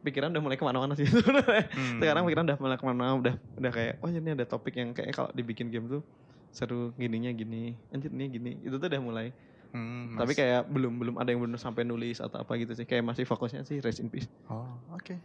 pikiran 0.00 0.28
udah 0.28 0.42
mulai 0.42 0.54
ke 0.54 0.62
mana-mana 0.62 0.92
sih 0.92 1.08
Hmm. 1.08 1.96
sekarang 1.96 2.22
pikiran 2.22 2.44
udah 2.44 2.58
mulai 2.60 2.76
ke 2.76 2.84
mana 2.84 3.16
udah 3.16 3.34
udah 3.56 3.72
kayak 3.72 3.94
oh 3.98 4.12
ini 4.12 4.30
ada 4.30 4.44
topik 4.44 4.76
yang 4.76 4.92
kayak 4.92 5.10
kalau 5.10 5.32
dibikin 5.32 5.72
game 5.72 5.88
tuh 5.88 6.04
seru 6.52 6.92
gininya 6.94 7.32
gini 7.32 7.80
anjir 7.88 8.12
ini 8.12 8.24
gini. 8.28 8.52
Itu 8.60 8.76
tuh 8.76 8.86
udah 8.86 9.00
mulai. 9.00 9.32
Hmm, 9.74 10.14
tapi 10.14 10.38
kayak 10.38 10.70
belum 10.70 11.02
belum 11.02 11.14
ada 11.18 11.26
yang 11.26 11.42
benar 11.42 11.58
sampai 11.58 11.82
nulis 11.82 12.20
atau 12.20 12.38
apa 12.38 12.52
gitu 12.54 12.70
sih. 12.72 12.84
Kayak 12.84 13.10
masih 13.10 13.24
fokusnya 13.24 13.64
sih 13.64 13.80
rest 13.80 13.98
in 13.98 14.06
peace. 14.06 14.28
Oh 14.46 14.70
oke. 14.88 15.18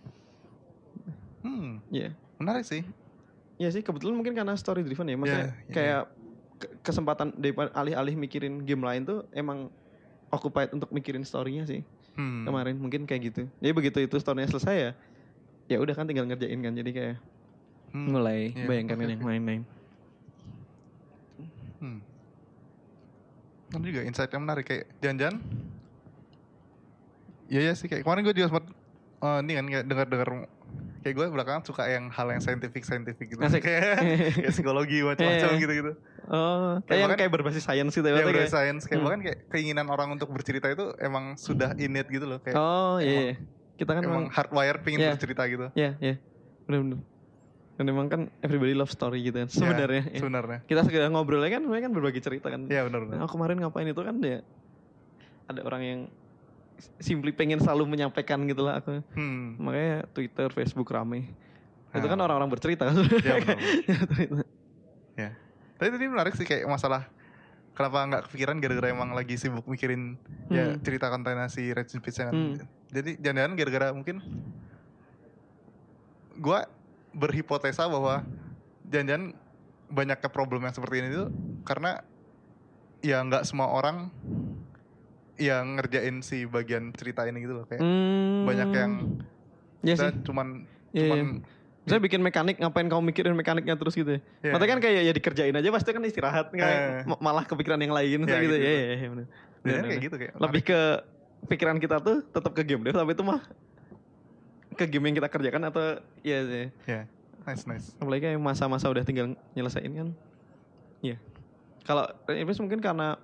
Hmm. 1.41 1.80
Ya 1.88 2.15
menarik 2.36 2.65
sih. 2.65 2.82
Ya 3.59 3.70
sih 3.70 3.84
kebetulan 3.84 4.15
mungkin 4.15 4.34
karena 4.34 4.55
story 4.55 4.82
driven 4.82 5.05
ya. 5.05 5.17
Maksudnya 5.17 5.38
Ya, 5.38 5.51
ya, 5.51 5.53
kayak 5.70 6.01
ke- 6.57 6.74
kesempatan 6.82 7.36
daripada 7.36 7.70
alih-alih 7.74 8.15
mikirin 8.15 8.63
game 8.63 8.82
lain 8.82 9.03
tuh 9.03 9.28
emang 9.30 9.70
occupied 10.30 10.69
untuk 10.73 10.89
mikirin 10.93 11.25
storynya 11.25 11.65
sih 11.65 11.82
hmm. 12.17 12.45
kemarin 12.45 12.75
mungkin 12.77 13.03
kayak 13.09 13.34
gitu 13.34 13.41
jadi 13.59 13.73
begitu 13.73 13.97
itu 14.05 14.15
storynya 14.21 14.49
selesai 14.49 14.75
ya 14.77 14.91
ya 15.69 15.77
udah 15.77 15.93
kan 15.93 16.05
tinggal 16.09 16.25
ngerjain 16.25 16.59
kan 16.61 16.73
jadi 16.73 16.91
kayak 16.93 17.15
Hmm. 17.89 18.13
mulai 18.13 18.53
Iya, 18.53 18.69
bayangkan 18.69 18.97
oke, 19.01 19.05
yang 19.09 19.25
lain-lain 19.25 19.61
Hmm. 21.80 22.03
Ada 23.71 23.86
juga 23.88 24.01
insight 24.03 24.32
yang 24.36 24.43
menarik 24.43 24.65
kayak 24.67 24.86
jangan-jangan 24.99 25.39
Iya 27.49 27.71
ya 27.71 27.73
sih 27.73 27.88
kayak 27.88 28.03
kemarin 28.03 28.21
gue 28.27 28.36
juga 28.36 28.47
sempat 28.51 28.65
eh, 29.23 29.39
ini 29.47 29.51
kan 29.57 29.65
kayak 29.65 29.86
dengar-dengar 29.88 30.30
kayak 30.99 31.15
gue 31.15 31.25
belakangan 31.29 31.63
suka 31.63 31.87
yang 31.87 32.07
hal 32.07 32.27
yang 32.27 32.39
scientific 32.39 32.83
scientific 32.83 33.27
gitu 33.27 33.39
Asik. 33.39 33.63
kayak, 33.63 33.81
kayak 34.37 34.51
psikologi 34.51 34.99
macam-macam 35.07 35.49
Iya. 35.49 35.59
gitu-gitu. 35.59 35.91
Oh, 36.25 36.77
Kayak 36.77 36.85
kayak 36.85 36.93
yang 36.93 37.01
bahkan- 37.05 37.17
kayak 37.17 37.31
berbasis 37.33 37.63
sains 37.63 37.89
gitu 37.89 38.03
Ya 38.03 38.13
berarti 38.13 38.27
udah 38.27 38.35
kayak- 38.37 38.51
science 38.51 38.83
kayak 38.83 38.97
Hmm. 38.97 39.05
bahkan 39.05 39.19
kayak 39.23 39.37
keinginan 39.49 39.87
orang 39.87 40.09
untuk 40.11 40.29
bercerita 40.29 40.67
itu 40.67 40.93
emang 40.97 41.33
sudah 41.35 41.73
innate 41.75 42.07
gitu 42.07 42.25
loh 42.25 42.37
kayak 42.37 42.53
Oh 42.53 42.97
iya, 42.97 43.33
iya. 43.33 43.35
kita 43.75 43.91
kan 43.91 44.01
emang 44.01 44.27
emang, 44.27 44.35
hardwire 44.35 44.77
pingin 44.79 44.99
Iya. 45.01 45.11
bercerita 45.13 45.43
gitu. 45.45 45.65
ya 45.73 45.95
ya 45.97 46.15
benar-benar. 46.65 46.99
Dan 47.79 47.85
emang 47.87 48.07
kan 48.07 48.21
everybody 48.41 48.75
love 48.75 48.91
story 48.91 49.23
gitu 49.23 49.39
kan 49.39 49.47
sebenarnya. 49.47 50.03
Ya, 50.05 50.11
ya. 50.11 50.19
Sebenarnya. 50.19 50.59
Kita 50.67 50.83
segera 50.83 51.07
ngobrolnya 51.07 51.47
kan 51.49 51.63
sebenarnya 51.63 51.85
kan 51.87 51.93
berbagi 51.95 52.19
cerita 52.19 52.47
kan. 52.47 52.67
Iya 52.67 52.83
benar 52.83 52.99
benar. 53.01 53.15
Nah, 53.17 53.29
kemarin 53.31 53.55
ngapain 53.57 53.87
itu 53.87 54.01
kan 54.03 54.15
ya 54.19 54.43
ada 55.47 55.61
orang 55.63 55.81
yang 55.81 55.99
simply 56.97 57.32
pengen 57.32 57.57
selalu 57.57 57.86
menyampaikan 57.88 58.43
gitu 58.43 58.61
lah 58.61 58.80
aku. 58.80 59.03
Hmm. 59.13 59.55
Makanya 59.57 60.07
Twitter, 60.09 60.47
Facebook 60.49 60.89
rame. 60.89 61.32
Itu 61.89 62.05
kan 62.05 62.15
Ah. 62.15 62.25
orang-orang 62.25 62.49
bercerita 62.49 62.86
benar. 62.89 63.05
Cerita. 63.09 63.53
Ya. 65.15 65.30
Tapi 65.75 65.89
tadi 65.89 66.05
menarik 66.05 66.34
sih 66.34 66.43
kayak 66.43 66.63
masalah 66.65 67.07
kenapa 67.71 67.97
nggak 68.03 68.23
kepikiran 68.27 68.59
gara-gara 68.59 68.88
emang 68.89 69.11
lagi 69.11 69.36
sibuk 69.36 69.63
mikirin 69.63 70.19
ya 70.47 70.75
Hmm. 70.75 70.84
cerita 70.84 71.07
kontennya 71.07 71.47
si 71.47 71.71
Red 71.71 71.88
Pizza 71.97 72.27
kan. 72.27 72.36
Hmm. 72.36 72.53
Jadi 72.89 73.15
jangan-jangan 73.17 73.53
gara-gara 73.55 73.88
mungkin 73.89 74.17
gua 76.36 76.65
berhipotesa 77.11 77.86
bahwa 77.86 78.23
jangan-jangan 78.86 79.34
banyaknya 79.89 80.30
problem 80.30 80.61
yang 80.61 80.73
seperti 80.73 80.95
ini 81.01 81.09
tuh 81.11 81.27
karena 81.65 82.05
ya 83.01 83.19
nggak 83.19 83.43
semua 83.43 83.71
orang 83.71 84.13
yang 85.39 85.79
ngerjain 85.79 86.19
si 86.19 86.43
bagian 86.43 86.91
cerita 86.91 87.23
ini 87.23 87.39
gitu 87.39 87.55
loh 87.55 87.65
kayak 87.65 87.79
Hmm. 87.79 88.43
banyak 88.43 88.69
yang 88.69 88.91
Iya 89.81 89.95
kita 89.95 90.07
sih. 90.11 90.21
cuman 90.23 90.47
Iya, 90.91 91.03
cuman 91.05 91.19
Saya 91.87 91.97
bikin 91.97 92.21
mekanik, 92.21 92.61
ngapain 92.61 92.85
kamu 92.85 93.01
mikirin 93.01 93.33
mekaniknya 93.33 93.73
terus 93.73 93.97
gitu 93.97 94.13
ya? 94.13 94.21
Iya. 94.45 94.51
Maksudnya 94.53 94.69
kan 94.69 94.79
kayak 94.79 95.01
ya 95.01 95.13
dikerjain 95.15 95.55
aja, 95.57 95.69
pasti 95.73 95.89
kan 95.89 96.03
istirahat, 96.05 96.53
kayak 96.53 96.69
Eh. 96.69 97.01
ma- 97.09 97.17
malah 97.19 97.41
kepikiran 97.41 97.81
yang 97.81 97.89
lain, 97.89 98.19
Iya, 98.19 98.37
gitu. 98.37 98.45
gitu. 98.45 98.55
Iya, 98.55 98.69
iya, 98.69 98.95
iya, 98.99 99.07
Bener, 99.59 99.83
kayak 99.87 100.01
gitu 100.03 100.15
kayak 100.15 100.33
Lebih 100.37 100.61
ke 100.61 100.79
pikiran 101.49 101.81
kita 101.81 101.97
tuh 101.97 102.21
tetap 102.21 102.51
ke 102.53 102.61
game 102.61 102.85
dev, 102.85 102.93
tapi 102.93 103.09
itu 103.09 103.23
mah 103.25 103.41
ke 104.75 104.85
game 104.85 105.01
yang 105.03 105.15
kita 105.17 105.27
kerjakan 105.27 105.61
atau 105.65 105.97
ya, 106.21 106.39
ya. 106.41 106.67
ya 106.85 107.01
nice 107.43 107.65
nice 107.65 107.87
apalagi 107.97 108.27
kayak 108.27 108.37
masa-masa 108.37 108.85
udah 108.85 109.01
tinggal 109.01 109.33
nyelesain 109.51 109.89
kan. 109.89 110.07
Iya. 111.01 111.17
Kalau 111.81 112.05
Invis 112.29 112.59
mungkin 112.59 112.79
karena 112.79 113.17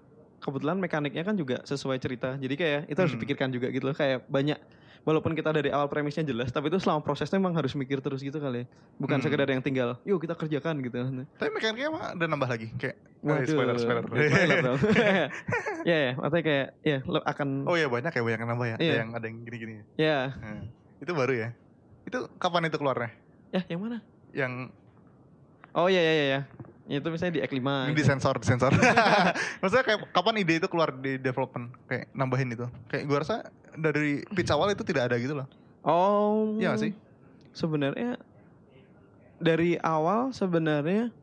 kebetulan 0.45 0.77
mekaniknya 0.77 1.25
kan 1.25 1.33
juga 1.33 1.65
sesuai 1.65 1.97
cerita, 1.97 2.37
jadi 2.37 2.53
kayak 2.53 2.81
itu 2.85 2.95
harus 2.95 3.09
Hmm. 3.09 3.17
dipikirkan 3.17 3.49
juga 3.49 3.67
gitu 3.73 3.89
loh, 3.89 3.97
kayak 3.97 4.29
banyak 4.29 4.61
walaupun 5.01 5.33
kita 5.33 5.49
dari 5.49 5.73
awal 5.73 5.89
premisnya 5.89 6.21
jelas, 6.21 6.53
tapi 6.53 6.69
itu 6.69 6.77
selama 6.77 7.01
prosesnya 7.01 7.41
emang 7.41 7.57
harus 7.57 7.73
mikir 7.73 7.97
terus 7.97 8.21
gitu 8.21 8.37
kali 8.37 8.63
ya. 8.63 8.65
Bukan 8.95 9.17
Hmm. 9.17 9.25
sekedar 9.25 9.49
yang 9.49 9.65
tinggal, 9.65 9.97
yuk 10.05 10.21
kita 10.21 10.37
kerjakan 10.37 10.77
gitu. 10.79 10.97
tapi 11.35 11.49
mekaniknya 11.49 11.89
mah 11.89 12.13
ada 12.13 12.25
nambah 12.25 12.45
lagi 12.45 12.69
kayak 12.77 12.97
eh, 13.01 13.25
Waduh, 13.25 13.49
spoiler 13.49 13.75
spoiler 13.81 14.03
spoiler 14.05 14.77
ya 15.89 15.97
ya, 15.97 16.11
maksudnya 16.13 16.43
kayak 16.45 16.67
ya 16.85 16.97
akan 17.25 17.47
Oh 17.65 17.73
iya 17.73 17.89
banyak 17.89 18.13
ya 18.13 18.21
banyak 18.21 18.39
yang 18.45 18.49
nambah 18.53 18.67
ya. 18.69 18.75
Ada 18.77 18.85
Iya. 18.85 18.95
yang 19.01 19.09
ada 19.17 19.25
yang 19.25 19.37
gini-gini. 19.41 19.73
ya 19.97 20.29
Nah, 20.37 20.61
itu 21.01 21.11
baru 21.11 21.33
ya. 21.33 21.49
Itu 22.05 22.29
kapan 22.37 22.69
itu 22.69 22.77
keluarnya? 22.77 23.09
ya 23.49 23.61
yang 23.65 23.81
mana? 23.81 23.97
yang 24.29 24.53
Oh 25.73 25.89
iya 25.89 25.99
iya 25.99 26.13
iya. 26.13 26.39
Itu 26.85 27.09
misalnya 27.09 27.33
di 27.33 27.41
X5. 27.41 27.59
ini 27.59 27.91
gitu. 27.91 27.97
di 27.97 28.05
sensor 28.05 28.35
di 28.37 28.45
sensor 28.45 28.69
maksudnya 29.61 29.83
kayak 29.83 29.99
kapan 30.09 30.35
ide 30.37 30.53
itu 30.59 30.67
keluar 30.69 30.93
di 30.93 31.17
development 31.17 31.73
kayak 31.85 32.13
nambahin 32.13 32.53
itu 32.53 32.69
kayak 32.85 33.03
gua 33.05 33.25
rasa 33.25 33.41
dari 33.73 34.21
pitch 34.29 34.49
awal 34.49 34.69
itu 34.69 34.85
tidak 34.85 35.09
ada 35.09 35.17
gitu 35.17 35.33
loh 35.33 35.49
Oh. 35.81 36.57
Iya 36.57 36.73
sih? 36.77 36.97
Sebenarnya 37.51 38.17
dari 39.37 39.77
awal 39.77 40.31
sebenarnya 40.31 41.13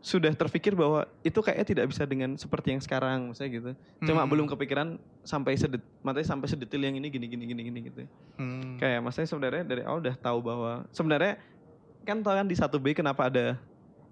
sudah 0.00 0.32
terpikir 0.32 0.74
bahwa 0.74 1.04
itu 1.22 1.38
kayaknya 1.38 1.66
tidak 1.68 1.86
bisa 1.92 2.02
dengan 2.02 2.34
seperti 2.34 2.74
yang 2.74 2.80
sekarang 2.80 3.30
misalnya 3.30 3.50
gitu. 3.52 3.70
Cuma 4.02 4.24
Hmm. 4.24 4.30
belum 4.32 4.46
kepikiran 4.48 4.96
sampai 5.22 5.54
sedet 5.54 5.84
matanya 6.00 6.26
sampai 6.26 6.48
sedetil 6.48 6.82
yang 6.82 6.96
ini 6.96 7.06
gini 7.06 7.28
gini 7.28 7.44
gini 7.46 7.62
gini 7.62 7.78
gitu. 7.84 8.02
Hmm. 8.34 8.80
Kayak 8.80 9.04
maksudnya 9.04 9.28
sebenarnya 9.28 9.62
dari 9.62 9.82
awal 9.84 10.00
udah 10.00 10.16
tahu 10.16 10.38
bahwa 10.40 10.72
sebenarnya 10.90 11.38
kan 12.02 12.18
tau 12.18 12.34
kan 12.34 12.48
di 12.48 12.56
1B 12.56 12.96
kenapa 12.96 13.28
ada 13.28 13.60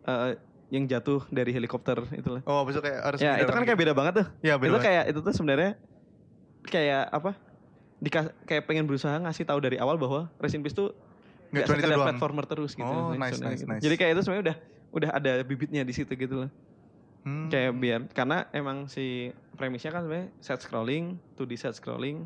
eh, 0.04 0.32
yang 0.70 0.86
jatuh 0.86 1.26
dari 1.28 1.50
helikopter 1.50 1.98
itu 2.12 2.30
lah. 2.30 2.42
oh 2.44 2.62
besok 2.62 2.82
kayak 2.82 3.00
harus 3.00 3.18
Ya, 3.18 3.36
itu 3.36 3.50
kan 3.50 3.62
kayak 3.62 3.74
beda 3.76 3.92
banget 3.92 4.12
tuh. 4.16 4.26
ya 4.40 4.54
itu 4.54 4.60
beda 4.60 4.70
banget. 4.72 4.84
kayak 4.84 5.04
itu 5.08 5.18
tuh 5.20 5.32
sebenarnya 5.32 5.70
kayak 6.64 7.04
apa? 7.08 7.30
Dikas 7.98 8.26
kayak 8.42 8.64
pengen 8.64 8.86
berusaha 8.86 9.12
ngasih 9.18 9.44
tahu 9.44 9.58
dari 9.58 9.76
awal 9.76 9.94
bahwa 9.96 10.30
Resin 10.36 10.60
Peace 10.60 10.72
tuh 10.72 10.94
Nggak 11.50 11.66
cuma 11.66 11.76
itu 11.76 11.90
doang. 11.90 12.06
platformer 12.06 12.44
terus 12.46 12.72
gitu. 12.72 12.86
Oh, 12.86 13.10
nice, 13.12 13.36
nice, 13.36 13.60
gitu. 13.60 13.68
nice. 13.68 13.82
Jadi 13.82 13.94
kayak 13.96 14.10
itu 14.12 14.22
sebenarnya 14.22 14.44
udah 14.44 14.56
udah 14.90 15.10
ada 15.12 15.32
bibitnya 15.42 15.82
di 15.82 15.90
situ 15.90 16.08
gitu 16.10 16.46
loh. 16.46 16.50
Hmm. 17.20 17.50
Kayak 17.50 17.70
biar 17.76 18.00
karena 18.08 18.46
emang 18.50 18.86
si 18.86 19.28
premisnya 19.52 19.90
kan 19.90 20.02
sebenarnya 20.02 20.30
set 20.38 20.60
scrolling, 20.60 21.18
2D 21.34 21.52
set 21.54 21.74
scrolling 21.74 22.24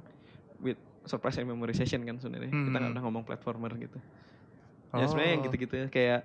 with 0.61 0.77
surprise 1.03 1.35
and 1.35 1.49
memorization 1.49 2.05
kan 2.05 2.17
sebenarnya. 2.17 2.49
Kita 2.49 2.69
nggak 2.69 2.79
Hmm. 2.79 2.91
pernah 2.93 3.03
ngomong 3.03 3.25
platformer 3.25 3.73
gitu. 3.75 3.97
Ya 4.93 5.05
sebenarnya 5.05 5.33
yang 5.33 5.41
Oh. 5.41 5.47
gitu-gitu 5.49 5.75
kayak 5.89 6.21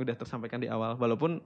udah 0.00 0.14
tersampaikan 0.16 0.60
di 0.62 0.68
awal 0.68 0.96
walaupun 0.96 1.42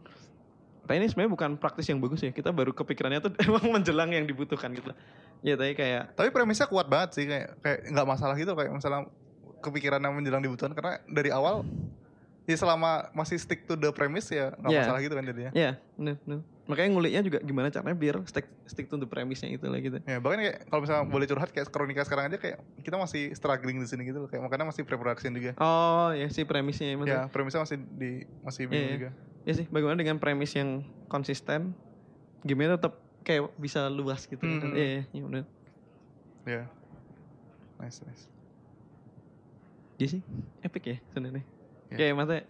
tapi 0.87 1.03
ini 1.03 1.11
sebenarnya 1.11 1.33
bukan 1.35 1.51
praktis 1.59 1.91
yang 1.91 1.99
bagus 1.99 2.23
ya. 2.23 2.31
Kita 2.31 2.55
baru 2.55 2.71
kepikirannya 2.71 3.19
tuh 3.19 3.35
emang 3.51 3.75
menjelang 3.75 4.15
yang 4.15 4.23
dibutuhkan 4.23 4.71
gitu. 4.71 4.95
Ya 5.43 5.59
tapi 5.59 5.75
kayak 5.75 6.15
Tapi 6.15 6.31
premisnya 6.31 6.71
kuat 6.71 6.87
banget 6.87 7.19
sih 7.19 7.27
kayak 7.27 7.59
kayak 7.59 7.79
nggak 7.91 8.07
masalah 8.07 8.39
gitu 8.39 8.55
kayak 8.55 8.71
misalnya 8.71 9.11
kepikiran 9.67 9.99
yang 9.99 10.15
menjelang 10.15 10.43
dibutuhkan 10.47 10.79
karena 10.79 11.03
dari 11.11 11.35
awal 11.35 11.67
ya 12.47 12.57
selama 12.57 13.11
masih 13.11 13.37
stick 13.37 13.67
to 13.67 13.75
the 13.75 13.91
premise 13.91 14.27
ya 14.29 14.55
nggak 14.55 14.71
Iya. 14.71 14.81
masalah 14.81 15.01
gitu 15.03 15.15
kan 15.15 15.25
jadinya. 15.25 15.51
ya 15.53 15.71
bener, 15.95 16.15
bener. 16.23 16.41
Makanya 16.67 16.89
nguliknya 16.91 17.23
juga 17.23 17.39
gimana 17.41 17.71
caranya 17.71 17.95
biar 17.95 18.19
stick 18.25 18.47
stick 18.65 18.87
to 18.87 18.97
the 18.97 19.07
premise-nya 19.07 19.51
itu 19.53 19.67
lah 19.67 19.79
gitu. 19.79 19.99
Ya 20.03 20.19
bahkan 20.19 20.39
kayak 20.41 20.57
kalau 20.67 20.81
misalnya 20.83 21.05
boleh 21.05 21.27
curhat 21.29 21.51
kayak 21.51 21.67
kronika 21.69 22.03
sekarang 22.03 22.27
aja 22.27 22.39
kayak 22.39 22.59
kita 22.81 22.97
masih 22.97 23.31
struggling 23.33 23.79
di 23.79 23.87
sini 23.87 24.03
gitu 24.05 24.19
loh. 24.19 24.29
kayak 24.29 24.43
makanya 24.43 24.67
masih 24.67 24.83
pre-production 24.83 25.31
juga. 25.31 25.55
Oh 25.57 26.11
ya 26.11 26.27
si 26.27 26.43
premisnya 26.43 26.87
ya, 26.89 26.99
Ya 26.99 27.21
premisnya 27.27 27.63
masih 27.63 27.79
di 27.89 28.11
masih 28.43 28.67
bingung 28.67 28.75
Iya, 28.77 28.87
iya. 28.87 28.97
juga. 28.97 29.11
Ya 29.43 29.53
sih 29.55 29.67
bagaimana 29.67 29.95
dengan 29.95 30.19
premis 30.19 30.51
yang 30.53 30.83
konsisten 31.07 31.71
game-nya 32.43 32.75
tetap 32.75 32.99
kayak 33.23 33.47
bisa 33.57 33.87
luas 33.87 34.27
gitu. 34.27 34.43
Hmm. 34.43 34.71
Iya, 34.71 34.87
iya, 34.87 35.03
iya 35.09 35.23
bener. 35.23 35.45
Ya. 36.43 36.63
Nice 37.79 38.03
nice. 38.03 38.27
Iya 39.97 40.19
sih, 40.19 40.23
epic 40.63 40.83
ya 40.85 40.97
sebenarnya. 41.09 41.47
Iya. 41.93 41.97
Kayak 41.99 42.15
maksudnya 42.19 42.43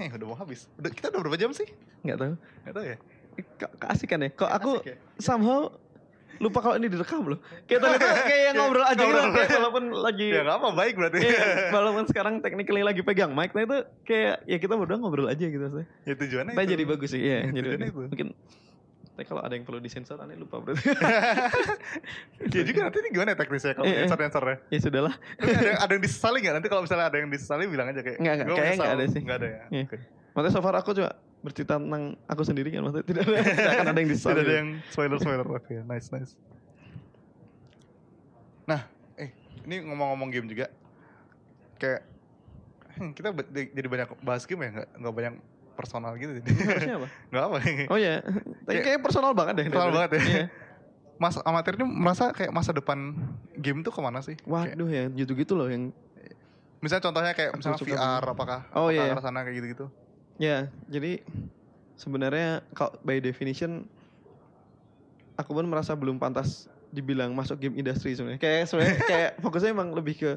Eh 0.00 0.08
udah 0.08 0.26
mau 0.32 0.36
habis. 0.40 0.64
Udah 0.80 0.90
kita 0.90 1.12
udah 1.12 1.20
berapa 1.20 1.36
jam 1.36 1.52
sih? 1.52 1.68
nggak 2.00 2.16
tahu. 2.16 2.32
Gak 2.64 2.72
tahu 2.72 2.84
ya. 2.88 2.96
Kok 3.60 3.72
keasikan 3.76 4.18
ya? 4.24 4.30
Kok 4.32 4.50
aku 4.50 4.72
ya? 4.80 4.96
somehow 5.20 5.68
lupa 6.40 6.58
kalau 6.64 6.80
ini 6.80 6.88
direkam 6.88 7.20
loh. 7.28 7.36
Kayak 7.68 7.80
tuh 7.84 7.88
kayak 8.32 8.42
yang 8.48 8.56
ngobrol 8.56 8.86
aja 8.88 8.96
gitu. 9.04 9.20
Kayak 9.36 9.50
walaupun 9.60 9.84
lagi 9.92 10.26
Ya 10.32 10.40
nggak 10.40 10.56
apa 10.56 10.68
baik 10.72 10.94
berarti. 10.96 11.18
Iya, 11.20 11.44
walaupun 11.76 12.04
sekarang 12.08 12.34
technically 12.40 12.80
lagi 12.80 13.04
pegang 13.04 13.36
mic, 13.36 13.52
nah 13.52 13.68
itu 13.68 13.84
kayak 14.08 14.48
ya 14.48 14.56
kita 14.56 14.72
berdua 14.80 14.96
ngobrol 14.96 15.28
aja 15.28 15.44
gitu 15.44 15.60
sih. 15.68 15.84
ya 16.08 16.14
tujuannya 16.16 16.56
Tapi 16.56 16.64
jadi 16.72 16.84
bagus 16.88 17.12
sih, 17.12 17.20
iya. 17.20 17.44
Ya, 17.44 17.60
jadi 17.60 17.92
itu. 17.92 18.08
mungkin 18.08 18.28
tapi 19.20 19.28
kalau 19.28 19.44
ada 19.44 19.52
yang 19.52 19.68
perlu 19.68 19.84
disensor 19.84 20.16
aneh 20.16 20.32
lupa 20.32 20.64
berarti. 20.64 20.80
Ya 22.56 22.64
juga 22.64 22.88
nanti 22.88 23.04
ini 23.04 23.08
gimana 23.12 23.36
ya 23.36 23.36
teknisnya 23.36 23.76
kalau 23.76 23.84
Iya, 23.84 23.92
iya. 23.92 24.04
answer-answernya? 24.08 24.56
ya 24.72 24.78
sudahlah. 24.80 25.14
Ada, 25.36 25.70
ada 25.76 25.92
yang 25.92 26.00
disesali 26.00 26.40
nggak? 26.40 26.54
Nanti 26.56 26.68
kalau 26.72 26.82
misalnya 26.88 27.06
ada 27.12 27.16
yang 27.20 27.28
disesali 27.28 27.68
bilang 27.68 27.92
aja 27.92 28.00
kayak 28.00 28.16
Nggak, 28.16 28.32
nggak. 28.32 28.46
"Gua 28.48 28.56
Kayaknya 28.56 28.72
menyesal." 28.72 28.80
nggak 28.80 28.96
ada 28.96 29.04
sih. 29.12 29.20
Nggak 29.20 29.36
ada 29.36 29.48
ya. 29.52 29.60
Iya. 29.68 29.84
Oke. 29.84 29.96
Maksudnya 30.32 30.52
so 30.56 30.60
far 30.64 30.74
aku 30.74 30.90
juga 30.96 31.10
bercerita 31.40 31.74
tentang 31.76 32.04
aku 32.24 32.42
sendiri 32.42 32.68
kan 32.70 32.80
maksudnya 32.80 33.04
tidak 33.04 33.22
ada, 33.22 33.36
tidak 33.60 33.72
akan 33.76 33.86
ada 33.86 33.98
yang 34.00 34.08
disesali. 34.08 34.32
Tidak 34.32 34.44
ada 34.48 34.54
yang 34.56 34.68
spoiler-spoiler. 34.88 35.46
Oke, 35.52 35.74
nice 35.84 36.08
nice. 36.08 36.32
Nah, 38.64 38.80
eh 39.16 39.30
ini 39.66 39.76
ngomong-ngomong 39.84 40.28
game 40.32 40.48
juga. 40.48 40.72
Kayak 41.76 42.08
hmm, 42.96 43.10
kita 43.12 43.28
jadi 43.52 43.84
banyak 43.86 44.08
bahas 44.20 44.48
game 44.48 44.64
ya, 44.64 44.70
nggak 44.74 44.88
nggak 44.96 45.14
banyak 45.14 45.34
personal 45.72 46.14
gitu. 46.16 46.36
Harusnya 46.68 46.96
apa? 46.98 47.08
Nggak 47.28 47.44
apa. 47.44 47.56
Oh 47.88 47.98
iya, 47.98 48.20
tapi 48.20 48.44
Kayak- 48.66 48.84
kayak 48.86 49.00
personal 49.00 49.32
banget 49.32 49.54
deh. 49.56 49.66
Personal 49.68 49.92
banget 49.92 50.10
ya. 50.12 50.20
Iya. 50.20 50.44
Mas 51.20 51.36
amatir 51.36 51.76
ini 51.76 51.84
merasa 51.84 52.32
kayak 52.32 52.48
masa 52.48 52.72
depan 52.72 53.12
game 53.54 53.84
tuh 53.84 53.92
ke 53.92 54.00
mana 54.00 54.20
sih? 54.20 54.40
Kayak, 54.40 54.72
Waduh 54.72 54.88
ya, 54.88 55.04
gitu-gitu 55.10 55.52
loh 55.52 55.68
yang 55.68 55.92
misalnya 56.80 57.04
contohnya 57.04 57.32
kayak 57.36 57.52
misalnya 57.52 57.76
VR 57.76 58.24
apakah 58.24 58.64
Oh, 58.72 58.88
apakah 58.88 58.92
iya, 58.96 59.04
iya. 59.04 59.12
arah 59.12 59.20
sana 59.20 59.44
kayak 59.44 59.56
gitu-gitu? 59.60 59.86
Ya, 60.40 60.58
jadi 60.88 61.20
sebenarnya 61.94 62.64
kalau 62.72 62.96
by 63.02 63.20
definition 63.20 63.84
aku 65.36 65.52
pun 65.52 65.68
merasa 65.68 65.92
belum 65.92 66.16
pantas 66.16 66.68
dibilang 66.88 67.30
masuk 67.32 67.60
game 67.60 67.76
industry 67.76 68.12
sebenarnya. 68.12 68.40
Kayak 68.40 68.62
sebenarnya 68.66 68.96
kayak 69.12 69.30
fokusnya 69.38 69.70
emang 69.70 69.92
lebih 69.92 70.14
ke 70.16 70.30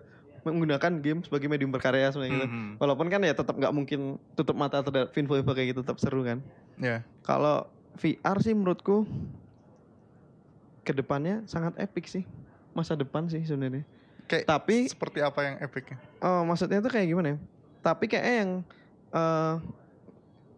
menggunakan 0.44 1.00
game 1.00 1.24
sebagai 1.24 1.48
medium 1.48 1.72
berkarya 1.72 2.12
sebenarnya 2.12 2.36
gitu. 2.38 2.48
Mhm. 2.48 2.70
Walaupun 2.78 3.08
kan 3.08 3.20
ya 3.20 3.32
tetap 3.32 3.56
nggak 3.56 3.72
mungkin 3.72 4.00
tutup 4.34 4.54
mata 4.54 4.80
terhadap 4.80 5.12
info-info 5.12 5.52
kayak 5.52 5.68
gitu 5.72 5.82
tetap 5.82 5.98
seru 5.98 6.22
kan. 6.22 6.44
Ya. 6.76 7.02
Kalau 7.22 7.68
VR 7.96 8.38
sih 8.39 8.52
menurutku 8.52 9.08
ke 10.84 10.91
depannya 10.91 11.44
sangat 11.46 11.80
epic 11.80 12.06
sih 12.06 12.28
masa 12.72 12.94
depan 12.94 13.28
sih 13.28 13.39
sebenarnya. 13.41 13.88
Kayak 14.26 14.48
Tapi 14.48 14.88
seperti 14.88 15.20
apa 15.20 15.39
yang 15.41 15.56
epicnya? 15.60 16.00
Oh, 16.20 16.44
maksudnya 16.44 16.80
itu 16.80 16.89
kayak 16.89 17.08
gimana 17.08 17.28
ya? 17.30 17.38
Tapi 17.80 18.06
kayaknya 18.08 18.36
yang 18.36 18.52
eh 19.14 19.56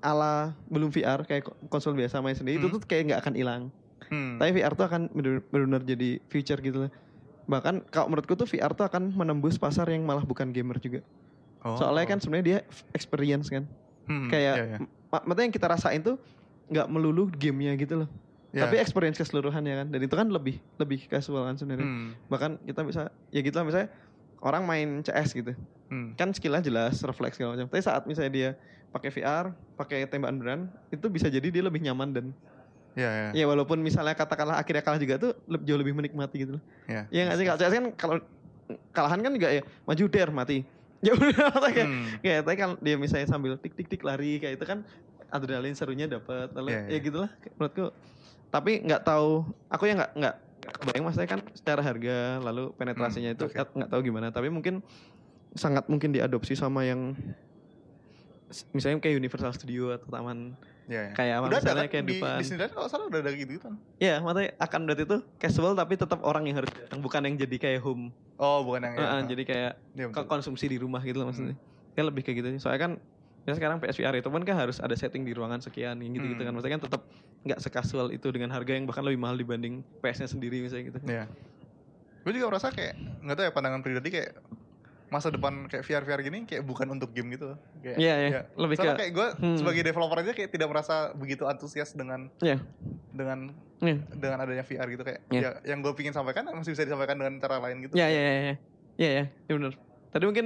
ala 0.02 0.54
belum 0.66 0.90
VR 0.90 1.26
kayak 1.26 1.44
ko- 1.44 1.58
konsol 1.68 1.94
biasa 1.94 2.22
main 2.22 2.38
sendiri 2.38 2.58
itu 2.58 2.70
Hmm. 2.70 2.78
tuh 2.78 2.82
kayak 2.84 3.10
nggak 3.10 3.22
akan 3.22 3.34
hilang. 3.34 3.64
Hmm. 4.06 4.38
Tapi 4.38 4.50
VR 4.54 4.74
tuh 4.74 4.86
akan 4.86 5.10
benar-benar 5.10 5.82
jadi 5.82 6.22
future 6.26 6.62
gitu 6.62 6.86
loh. 6.86 6.92
Bahkan 7.46 7.90
kalau 7.94 8.10
menurutku 8.10 8.34
tuh 8.34 8.50
VR 8.50 8.74
tuh 8.74 8.86
akan 8.86 9.14
menembus 9.14 9.56
pasar 9.58 9.86
yang 9.90 10.06
malah 10.06 10.26
bukan 10.26 10.50
gamer 10.50 10.78
juga. 10.82 11.02
Oh. 11.66 11.78
Soalnya 11.78 12.06
kan 12.06 12.18
sebenarnya 12.22 12.46
dia 12.46 12.60
experience 12.94 13.50
kan. 13.50 13.66
Hmm, 14.06 14.30
kayak 14.30 14.56
iya, 14.62 14.66
iya. 14.76 14.78
ma- 15.10 15.24
maksudnya 15.26 15.46
yang 15.50 15.56
kita 15.58 15.66
rasain 15.66 16.02
tuh 16.06 16.22
nggak 16.70 16.88
melulu 16.90 17.30
gamenya 17.34 17.74
gitu 17.78 18.06
loh. 18.06 18.10
Iya. 18.54 18.70
Tapi 18.70 18.78
experience 18.78 19.18
keseluruhan 19.18 19.66
ya 19.66 19.82
kan. 19.82 19.88
Dan 19.90 20.00
itu 20.06 20.14
kan 20.14 20.30
lebih 20.30 20.62
lebih 20.78 21.10
casual 21.10 21.50
kan 21.50 21.58
sebenarnya. 21.58 21.90
Hmm, 21.90 22.14
Bahkan 22.30 22.52
kita 22.70 22.82
bisa 22.86 23.02
ya 23.34 23.42
gitu 23.42 23.56
lah 23.58 23.66
misalnya 23.66 23.90
orang 24.46 24.64
main 24.70 24.90
CS 25.02 25.34
gitu 25.34 25.58
hmm. 25.90 26.14
kan 26.14 26.30
skillnya 26.34 26.62
jelas 26.62 27.02
refleks 27.02 27.42
segala 27.42 27.58
macam 27.58 27.68
tapi 27.70 27.82
saat 27.82 28.04
misalnya 28.06 28.32
dia 28.32 28.50
pakai 28.94 29.10
VR 29.12 29.52
pakai 29.76 30.08
tembakan 30.08 30.36
beneran 30.40 30.62
itu 30.94 31.06
bisa 31.12 31.28
jadi 31.28 31.50
dia 31.50 31.64
lebih 31.66 31.84
nyaman 31.84 32.14
dan 32.14 32.26
Iya, 32.96 33.10
iya. 33.12 33.30
ya 33.34 33.46
walaupun 33.46 33.78
misalnya 33.78 34.14
katakanlah 34.14 34.56
akhirnya 34.56 34.80
kalah 34.80 34.96
juga 34.96 35.16
tuh 35.18 35.32
le- 35.46 35.60
jauh 35.62 35.76
lebih 35.76 35.92
menikmati 35.92 36.36
gitu 36.40 36.56
loh 36.56 36.64
Iya. 36.86 37.04
ya 37.10 37.22
nggak 37.24 37.38
sih 37.38 37.46
kalau 37.46 37.60
CS 37.60 37.74
kan 37.74 37.86
kalau 37.94 38.16
kalahan 38.90 39.20
kan 39.20 39.32
juga 39.32 39.48
ya 39.50 39.62
maju 39.84 40.04
der 40.08 40.30
mati 40.30 40.58
ya 41.06 41.12
udah 41.12 41.52
kayak 41.62 41.86
Hmm. 41.86 42.08
kayak 42.20 42.40
tapi 42.42 42.56
kan 42.56 42.70
dia 42.80 42.96
misalnya 42.96 43.28
sambil 43.28 43.56
tik 43.56 43.74
tik 43.74 43.88
tik 43.88 44.02
lari 44.02 44.40
kayak 44.40 44.56
itu 44.56 44.66
kan 44.66 44.82
adrenalin 45.28 45.74
serunya 45.74 46.08
dapat 46.08 46.50
lalu 46.52 46.72
Iya, 46.72 46.80
ya 46.82 46.90
iya. 46.90 47.00
gitulah 47.00 47.30
menurutku 47.54 47.86
tapi 48.48 48.80
nggak 48.82 49.04
tahu 49.04 49.44
aku 49.68 49.84
ya 49.86 49.94
nggak 49.96 50.12
nggak 50.16 50.36
bayang 50.82 51.04
maksudnya 51.04 51.30
kan 51.30 51.42
secara 51.52 51.82
harga 51.82 52.18
lalu 52.42 52.72
penetrasinya 52.74 53.30
Hmm, 53.30 53.38
itu 53.38 53.44
oke. 53.44 53.54
nggak 53.54 53.68
nggak 53.76 53.90
tahu 53.92 54.02
gimana 54.02 54.28
tapi 54.30 54.48
mungkin 54.48 54.80
sangat 55.52 55.86
mungkin 55.86 56.10
diadopsi 56.10 56.52
sama 56.54 56.84
yang 56.84 57.14
misalnya 58.72 58.98
kayak 59.00 59.20
Universal 59.20 59.52
Studio 59.52 59.92
atau 59.92 60.08
taman 60.08 60.54
Iya, 60.86 61.02
iya. 61.02 61.14
kayak 61.14 61.36
Udah 61.40 61.50
ada 61.50 61.58
misalnya 61.58 61.82
kan 61.82 61.90
kayak 61.90 62.06
di 62.06 62.14
depan 62.16 62.38
Disneyland 62.38 62.72
kalau 62.72 62.88
salah 62.88 63.06
udah 63.08 63.20
ada 63.20 63.32
gitu 63.32 63.58
kan. 63.58 63.74
ya 63.98 64.16
makanya 64.20 64.50
akan 64.60 64.80
berarti 64.86 65.04
itu 65.04 65.18
casual 65.36 65.74
tapi 65.74 65.94
tetap 65.96 66.20
orang 66.22 66.44
yang 66.46 66.56
harus 66.58 66.70
datang 66.70 67.00
bukan 67.00 67.22
yang 67.24 67.36
jadi 67.38 67.56
kayak 67.58 67.82
home 67.82 68.14
Oh, 68.36 68.62
bukan 68.62 68.84
yang 68.84 68.94
eh, 68.94 69.02
ya. 69.02 69.20
jadi 69.26 69.44
kayak 69.44 69.72
Iya, 69.94 70.06
ke 70.06 70.14
betul. 70.14 70.28
konsumsi 70.28 70.66
di 70.68 70.76
rumah 70.76 71.00
gitu 71.00 71.18
loh 71.18 71.32
maksudnya. 71.32 71.56
Kayak 71.92 72.06
lebih 72.06 72.22
kayak 72.22 72.38
gitu 72.38 72.48
sih. 72.52 72.60
Soalnya 72.60 72.82
kan 72.82 72.92
ya 73.42 73.54
sekarang 73.54 73.78
PSVR 73.80 74.16
itu 74.16 74.28
pun 74.28 74.42
kan 74.42 74.58
harus 74.58 74.78
ada 74.78 74.92
setting 74.94 75.22
di 75.22 75.32
ruangan 75.32 75.58
sekian 75.58 75.96
gitu 75.98 76.20
gitu 76.28 76.36
Hmm. 76.36 76.44
kan. 76.44 76.52
Maksudnya 76.52 76.76
kan 76.76 76.84
tetap 76.84 77.02
nggak 77.42 77.60
sekasual 77.60 78.12
itu 78.12 78.28
dengan 78.30 78.52
harga 78.52 78.70
yang 78.70 78.84
bahkan 78.84 79.02
lebih 79.02 79.18
mahal 79.18 79.34
dibanding 79.34 79.74
PS-nya 80.00 80.28
sendiri 80.28 80.60
misalnya 80.60 80.92
gitu. 80.92 81.00
Iya. 81.02 81.26
Gue 82.22 82.32
juga 82.34 82.46
merasa 82.52 82.70
kayak 82.70 82.94
nggak 83.22 83.34
tahu 83.34 83.46
ya 83.46 83.52
pandangan 83.52 83.82
pribadi 83.82 84.10
kayak 84.12 84.36
masa 85.16 85.28
depan 85.30 85.66
kayak 85.66 85.82
VR 85.82 86.04
VR 86.04 86.20
gini 86.20 86.44
kayak 86.44 86.62
bukan 86.62 86.88
untuk 86.90 87.10
game 87.10 87.32
gitu. 87.32 87.56
Kayak, 87.80 87.98
Iya, 87.98 88.16
iya. 88.20 88.42
Lebih 88.52 88.76
Soalnya 88.76 88.94
ke- 88.94 89.00
kayak 89.02 89.14
gue 89.14 89.28
Hmm. 89.38 89.58
sebagai 89.58 89.82
developer 89.82 90.18
aja 90.20 90.32
kayak 90.34 90.50
tidak 90.50 90.68
merasa 90.68 90.96
begitu 91.14 91.44
antusias 91.46 91.92
dengan 91.92 92.28
Iya. 92.38 92.60
dengan 93.10 93.56
Iya. 93.78 93.96
dengan 94.12 94.38
adanya 94.40 94.62
VR 94.62 94.88
gitu 94.90 95.02
kayak 95.02 95.20
Iya. 95.30 95.42
ya 95.42 95.72
yang 95.72 95.80
gue 95.80 95.94
pingin 95.94 96.12
sampaikan 96.12 96.44
masih 96.50 96.72
bisa 96.72 96.84
disampaikan 96.84 97.16
dengan 97.16 97.40
cara 97.40 97.58
lain 97.58 97.80
gitu. 97.82 97.96
Iya, 97.96 98.08
iya, 98.08 98.20
iya. 98.20 98.36
Iya, 98.36 98.56
iya. 99.10 99.26
Iya 99.42 99.54
benar. 99.54 99.74
Tadi 100.10 100.24
mungkin 100.26 100.46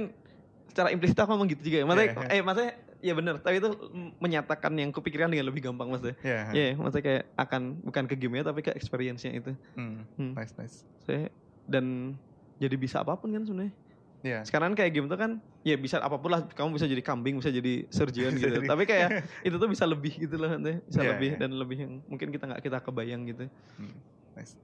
secara 0.66 0.88
implisit 0.88 1.16
aku 1.16 1.28
ngomong 1.28 1.48
gitu 1.48 1.62
juga. 1.64 1.82
Maksudnya, 1.84 2.06
Iya, 2.06 2.22
iya. 2.24 2.30
eh 2.30 2.40
maksudnya 2.40 2.72
ya 3.00 3.12
benar. 3.12 3.34
Tapi 3.38 3.56
itu 3.56 3.68
menyatakan 4.16 4.72
yang 4.72 4.90
kupikirkan 4.90 5.28
dengan 5.28 5.46
lebih 5.46 5.64
gampang 5.64 5.88
maksudnya. 5.88 6.14
Iya. 6.20 6.40
Iya, 6.52 6.68
maksudnya 6.76 7.04
kayak 7.04 7.24
akan 7.36 7.62
bukan 7.82 8.04
ke 8.06 8.14
game-nya 8.14 8.44
tapi 8.44 8.60
ke 8.60 8.70
experience-nya 8.70 9.32
itu. 9.32 9.52
Hmm, 9.72 10.06
Hmm. 10.14 10.32
Nice, 10.32 10.54
nice. 10.54 10.76
Saya 11.00 11.26
dan 11.64 12.14
jadi 12.56 12.74
bisa 12.74 13.00
apa 13.00 13.14
pun 13.14 13.30
kan 13.30 13.42
sebenarnya. 13.42 13.72
Iya. 14.20 14.44
Sekarang 14.44 14.76
kayak 14.76 14.92
game 14.92 15.08
tuh 15.08 15.16
kan 15.16 15.40
ya 15.64 15.80
bisa 15.80 15.96
apa 15.96 16.20
pun 16.20 16.28
lah. 16.28 16.44
Kamu 16.44 16.76
bisa 16.76 16.84
jadi 16.84 17.00
kambing, 17.00 17.40
bisa 17.40 17.48
jadi 17.48 17.88
surgeon 17.88 18.36
gitu. 18.36 18.60
Tapi 18.68 18.84
kayak 18.84 19.24
itu 19.40 19.56
tuh 19.56 19.68
bisa 19.68 19.88
lebih 19.88 20.12
gitu 20.12 20.36
loh 20.36 20.52
nanti. 20.52 20.76
Bisa 20.84 21.00
Iya, 21.00 21.10
lebih 21.16 21.30
iya. 21.32 21.38
dan 21.40 21.50
lebih 21.56 21.76
yang 21.80 21.92
mungkin 22.04 22.28
kita 22.28 22.44
nggak 22.44 22.60
kita 22.60 22.78
kebayang 22.84 23.24
gitu. 23.32 23.48
Hmm, 23.80 23.96
Nice. 24.36 24.54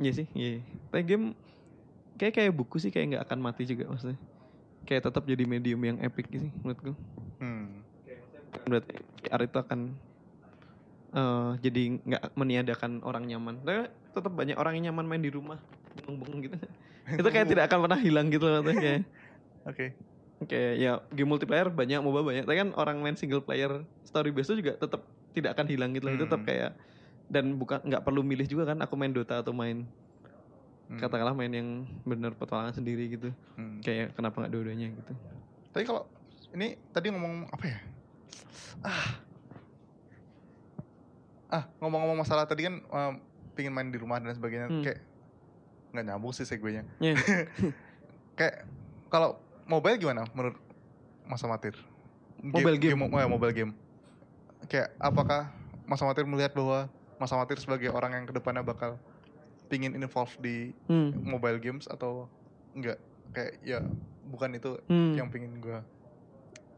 Iya 0.00 0.12
sih, 0.16 0.26
iya. 0.32 0.64
Tapi 0.90 1.02
game 1.04 1.36
kayak 2.16 2.34
kayak 2.40 2.52
buku 2.56 2.80
sih 2.80 2.88
kayak 2.88 3.14
nggak 3.14 3.24
akan 3.28 3.38
mati 3.44 3.68
juga 3.68 3.84
maksudnya. 3.86 4.16
Kayak 4.88 5.12
tetap 5.12 5.24
jadi 5.28 5.44
medium 5.44 5.80
yang 5.84 6.00
epic 6.00 6.32
sih 6.32 6.48
menurutku. 6.64 6.96
Hmm. 7.40 7.84
Berarti 8.64 8.96
VR 9.22 9.40
itu 9.44 9.58
akan 9.60 9.80
eh 11.14 11.50
jadi 11.62 11.82
nggak 12.00 12.22
meniadakan 12.32 13.04
orang 13.04 13.28
nyaman. 13.28 13.60
Tapi 13.60 13.92
tetap 14.14 14.32
banyak 14.32 14.56
orang 14.56 14.80
yang 14.80 14.90
nyaman 14.90 15.04
main 15.04 15.22
di 15.22 15.30
rumah, 15.30 15.60
bengong-bengong 16.00 16.40
gitu. 16.48 16.56
Itu 17.06 17.28
kayak 17.28 17.46
tidak 17.46 17.64
akan 17.68 17.78
pernah 17.84 18.00
hilang 18.00 18.26
gitu 18.28 18.44
loh 18.44 18.64
kayak. 18.64 19.04
Oke. 19.64 19.92
Kayak 20.44 20.72
ya 20.76 20.92
game 21.10 21.28
multiplayer 21.28 21.68
banyak, 21.68 22.00
MOBA 22.00 22.20
banyak. 22.22 22.44
Tapi 22.44 22.56
kan 22.58 22.68
orang 22.74 23.00
main 23.00 23.16
single 23.16 23.40
player 23.40 23.84
story 24.02 24.28
based 24.28 24.50
itu 24.50 24.60
juga 24.60 24.76
tetap 24.76 25.04
tidak 25.32 25.56
akan 25.56 25.66
hilang 25.68 25.90
gitu 25.92 26.04
loh. 26.04 26.14
Itu 26.14 26.24
tetap 26.24 26.42
Hmm. 26.42 26.48
kayak 26.48 26.70
dan 27.24 27.56
bukan 27.56 27.80
nggak 27.82 28.04
perlu 28.04 28.20
milih 28.20 28.44
juga 28.44 28.68
kan 28.68 28.78
aku 28.78 28.94
main 28.94 29.10
Dota 29.10 29.40
atau 29.40 29.52
main 29.52 29.88
Hmm. 30.84 31.00
katakanlah 31.00 31.32
main 31.32 31.48
yang 31.48 31.68
bener 32.04 32.32
petualangan 32.32 32.76
sendiri 32.76 33.08
gitu. 33.10 33.32
Hmm. 33.56 33.80
Kayak 33.80 34.12
kenapa 34.12 34.44
nggak 34.44 34.52
dua-duanya 34.52 34.92
gitu. 34.92 35.12
Tapi 35.72 35.84
kalau 35.84 36.04
ini 36.52 36.76
tadi 36.90 37.08
ngomong 37.08 37.48
apa 37.48 37.64
ya? 37.64 37.78
Ah. 38.82 39.08
Ah, 41.46 41.64
ngomong-ngomong 41.78 42.18
masalah 42.18 42.44
tadi 42.44 42.66
kan 42.66 42.82
em, 42.82 43.12
pingin 43.54 43.70
main 43.70 43.88
di 43.88 43.96
rumah 43.96 44.18
dan 44.18 44.34
sebagainya 44.34 44.68
Hmm. 44.68 44.82
kayak 44.82 45.00
nggak 45.94 46.04
nyambung 46.04 46.34
sih 46.34 46.42
segue-nya. 46.42 46.82
Iya. 46.98 47.14
Kayak 48.38 48.66
kalau 49.06 49.38
mobile 49.64 49.94
gimana 49.96 50.26
menurut 50.28 50.58
Mas 51.22 51.40
Amatir? 51.40 51.78
Mobile 52.36 52.76
game. 52.76 52.98
mo- 52.98 53.14
ya, 53.14 53.24
mobile 53.24 53.54
game. 53.54 53.72
Kayak 54.66 54.90
apakah 54.98 55.54
Mas 55.84 56.02
Amatir 56.02 56.26
melihat 56.26 56.50
bahwa 56.50 56.90
Mas 57.14 57.30
Amatir 57.30 57.56
sebagai 57.56 57.88
orang 57.88 58.12
yang 58.12 58.24
ke 58.26 58.34
depannya 58.34 58.60
bakal 58.60 58.98
pingin 59.64 59.94
involve 59.94 60.34
di 60.36 60.74
Hmm. 60.84 61.14
mobile 61.16 61.56
games 61.56 61.86
atau 61.86 62.26
enggak? 62.74 62.98
Kayak 63.30 63.52
ya 63.62 63.78
bukan 64.24 64.50
itu 64.52 64.76
Hmm. 64.84 65.14
yang 65.14 65.30
pingin 65.30 65.56
gua. 65.58 65.86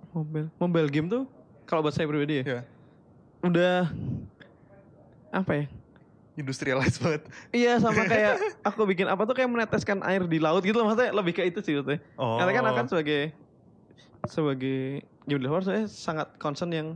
mobile 0.09 0.49
mobile 0.57 0.89
game 0.89 1.09
tuh 1.09 1.29
kalau 1.65 1.83
buat 1.83 1.93
saya 1.93 2.05
pribadi 2.05 2.41
ya 2.41 2.45
Ya, 2.47 2.61
udah 3.43 3.93
apa 5.31 5.53
ya 5.53 5.67
industrialize 6.37 6.97
banget. 6.99 7.23
iya 7.51 7.77
sama 7.77 8.05
kayak 8.07 8.37
aku 8.63 8.85
bikin 8.85 9.05
apa 9.05 9.23
tuh 9.23 9.33
kayak 9.33 9.49
meneteskan 9.49 10.01
air 10.03 10.23
di 10.23 10.37
laut 10.37 10.61
gitu 10.61 10.77
loh 10.77 10.87
maksudnya 10.87 11.11
lebih 11.11 11.33
ke 11.33 11.43
itu 11.43 11.61
sih 11.61 11.75
maksudnya 11.75 12.01
Oh. 12.15 12.37
karena 12.37 12.53
kan 12.53 12.65
akan 12.67 12.85
sebagai 12.87 13.33
sebagai 14.25 14.79
game 15.25 15.41
developer 15.41 15.65
saya 15.65 15.83
sangat 15.87 16.35
concern 16.37 16.71
yang 16.71 16.89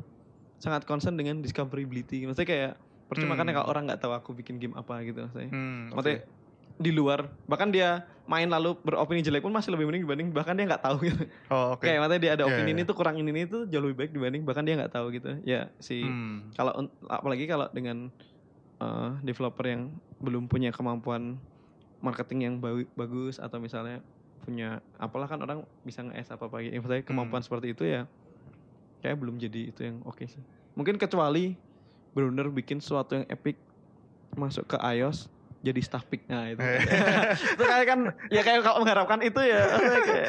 sangat 0.56 0.84
concern 0.84 1.14
dengan 1.14 1.40
discoverability 1.40 2.24
maksudnya 2.24 2.46
kayak 2.46 2.72
percuma 3.06 3.34
kan 3.34 3.42
Hmm. 3.44 3.56
kalau 3.56 3.66
orang 3.66 3.82
nggak 3.86 3.98
tahu 3.98 4.12
aku 4.12 4.30
bikin 4.32 4.56
game 4.56 4.74
apa 4.74 5.02
gitu 5.02 5.24
maksudnya 5.24 5.48
Hmm, 5.48 5.90
maksudnya 5.90 6.20
oke. 6.20 6.28
di 6.76 6.90
luar 6.90 7.20
bahkan 7.44 7.68
dia 7.68 8.02
main 8.24 8.46
lalu 8.46 8.78
beropini 8.78 9.20
jelek 9.20 9.42
pun 9.42 9.50
masih 9.50 9.68
lebih 9.68 9.84
mending 9.84 10.04
dibanding 10.04 10.28
bahkan 10.30 10.54
dia 10.54 10.64
nggak 10.64 10.80
tahu 10.80 10.96
gitu 11.02 11.26
Oh, 11.48 11.74
oke. 11.74 11.82
Kayak 11.82 11.98
matanya 12.00 12.20
dia 12.20 12.32
ada 12.32 12.44
Iya, 12.44 12.50
opini 12.52 12.68
iya. 12.68 12.76
ini 12.76 12.82
tuh 12.84 12.94
kurang 12.94 13.16
ini 13.16 13.26
ini 13.28 13.42
tuh 13.44 13.66
jauh 13.66 13.82
lebih 13.82 13.98
baik 13.98 14.10
dibanding 14.12 14.42
bahkan 14.44 14.62
dia 14.62 14.74
nggak 14.76 14.92
tahu 14.92 15.06
gitu. 15.10 15.30
Ya 15.42 15.72
si 15.78 15.98
Hmm. 16.00 16.52
kalau 16.52 16.72
apalagi 17.08 17.44
kalau 17.44 17.66
dengan 17.68 18.14
uh, 18.80 19.14
developer 19.20 19.62
yang 19.62 19.92
belum 20.16 20.44
punya 20.44 20.70
kemampuan 20.70 21.36
marketing 22.00 22.40
yang 22.42 22.54
ba- 22.56 22.88
bagus 22.96 23.36
atau 23.36 23.56
misalnya 23.56 24.00
punya 24.40 24.80
apalah 24.96 25.28
kan 25.28 25.36
orang 25.38 25.62
bisa 25.80 26.00
nge-S 26.00 26.32
apa 26.32 26.44
apa 26.44 26.60
gitu. 26.60 26.74
Maksudnya 26.74 27.04
kemampuan 27.04 27.38
Hmm. 27.38 27.46
seperti 27.46 27.66
itu 27.70 27.84
ya 27.84 28.08
kayak 28.98 29.16
belum 29.16 29.36
jadi 29.36 29.60
itu 29.68 29.80
yang 29.82 30.00
oke 30.02 30.20
sih. 30.22 30.40
Mungkin 30.72 30.96
kecuali 30.96 31.56
benar-benar 32.10 32.48
bikin 32.50 32.80
sesuatu 32.80 33.14
yang 33.14 33.26
epic 33.26 33.54
masuk 34.32 34.66
ke 34.66 34.76
iOS 34.76 35.28
jadi 35.60 35.76
staff 35.78 36.02
pick 36.04 36.24
nah 36.24 36.48
itu 36.48 36.58
Eh. 36.58 36.80
itu 37.54 37.62
kayak 37.62 37.86
kan 37.86 38.00
ya 38.28 38.40
kayak 38.40 38.64
kalau 38.64 38.80
mengharapkan 38.80 39.20
itu 39.20 39.36
ya 39.38 39.60
kayak, 40.00 40.28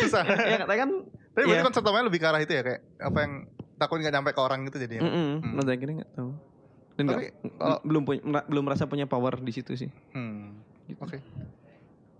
Susah. 0.00 0.24
ya 0.24 0.56
katanya 0.58 0.80
kan 0.82 0.90
Tapi 1.30 1.44
berarti 1.44 1.60
Iya. 1.60 1.66
konsep 1.68 1.84
lebih 1.84 2.18
ke 2.18 2.26
arah 2.26 2.40
itu 2.40 2.50
ya 2.50 2.62
kayak 2.64 2.80
apa 2.96 3.18
yang 3.20 3.32
takut 3.76 4.00
nggak 4.00 4.08
nyampe 4.10 4.30
ke 4.32 4.40
orang 4.40 4.64
gitu 4.64 4.80
jadinya. 4.80 5.04
Hmm. 5.04 5.44
menurut 5.44 5.66
saya 5.66 5.76
gini 5.76 5.92
nggak 6.00 6.10
tahu. 6.16 6.30
Dan 6.96 7.04
Tapi 7.06 7.28
nggak- 7.28 7.60
kalau- 7.60 7.80
belum 7.84 8.02
punya 8.02 8.20
belum 8.44 8.62
merasa 8.64 8.88
punya 8.88 9.04
power 9.04 9.36
di 9.38 9.52
situ 9.52 9.76
sih. 9.76 9.90
Hmm. 10.12 10.56
Gitu. 10.88 10.96
Oke. 10.98 11.20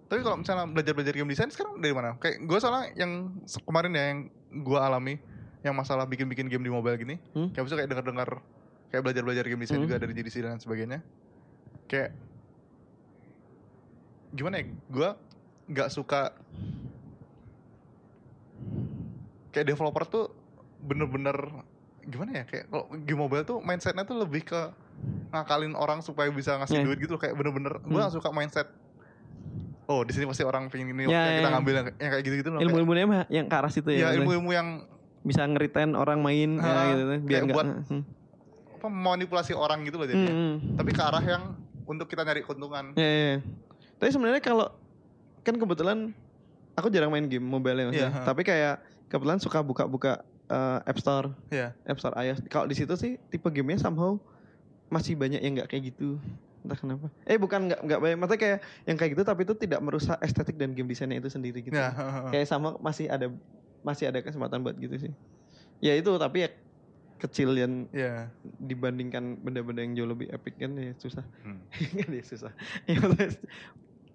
Tapi 0.07 0.20
kalau 0.23 0.39
misalnya 0.39 0.69
belajar-belajar 0.69 1.12
game 1.12 1.27
design 1.27 1.51
sekarang 1.51 1.81
dari 1.81 1.90
mana? 1.90 2.15
Kayak 2.16 2.44
gue 2.44 2.59
soalnya 2.61 2.93
yang 2.94 3.35
kemarin 3.65 3.90
ya 3.90 4.05
yang 4.12 4.20
gue 4.55 4.78
alami 4.78 5.15
yang 5.65 5.74
masalah 5.74 6.05
bikin-bikin 6.05 6.47
game 6.47 6.62
di 6.62 6.70
mobile 6.70 6.94
gini, 6.94 7.16
Hmm? 7.35 7.51
kayak 7.51 7.65
bisa 7.66 7.74
kayak 7.74 7.90
dengar-dengar 7.90 8.39
kayak 8.86 9.03
belajar-belajar 9.03 9.44
game 9.44 9.59
design 9.59 9.82
Hmm. 9.82 9.86
juga 9.90 9.98
dari 9.98 10.12
JDC 10.15 10.36
dan 10.39 10.61
sebagainya. 10.61 11.03
Kayak 11.89 12.15
gimana 14.31 14.61
ya? 14.61 14.65
Gue 14.86 15.09
nggak 15.66 15.89
suka 15.90 16.31
kayak 19.51 19.66
developer 19.66 20.05
tuh 20.07 20.24
bener-bener 20.78 21.35
gimana 22.07 22.31
ya 22.33 22.45
kayak 22.45 22.65
kalau 22.66 22.85
game 22.97 23.19
mobile 23.19 23.43
tuh 23.43 23.59
mindsetnya 23.59 24.03
tuh 24.03 24.16
lebih 24.16 24.43
ke 24.43 24.61
ngakalin 25.28 25.74
orang 25.74 26.01
supaya 26.01 26.31
bisa 26.31 26.57
ngasih 26.57 26.78
Yeah. 26.78 26.87
duit 26.87 26.99
gitu 27.01 27.15
kayak 27.15 27.35
bener-bener 27.35 27.78
gue 27.78 27.91
Hmm. 27.91 28.01
gak 28.01 28.15
suka 28.15 28.31
mindset 28.31 28.69
oh 29.85 30.03
di 30.03 30.12
sini 30.12 30.24
pasti 30.24 30.43
orang 30.43 30.66
pengen 30.66 30.91
ini 30.91 31.05
Ya, 31.05 31.19
kayak 31.20 31.35
kita 31.35 31.43
ya. 31.43 31.53
ngambil 31.53 31.73
yang, 31.74 31.87
yang 31.97 32.11
kayak 32.12 32.24
gitu-gitu 32.24 32.49
loh 32.49 32.61
Ilmu-ilmunya 32.61 33.05
mah 33.05 33.23
yang 33.28 33.47
ke 33.47 33.55
arah 33.55 33.69
situ 33.69 33.89
ya. 33.91 34.11
ya 34.11 34.16
ilmu-ilmu 34.16 34.51
yang 34.51 34.69
Bisa 35.20 35.43
ngeritain 35.43 35.91
orang 35.93 36.23
main 36.23 36.55
ya, 36.55 36.62
Ah, 36.62 36.85
gitu 36.89 37.03
biar 37.20 37.43
buat 37.47 37.66
hmm. 37.66 38.03
apa 38.77 38.87
manipulasi 38.89 39.53
orang 39.53 39.83
gitu 39.83 39.97
loh 39.97 40.05
Hmm, 40.05 40.12
jadinya 40.15 40.33
hmm. 40.33 40.57
tapi 40.78 40.91
ke 40.91 41.03
arah 41.03 41.20
yang 41.20 41.43
untuk 41.85 42.07
kita 42.07 42.23
nyari 42.23 42.41
keuntungan 42.41 42.95
Ya, 42.95 43.03
ya, 43.05 43.27
ya. 43.28 43.39
Tapi 43.97 44.11
sebenarnya 44.11 44.39
kalau 44.39 44.70
kan 45.41 45.55
kebetulan 45.55 46.15
aku 46.74 46.87
jarang 46.89 47.09
main 47.09 47.24
game 47.24 47.41
mobile 47.41 47.74
ya 47.74 47.85
maksudnya. 47.85 48.11
Iya, 48.11 48.11
ha. 48.12 48.24
Tapi 48.24 48.43
kayak 48.43 48.74
kebetulan 49.07 49.39
suka 49.39 49.59
buka-buka 49.61 50.20
eh, 50.47 50.78
App 50.82 50.98
Store, 50.98 51.35
ya 51.51 51.74
App 51.82 51.98
Store 51.98 52.14
iOS. 52.16 52.43
Kalau 52.47 52.66
di 52.66 52.74
situ 52.74 52.94
sih 52.94 53.18
tipe 53.28 53.47
gamenya 53.51 53.82
somehow 53.82 54.18
masih 54.86 55.18
banyak 55.18 55.43
yang 55.43 55.59
nggak 55.59 55.68
kayak 55.68 55.90
gitu. 55.90 56.18
Entah 56.62 56.78
kenapa. 56.78 57.06
Eh 57.23 57.39
bukan 57.39 57.70
nggak 57.70 57.81
nggak 57.82 57.98
banyak, 58.02 58.16
maksudnya 58.18 58.40
kayak 58.43 58.59
yang 58.86 58.97
kayak 58.98 59.10
gitu 59.14 59.23
tapi 59.23 59.40
itu 59.47 59.55
tidak 59.55 59.81
merusak 59.82 60.18
estetik 60.18 60.59
dan 60.59 60.74
game 60.74 60.86
desainnya 60.86 61.18
itu 61.18 61.31
sendiri 61.31 61.62
gitu. 61.62 61.74
ya 61.74 61.90
Kayak 62.35 62.47
sama 62.51 62.74
masih 62.78 63.06
ada 63.06 63.31
masih 63.86 64.10
ada 64.10 64.18
kesempatan 64.18 64.62
buat 64.62 64.74
gitu 64.78 64.98
sih. 64.98 65.12
Ya 65.78 65.94
itu 65.94 66.10
tapi 66.18 66.47
ya 66.47 66.51
kecil 67.16 67.56
yang 67.56 67.89
ya 67.97 68.28
dibandingkan 68.60 69.40
benda-benda 69.40 69.81
yang 69.81 69.94
jauh 69.97 70.10
lebih 70.10 70.28
epic 70.28 70.59
kan 70.59 70.74
ya 70.74 70.93
susah. 70.98 71.24
Hmm. 71.47 71.62
kan 72.02 72.10
ya 72.10 72.23
susah. 72.27 72.52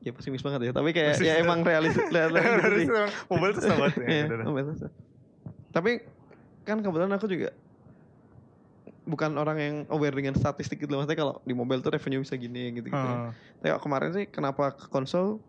Ya, 0.01 0.09
ya 0.09 0.11
pesimis 0.17 0.41
banget 0.41 0.69
ya. 0.69 0.71
Tapi 0.73 0.91
kayak 0.91 1.13
Pesimis. 1.17 1.29
ya 1.29 1.39
emang 1.39 1.61
realis 1.61 1.93
real- 1.93 2.33
real 2.33 2.57
gitu 2.73 2.93
mobile 3.29 3.53
tuh 3.53 3.61
sama 3.63 3.87
banget 3.93 4.27
ya 4.27 4.65
susah. 4.73 4.91
Tapi 5.71 5.91
kan 6.61 6.79
kebetulan 6.79 7.11
aku 7.11 7.25
juga 7.25 7.49
bukan 9.01 9.33
orang 9.33 9.57
yang 9.57 9.75
aware 9.89 10.13
dengan 10.13 10.37
statistik 10.37 10.77
gitu. 10.79 10.93
Maksudnya 10.93 11.17
kalau 11.17 11.33
di 11.41 11.53
mobile 11.53 11.81
tuh 11.81 11.91
revenue 11.91 12.21
bisa 12.21 12.37
gini 12.37 12.69
gitu-gitu. 12.71 12.95
Ah, 12.95 13.33
Tapi 13.59 13.67
kalau 13.73 13.81
kemarin 13.81 14.09
sih 14.13 14.25
kenapa 14.29 14.77
ke 14.77 14.85
konsol 14.87 15.41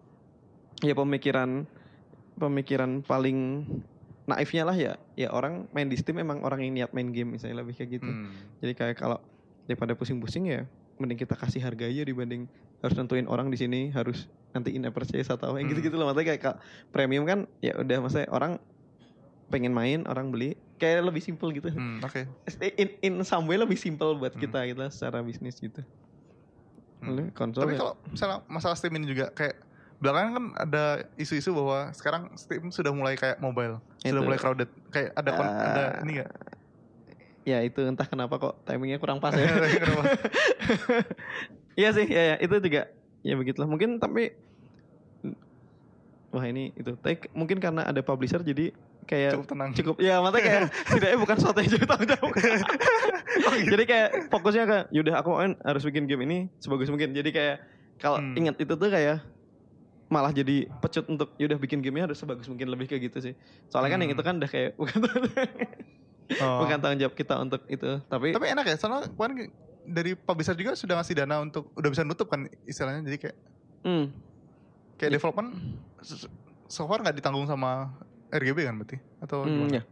ya 0.81 0.97
pemikiran 0.97 1.69
pemikiran 2.35 3.05
paling 3.05 3.69
naifnya 4.25 4.65
lah 4.65 4.75
ya 4.75 4.93
ya 5.15 5.29
orang 5.31 5.69
main 5.71 5.91
di 5.91 5.99
Steam 6.01 6.17
emang 6.17 6.41
orang 6.43 6.65
yang 6.65 6.73
niat 6.73 6.91
main 6.97 7.13
game 7.13 7.37
misalnya 7.37 7.61
lebih 7.61 7.77
kayak 7.77 8.01
gitu. 8.01 8.09
hmm. 8.09 8.59
Jadi 8.65 8.73
kayak 8.73 8.97
kalau 8.97 9.21
daripada 9.69 9.93
pusing-pusing 9.95 10.49
ya 10.49 10.65
mending 10.97 11.21
kita 11.21 11.37
kasih 11.37 11.61
harga 11.63 11.87
aja 11.87 12.03
dibanding 12.03 12.49
harus 12.83 12.95
nentuin 12.99 13.29
orang 13.31 13.53
di 13.53 13.59
sini 13.61 13.91
harus 13.95 14.27
nanti 14.53 14.75
in 14.75 14.85
purchase 14.91 15.29
atau 15.29 15.55
yang 15.55 15.69
Hmm. 15.69 15.77
gitu-gitu 15.77 15.95
loh. 15.95 16.09
Maksudnya 16.09 16.35
kayak 16.35 16.57
premium 16.89 17.29
kan 17.29 17.45
ya 17.61 17.77
udah 17.77 17.99
maksudnya 18.01 18.29
orang 18.33 18.57
pengen 19.53 19.77
main, 19.77 20.09
orang 20.09 20.33
beli 20.33 20.57
kayak 20.83 21.05
lebih 21.05 21.23
simple 21.23 21.49
gitu. 21.53 21.69
Hmm, 21.69 22.01
oke 22.01 22.25
In, 22.75 22.89
in 23.01 23.13
some 23.23 23.45
way 23.45 23.55
lebih 23.55 23.77
simple 23.77 24.13
buat 24.13 24.33
Hmm. 24.33 24.41
kita 24.41 24.59
gitu 24.67 24.81
secara 24.91 25.21
bisnis 25.21 25.57
gitu. 25.57 25.79
Hmm. 26.99 27.31
Konsol 27.31 27.63
Tapi 27.63 27.73
ya- 27.73 27.79
kalau 27.79 27.93
misalnya 28.05 28.37
masalah 28.47 28.75
Steam 28.75 28.93
ini 28.93 29.07
juga 29.07 29.31
kayak 29.31 29.55
belakangan 29.99 30.33
kan 30.33 30.45
ada 30.61 30.85
isu-isu 31.15 31.53
bahwa 31.53 31.89
sekarang 31.93 32.29
Steam 32.35 32.69
sudah 32.69 32.91
mulai 32.91 33.15
kayak 33.15 33.39
mobile, 33.39 33.79
sudah 33.97 34.13
Itu. 34.13 34.21
mulai 34.21 34.37
crowded. 34.37 34.69
Kayak 34.89 35.09
ada 35.15 35.31
Ah. 35.33 35.65
ada 35.65 35.83
ini 36.03 36.19
enggak? 36.19 36.31
ya 37.43 37.59
itu 37.59 37.81
entah 37.81 38.05
kenapa 38.05 38.37
kok 38.37 38.63
timingnya 38.63 38.97
kurang 38.97 39.19
pas 39.19 39.33
ya. 39.33 39.43
Iya 41.75 41.89
sih, 41.91 42.05
ya, 42.05 42.23
ya 42.25 42.35
itu 42.39 42.55
juga 42.61 42.87
ya 43.23 43.35
begitulah. 43.35 43.65
Mungkin 43.65 43.97
tapi 43.97 44.29
wah 46.29 46.45
ini 46.45 46.71
itu 46.73 46.97
tapi 46.97 47.29
mungkin 47.33 47.59
karena 47.59 47.83
ada 47.83 48.01
publisher 48.01 48.41
jadi 48.41 48.71
kayak 49.05 49.31
Cukup 49.35 49.47
tenang. 49.49 49.71
cukup 49.73 49.97
ya 49.99 50.19
makanya 50.19 50.43
kayak 50.43 50.63
setidaknya 50.89 51.19
bukan 51.19 51.37
sesuatu 51.37 51.59
yang 51.59 51.71
jadi 51.71 51.85
tanggung 51.85 52.09
jawab 52.09 52.31
Oh, 53.43 53.53
gitu. 53.53 53.69
jadi 53.69 53.85
kayak 53.85 54.09
fokusnya 54.29 54.65
ke 54.65 54.79
yaudah 54.91 55.15
aku 55.17 55.31
main 55.33 55.53
harus 55.61 55.83
bikin 55.83 56.05
game 56.05 56.23
ini 56.23 56.39
sebagus 56.57 56.89
mungkin 56.89 57.11
jadi 57.11 57.29
kayak 57.29 57.57
kalau 57.97 58.19
Hmm. 58.19 58.35
ingat 58.35 58.57
itu 58.57 58.73
tuh 58.73 58.89
kayak 58.89 59.23
malah 60.07 60.31
jadi 60.31 60.69
pecut 60.77 61.07
untuk 61.07 61.33
yaudah 61.37 61.57
bikin 61.57 61.81
gamenya 61.81 62.07
harus 62.07 62.19
sebagus 62.19 62.45
mungkin 62.45 62.69
lebih 62.69 62.85
kayak 62.85 63.09
gitu 63.09 63.19
sih 63.23 63.35
soalnya 63.67 63.91
kan 63.91 63.99
yang 63.99 64.11
Hmm. 64.11 64.17
itu 64.17 64.23
kan 64.23 64.35
udah 64.37 64.51
kayak 64.51 64.71
bukan 64.81 64.99
Oh. 66.33 66.65
bukan 66.65 66.79
tanggung 66.79 66.97
jawab 66.99 67.15
kita 67.15 67.35
untuk 67.37 67.61
itu 67.67 68.01
tapi, 68.07 68.31
Tapi 68.31 68.47
enak 68.49 68.65
ya, 68.65 68.77
soalnya 68.77 69.05
kemarin 69.07 69.53
dari 69.83 70.15
publisher 70.15 70.55
juga 70.55 70.73
sudah 70.73 70.97
ngasih 70.97 71.15
dana 71.15 71.41
untuk 71.41 71.75
udah 71.75 71.89
bisa 71.89 72.03
nutup 72.03 72.25
kan 72.27 72.47
istilahnya 72.63 73.05
jadi 73.05 73.19
kayak 73.21 73.37
hmm, 73.83 74.05
kayak 74.97 75.11
Ya. 75.11 75.15
development 75.19 75.51
so 76.67 76.83
far 76.83 77.01
nggak 77.01 77.17
ditanggung 77.17 77.45
sama 77.45 77.91
RGB 78.33 78.59
kan 78.63 78.75
berarti 78.75 78.97
atau 79.19 79.39
hmm, 79.39 79.51
gimana? 79.51 79.73
ya. 79.73 79.83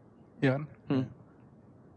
Iya 0.41 0.51
kan? 0.51 0.63
Hmm. 0.87 1.05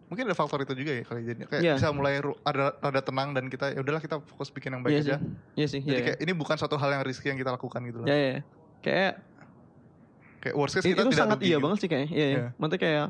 Mungkin 0.05 0.23
ada 0.23 0.35
faktor 0.35 0.61
itu 0.61 0.73
juga 0.75 0.91
ya 0.91 1.03
kali 1.03 1.21
jadi 1.23 1.39
kayak 1.43 1.61
Iya. 1.63 1.73
bisa 1.73 1.89
mulai 1.89 2.13
ada 2.21 2.75
rada 2.75 3.01
tenang 3.01 3.31
dan 3.31 3.47
kita 3.47 3.71
ya 3.71 3.79
udahlah 3.79 3.97
kita 3.97 4.21
fokus 4.21 4.47
bikin 4.47 4.69
yang 4.71 4.81
baik 4.81 4.93
Iya 4.93 5.01
aja. 5.01 5.15
iya 5.55 5.65
sih 5.65 5.79
Jadi 5.79 5.89
iya, 5.89 5.97
iya. 5.97 6.05
kayak 6.05 6.19
ini 6.21 6.31
bukan 6.33 6.55
suatu 6.55 6.75
hal 6.75 6.89
yang 6.91 7.01
risky 7.01 7.27
yang 7.27 7.35
kita 7.35 7.49
lakukan 7.49 7.81
gitu 7.81 7.97
loh. 7.97 8.05
ya, 8.05 8.13
ya, 8.13 8.29
ya. 8.29 8.41
kayak 8.79 9.13
Kayak 10.39 10.55
worst 10.55 10.75
case 10.75 10.83
kita 10.83 10.99
itu 10.99 11.07
tidak 11.07 11.17
sangat 11.17 11.39
iya 11.39 11.49
gitu. 11.49 11.63
banget 11.63 11.77
sih 11.79 11.87
kayaknya 11.87 12.09
iya, 12.09 12.25
iya. 12.25 12.35
Iya. 12.35 12.47
maksudnya 12.53 12.79
kayak 12.79 13.05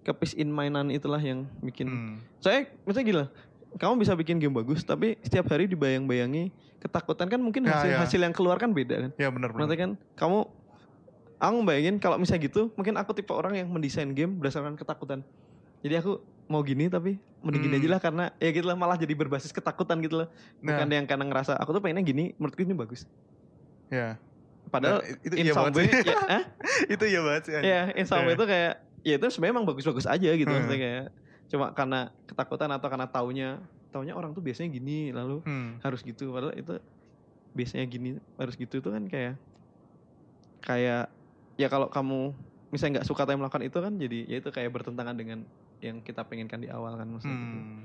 ke 0.00 0.12
peace 0.14 0.34
in 0.34 0.48
mainan 0.48 0.88
itulah 0.88 1.20
yang 1.20 1.44
bikin 1.60 1.86
Hmm. 1.86 2.14
saya 2.38 2.64
misalnya 2.82 3.06
gila 3.06 3.24
kamu 3.76 3.92
bisa 3.98 4.12
bikin 4.14 4.36
game 4.38 4.56
bagus 4.56 4.80
tapi 4.82 5.20
setiap 5.20 5.46
hari 5.46 5.68
dibayang-bayangi 5.68 6.48
ketakutan 6.78 7.28
kan 7.28 7.36
mungkin 7.36 7.62
Ya, 7.62 7.76
hasil 7.76 7.90
ya. 7.90 7.98
hasil 8.00 8.20
yang 8.20 8.32
keluar 8.32 8.56
kan 8.56 8.72
beda 8.72 8.96
kan 8.98 9.10
Ya 9.14 9.28
benar 9.28 9.52
benar. 9.52 9.60
Maksudnya 9.60 9.78
kan 9.78 9.90
kamu 10.16 10.38
aku 11.38 11.62
bayangin 11.62 11.96
kalau 11.96 12.16
misalnya 12.16 12.44
gitu 12.44 12.70
mungkin 12.74 12.94
aku 12.94 13.10
tipe 13.12 13.30
orang 13.30 13.54
yang 13.54 13.68
mendesain 13.68 14.10
game 14.10 14.34
berdasarkan 14.34 14.74
ketakutan 14.74 15.22
jadi 15.80 15.98
aku 15.98 16.18
mau 16.46 16.60
gini 16.60 16.86
tapi 16.86 17.14
mending 17.38 17.62
gini 17.62 17.72
Hmm. 17.72 17.80
aja 17.80 17.88
lah 17.88 18.00
karena 18.00 18.24
ya 18.36 18.50
gitu 18.50 18.66
lah 18.66 18.74
malah 18.74 18.94
jadi 18.94 19.14
berbasis 19.14 19.50
ketakutan 19.50 20.00
gitu 20.00 20.18
loh 20.18 20.28
Nah, 20.58 20.74
bukan 20.74 20.88
yang 20.88 21.06
karena 21.06 21.24
ngerasa 21.24 21.54
aku 21.54 21.70
tuh 21.70 21.80
pengennya 21.80 22.02
gini 22.02 22.34
menurutku 22.34 22.60
ini 22.60 22.74
bagus 22.74 23.06
ya. 23.86 24.18
padahal 24.66 25.00
Nah, 25.00 25.22
itu 25.22 25.34
in 25.34 25.44
iya 25.44 25.52
some 25.52 25.70
banget 25.70 25.76
way 25.78 25.86
ya, 26.04 26.16
itu 26.94 27.04
iya 27.06 27.20
banget 27.22 27.42
sih. 27.44 27.52
ya 27.56 27.80
in 27.92 28.04
some 28.04 28.20
way 28.22 28.28
Iya. 28.28 28.34
itu 28.34 28.44
kayak 28.44 28.72
ya 29.00 29.14
itu 29.14 29.26
sebenarnya 29.28 29.54
emang 29.54 29.66
bagus-bagus 29.66 30.04
aja 30.04 30.28
gitu 30.28 30.44
Hmm. 30.44 30.56
maksudnya 30.58 30.78
kayak 30.78 31.04
cuma 31.48 31.66
karena 31.70 32.00
ketakutan 32.24 32.68
atau 32.68 32.88
karena 32.88 33.06
taunya 33.06 33.48
taunya 33.88 34.12
orang 34.12 34.34
tuh 34.34 34.42
biasanya 34.42 34.68
gini 34.68 35.08
lalu 35.10 35.40
Hmm. 35.40 35.78
harus 35.78 36.02
gitu 36.02 36.28
padahal 36.28 36.52
itu 36.52 36.74
biasanya 37.54 37.86
gini 37.86 38.08
harus 38.34 38.54
gitu 38.54 38.74
itu 38.76 38.88
kan 38.88 39.06
kayak 39.06 39.38
kayak 40.60 41.06
ya 41.58 41.66
kalau 41.66 41.90
kamu 41.90 42.32
misalnya 42.70 43.00
nggak 43.00 43.08
suka 43.08 43.26
tapi 43.26 43.34
melakukan 43.34 43.64
itu 43.64 43.78
kan 43.78 43.92
jadi 43.96 44.18
ya 44.24 44.36
itu 44.38 44.48
kayak 44.48 44.70
bertentangan 44.70 45.12
dengan 45.12 45.42
yang 45.78 45.98
kita 46.00 46.22
pengenkan 46.22 46.58
di 46.58 46.68
awal 46.68 46.94
kan 46.94 47.06
maksudnya 47.06 47.34
gitu. 47.34 47.58
Hmm. 47.58 47.82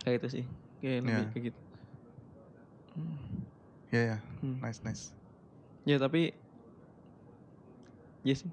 kayak 0.00 0.16
itu 0.18 0.28
sih 0.30 0.44
kayak 0.78 0.98
lebih 1.02 1.12
Ya. 1.12 1.28
kayak 1.28 1.44
gitu 1.50 1.60
Hmm. 2.90 3.16
Ya 3.90 4.02
ya. 4.04 4.18
Hmm. 4.40 4.58
Nice 4.58 4.80
nice. 4.82 5.04
ya 5.82 5.96
tapi 5.96 6.34
ya 8.20 8.34
sih 8.34 8.50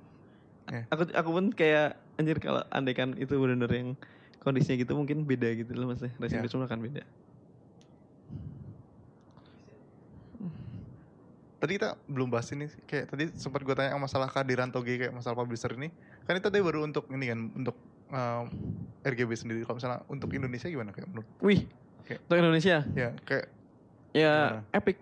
Ya. 0.68 0.84
aku 0.90 1.08
aku 1.10 1.30
pun 1.32 1.46
kayak 1.50 1.96
anjir 2.16 2.38
kalau 2.38 2.60
andaikan 2.70 3.16
itu 3.16 3.34
benar-benar 3.34 3.72
yang 3.72 3.90
kondisinya 4.38 4.78
gitu 4.78 4.94
mungkin 4.94 5.24
beda 5.24 5.54
gitu 5.56 5.72
loh 5.74 5.88
maksudnya 5.88 6.12
racing 6.18 6.40
Ya. 6.40 6.44
Racing 6.44 6.60
akan 6.62 6.80
beda 6.82 7.04
Tadi 11.58 11.72
kita 11.74 11.98
belum 12.06 12.30
bahas 12.30 12.46
ini 12.50 12.70
kayak 12.86 13.06
tadi 13.08 13.34
sempat 13.34 13.62
gue 13.62 13.74
tanya 13.74 13.98
masalah 13.98 14.28
kehadiran 14.28 14.70
Toge 14.70 14.94
kayak 14.96 15.10
masalah 15.10 15.34
publisher 15.36 15.74
ini. 15.74 15.90
Kan 16.24 16.38
itu 16.38 16.46
tadi 16.46 16.62
baru 16.62 16.84
untuk 16.84 17.10
ini 17.10 17.26
kan 17.26 17.40
untuk 17.52 17.74
um, 18.08 18.46
RGB 19.02 19.32
sendiri. 19.34 19.60
Kalau 19.62 19.76
misalnya 19.76 20.06
untuk 20.06 20.30
Indonesia 20.32 20.68
gimana 20.68 20.92
kayak 20.92 21.08
menurut? 21.08 21.26
wih 21.40 21.66
Oke. 22.00 22.22
untuk 22.22 22.38
Indonesia 22.38 22.86
Ya 22.94 23.10
kayak 23.24 23.46
ya 24.14 24.34
Gimana? 24.34 24.62
epic 24.72 24.98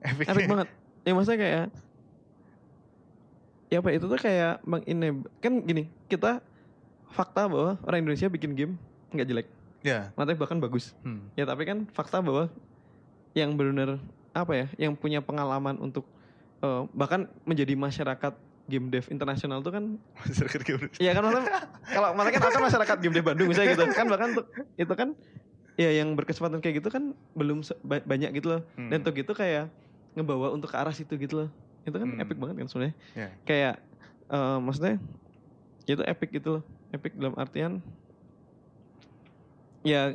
epic. 0.00 0.26
epic 0.28 0.44
banget 0.46 0.68
ya 1.00 1.10
maksudnya 1.10 1.38
kayak 1.40 1.64
ya 3.66 3.76
apa 3.78 3.88
itu 3.90 4.04
tuh 4.04 4.18
kayak 4.18 4.54
mengenable 4.62 5.30
kan 5.38 5.52
gini 5.60 5.82
kita 6.06 6.42
fakta 7.08 7.46
bahwa 7.46 7.78
orang 7.80 7.98
Indonesia 8.00 8.26
bikin 8.26 8.52
game 8.52 8.74
nggak 9.10 9.26
jelek 9.26 9.46
Ya. 9.80 10.12
maksudnya 10.12 10.36
bahkan 10.36 10.58
bagus 10.58 10.92
Hmm. 11.00 11.32
ya 11.32 11.42
tapi 11.44 11.64
kan 11.64 11.88
fakta 11.88 12.20
bahwa 12.20 12.52
yang 13.32 13.54
benar 13.54 13.96
apa 14.30 14.52
ya 14.54 14.66
yang 14.78 14.94
punya 14.94 15.18
pengalaman 15.18 15.74
untuk 15.76 16.06
eh, 16.60 16.82
bahkan 16.94 17.26
menjadi 17.42 17.74
masyarakat 17.74 18.34
game 18.70 18.86
dev 18.88 19.02
internasional 19.10 19.58
tuh 19.60 19.74
kan 19.74 19.84
Masyarakat 20.22 20.60
game 20.62 20.86
Iya 21.02 21.10
kan 21.12 21.22
maksudnya 21.26 21.46
kalau 21.90 22.08
maksudnya 22.14 22.34
kan 22.38 22.42
aku 22.46 22.54
kan 22.54 22.64
masyarakat 22.70 22.96
game 23.02 23.14
dev 23.18 23.24
Bandung 23.26 23.48
misalnya 23.50 23.74
gitu 23.74 23.84
kan 23.90 24.06
bahkan 24.06 24.28
untuk 24.36 24.46
itu 24.78 24.94
kan 24.94 25.08
ya 25.74 25.90
yang 25.90 26.12
berkesempatan 26.14 26.60
kayak 26.60 26.84
gitu 26.84 26.88
kan 26.92 27.16
belum 27.34 27.64
banyak 27.82 28.30
gitu 28.36 28.58
loh 28.58 28.62
Hmm. 28.78 28.90
dan 28.92 29.02
untuk 29.02 29.16
itu 29.16 29.32
kayak 29.32 29.72
ngebawa 30.14 30.52
untuk 30.52 30.70
ke 30.70 30.76
arah 30.78 30.94
situ 30.94 31.14
gitu 31.16 31.46
loh 31.46 31.50
itu 31.82 31.96
kan 31.96 32.06
Hmm. 32.06 32.22
epic 32.22 32.36
banget 32.38 32.54
kan 32.62 32.68
sebenarnya 32.68 32.94
Ya. 33.16 33.28
kayak 33.42 33.74
eh, 34.30 34.58
maksudnya 34.62 34.94
itu 35.88 36.02
epic 36.06 36.30
gitu 36.30 36.60
loh 36.60 36.62
epic 36.92 37.18
dalam 37.18 37.34
artian 37.34 37.82
ya 39.80 40.14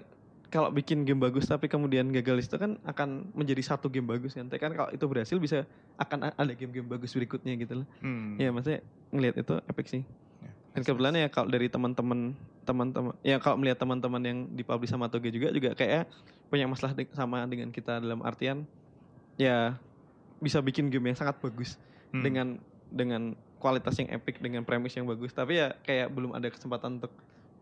kalau 0.55 0.71
bikin 0.71 1.03
game 1.03 1.19
bagus 1.19 1.43
tapi 1.43 1.67
kemudian 1.67 2.07
gagal 2.09 2.39
itu 2.41 2.55
kan 2.55 2.79
akan 2.81 3.27
menjadi 3.35 3.59
satu 3.61 3.91
game 3.91 4.07
bagus 4.07 4.31
Tapi 4.31 4.55
kan 4.55 4.71
kalau 4.71 4.87
itu 4.87 5.03
berhasil 5.03 5.35
bisa 5.35 5.67
akan 5.95 6.31
ada 6.31 6.53
game-game 6.55 6.87
bagus 6.87 7.11
berikutnya 7.11 7.59
gitu 7.59 7.83
loh 7.83 7.87
Hmm. 7.99 8.39
ya 8.39 8.49
maksudnya 8.49 8.79
ngelihat 9.11 9.35
itu 9.37 9.53
epic 9.67 9.87
sih 9.89 10.03
Ya. 10.39 10.51
dan 10.71 10.81
kebetulan 10.83 11.15
ya 11.17 11.27
kalau 11.27 11.47
dari 11.47 11.67
teman-teman 11.67 12.31
teman-teman 12.63 13.11
ya 13.19 13.35
kalau 13.37 13.55
melihat 13.55 13.75
teman-teman 13.77 14.21
yang 14.21 14.37
dipublish 14.49 14.87
sama 14.87 15.07
Toge 15.07 15.27
juga 15.29 15.51
juga 15.51 15.71
kayak 15.71 16.07
punya 16.47 16.63
masalah 16.65 16.93
de- 16.93 17.11
sama 17.11 17.43
dengan 17.43 17.67
kita 17.69 17.99
dalam 17.99 18.19
artian 18.21 18.63
ya 19.35 19.75
bisa 20.37 20.59
bikin 20.59 20.87
game 20.87 21.03
yang 21.05 21.17
sangat 21.17 21.35
bagus 21.37 21.75
Hmm. 22.11 22.23
dengan 22.23 22.47
dengan 22.87 23.21
kualitas 23.57 23.97
yang 23.97 24.07
epic 24.09 24.39
dengan 24.39 24.61
premis 24.61 24.93
yang 24.93 25.03
bagus 25.03 25.31
tapi 25.31 25.57
ya 25.57 25.75
kayak 25.81 26.07
belum 26.07 26.31
ada 26.31 26.47
kesempatan 26.47 26.95
untuk 26.97 27.11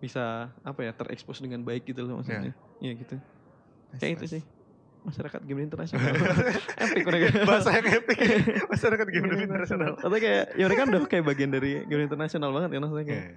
bisa 0.04 0.24
apa 0.60 0.80
ya 0.84 0.92
terekspos 0.92 1.40
dengan 1.40 1.64
baik 1.64 1.88
gitu 1.88 2.04
loh 2.04 2.20
maksudnya 2.20 2.52
Iya 2.78 2.94
gitu 3.00 3.16
Nice, 3.16 4.00
kayak 4.00 4.12
itu 4.14 4.26
nice. 4.26 4.34
sih 4.36 4.44
masyarakat 5.04 5.42
game 5.44 5.62
internasional 5.62 6.12
epic 6.84 7.04
mereka 7.04 7.26
Bahasa 7.44 7.70
yang 7.74 7.88
epic. 7.94 8.18
Masyarakat 8.66 9.08
game 9.10 9.28
internasional. 9.38 9.96
atau 9.98 10.16
kayak 10.16 10.52
ya 10.54 10.64
mereka 10.64 10.80
kan 10.80 10.90
udah 10.90 11.02
kayak 11.06 11.24
bagian 11.26 11.52
dari 11.52 11.84
game 11.84 12.04
internasional 12.04 12.52
banget 12.52 12.70
kan 12.70 12.82
maksudnya 12.82 13.08
kayak 13.08 13.24
Ya. 13.24 13.36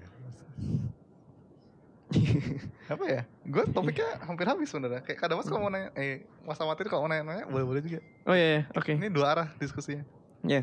apa 2.88 3.04
ya? 3.04 3.22
Gue 3.42 3.66
topiknya 3.68 4.22
hampir 4.22 4.46
habis 4.46 4.70
sebenarnya. 4.70 5.02
Kayak 5.02 5.18
kadang 5.18 5.36
mas 5.36 5.44
kalau 5.44 5.58
mau 5.60 5.68
nanya, 5.68 5.90
eh 5.92 6.22
mas 6.40 6.54
amatir 6.56 6.86
kalau 6.86 7.02
mau 7.02 7.10
nanya-nanya 7.10 7.44
boleh 7.44 7.66
boleh 7.66 7.80
juga. 7.82 7.98
oh 8.24 8.32
iya, 8.32 8.46
iya 8.48 8.62
oke 8.72 8.94
Ini 8.94 9.10
dua 9.10 9.26
arah 9.28 9.48
diskusinya. 9.56 10.06
ya 10.42 10.62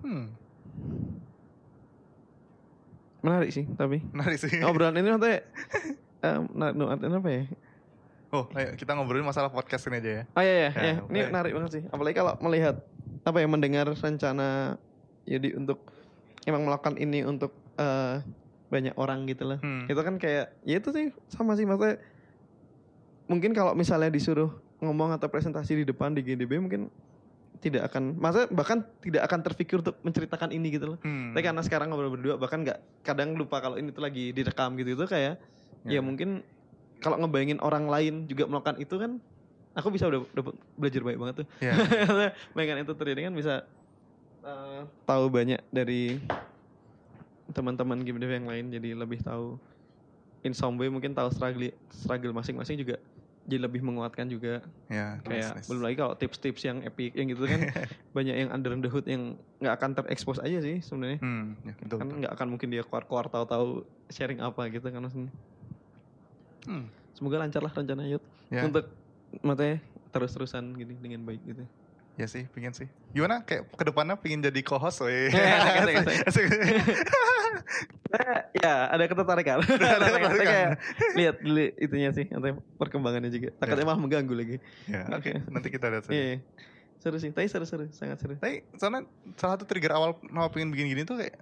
Hmm, 0.00 0.34
menarik 3.26 3.50
sih 3.50 3.66
tapi 3.68 3.98
menarik 4.06 4.38
sih. 4.38 4.62
obrolan 4.62 4.94
ini 4.94 5.10
menarik 5.16 5.42
no, 6.72 6.86
artinya 6.86 7.18
apa 7.18 7.30
ya 7.32 7.44
Oh, 8.28 8.42
ayo 8.52 8.74
kita 8.74 8.90
ngobrolin 8.92 9.22
masalah 9.22 9.48
podcast 9.48 9.86
ini 9.86 9.96
aja 9.96 10.10
ya. 10.12 10.22
oh 10.28 10.42
iya 10.42 10.52
iya, 10.52 10.68
Ya, 10.68 10.82
iya. 10.84 10.94
ini 11.04 11.18
oke. 11.20 11.28
menarik 11.30 11.52
banget 11.52 11.70
sih 11.72 11.82
apalagi 11.86 12.14
kalau 12.16 12.32
melihat 12.40 12.76
apa 13.22 13.38
ya 13.38 13.46
mendengar 13.46 13.86
rencana 13.88 14.76
jadi 15.22 15.54
untuk 15.54 15.78
emang 16.42 16.62
melakukan 16.62 16.94
ini 16.96 17.22
untuk 17.22 17.50
eh, 17.76 18.22
banyak 18.66 18.94
orang 18.94 19.26
gitu 19.26 19.46
lah 19.46 19.58
Hmm. 19.58 19.86
itu 19.86 19.96
kan 19.96 20.14
kayak 20.16 20.54
ya 20.62 20.76
itu 20.76 20.90
sih 20.90 21.06
sama 21.28 21.54
sih 21.54 21.62
maksudnya 21.62 22.02
mungkin 23.26 23.50
kalau 23.52 23.72
misalnya 23.72 24.06
disuruh 24.08 24.50
ngomong 24.76 25.10
atau 25.12 25.26
presentasi 25.26 25.72
di 25.76 25.84
depan 25.84 26.10
di 26.10 26.20
GDB 26.20 26.58
mungkin 26.58 26.90
tidak 27.56 27.88
akan 27.88 28.16
masa 28.16 28.44
bahkan 28.46 28.84
tidak 29.00 29.24
akan 29.24 29.40
terpikir 29.40 29.80
untuk 29.80 29.96
menceritakan 30.00 30.50
ini 30.50 30.68
gitu 30.70 30.94
loh 30.94 30.98
Hmm. 31.00 31.32
tapi 31.32 31.42
karena 31.42 31.60
sekarang 31.60 31.88
ngobrol 31.88 32.12
berdua 32.12 32.36
bahkan 32.36 32.60
nggak 32.60 32.76
kadang 33.00 33.34
lupa 33.34 33.58
kalau 33.58 33.76
ini 33.76 33.88
tuh 33.88 34.00
lagi 34.00 34.30
direkam 34.30 34.76
gitu 34.76 34.92
itu 34.92 35.04
kayak 35.04 35.40
ya, 35.82 35.96
Ya. 35.96 36.00
mungkin 36.00 36.42
kalau 36.98 37.16
ngebayangin 37.16 37.60
orang 37.60 37.86
lain 37.86 38.14
juga 38.24 38.44
melakukan 38.44 38.76
itu 38.76 38.96
kan 38.96 39.20
aku 39.72 39.88
bisa 39.88 40.04
udah, 40.04 40.24
udah 40.26 40.44
belajar 40.74 41.00
banyak 41.00 41.18
banget 41.18 41.34
tuh 41.40 41.46
Ya. 41.58 41.72
bayangkan 42.54 42.82
itu 42.82 42.92
terjadi 42.92 43.20
kan 43.26 43.34
bisa 43.34 43.54
eh, 44.42 44.80
tahu 45.04 45.24
banyak 45.28 45.60
dari 45.68 46.20
teman-teman 47.48 48.02
game 48.02 48.18
dev 48.18 48.32
yang 48.32 48.44
lain 48.44 48.68
jadi 48.68 48.92
lebih 48.92 49.22
tahu 49.22 49.56
in 50.42 50.52
some 50.52 50.76
way 50.76 50.86
mungkin 50.86 51.14
tahu 51.14 51.30
struggle 51.30 51.62
struggle 51.88 52.32
masing-masing 52.32 52.76
juga 52.76 52.98
jadi 53.46 53.62
lebih 53.62 53.80
menguatkan 53.80 54.26
juga 54.26 54.60
Ya, 54.86 55.18
kayak 55.22 55.54
nice, 55.54 55.62
nice. 55.62 55.68
belum 55.70 55.82
lagi 55.82 55.96
kalau 55.96 56.14
tips-tips 56.14 56.62
yang 56.62 56.78
epic 56.82 57.14
yang 57.14 57.26
gitu 57.30 57.46
kan 57.46 57.62
banyak 58.16 58.34
yang 58.36 58.50
under 58.50 58.74
the 58.74 58.90
hood 58.90 59.06
yang 59.06 59.38
nggak 59.58 59.74
akan 59.78 59.90
terekspos 59.94 60.38
aja 60.38 60.58
sih 60.60 60.82
sebenarnya 60.82 61.18
Hmm, 61.22 61.54
ya, 61.62 61.74
betul. 61.78 61.98
kan 61.98 62.06
betul. 62.06 62.18
nggak 62.22 62.32
akan 62.34 62.46
mungkin 62.50 62.68
dia 62.70 62.82
keluar-keluar 62.82 63.26
tahu-tahu 63.26 63.66
sharing 64.10 64.38
apa 64.38 64.66
gitu 64.68 64.86
kan 64.86 65.00
maksudnya 65.00 65.30
Hmm. 66.66 66.90
semoga 67.14 67.38
lancar 67.38 67.62
lah 67.62 67.70
rencana 67.70 68.02
Yud 68.04 68.22
Ya. 68.50 68.66
untuk 68.66 68.90
matanya 69.42 69.78
terus-terusan 70.10 70.74
gini 70.74 70.98
dengan 70.98 71.22
baik 71.22 71.42
gitu. 71.42 71.62
Ya 72.16 72.24
sih, 72.24 72.48
pingin 72.48 72.72
sih. 72.72 72.88
Gimana 73.12 73.44
kayak 73.44 73.68
ke 73.70 73.84
depannya 73.84 74.16
pingin 74.16 74.40
jadi 74.40 74.60
co-host, 74.64 75.04
weh. 75.04 75.28
Ya, 78.56 78.88
ada 78.88 79.04
ketertarikan. 79.04 79.60
Ada 79.60 80.06
ketertarikan. 80.08 80.48
Kayak 80.48 80.70
lihat 81.12 81.36
dulu 81.42 81.64
itunya 81.76 82.10
sih, 82.14 82.24
atau 82.30 82.56
perkembangannya 82.80 83.28
juga. 83.28 83.52
Takutnya 83.58 83.84
Ya. 83.84 83.88
malah 83.88 84.00
mengganggu 84.00 84.34
lagi. 84.34 84.56
Ya, 84.88 85.04
oke. 85.12 85.30
Nanti 85.50 85.68
kita 85.68 85.92
lihat 85.92 86.04
saja. 86.08 86.16
Iya. 86.16 86.40
Seru 86.96 87.20
sih, 87.20 87.28
tapi 87.30 87.46
seru-seru, 87.46 87.86
sangat 87.92 88.16
seru. 88.16 88.34
Tapi 88.40 88.64
soalnya 88.80 89.04
salah 89.36 89.60
satu 89.60 89.68
trigger 89.68 89.92
awal 89.92 90.16
kenapa 90.16 90.48
pengen 90.50 90.72
bikin 90.72 90.88
gini 90.88 91.02
tuh 91.04 91.20
kayak 91.20 91.36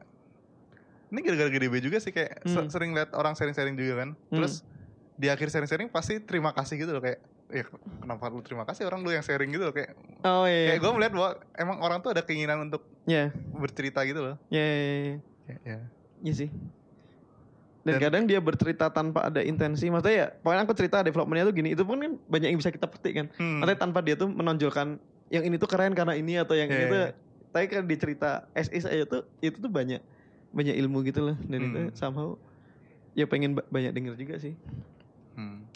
ini 1.14 1.22
gara-gara 1.22 1.46
GDB 1.46 1.78
juga 1.78 2.02
sih 2.02 2.10
kayak 2.10 2.42
Hmm. 2.42 2.66
sering 2.66 2.90
lihat 2.90 3.14
orang 3.14 3.38
sharing-sharing 3.38 3.78
juga 3.78 4.02
kan. 4.02 4.18
Terus 4.28 4.66
di 5.14 5.30
akhir 5.30 5.55
sharing-sharing 5.55 5.86
pasti 5.86 6.18
terima 6.18 6.51
kasih 6.51 6.74
gitu 6.74 6.90
loh 6.90 6.98
kayak 6.98 7.22
ya 7.46 7.64
kenapa 7.98 8.24
lu 8.26 8.40
terima 8.40 8.64
kasih 8.64 8.84
orang 8.84 9.00
lu 9.00 9.10
yang 9.10 9.20
sharing 9.20 9.48
gitu 9.48 9.62
loh 9.62 9.72
kayak 9.72 9.92
Oh 10.20 10.44
iya. 10.44 10.72
kayak 10.72 10.80
gue 10.80 10.92
melihat 10.92 11.12
bahwa 11.12 11.30
emang 11.54 11.76
orang 11.78 11.98
tuh 11.98 12.10
ada 12.10 12.20
keinginan 12.20 12.64
untuk 12.64 12.80
Ya, 13.04 13.28
bercerita 13.52 14.00
gitu 14.02 14.20
loh. 14.22 14.36
ya, 14.48 14.58
ya, 14.58 14.80
ya. 14.80 14.96
Ya, 15.44 15.56
ya. 15.62 15.78
Iya 16.22 16.32
sih. 16.34 16.48
Dan, 17.84 17.90
Dan- 17.90 18.02
kadang 18.02 18.22
dia 18.24 18.40
bercerita 18.40 18.88
tanpa 18.88 19.28
ada 19.28 19.38
intensi. 19.38 19.84
Maksudnya 19.86 20.16
ya, 20.16 20.26
pokoknya 20.34 20.62
aku 20.62 20.72
cerita 20.72 20.96
developmentnya 20.98 21.44
tuh 21.44 21.52
gini. 21.52 21.68
Itu 21.70 21.84
pun 21.84 22.00
kan 22.00 22.16
banyak 22.24 22.48
yang 22.48 22.56
bisa 22.56 22.72
kita 22.72 22.88
petik 22.88 23.12
kan. 23.14 23.26
Hmm. 23.34 23.60
Maksudnya 23.60 23.76
tanpa 23.78 24.00
dia 24.00 24.16
tuh 24.16 24.24
menonjolkan 24.26 24.96
yang 25.28 25.44
ini 25.44 25.54
tuh 25.54 25.68
keren 25.68 25.92
karena 25.92 26.16
ini 26.16 26.40
atau 26.40 26.52
yang 26.52 26.64
Iya, 26.66 26.76
ini 26.78 26.84
tuh. 26.86 26.96
iya. 26.96 27.08
Tapi 27.50 27.64
kan 27.68 27.84
di 27.84 27.96
cerita 27.98 28.30
SIS 28.52 28.84
aja 28.84 29.04
tuh 29.06 29.22
itu 29.38 29.56
tuh 29.58 29.68
banyak 29.68 30.00
banyak 30.50 30.74
ilmu 30.74 31.04
gitu 31.04 31.20
loh. 31.22 31.36
Dan 31.38 31.60
itu 31.62 31.80
Hmm. 31.82 31.92
somehow 31.92 32.40
ya 33.12 33.28
pengen 33.28 33.52
ba- 33.52 33.68
banyak 33.68 33.92
denger 33.92 34.16
juga 34.16 34.40
sih. 34.40 34.56
Hmm. 35.34 35.68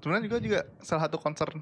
Sebenarnya 0.00 0.24
juga 0.26 0.38
juga 0.40 0.60
salah 0.80 1.06
satu 1.06 1.20
concern 1.20 1.60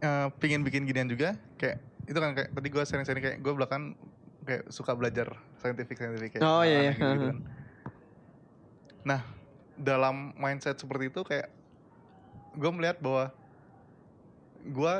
eh, 0.00 0.28
pingin 0.40 0.64
bikin 0.64 0.88
ginian 0.88 1.06
juga 1.06 1.36
kayak 1.60 1.78
itu 2.08 2.18
kan 2.18 2.32
kayak 2.34 2.50
tadi 2.50 2.68
gue 2.68 2.82
sering-sering 2.82 3.22
kayak 3.22 3.38
gue 3.38 3.52
belakang 3.54 3.94
kayak 4.42 4.66
suka 4.72 4.96
belajar 4.96 5.30
scientific 5.60 5.94
scientific 5.94 6.30
kayak 6.34 6.42
Oh, 6.42 6.64
iya, 6.64 6.90
iya. 6.90 6.92
gitu 6.96 7.16
kan. 7.22 7.38
Nah 9.04 9.20
dalam 9.76 10.32
mindset 10.34 10.80
seperti 10.80 11.12
itu 11.12 11.20
kayak 11.22 11.48
gue 12.52 12.70
melihat 12.72 12.98
bahwa 12.98 13.30
gue 14.58 14.94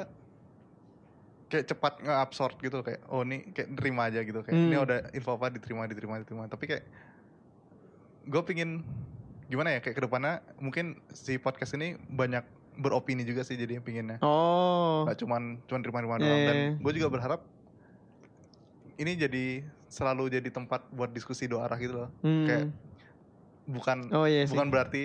kayak 1.48 1.68
cepat 1.68 2.00
nge-absorb 2.00 2.56
gitu 2.60 2.80
kayak 2.80 3.04
oh 3.12 3.20
ini 3.22 3.52
kayak 3.52 3.76
nerima 3.76 4.08
aja 4.08 4.24
gitu 4.24 4.40
kayak 4.40 4.56
ini 4.56 4.72
Hmm. 4.72 4.86
udah 4.88 4.98
info 5.12 5.36
apa 5.36 5.52
diterima 5.52 5.84
diterima 5.84 6.16
diterima 6.18 6.48
tapi 6.48 6.64
kayak 6.64 6.84
gue 8.24 8.42
pingin 8.46 8.80
gimana 9.52 9.68
ya 9.70 9.78
kayak 9.78 9.94
ke 9.94 10.02
depannya 10.02 10.32
mungkin 10.56 10.84
si 11.10 11.36
podcast 11.36 11.74
ini 11.74 11.92
banyak 12.00 12.40
beropini 12.74 13.20
juga 13.20 13.42
sih 13.42 13.54
jadi 13.54 13.78
pinginnya 13.78 14.16
Oh. 14.18 15.04
nggak 15.04 15.18
cuman 15.18 15.60
cuman 15.62 15.80
terima-terima 15.82 16.14
Iya, 16.14 16.22
doang 16.22 16.32
iya, 16.34 16.48
dan 16.48 16.56
iya. 16.56 16.70
gue 16.78 16.92
juga 16.94 17.08
berharap 17.10 17.40
ini 18.94 19.12
jadi 19.14 19.44
selalu 19.86 20.32
jadi 20.32 20.48
tempat 20.48 20.88
buat 20.88 21.10
diskusi 21.10 21.44
dua 21.44 21.66
arah 21.66 21.76
gitu 21.76 21.94
loh 21.98 22.10
Hmm. 22.20 22.46
kayak 22.46 22.64
bukan 23.66 23.98
Oh 24.10 24.24
iya 24.24 24.42
sih. 24.42 24.50
bukan 24.50 24.68
berarti 24.68 25.02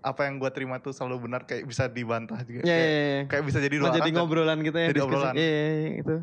apa 0.00 0.26
yang 0.26 0.36
gue 0.36 0.50
terima 0.50 0.76
tuh 0.78 0.90
selalu 0.90 1.24
benar 1.24 1.46
kayak 1.46 1.64
bisa 1.64 1.86
dibantah 1.86 2.42
juga 2.42 2.60
Ya, 2.60 2.68
kayak, 2.68 2.82
ya, 2.84 3.00
ya. 3.00 3.22
kayak 3.26 3.44
bisa 3.46 3.58
jadi 3.58 3.74
dua 3.74 3.88
jadi 3.88 3.96
arah 3.96 4.06
dan- 4.06 4.16
ngobrolan 4.18 4.58
gitu 4.60 4.76
ya. 4.76 4.86
jadi 4.86 4.98
diskusi. 4.98 5.08
obrolan. 5.08 5.34
Iya, 5.34 5.48
iya, 5.48 5.64
iya, 5.72 5.90
itu 5.96 6.14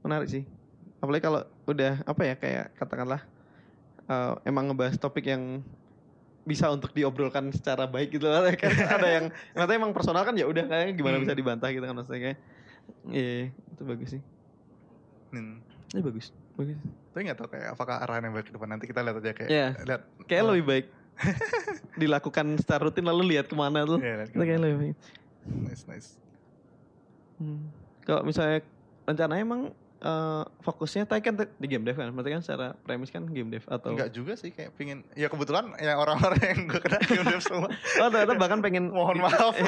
menarik 0.00 0.28
sih. 0.28 0.42
Apalagi 0.98 1.22
kalau 1.22 1.40
udah 1.64 1.92
apa 2.02 2.22
ya 2.24 2.34
kayak 2.34 2.64
katakanlah 2.74 3.20
eh, 4.06 4.32
emang 4.42 4.64
ngebahas 4.66 4.96
topik 4.96 5.22
yang 5.24 5.60
bisa 6.48 6.66
untuk 6.68 6.90
diobrolkan 6.90 7.52
secara 7.52 7.84
baik 7.84 8.08
gitu 8.10 8.24
loh. 8.24 8.40
kan 8.56 8.72
ada 8.96 9.08
yang 9.10 9.26
ternyata 9.52 9.72
emang 9.74 9.92
personal 9.92 10.24
kan 10.24 10.32
ya 10.32 10.44
udah 10.44 10.64
kayaknya 10.64 10.94
gimana 10.94 11.14
Hmm. 11.14 11.24
bisa 11.24 11.36
dibantah 11.36 11.68
gitu 11.68 11.84
kan 11.84 11.92
maksudnya 11.92 12.20
kayak 12.24 12.38
iya 13.06 13.52
itu 13.52 13.82
bagus 13.84 14.08
sih 14.10 14.22
Hmm. 15.28 15.60
ini 15.92 16.00
bagus 16.00 16.32
bagus 16.56 16.80
tapi 17.12 17.20
nggak 17.22 17.36
tahu 17.36 17.48
kayak 17.48 17.68
apakah 17.70 18.00
arahan 18.00 18.24
yang 18.24 18.32
baik 18.32 18.48
ke 18.48 18.54
depan 18.54 18.68
nanti 18.70 18.84
kita 18.84 19.00
lihat 19.02 19.16
aja 19.18 19.32
kayak 19.34 19.50
Iya. 19.50 19.66
lihat 19.84 20.02
kayak 20.24 20.44
lebih 20.46 20.64
baik 20.64 20.86
dilakukan 22.00 22.46
secara 22.56 22.80
rutin 22.82 23.04
lalu 23.04 23.36
lihat 23.36 23.44
ke 23.44 23.52
mana 23.52 23.84
tuh 23.84 24.00
Iya, 24.00 24.24
lihat 24.24 24.28
itu 24.30 24.40
kayak 24.40 24.58
lebih 24.58 24.76
baik 24.78 24.96
nice 25.62 25.84
nice 25.84 26.08
Hmm. 27.36 27.70
Kalau 28.02 28.26
misalnya 28.26 28.66
rencananya 29.04 29.46
emang 29.46 29.62
eh, 30.02 30.44
fokusnya 30.62 31.04
tadi 31.06 31.20
kan 31.22 31.34
di 31.34 31.66
game 31.66 31.84
dev 31.86 31.96
kan, 31.98 32.10
berarti 32.14 32.30
kan 32.34 32.42
secara 32.42 32.66
premis 32.86 33.10
kan 33.10 33.26
game 33.26 33.50
dev 33.50 33.64
atau 33.66 33.94
Enggak 33.94 34.10
juga 34.14 34.32
sih 34.38 34.50
kayak 34.54 34.74
pingin 34.78 35.02
ya 35.18 35.26
kebetulan 35.26 35.74
ya 35.78 35.98
orang-orang 35.98 36.40
yang 36.42 36.60
gue 36.70 36.80
kenal 36.82 37.02
game 37.02 37.26
dev 37.26 37.42
semua 37.42 37.68
oh 38.02 38.08
ternyata 38.08 38.34
bahkan 38.38 38.58
pengen 38.62 38.90
mohon 38.94 39.18
maaf 39.22 39.54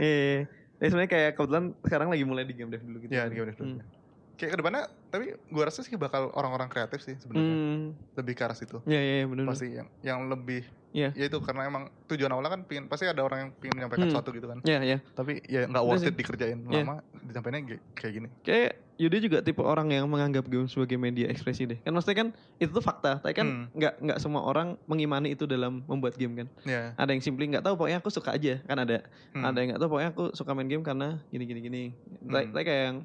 Iya, 0.00 0.48
ya 0.80 0.86
sebenarnya 0.88 1.12
kayak 1.12 1.30
kebetulan 1.36 1.64
sekarang 1.84 2.08
lagi 2.08 2.24
mulai 2.24 2.44
di 2.48 2.54
game 2.56 2.72
dev 2.72 2.80
dulu 2.80 3.04
gitu. 3.04 3.12
ya 3.12 3.28
di 3.28 3.34
game 3.36 3.52
dev 3.52 3.58
dulu. 3.60 3.68
Hmm. 3.76 3.99
Kayak 4.40 4.50
ke 4.50 4.58
depannya 4.58 4.82
tapi 5.06 5.24
gue 5.36 5.62
rasa 5.62 5.80
sih 5.80 5.92
bakal 5.94 6.32
orang-orang 6.32 6.66
kreatif 6.66 6.98
sih 6.98 7.12
sebenarnya 7.14 7.52
Hmm. 7.52 7.86
lebih 8.16 8.32
ke 8.32 8.42
arah 8.42 8.56
situ 8.56 8.80
Iya 8.82 8.96
iya 8.98 9.24
benar. 9.26 9.44
pasti 9.46 9.68
yang 9.68 9.88
yang 10.00 10.20
lebih 10.26 10.64
Iya. 10.90 11.14
ya 11.14 11.24
itu 11.24 11.38
karena 11.38 11.62
emang 11.64 11.86
tujuan 12.08 12.26
awalnya 12.28 12.50
kan 12.50 12.62
pingin 12.64 12.84
pasti 12.86 13.04
ada 13.04 13.20
orang 13.20 13.38
yang 13.38 13.50
pingin 13.54 13.76
menyampaikan 13.76 14.02
Hmm. 14.02 14.10
sesuatu 14.10 14.32
gitu 14.32 14.48
kan 14.48 14.58
Iya 14.64 14.78
iya. 14.82 14.98
tapi 15.12 15.38
ya 15.44 15.68
nggak 15.68 15.84
worth 15.84 16.00
sih. 16.00 16.08
it 16.08 16.16
dikerjain 16.16 16.58
Iya. 16.64 16.82
lama 16.82 16.94
disampaikannya 17.20 17.62
kayak 17.92 18.12
gini 18.12 18.28
Kayak 18.40 18.72
Yudi 18.96 19.16
juga 19.22 19.40
tipe 19.40 19.60
orang 19.60 19.88
yang 19.88 20.04
menganggap 20.04 20.44
game 20.44 20.68
sebagai 20.68 20.92
media 20.94 21.24
ekspresi 21.26 21.64
deh. 21.64 21.80
Kan 21.80 21.96
maksudnya 21.96 22.20
kan 22.20 22.28
itu 22.58 22.68
tuh 22.68 22.84
fakta, 22.84 23.16
tapi 23.16 23.32
kan 23.32 23.48
Hmm. 23.48 23.64
nggak 23.72 23.94
nggak 23.98 24.18
semua 24.18 24.44
orang 24.44 24.76
mengimani 24.84 25.32
itu 25.32 25.46
dalam 25.46 25.80
membuat 25.86 26.14
game 26.14 26.36
kan. 26.36 26.48
ya 26.62 26.92
Ada 26.94 27.08
yang 27.10 27.24
simply 27.24 27.48
nggak 27.48 27.64
tahu 27.64 27.78
pokoknya 27.78 27.96
aku 27.96 28.12
suka 28.12 28.36
aja 28.36 28.60
kan 28.60 28.76
ada. 28.76 29.00
Hmm. 29.32 29.40
Ada 29.42 29.56
yang 29.56 29.68
nggak 29.72 29.80
tahu 29.80 29.88
pokoknya 29.88 30.10
aku 30.10 30.24
suka 30.34 30.52
main 30.52 30.68
game 30.68 30.82
karena 30.82 31.16
gini 31.26 31.44
gini 31.46 31.60
gini. 31.62 31.82
Tapi 32.22 32.44
Hmm. 32.44 32.52
tapi 32.52 32.64
kayak 32.66 32.82
yang 32.84 32.98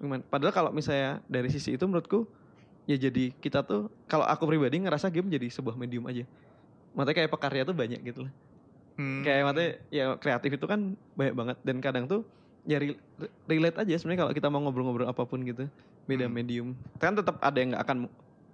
gimana? 0.00 0.22
Padahal 0.26 0.52
kalau 0.52 0.70
misalnya 0.72 1.20
dari 1.28 1.52
sisi 1.52 1.76
itu 1.76 1.84
menurutku 1.84 2.24
ya 2.88 2.96
jadi 2.96 3.30
kita 3.36 3.62
tuh 3.62 3.92
kalau 4.08 4.24
aku 4.24 4.48
pribadi 4.48 4.80
ngerasa 4.80 5.12
game 5.12 5.28
jadi 5.28 5.46
sebuah 5.52 5.76
medium 5.76 6.08
aja. 6.08 6.24
Makanya 6.96 7.16
kayak 7.22 7.30
pekarya 7.30 7.62
tuh 7.62 7.76
banyak 7.76 8.00
gitu 8.02 8.26
lah. 8.26 8.32
Hmm. 8.98 9.22
Kayak 9.22 9.42
maksudnya 9.46 9.70
ya 9.92 10.04
kreatif 10.18 10.50
itu 10.56 10.66
kan 10.66 10.80
banyak 11.14 11.34
banget 11.36 11.56
dan 11.62 11.76
kadang 11.78 12.04
tuh 12.08 12.24
ya 12.64 12.76
re- 12.76 13.00
relate 13.48 13.76
aja 13.80 13.94
sebenarnya 13.96 14.20
kalau 14.26 14.32
kita 14.36 14.48
mau 14.52 14.60
ngobrol-ngobrol 14.60 15.08
apa 15.08 15.24
pun 15.24 15.40
gitu 15.44 15.64
beda 16.04 16.28
Hmm. 16.28 16.34
medium 16.34 16.68
kan 17.00 17.16
tetap 17.16 17.40
ada 17.40 17.56
yang 17.56 17.72
nggak 17.72 17.84
akan 17.88 17.98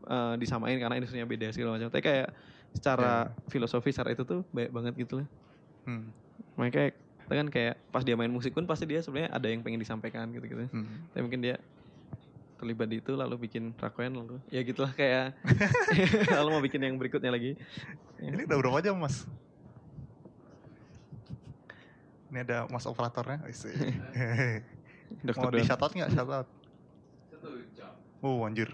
eh, 0.06 0.34
disamain 0.38 0.78
karena 0.78 0.94
industrinya 0.94 1.26
beda 1.26 1.50
segala 1.50 1.74
macam 1.74 1.90
tapi 1.90 2.06
kayak 2.06 2.30
secara 2.70 3.34
filosofi 3.50 3.90
secara 3.90 4.14
itu 4.14 4.22
tuh 4.22 4.46
banyak 4.54 4.70
banget 4.70 4.94
gitu 5.02 5.24
lah 5.24 5.28
Hmm. 5.86 6.14
makanya 6.54 6.94
kita 7.26 7.34
kan 7.34 7.48
kayak 7.50 7.74
pas 7.90 8.06
dia 8.06 8.14
main 8.14 8.30
musik 8.30 8.54
pun 8.54 8.62
pasti 8.64 8.86
dia 8.86 9.02
sebenarnya 9.02 9.34
ada 9.34 9.50
yang 9.50 9.60
pengen 9.60 9.82
disampaikan 9.82 10.30
gitu 10.30 10.46
gitu 10.46 10.62
Hmm. 10.70 11.10
tapi 11.10 11.26
mungkin 11.26 11.42
dia 11.42 11.58
terlibat 12.56 12.86
di 12.86 13.02
itu 13.02 13.12
lalu 13.12 13.50
bikin 13.50 13.74
rakoen 13.76 14.14
lalu 14.14 14.38
ya 14.48 14.62
gitulah 14.62 14.94
kayak 14.94 15.34
lalu 16.38 16.48
mau 16.48 16.62
bikin 16.62 16.80
yang 16.80 16.96
berikutnya 16.96 17.28
lagi. 17.28 17.58
Ini 18.16 18.48
udah 18.48 18.56
berapa 18.56 18.78
jam 18.80 18.96
mas? 18.96 19.26
Ini 22.32 22.46
ada 22.46 22.64
mas 22.70 22.86
operatornya? 22.86 23.42
Mau 25.36 25.50
di 25.52 25.62
shout 25.62 25.82
out 25.82 25.92
nggak? 25.92 26.10
Shout 26.14 26.30
out. 26.32 26.48
Oh 28.24 28.42
anjir 28.48 28.72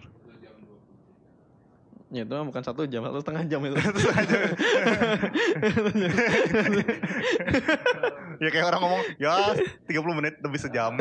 ya 2.13 2.29
itu 2.29 2.37
bukan 2.45 2.61
satu 2.61 2.85
jam 2.85 3.01
satu 3.09 3.25
setengah 3.25 3.45
jam 3.49 3.61
itu. 3.65 3.77
Ya 8.37 8.49
kayak 8.53 8.67
orang 8.69 8.81
ngomong 8.85 9.01
ya 9.17 9.57
30 9.89 10.19
menit 10.21 10.35
lebih 10.45 10.61
sejam. 10.61 10.93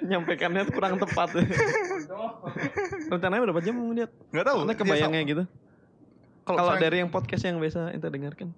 Nyampaikannya 0.00 0.64
kurang 0.72 0.96
tepat. 0.96 1.28
Rencananya 3.12 3.42
berapa 3.44 3.60
jam 3.60 3.76
mau 3.76 3.92
lihat 3.92 4.08
nggak 4.32 4.46
tahu. 4.48 4.64
Soalnya 4.64 4.72
dia 4.72 4.80
kebayangnya 4.80 5.20
gitu. 5.28 5.44
Kalau 6.48 6.72
dari 6.80 7.04
yang 7.04 7.12
podcast 7.12 7.44
yang 7.44 7.60
biasa 7.60 7.92
kita 8.00 8.08
dengarkan. 8.08 8.48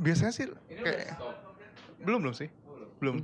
Biasanya 0.00 0.32
sih 0.32 0.48
kayak 0.80 1.12
belum 2.00 2.24
belum 2.24 2.34
sih 2.34 2.48
belum. 2.98 3.16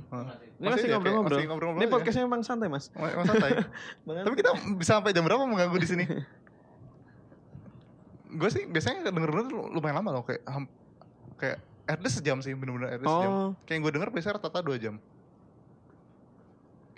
Ini 0.55 0.65
masih 0.65 0.87
ngobrol-ngobrol. 0.91 1.37
masih 1.37 1.47
ngobrol-ngobrol 1.51 1.83
ini 1.83 1.91
podcastnya 1.91 2.23
emang 2.23 2.41
santai 2.41 2.71
mas. 2.71 2.87
Mas- 2.95 3.13
mas 3.13 3.25
santai 3.27 3.51
tapi 4.25 4.35
kita 4.39 4.51
bisa 4.79 4.91
sampai 4.99 5.11
jam 5.11 5.23
berapa 5.27 5.43
mengganggu 5.43 5.77
di 5.77 5.87
sini? 5.87 6.05
Gue 8.39 8.49
sih 8.51 8.67
biasanya 8.67 9.07
denger 9.07 9.31
denger 9.31 9.45
tuh 9.47 9.61
lumayan 9.71 9.95
lama 9.99 10.19
loh 10.19 10.23
kayak 10.23 10.43
kayak 11.35 11.57
at 11.85 11.99
least 12.01 12.19
sejam 12.19 12.39
sih 12.39 12.51
bener-bener 12.51 12.89
at 12.89 12.99
least 12.99 13.07
sejam. 13.07 13.31
Oh. 13.31 13.49
Kayak 13.63 13.75
yang 13.75 13.83
gue 13.83 13.93
denger 13.95 14.09
biasanya 14.11 14.33
rata-rata 14.39 14.59
dua 14.59 14.77
jam. 14.79 14.95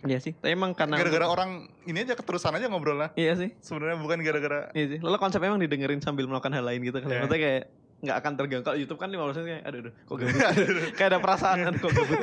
Iya 0.06 0.22
sih 0.22 0.34
tapi 0.38 0.54
emang 0.54 0.78
karena 0.78 0.94
gara-gara 0.94 1.26
orang 1.26 1.66
ini 1.84 2.06
aja 2.06 2.14
keterusan 2.14 2.54
aja 2.54 2.70
ngobrolnya. 2.70 3.10
Iya 3.18 3.34
sih. 3.34 3.50
Sebenarnya 3.60 3.98
bukan 3.98 4.18
gara-gara 4.22 4.70
iya 4.78 4.86
sih 4.94 5.00
lalu 5.02 5.18
konsepnya 5.18 5.50
emang 5.50 5.62
didengerin 5.62 6.02
sambil 6.02 6.26
melakukan 6.26 6.54
hal 6.54 6.66
lain 6.66 6.82
gitu 6.86 7.02
kan 7.02 7.10
Iya. 7.10 7.18
maksudnya 7.26 7.42
kayak 7.42 7.64
nggak 7.98 8.18
akan 8.22 8.32
terganggu 8.38 8.64
kalau 8.66 8.78
YouTube 8.78 9.00
kan 9.02 9.10
15 9.10 9.42
menit 9.42 9.48
kayak 9.50 9.64
aduh 9.66 9.80
aduh 9.82 9.94
kok 10.06 10.16
gabut 10.22 10.42
kayak 10.98 11.10
ada 11.10 11.20
perasaan 11.20 11.58
kan 11.66 11.74
kok 11.82 11.92
gabut 11.94 12.20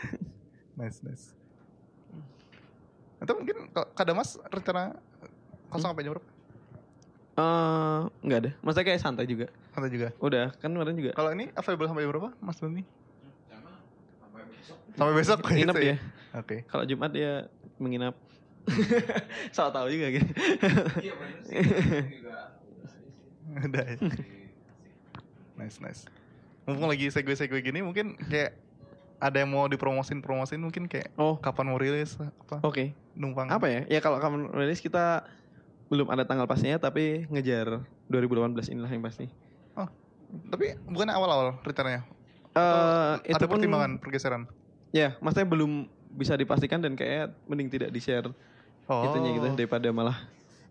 nice 0.82 0.98
nice 1.06 1.26
atau 3.22 3.32
mungkin 3.38 3.70
kalau 3.70 3.86
kada 3.94 4.12
mas 4.12 4.34
rencana 4.50 4.98
kosong 5.70 5.94
sampai 5.94 6.04
jam 6.04 6.12
berapa 6.18 6.36
Eh, 7.36 8.00
nggak 8.24 8.38
ada. 8.40 8.50
Maksudnya 8.64 8.86
kayak 8.88 9.00
santai 9.04 9.28
juga. 9.28 9.52
Santai 9.76 9.92
juga. 9.92 10.08
Udah, 10.24 10.56
kan 10.56 10.72
kemarin 10.72 10.96
juga. 10.96 11.12
Kalau 11.12 11.36
ini 11.36 11.52
available 11.52 11.84
sampai 11.84 12.08
berapa, 12.08 12.32
Mas 12.40 12.56
Doni? 12.56 12.80
Sampai 14.96 15.12
besok. 15.12 15.44
Nginep 15.44 15.76
gitu 15.76 15.88
ya. 15.92 15.96
Oke. 16.32 16.64
Kalau 16.64 16.88
Jumat 16.88 17.12
dia 17.12 17.52
menginap. 17.76 18.16
Salah 19.56 19.68
tahu 19.68 19.92
juga 19.92 20.16
gitu. 20.16 20.26
Udah 23.52 23.84
ya. 23.84 23.96
Nice 25.56 25.80
nice. 25.80 26.02
Mumpung 26.66 26.90
lagi 26.90 27.08
segue-segue 27.08 27.60
gini 27.62 27.80
mungkin 27.82 28.16
kayak 28.16 28.56
ada 29.16 29.40
yang 29.40 29.50
mau 29.52 29.64
dipromosin 29.64 30.20
promosin 30.20 30.60
mungkin 30.60 30.84
kayak 30.90 31.08
Oh, 31.16 31.40
kapan 31.40 31.72
mau 31.72 31.78
rilis 31.80 32.16
apa 32.20 32.60
oke. 32.60 32.92
numpang 33.16 33.48
Apa 33.48 33.66
ya? 33.68 33.80
Ya 33.88 34.00
kalau 34.04 34.20
kamu 34.20 34.52
rilis 34.52 34.84
kita 34.84 35.24
belum 35.88 36.10
ada 36.10 36.26
tanggal 36.26 36.44
pastinya 36.50 36.76
tapi 36.82 37.24
ngejar 37.30 37.80
2018 38.10 38.74
inilah 38.74 38.90
yang 38.90 39.02
pasti. 39.06 39.30
tapi 40.50 40.74
bukan 40.90 41.06
awal-awal 41.10 41.54
rencananya 41.62 42.02
Eh 42.56 43.30
itu 43.30 43.36
ada 43.36 43.46
pun 43.46 43.60
pertimbangan 43.60 44.00
pergeseran 44.00 44.42
ya, 44.90 45.12
maksudnya 45.20 45.44
belum 45.44 45.86
bisa 46.16 46.32
dipastikan 46.40 46.80
dan 46.80 46.96
kayak 46.96 47.36
mending 47.44 47.68
tidak 47.68 47.92
di-share 47.92 48.32
oh 48.88 49.02
itunya 49.04 49.36
gitu 49.36 49.48
daripada 49.52 49.92
malah 49.92 50.24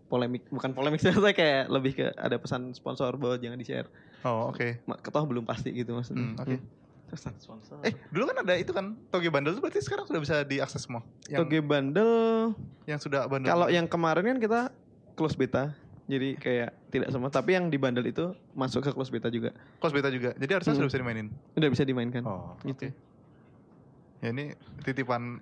polemik 0.06 0.46
bukan 0.48 0.70
polemik 0.70 1.02
maksudnya 1.04 1.32
kayak 1.32 1.66
lebih 1.66 1.92
ke 1.94 2.06
ada 2.12 2.36
pesan 2.36 2.70
sponsor 2.72 3.14
bahwa 3.14 3.36
jangan 3.36 3.56
di-share. 3.56 3.88
oh 4.22 4.48
oke 4.48 4.82
Ma- 4.84 4.96
Ketoh 4.96 5.22
belum 5.22 5.42
pasti 5.42 5.70
gitu 5.70 5.92
maksudnya. 5.92 6.22
Hmm, 6.24 6.38
oke. 6.38 6.56
Pesan 7.06 7.34
sponsor. 7.36 7.78
eh 7.80 7.94
dulu 8.08 8.26
kan 8.26 8.40
ada 8.40 8.54
itu 8.54 8.70
kan 8.70 8.98
toge 9.08 9.28
bundle 9.28 9.50
itu 9.50 9.60
berarti 9.60 9.78
sekarang 9.78 10.04
sudah 10.04 10.18
bisa 10.18 10.42
diakses 10.42 10.82
semua 10.82 11.06
yang 11.26 11.38
Toge 11.40 11.58
bundle 11.60 12.50
yang 12.84 12.98
sudah 12.98 13.24
bundle 13.24 13.46
kalau 13.46 13.66
yang 13.68 13.84
kemarin 13.84 14.24
kan 14.26 14.38
kita 14.38 14.60
close 15.14 15.34
beta. 15.34 15.70
Jadi 16.06 16.34
kayak 16.34 16.70
tidak 16.88 17.10
semua, 17.10 17.26
tapi 17.28 17.50
yang 17.52 17.66
di 17.66 17.74
bundle 17.74 18.02
itu 18.02 18.30
masuk 18.52 18.78
ke 18.80 18.90
close 18.90 19.10
beta 19.10 19.26
juga. 19.26 19.50
close 19.78 19.90
beta 19.90 20.06
juga 20.08 20.30
jadi 20.34 20.54
harusnya 20.54 20.70
Hmm. 20.72 20.80
sudah 20.80 20.88
bisa 20.88 20.98
dimainin 20.98 21.28
Udah 21.52 21.68
bisa 21.68 21.82
dimainkan. 21.82 22.22
oh 22.22 22.54
gitu. 22.62 22.94
ya 24.16 24.30
ini 24.30 24.54
titipan 24.82 25.38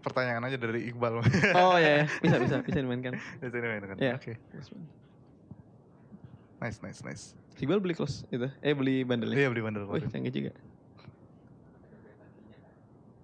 pertanyaan 0.00 0.42
aja 0.42 0.56
dari 0.56 0.88
Iqbal 0.88 1.20
Oh 1.54 1.76
ya, 1.76 2.02
ya. 2.02 2.04
bisa 2.20 2.36
bisa 2.44 2.56
bisa 2.60 2.78
dimainkan. 2.78 3.14
bisa 3.38 3.52
dimainkan 3.52 3.96
Iya. 3.96 4.16
oke 4.16 4.32
nice 6.60 6.78
nice 6.80 7.00
nice 7.00 7.24
Iqbal 7.56 7.76
beli 7.78 7.92
close 7.92 8.24
itu. 8.28 8.48
Eh 8.60 8.72
beli 8.72 9.04
bundle 9.04 9.28
ya. 9.30 9.44
iya 9.44 9.48
beli 9.48 9.60
bundle 9.60 9.84
Wih, 9.84 10.08
canggih 10.08 10.32
juga. 10.32 10.52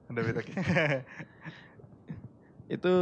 ada 0.07 0.21
beta 0.23 0.41
Itu 2.69 2.93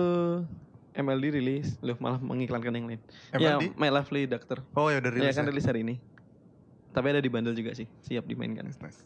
MLD 0.94 1.24
rilis, 1.34 1.74
loh 1.80 1.98
malah 1.98 2.20
mengiklankan 2.20 2.70
yang 2.70 2.86
lain. 2.86 3.00
MLD? 3.32 3.64
Ya, 3.66 3.74
My 3.74 3.90
Lovely 3.90 4.28
Doctor. 4.28 4.62
oh 4.72 4.86
ya 4.88 5.02
udah 5.02 5.10
Ya 5.10 5.16
rilis 5.26 5.34
kan 5.34 5.44
ya? 5.44 5.50
rilis 5.50 5.66
hari 5.66 5.80
ini. 5.82 5.98
Tapi 6.94 7.06
ada 7.10 7.18
di 7.18 7.26
bundle 7.26 7.50
juga 7.50 7.74
sih, 7.74 7.90
siap 8.00 8.22
dimainkan. 8.24 8.62
Nice, 8.62 8.78
nice. 8.78 9.00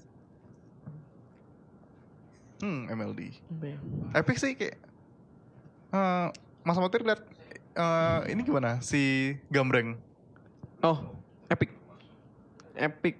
Hmm, 2.59 2.91
MLD. 2.91 3.21
Ya? 3.63 3.79
Epic 4.15 4.37
sih 4.37 4.53
kayak 4.55 4.77
eh 5.89 6.29
Mas 6.63 6.77
Motir 6.77 7.01
lihat 7.01 7.23
eh, 7.73 8.21
ini 8.29 8.43
gimana 8.43 8.83
si 8.83 9.35
Gambreng? 9.49 9.95
Oh, 10.81 11.15
Epic. 11.47 11.71
Epic. 12.75 13.17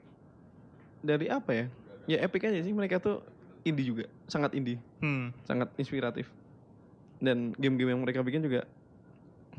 Dari 1.01 1.27
apa 1.27 1.51
ya? 1.55 1.67
Ya 2.07 2.19
Epic 2.23 2.43
aja 2.43 2.59
sih 2.59 2.75
mereka 2.75 2.99
tuh 2.99 3.23
indie 3.63 3.87
juga, 3.87 4.05
sangat 4.25 4.55
indie, 4.55 4.79
Hmm. 4.99 5.31
sangat 5.45 5.69
inspiratif. 5.77 6.31
Dan 7.19 7.53
game-game 7.55 7.93
yang 7.93 8.01
mereka 8.01 8.23
bikin 8.23 8.41
juga 8.41 8.63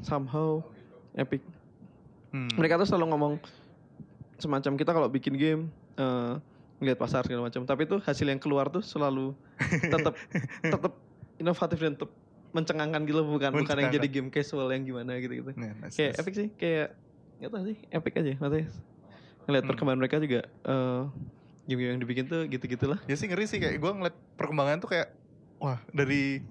somehow 0.01 0.63
epic. 1.13 1.43
hmm. 2.31 2.55
Mereka 2.55 2.79
tuh 2.79 2.87
selalu 2.87 3.05
ngomong 3.11 3.33
semacam 4.39 4.73
kita 4.75 4.91
kalau 4.91 5.07
bikin 5.07 5.35
game 5.35 5.61
eh 5.95 6.33
ngeliat 6.79 6.95
pasar 6.95 7.21
segala 7.21 7.45
macam, 7.45 7.61
tapi 7.63 7.83
tuh 7.83 7.99
hasil 7.99 8.23
yang 8.23 8.39
keluar 8.39 8.67
tuh 8.67 8.79
selalu 8.79 9.35
tetap 9.83 10.15
tetap 10.65 10.91
inovatif 11.35 11.77
dan 11.77 11.93
tetap 11.93 12.11
mencengangkan 12.49 13.01
gitu 13.03 13.21
bukan 13.21 13.51
bukan 13.53 13.75
yang 13.77 13.91
jadi 13.93 14.07
game 14.09 14.29
casual 14.29 14.71
yang 14.71 14.81
gimana 14.81 15.19
gitu 15.19 15.33
gitu. 15.37 15.49
Nih, 15.53 15.75
nice, 15.77 15.93
kayak 15.93 16.11
nice. 16.11 16.19
epic 16.19 16.33
sih 16.33 16.47
kayak 16.55 16.87
nggak 17.37 17.49
tahu 17.49 17.63
sih 17.65 17.77
epic 17.89 18.13
aja 18.15 18.31
maksudnya. 18.35 18.67
Ngeliat 19.43 19.61
Hmm. 19.61 19.69
perkembangan 19.69 19.99
mereka 19.99 20.15
juga 20.17 20.39
eh 20.45 21.01
game-game 21.65 21.91
yang 21.91 22.01
dibikin 22.01 22.25
tuh 22.25 22.41
gitu 22.45 22.65
gitulah 22.65 22.97
Ya 23.05 23.13
sih 23.13 23.25
ngeri 23.25 23.45
sih. 23.45 23.57
Kayak 23.57 23.77
gue 23.77 23.91
ngeliat 23.93 24.15
perkembangan 24.33 24.77
tuh 24.79 24.89
kayak 24.89 25.07
wah 25.57 25.77
dari 25.89 26.41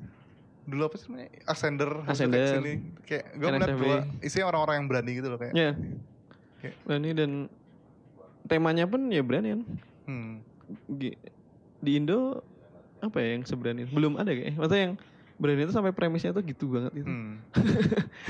dulu 0.62 0.84
apa 0.84 0.94
sih 0.94 1.08
namanya? 1.08 1.28
Ascender, 1.44 1.90
itu 1.96 2.06
Ascender. 2.06 2.38
kayak 2.38 2.52
sini. 2.54 2.72
kayak 3.02 3.24
gue 3.34 3.48
ngeliat 3.48 3.70
bahwa 3.74 3.98
isinya 4.20 4.46
orang-orang 4.46 4.74
yang 4.76 4.86
berani 4.86 5.10
gitu 5.14 5.26
loh 5.26 5.38
kayak. 5.38 5.52
Ya 5.52 5.70
Kayak- 6.58 6.76
berani 6.84 7.10
dan 7.12 7.30
temanya 8.44 8.84
pun 8.84 9.00
ya 9.08 9.20
berani 9.20 9.48
kan 9.50 9.62
hmm. 10.08 10.32
Di 11.84 11.92
Indo 11.94 12.42
apa 12.98 13.22
ya 13.22 13.38
yang 13.38 13.44
seberani? 13.46 13.86
Belum 13.86 14.18
ada 14.18 14.32
kayak 14.32 14.58
maksudnya 14.58 14.82
yang 14.90 14.94
berani 15.38 15.62
itu 15.62 15.70
sampai 15.70 15.94
premisnya 15.94 16.34
tuh 16.34 16.42
gitu 16.42 16.66
banget 16.66 16.92
gitu. 16.98 17.06
Hmm. 17.06 17.38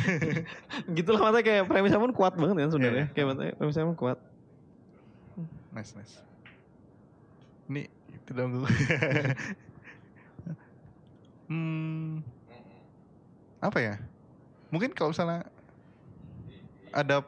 gitu 0.98 1.08
lah 1.16 1.20
maksudnya 1.24 1.44
kayak 1.46 1.64
premisnya 1.64 2.00
pun 2.02 2.12
kuat 2.12 2.36
banget 2.36 2.68
kan 2.68 2.70
sebenarnya. 2.76 3.06
Iya. 3.08 3.14
kayak 3.16 3.26
maksudnya 3.32 3.52
premisnya 3.56 3.88
pun 3.88 3.96
kuat. 3.96 4.18
Nice 5.72 5.96
nice. 5.96 6.20
Ini 7.72 7.88
tidak 8.28 8.44
gue 8.52 8.68
hmm 11.48 12.20
apa 13.64 13.78
ya? 13.80 13.94
Mungkin 14.68 14.92
kalau 14.92 15.16
misalnya 15.16 15.48
ada 16.92 17.24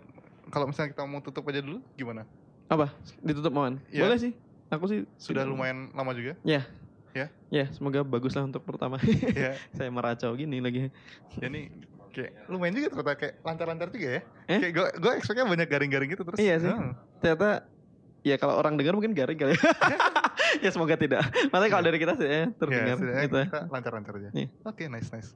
kalau 0.52 0.68
misalnya 0.68 0.92
kita 0.92 1.02
mau 1.08 1.24
tutup 1.24 1.48
aja 1.48 1.64
dulu 1.64 1.80
gimana 1.96 2.28
apa? 2.70 2.86
Ditutup 3.20 3.50
mohon 3.50 3.82
Iya. 3.88 4.06
boleh 4.06 4.16
sih. 4.16 4.32
Aku 4.70 4.86
sih 4.86 5.02
sudah 5.16 5.42
tidak- 5.42 5.50
lumayan 5.50 5.90
lama 5.92 6.14
juga? 6.14 6.38
Ya 6.40 6.62
Ya? 7.10 7.26
ya 7.50 7.66
semoga 7.68 8.00
bagus 8.00 8.32
lah 8.32 8.46
untuk 8.46 8.62
pertama. 8.62 9.02
Ya 9.34 9.58
saya 9.74 9.90
meracau 9.90 10.30
gini 10.32 10.62
lagi. 10.62 10.94
Jadi 11.34 11.66
kayak 12.10 12.46
lumayan 12.46 12.72
juga 12.72 12.86
ternyata 12.88 13.12
kayak 13.16 13.34
lancar-lancar 13.40 13.88
juga 13.90 14.08
ya. 14.08 14.22
Eh? 14.46 14.58
kayak 14.60 14.72
gue 14.72 14.86
gue 14.96 15.12
expectnya 15.14 15.42
banyak 15.44 15.66
garing-garing 15.66 16.08
gitu 16.08 16.22
terus. 16.22 16.38
Iya 16.38 16.54
sih. 16.56 16.70
hmm. 16.70 16.94
ternyata 17.18 17.66
ya 18.22 18.36
kalau 18.36 18.54
orang 18.54 18.78
dengar 18.78 18.94
mungkin 18.94 19.10
garing 19.10 19.34
kali 19.34 19.58
ya. 20.60 20.70
Semoga 20.70 20.94
tidak. 20.94 21.26
Makanya 21.50 21.66
kalau 21.68 21.82
Iya. 21.82 21.88
dari 21.90 21.98
kita 21.98 22.12
sih 22.14 22.28
ya 22.28 22.42
terdengar 22.52 22.86
Ya, 22.86 22.94
gitu 23.20 23.38
lancar-lancar 23.66 24.12
aja. 24.14 24.30
Iya. 24.30 24.48
oke 24.62 24.82
nice 24.86 25.10
nice 25.10 25.30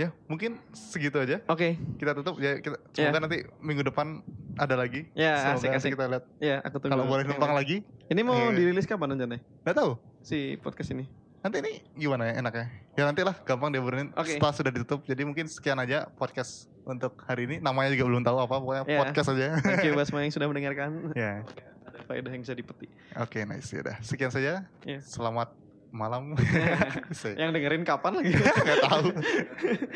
ya 0.00 0.08
mungkin 0.24 0.56
segitu 0.72 1.16
aja. 1.16 1.44
Oke. 1.44 1.76
Kita 1.96 2.16
tutup. 2.16 2.40
Ya 2.40 2.56
kita 2.56 2.80
semoga 2.90 3.12
Ya. 3.12 3.20
nanti 3.20 3.38
minggu 3.58 3.84
depan 3.84 4.24
ada 4.56 4.74
lagi. 4.74 5.04
Ya, 5.12 5.36
semoga 5.36 5.48
nanti 5.52 5.66
asik-asik. 5.68 5.90
kita 5.92 6.04
lihat 6.08 6.24
ya 6.38 6.56
aku 6.60 6.76
tunggu. 6.78 6.92
kalau 6.92 7.04
boleh 7.04 7.24
numpang 7.24 7.52
lagi. 7.52 7.84
Ini 8.06 8.20
mau 8.20 8.38
Iya. 8.48 8.56
dirilis 8.56 8.84
kapan 8.84 9.12
rencananya? 9.12 9.44
Nggak 9.62 9.76
tahu. 9.76 9.90
Si 10.20 10.38
podcast 10.56 10.90
ini. 10.90 11.04
Nanti 11.40 11.56
ini 11.58 11.72
gimana 11.94 12.28
ya 12.28 12.34
enaknya? 12.38 12.66
Ya 12.94 13.04
nantilah. 13.04 13.32
Gampang 13.42 13.68
diabarin 13.70 14.12
Oke. 14.12 14.36
setelah 14.36 14.52
sudah 14.52 14.70
ditutup. 14.70 15.00
Jadi 15.04 15.22
mungkin 15.22 15.44
sekian 15.44 15.76
aja 15.76 16.08
podcast 16.10 16.68
untuk 16.82 17.16
hari 17.22 17.44
ini. 17.44 17.56
Namanya 17.58 17.92
juga 17.92 18.04
belum 18.06 18.22
tahu 18.22 18.38
apa 18.38 18.54
pokoknya 18.56 18.84
Ya. 18.86 18.98
podcast 18.98 19.28
aja. 19.30 19.46
Thank 19.58 19.84
you 19.84 19.96
Basma 19.98 20.20
yang 20.20 20.30
sudah 20.30 20.46
mendengarkan. 20.46 21.12
Ya. 21.12 21.44
Ada 21.82 22.00
faedah 22.06 22.30
yang 22.30 22.40
bisa 22.40 22.52
dipetik 22.52 22.88
oke 23.14 23.38
nice. 23.42 23.68
Ya 23.68 23.80
udah. 23.82 23.96
Sekian 24.00 24.28
saja. 24.28 24.64
Ya. 24.82 24.98
selamat 25.00 25.59
malam. 25.90 26.34
Saya 27.18 27.36
yang 27.36 27.52
dengerin 27.54 27.84
kapan 27.86 28.22
lagi? 28.22 28.32
Nggak 28.66 28.80
tahu. 28.86 29.06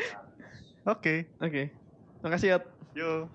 Oke. 0.93 1.15
Oke. 1.41 1.63
Makasih 2.21 2.47
ya 2.55 2.57
yo 2.95 3.27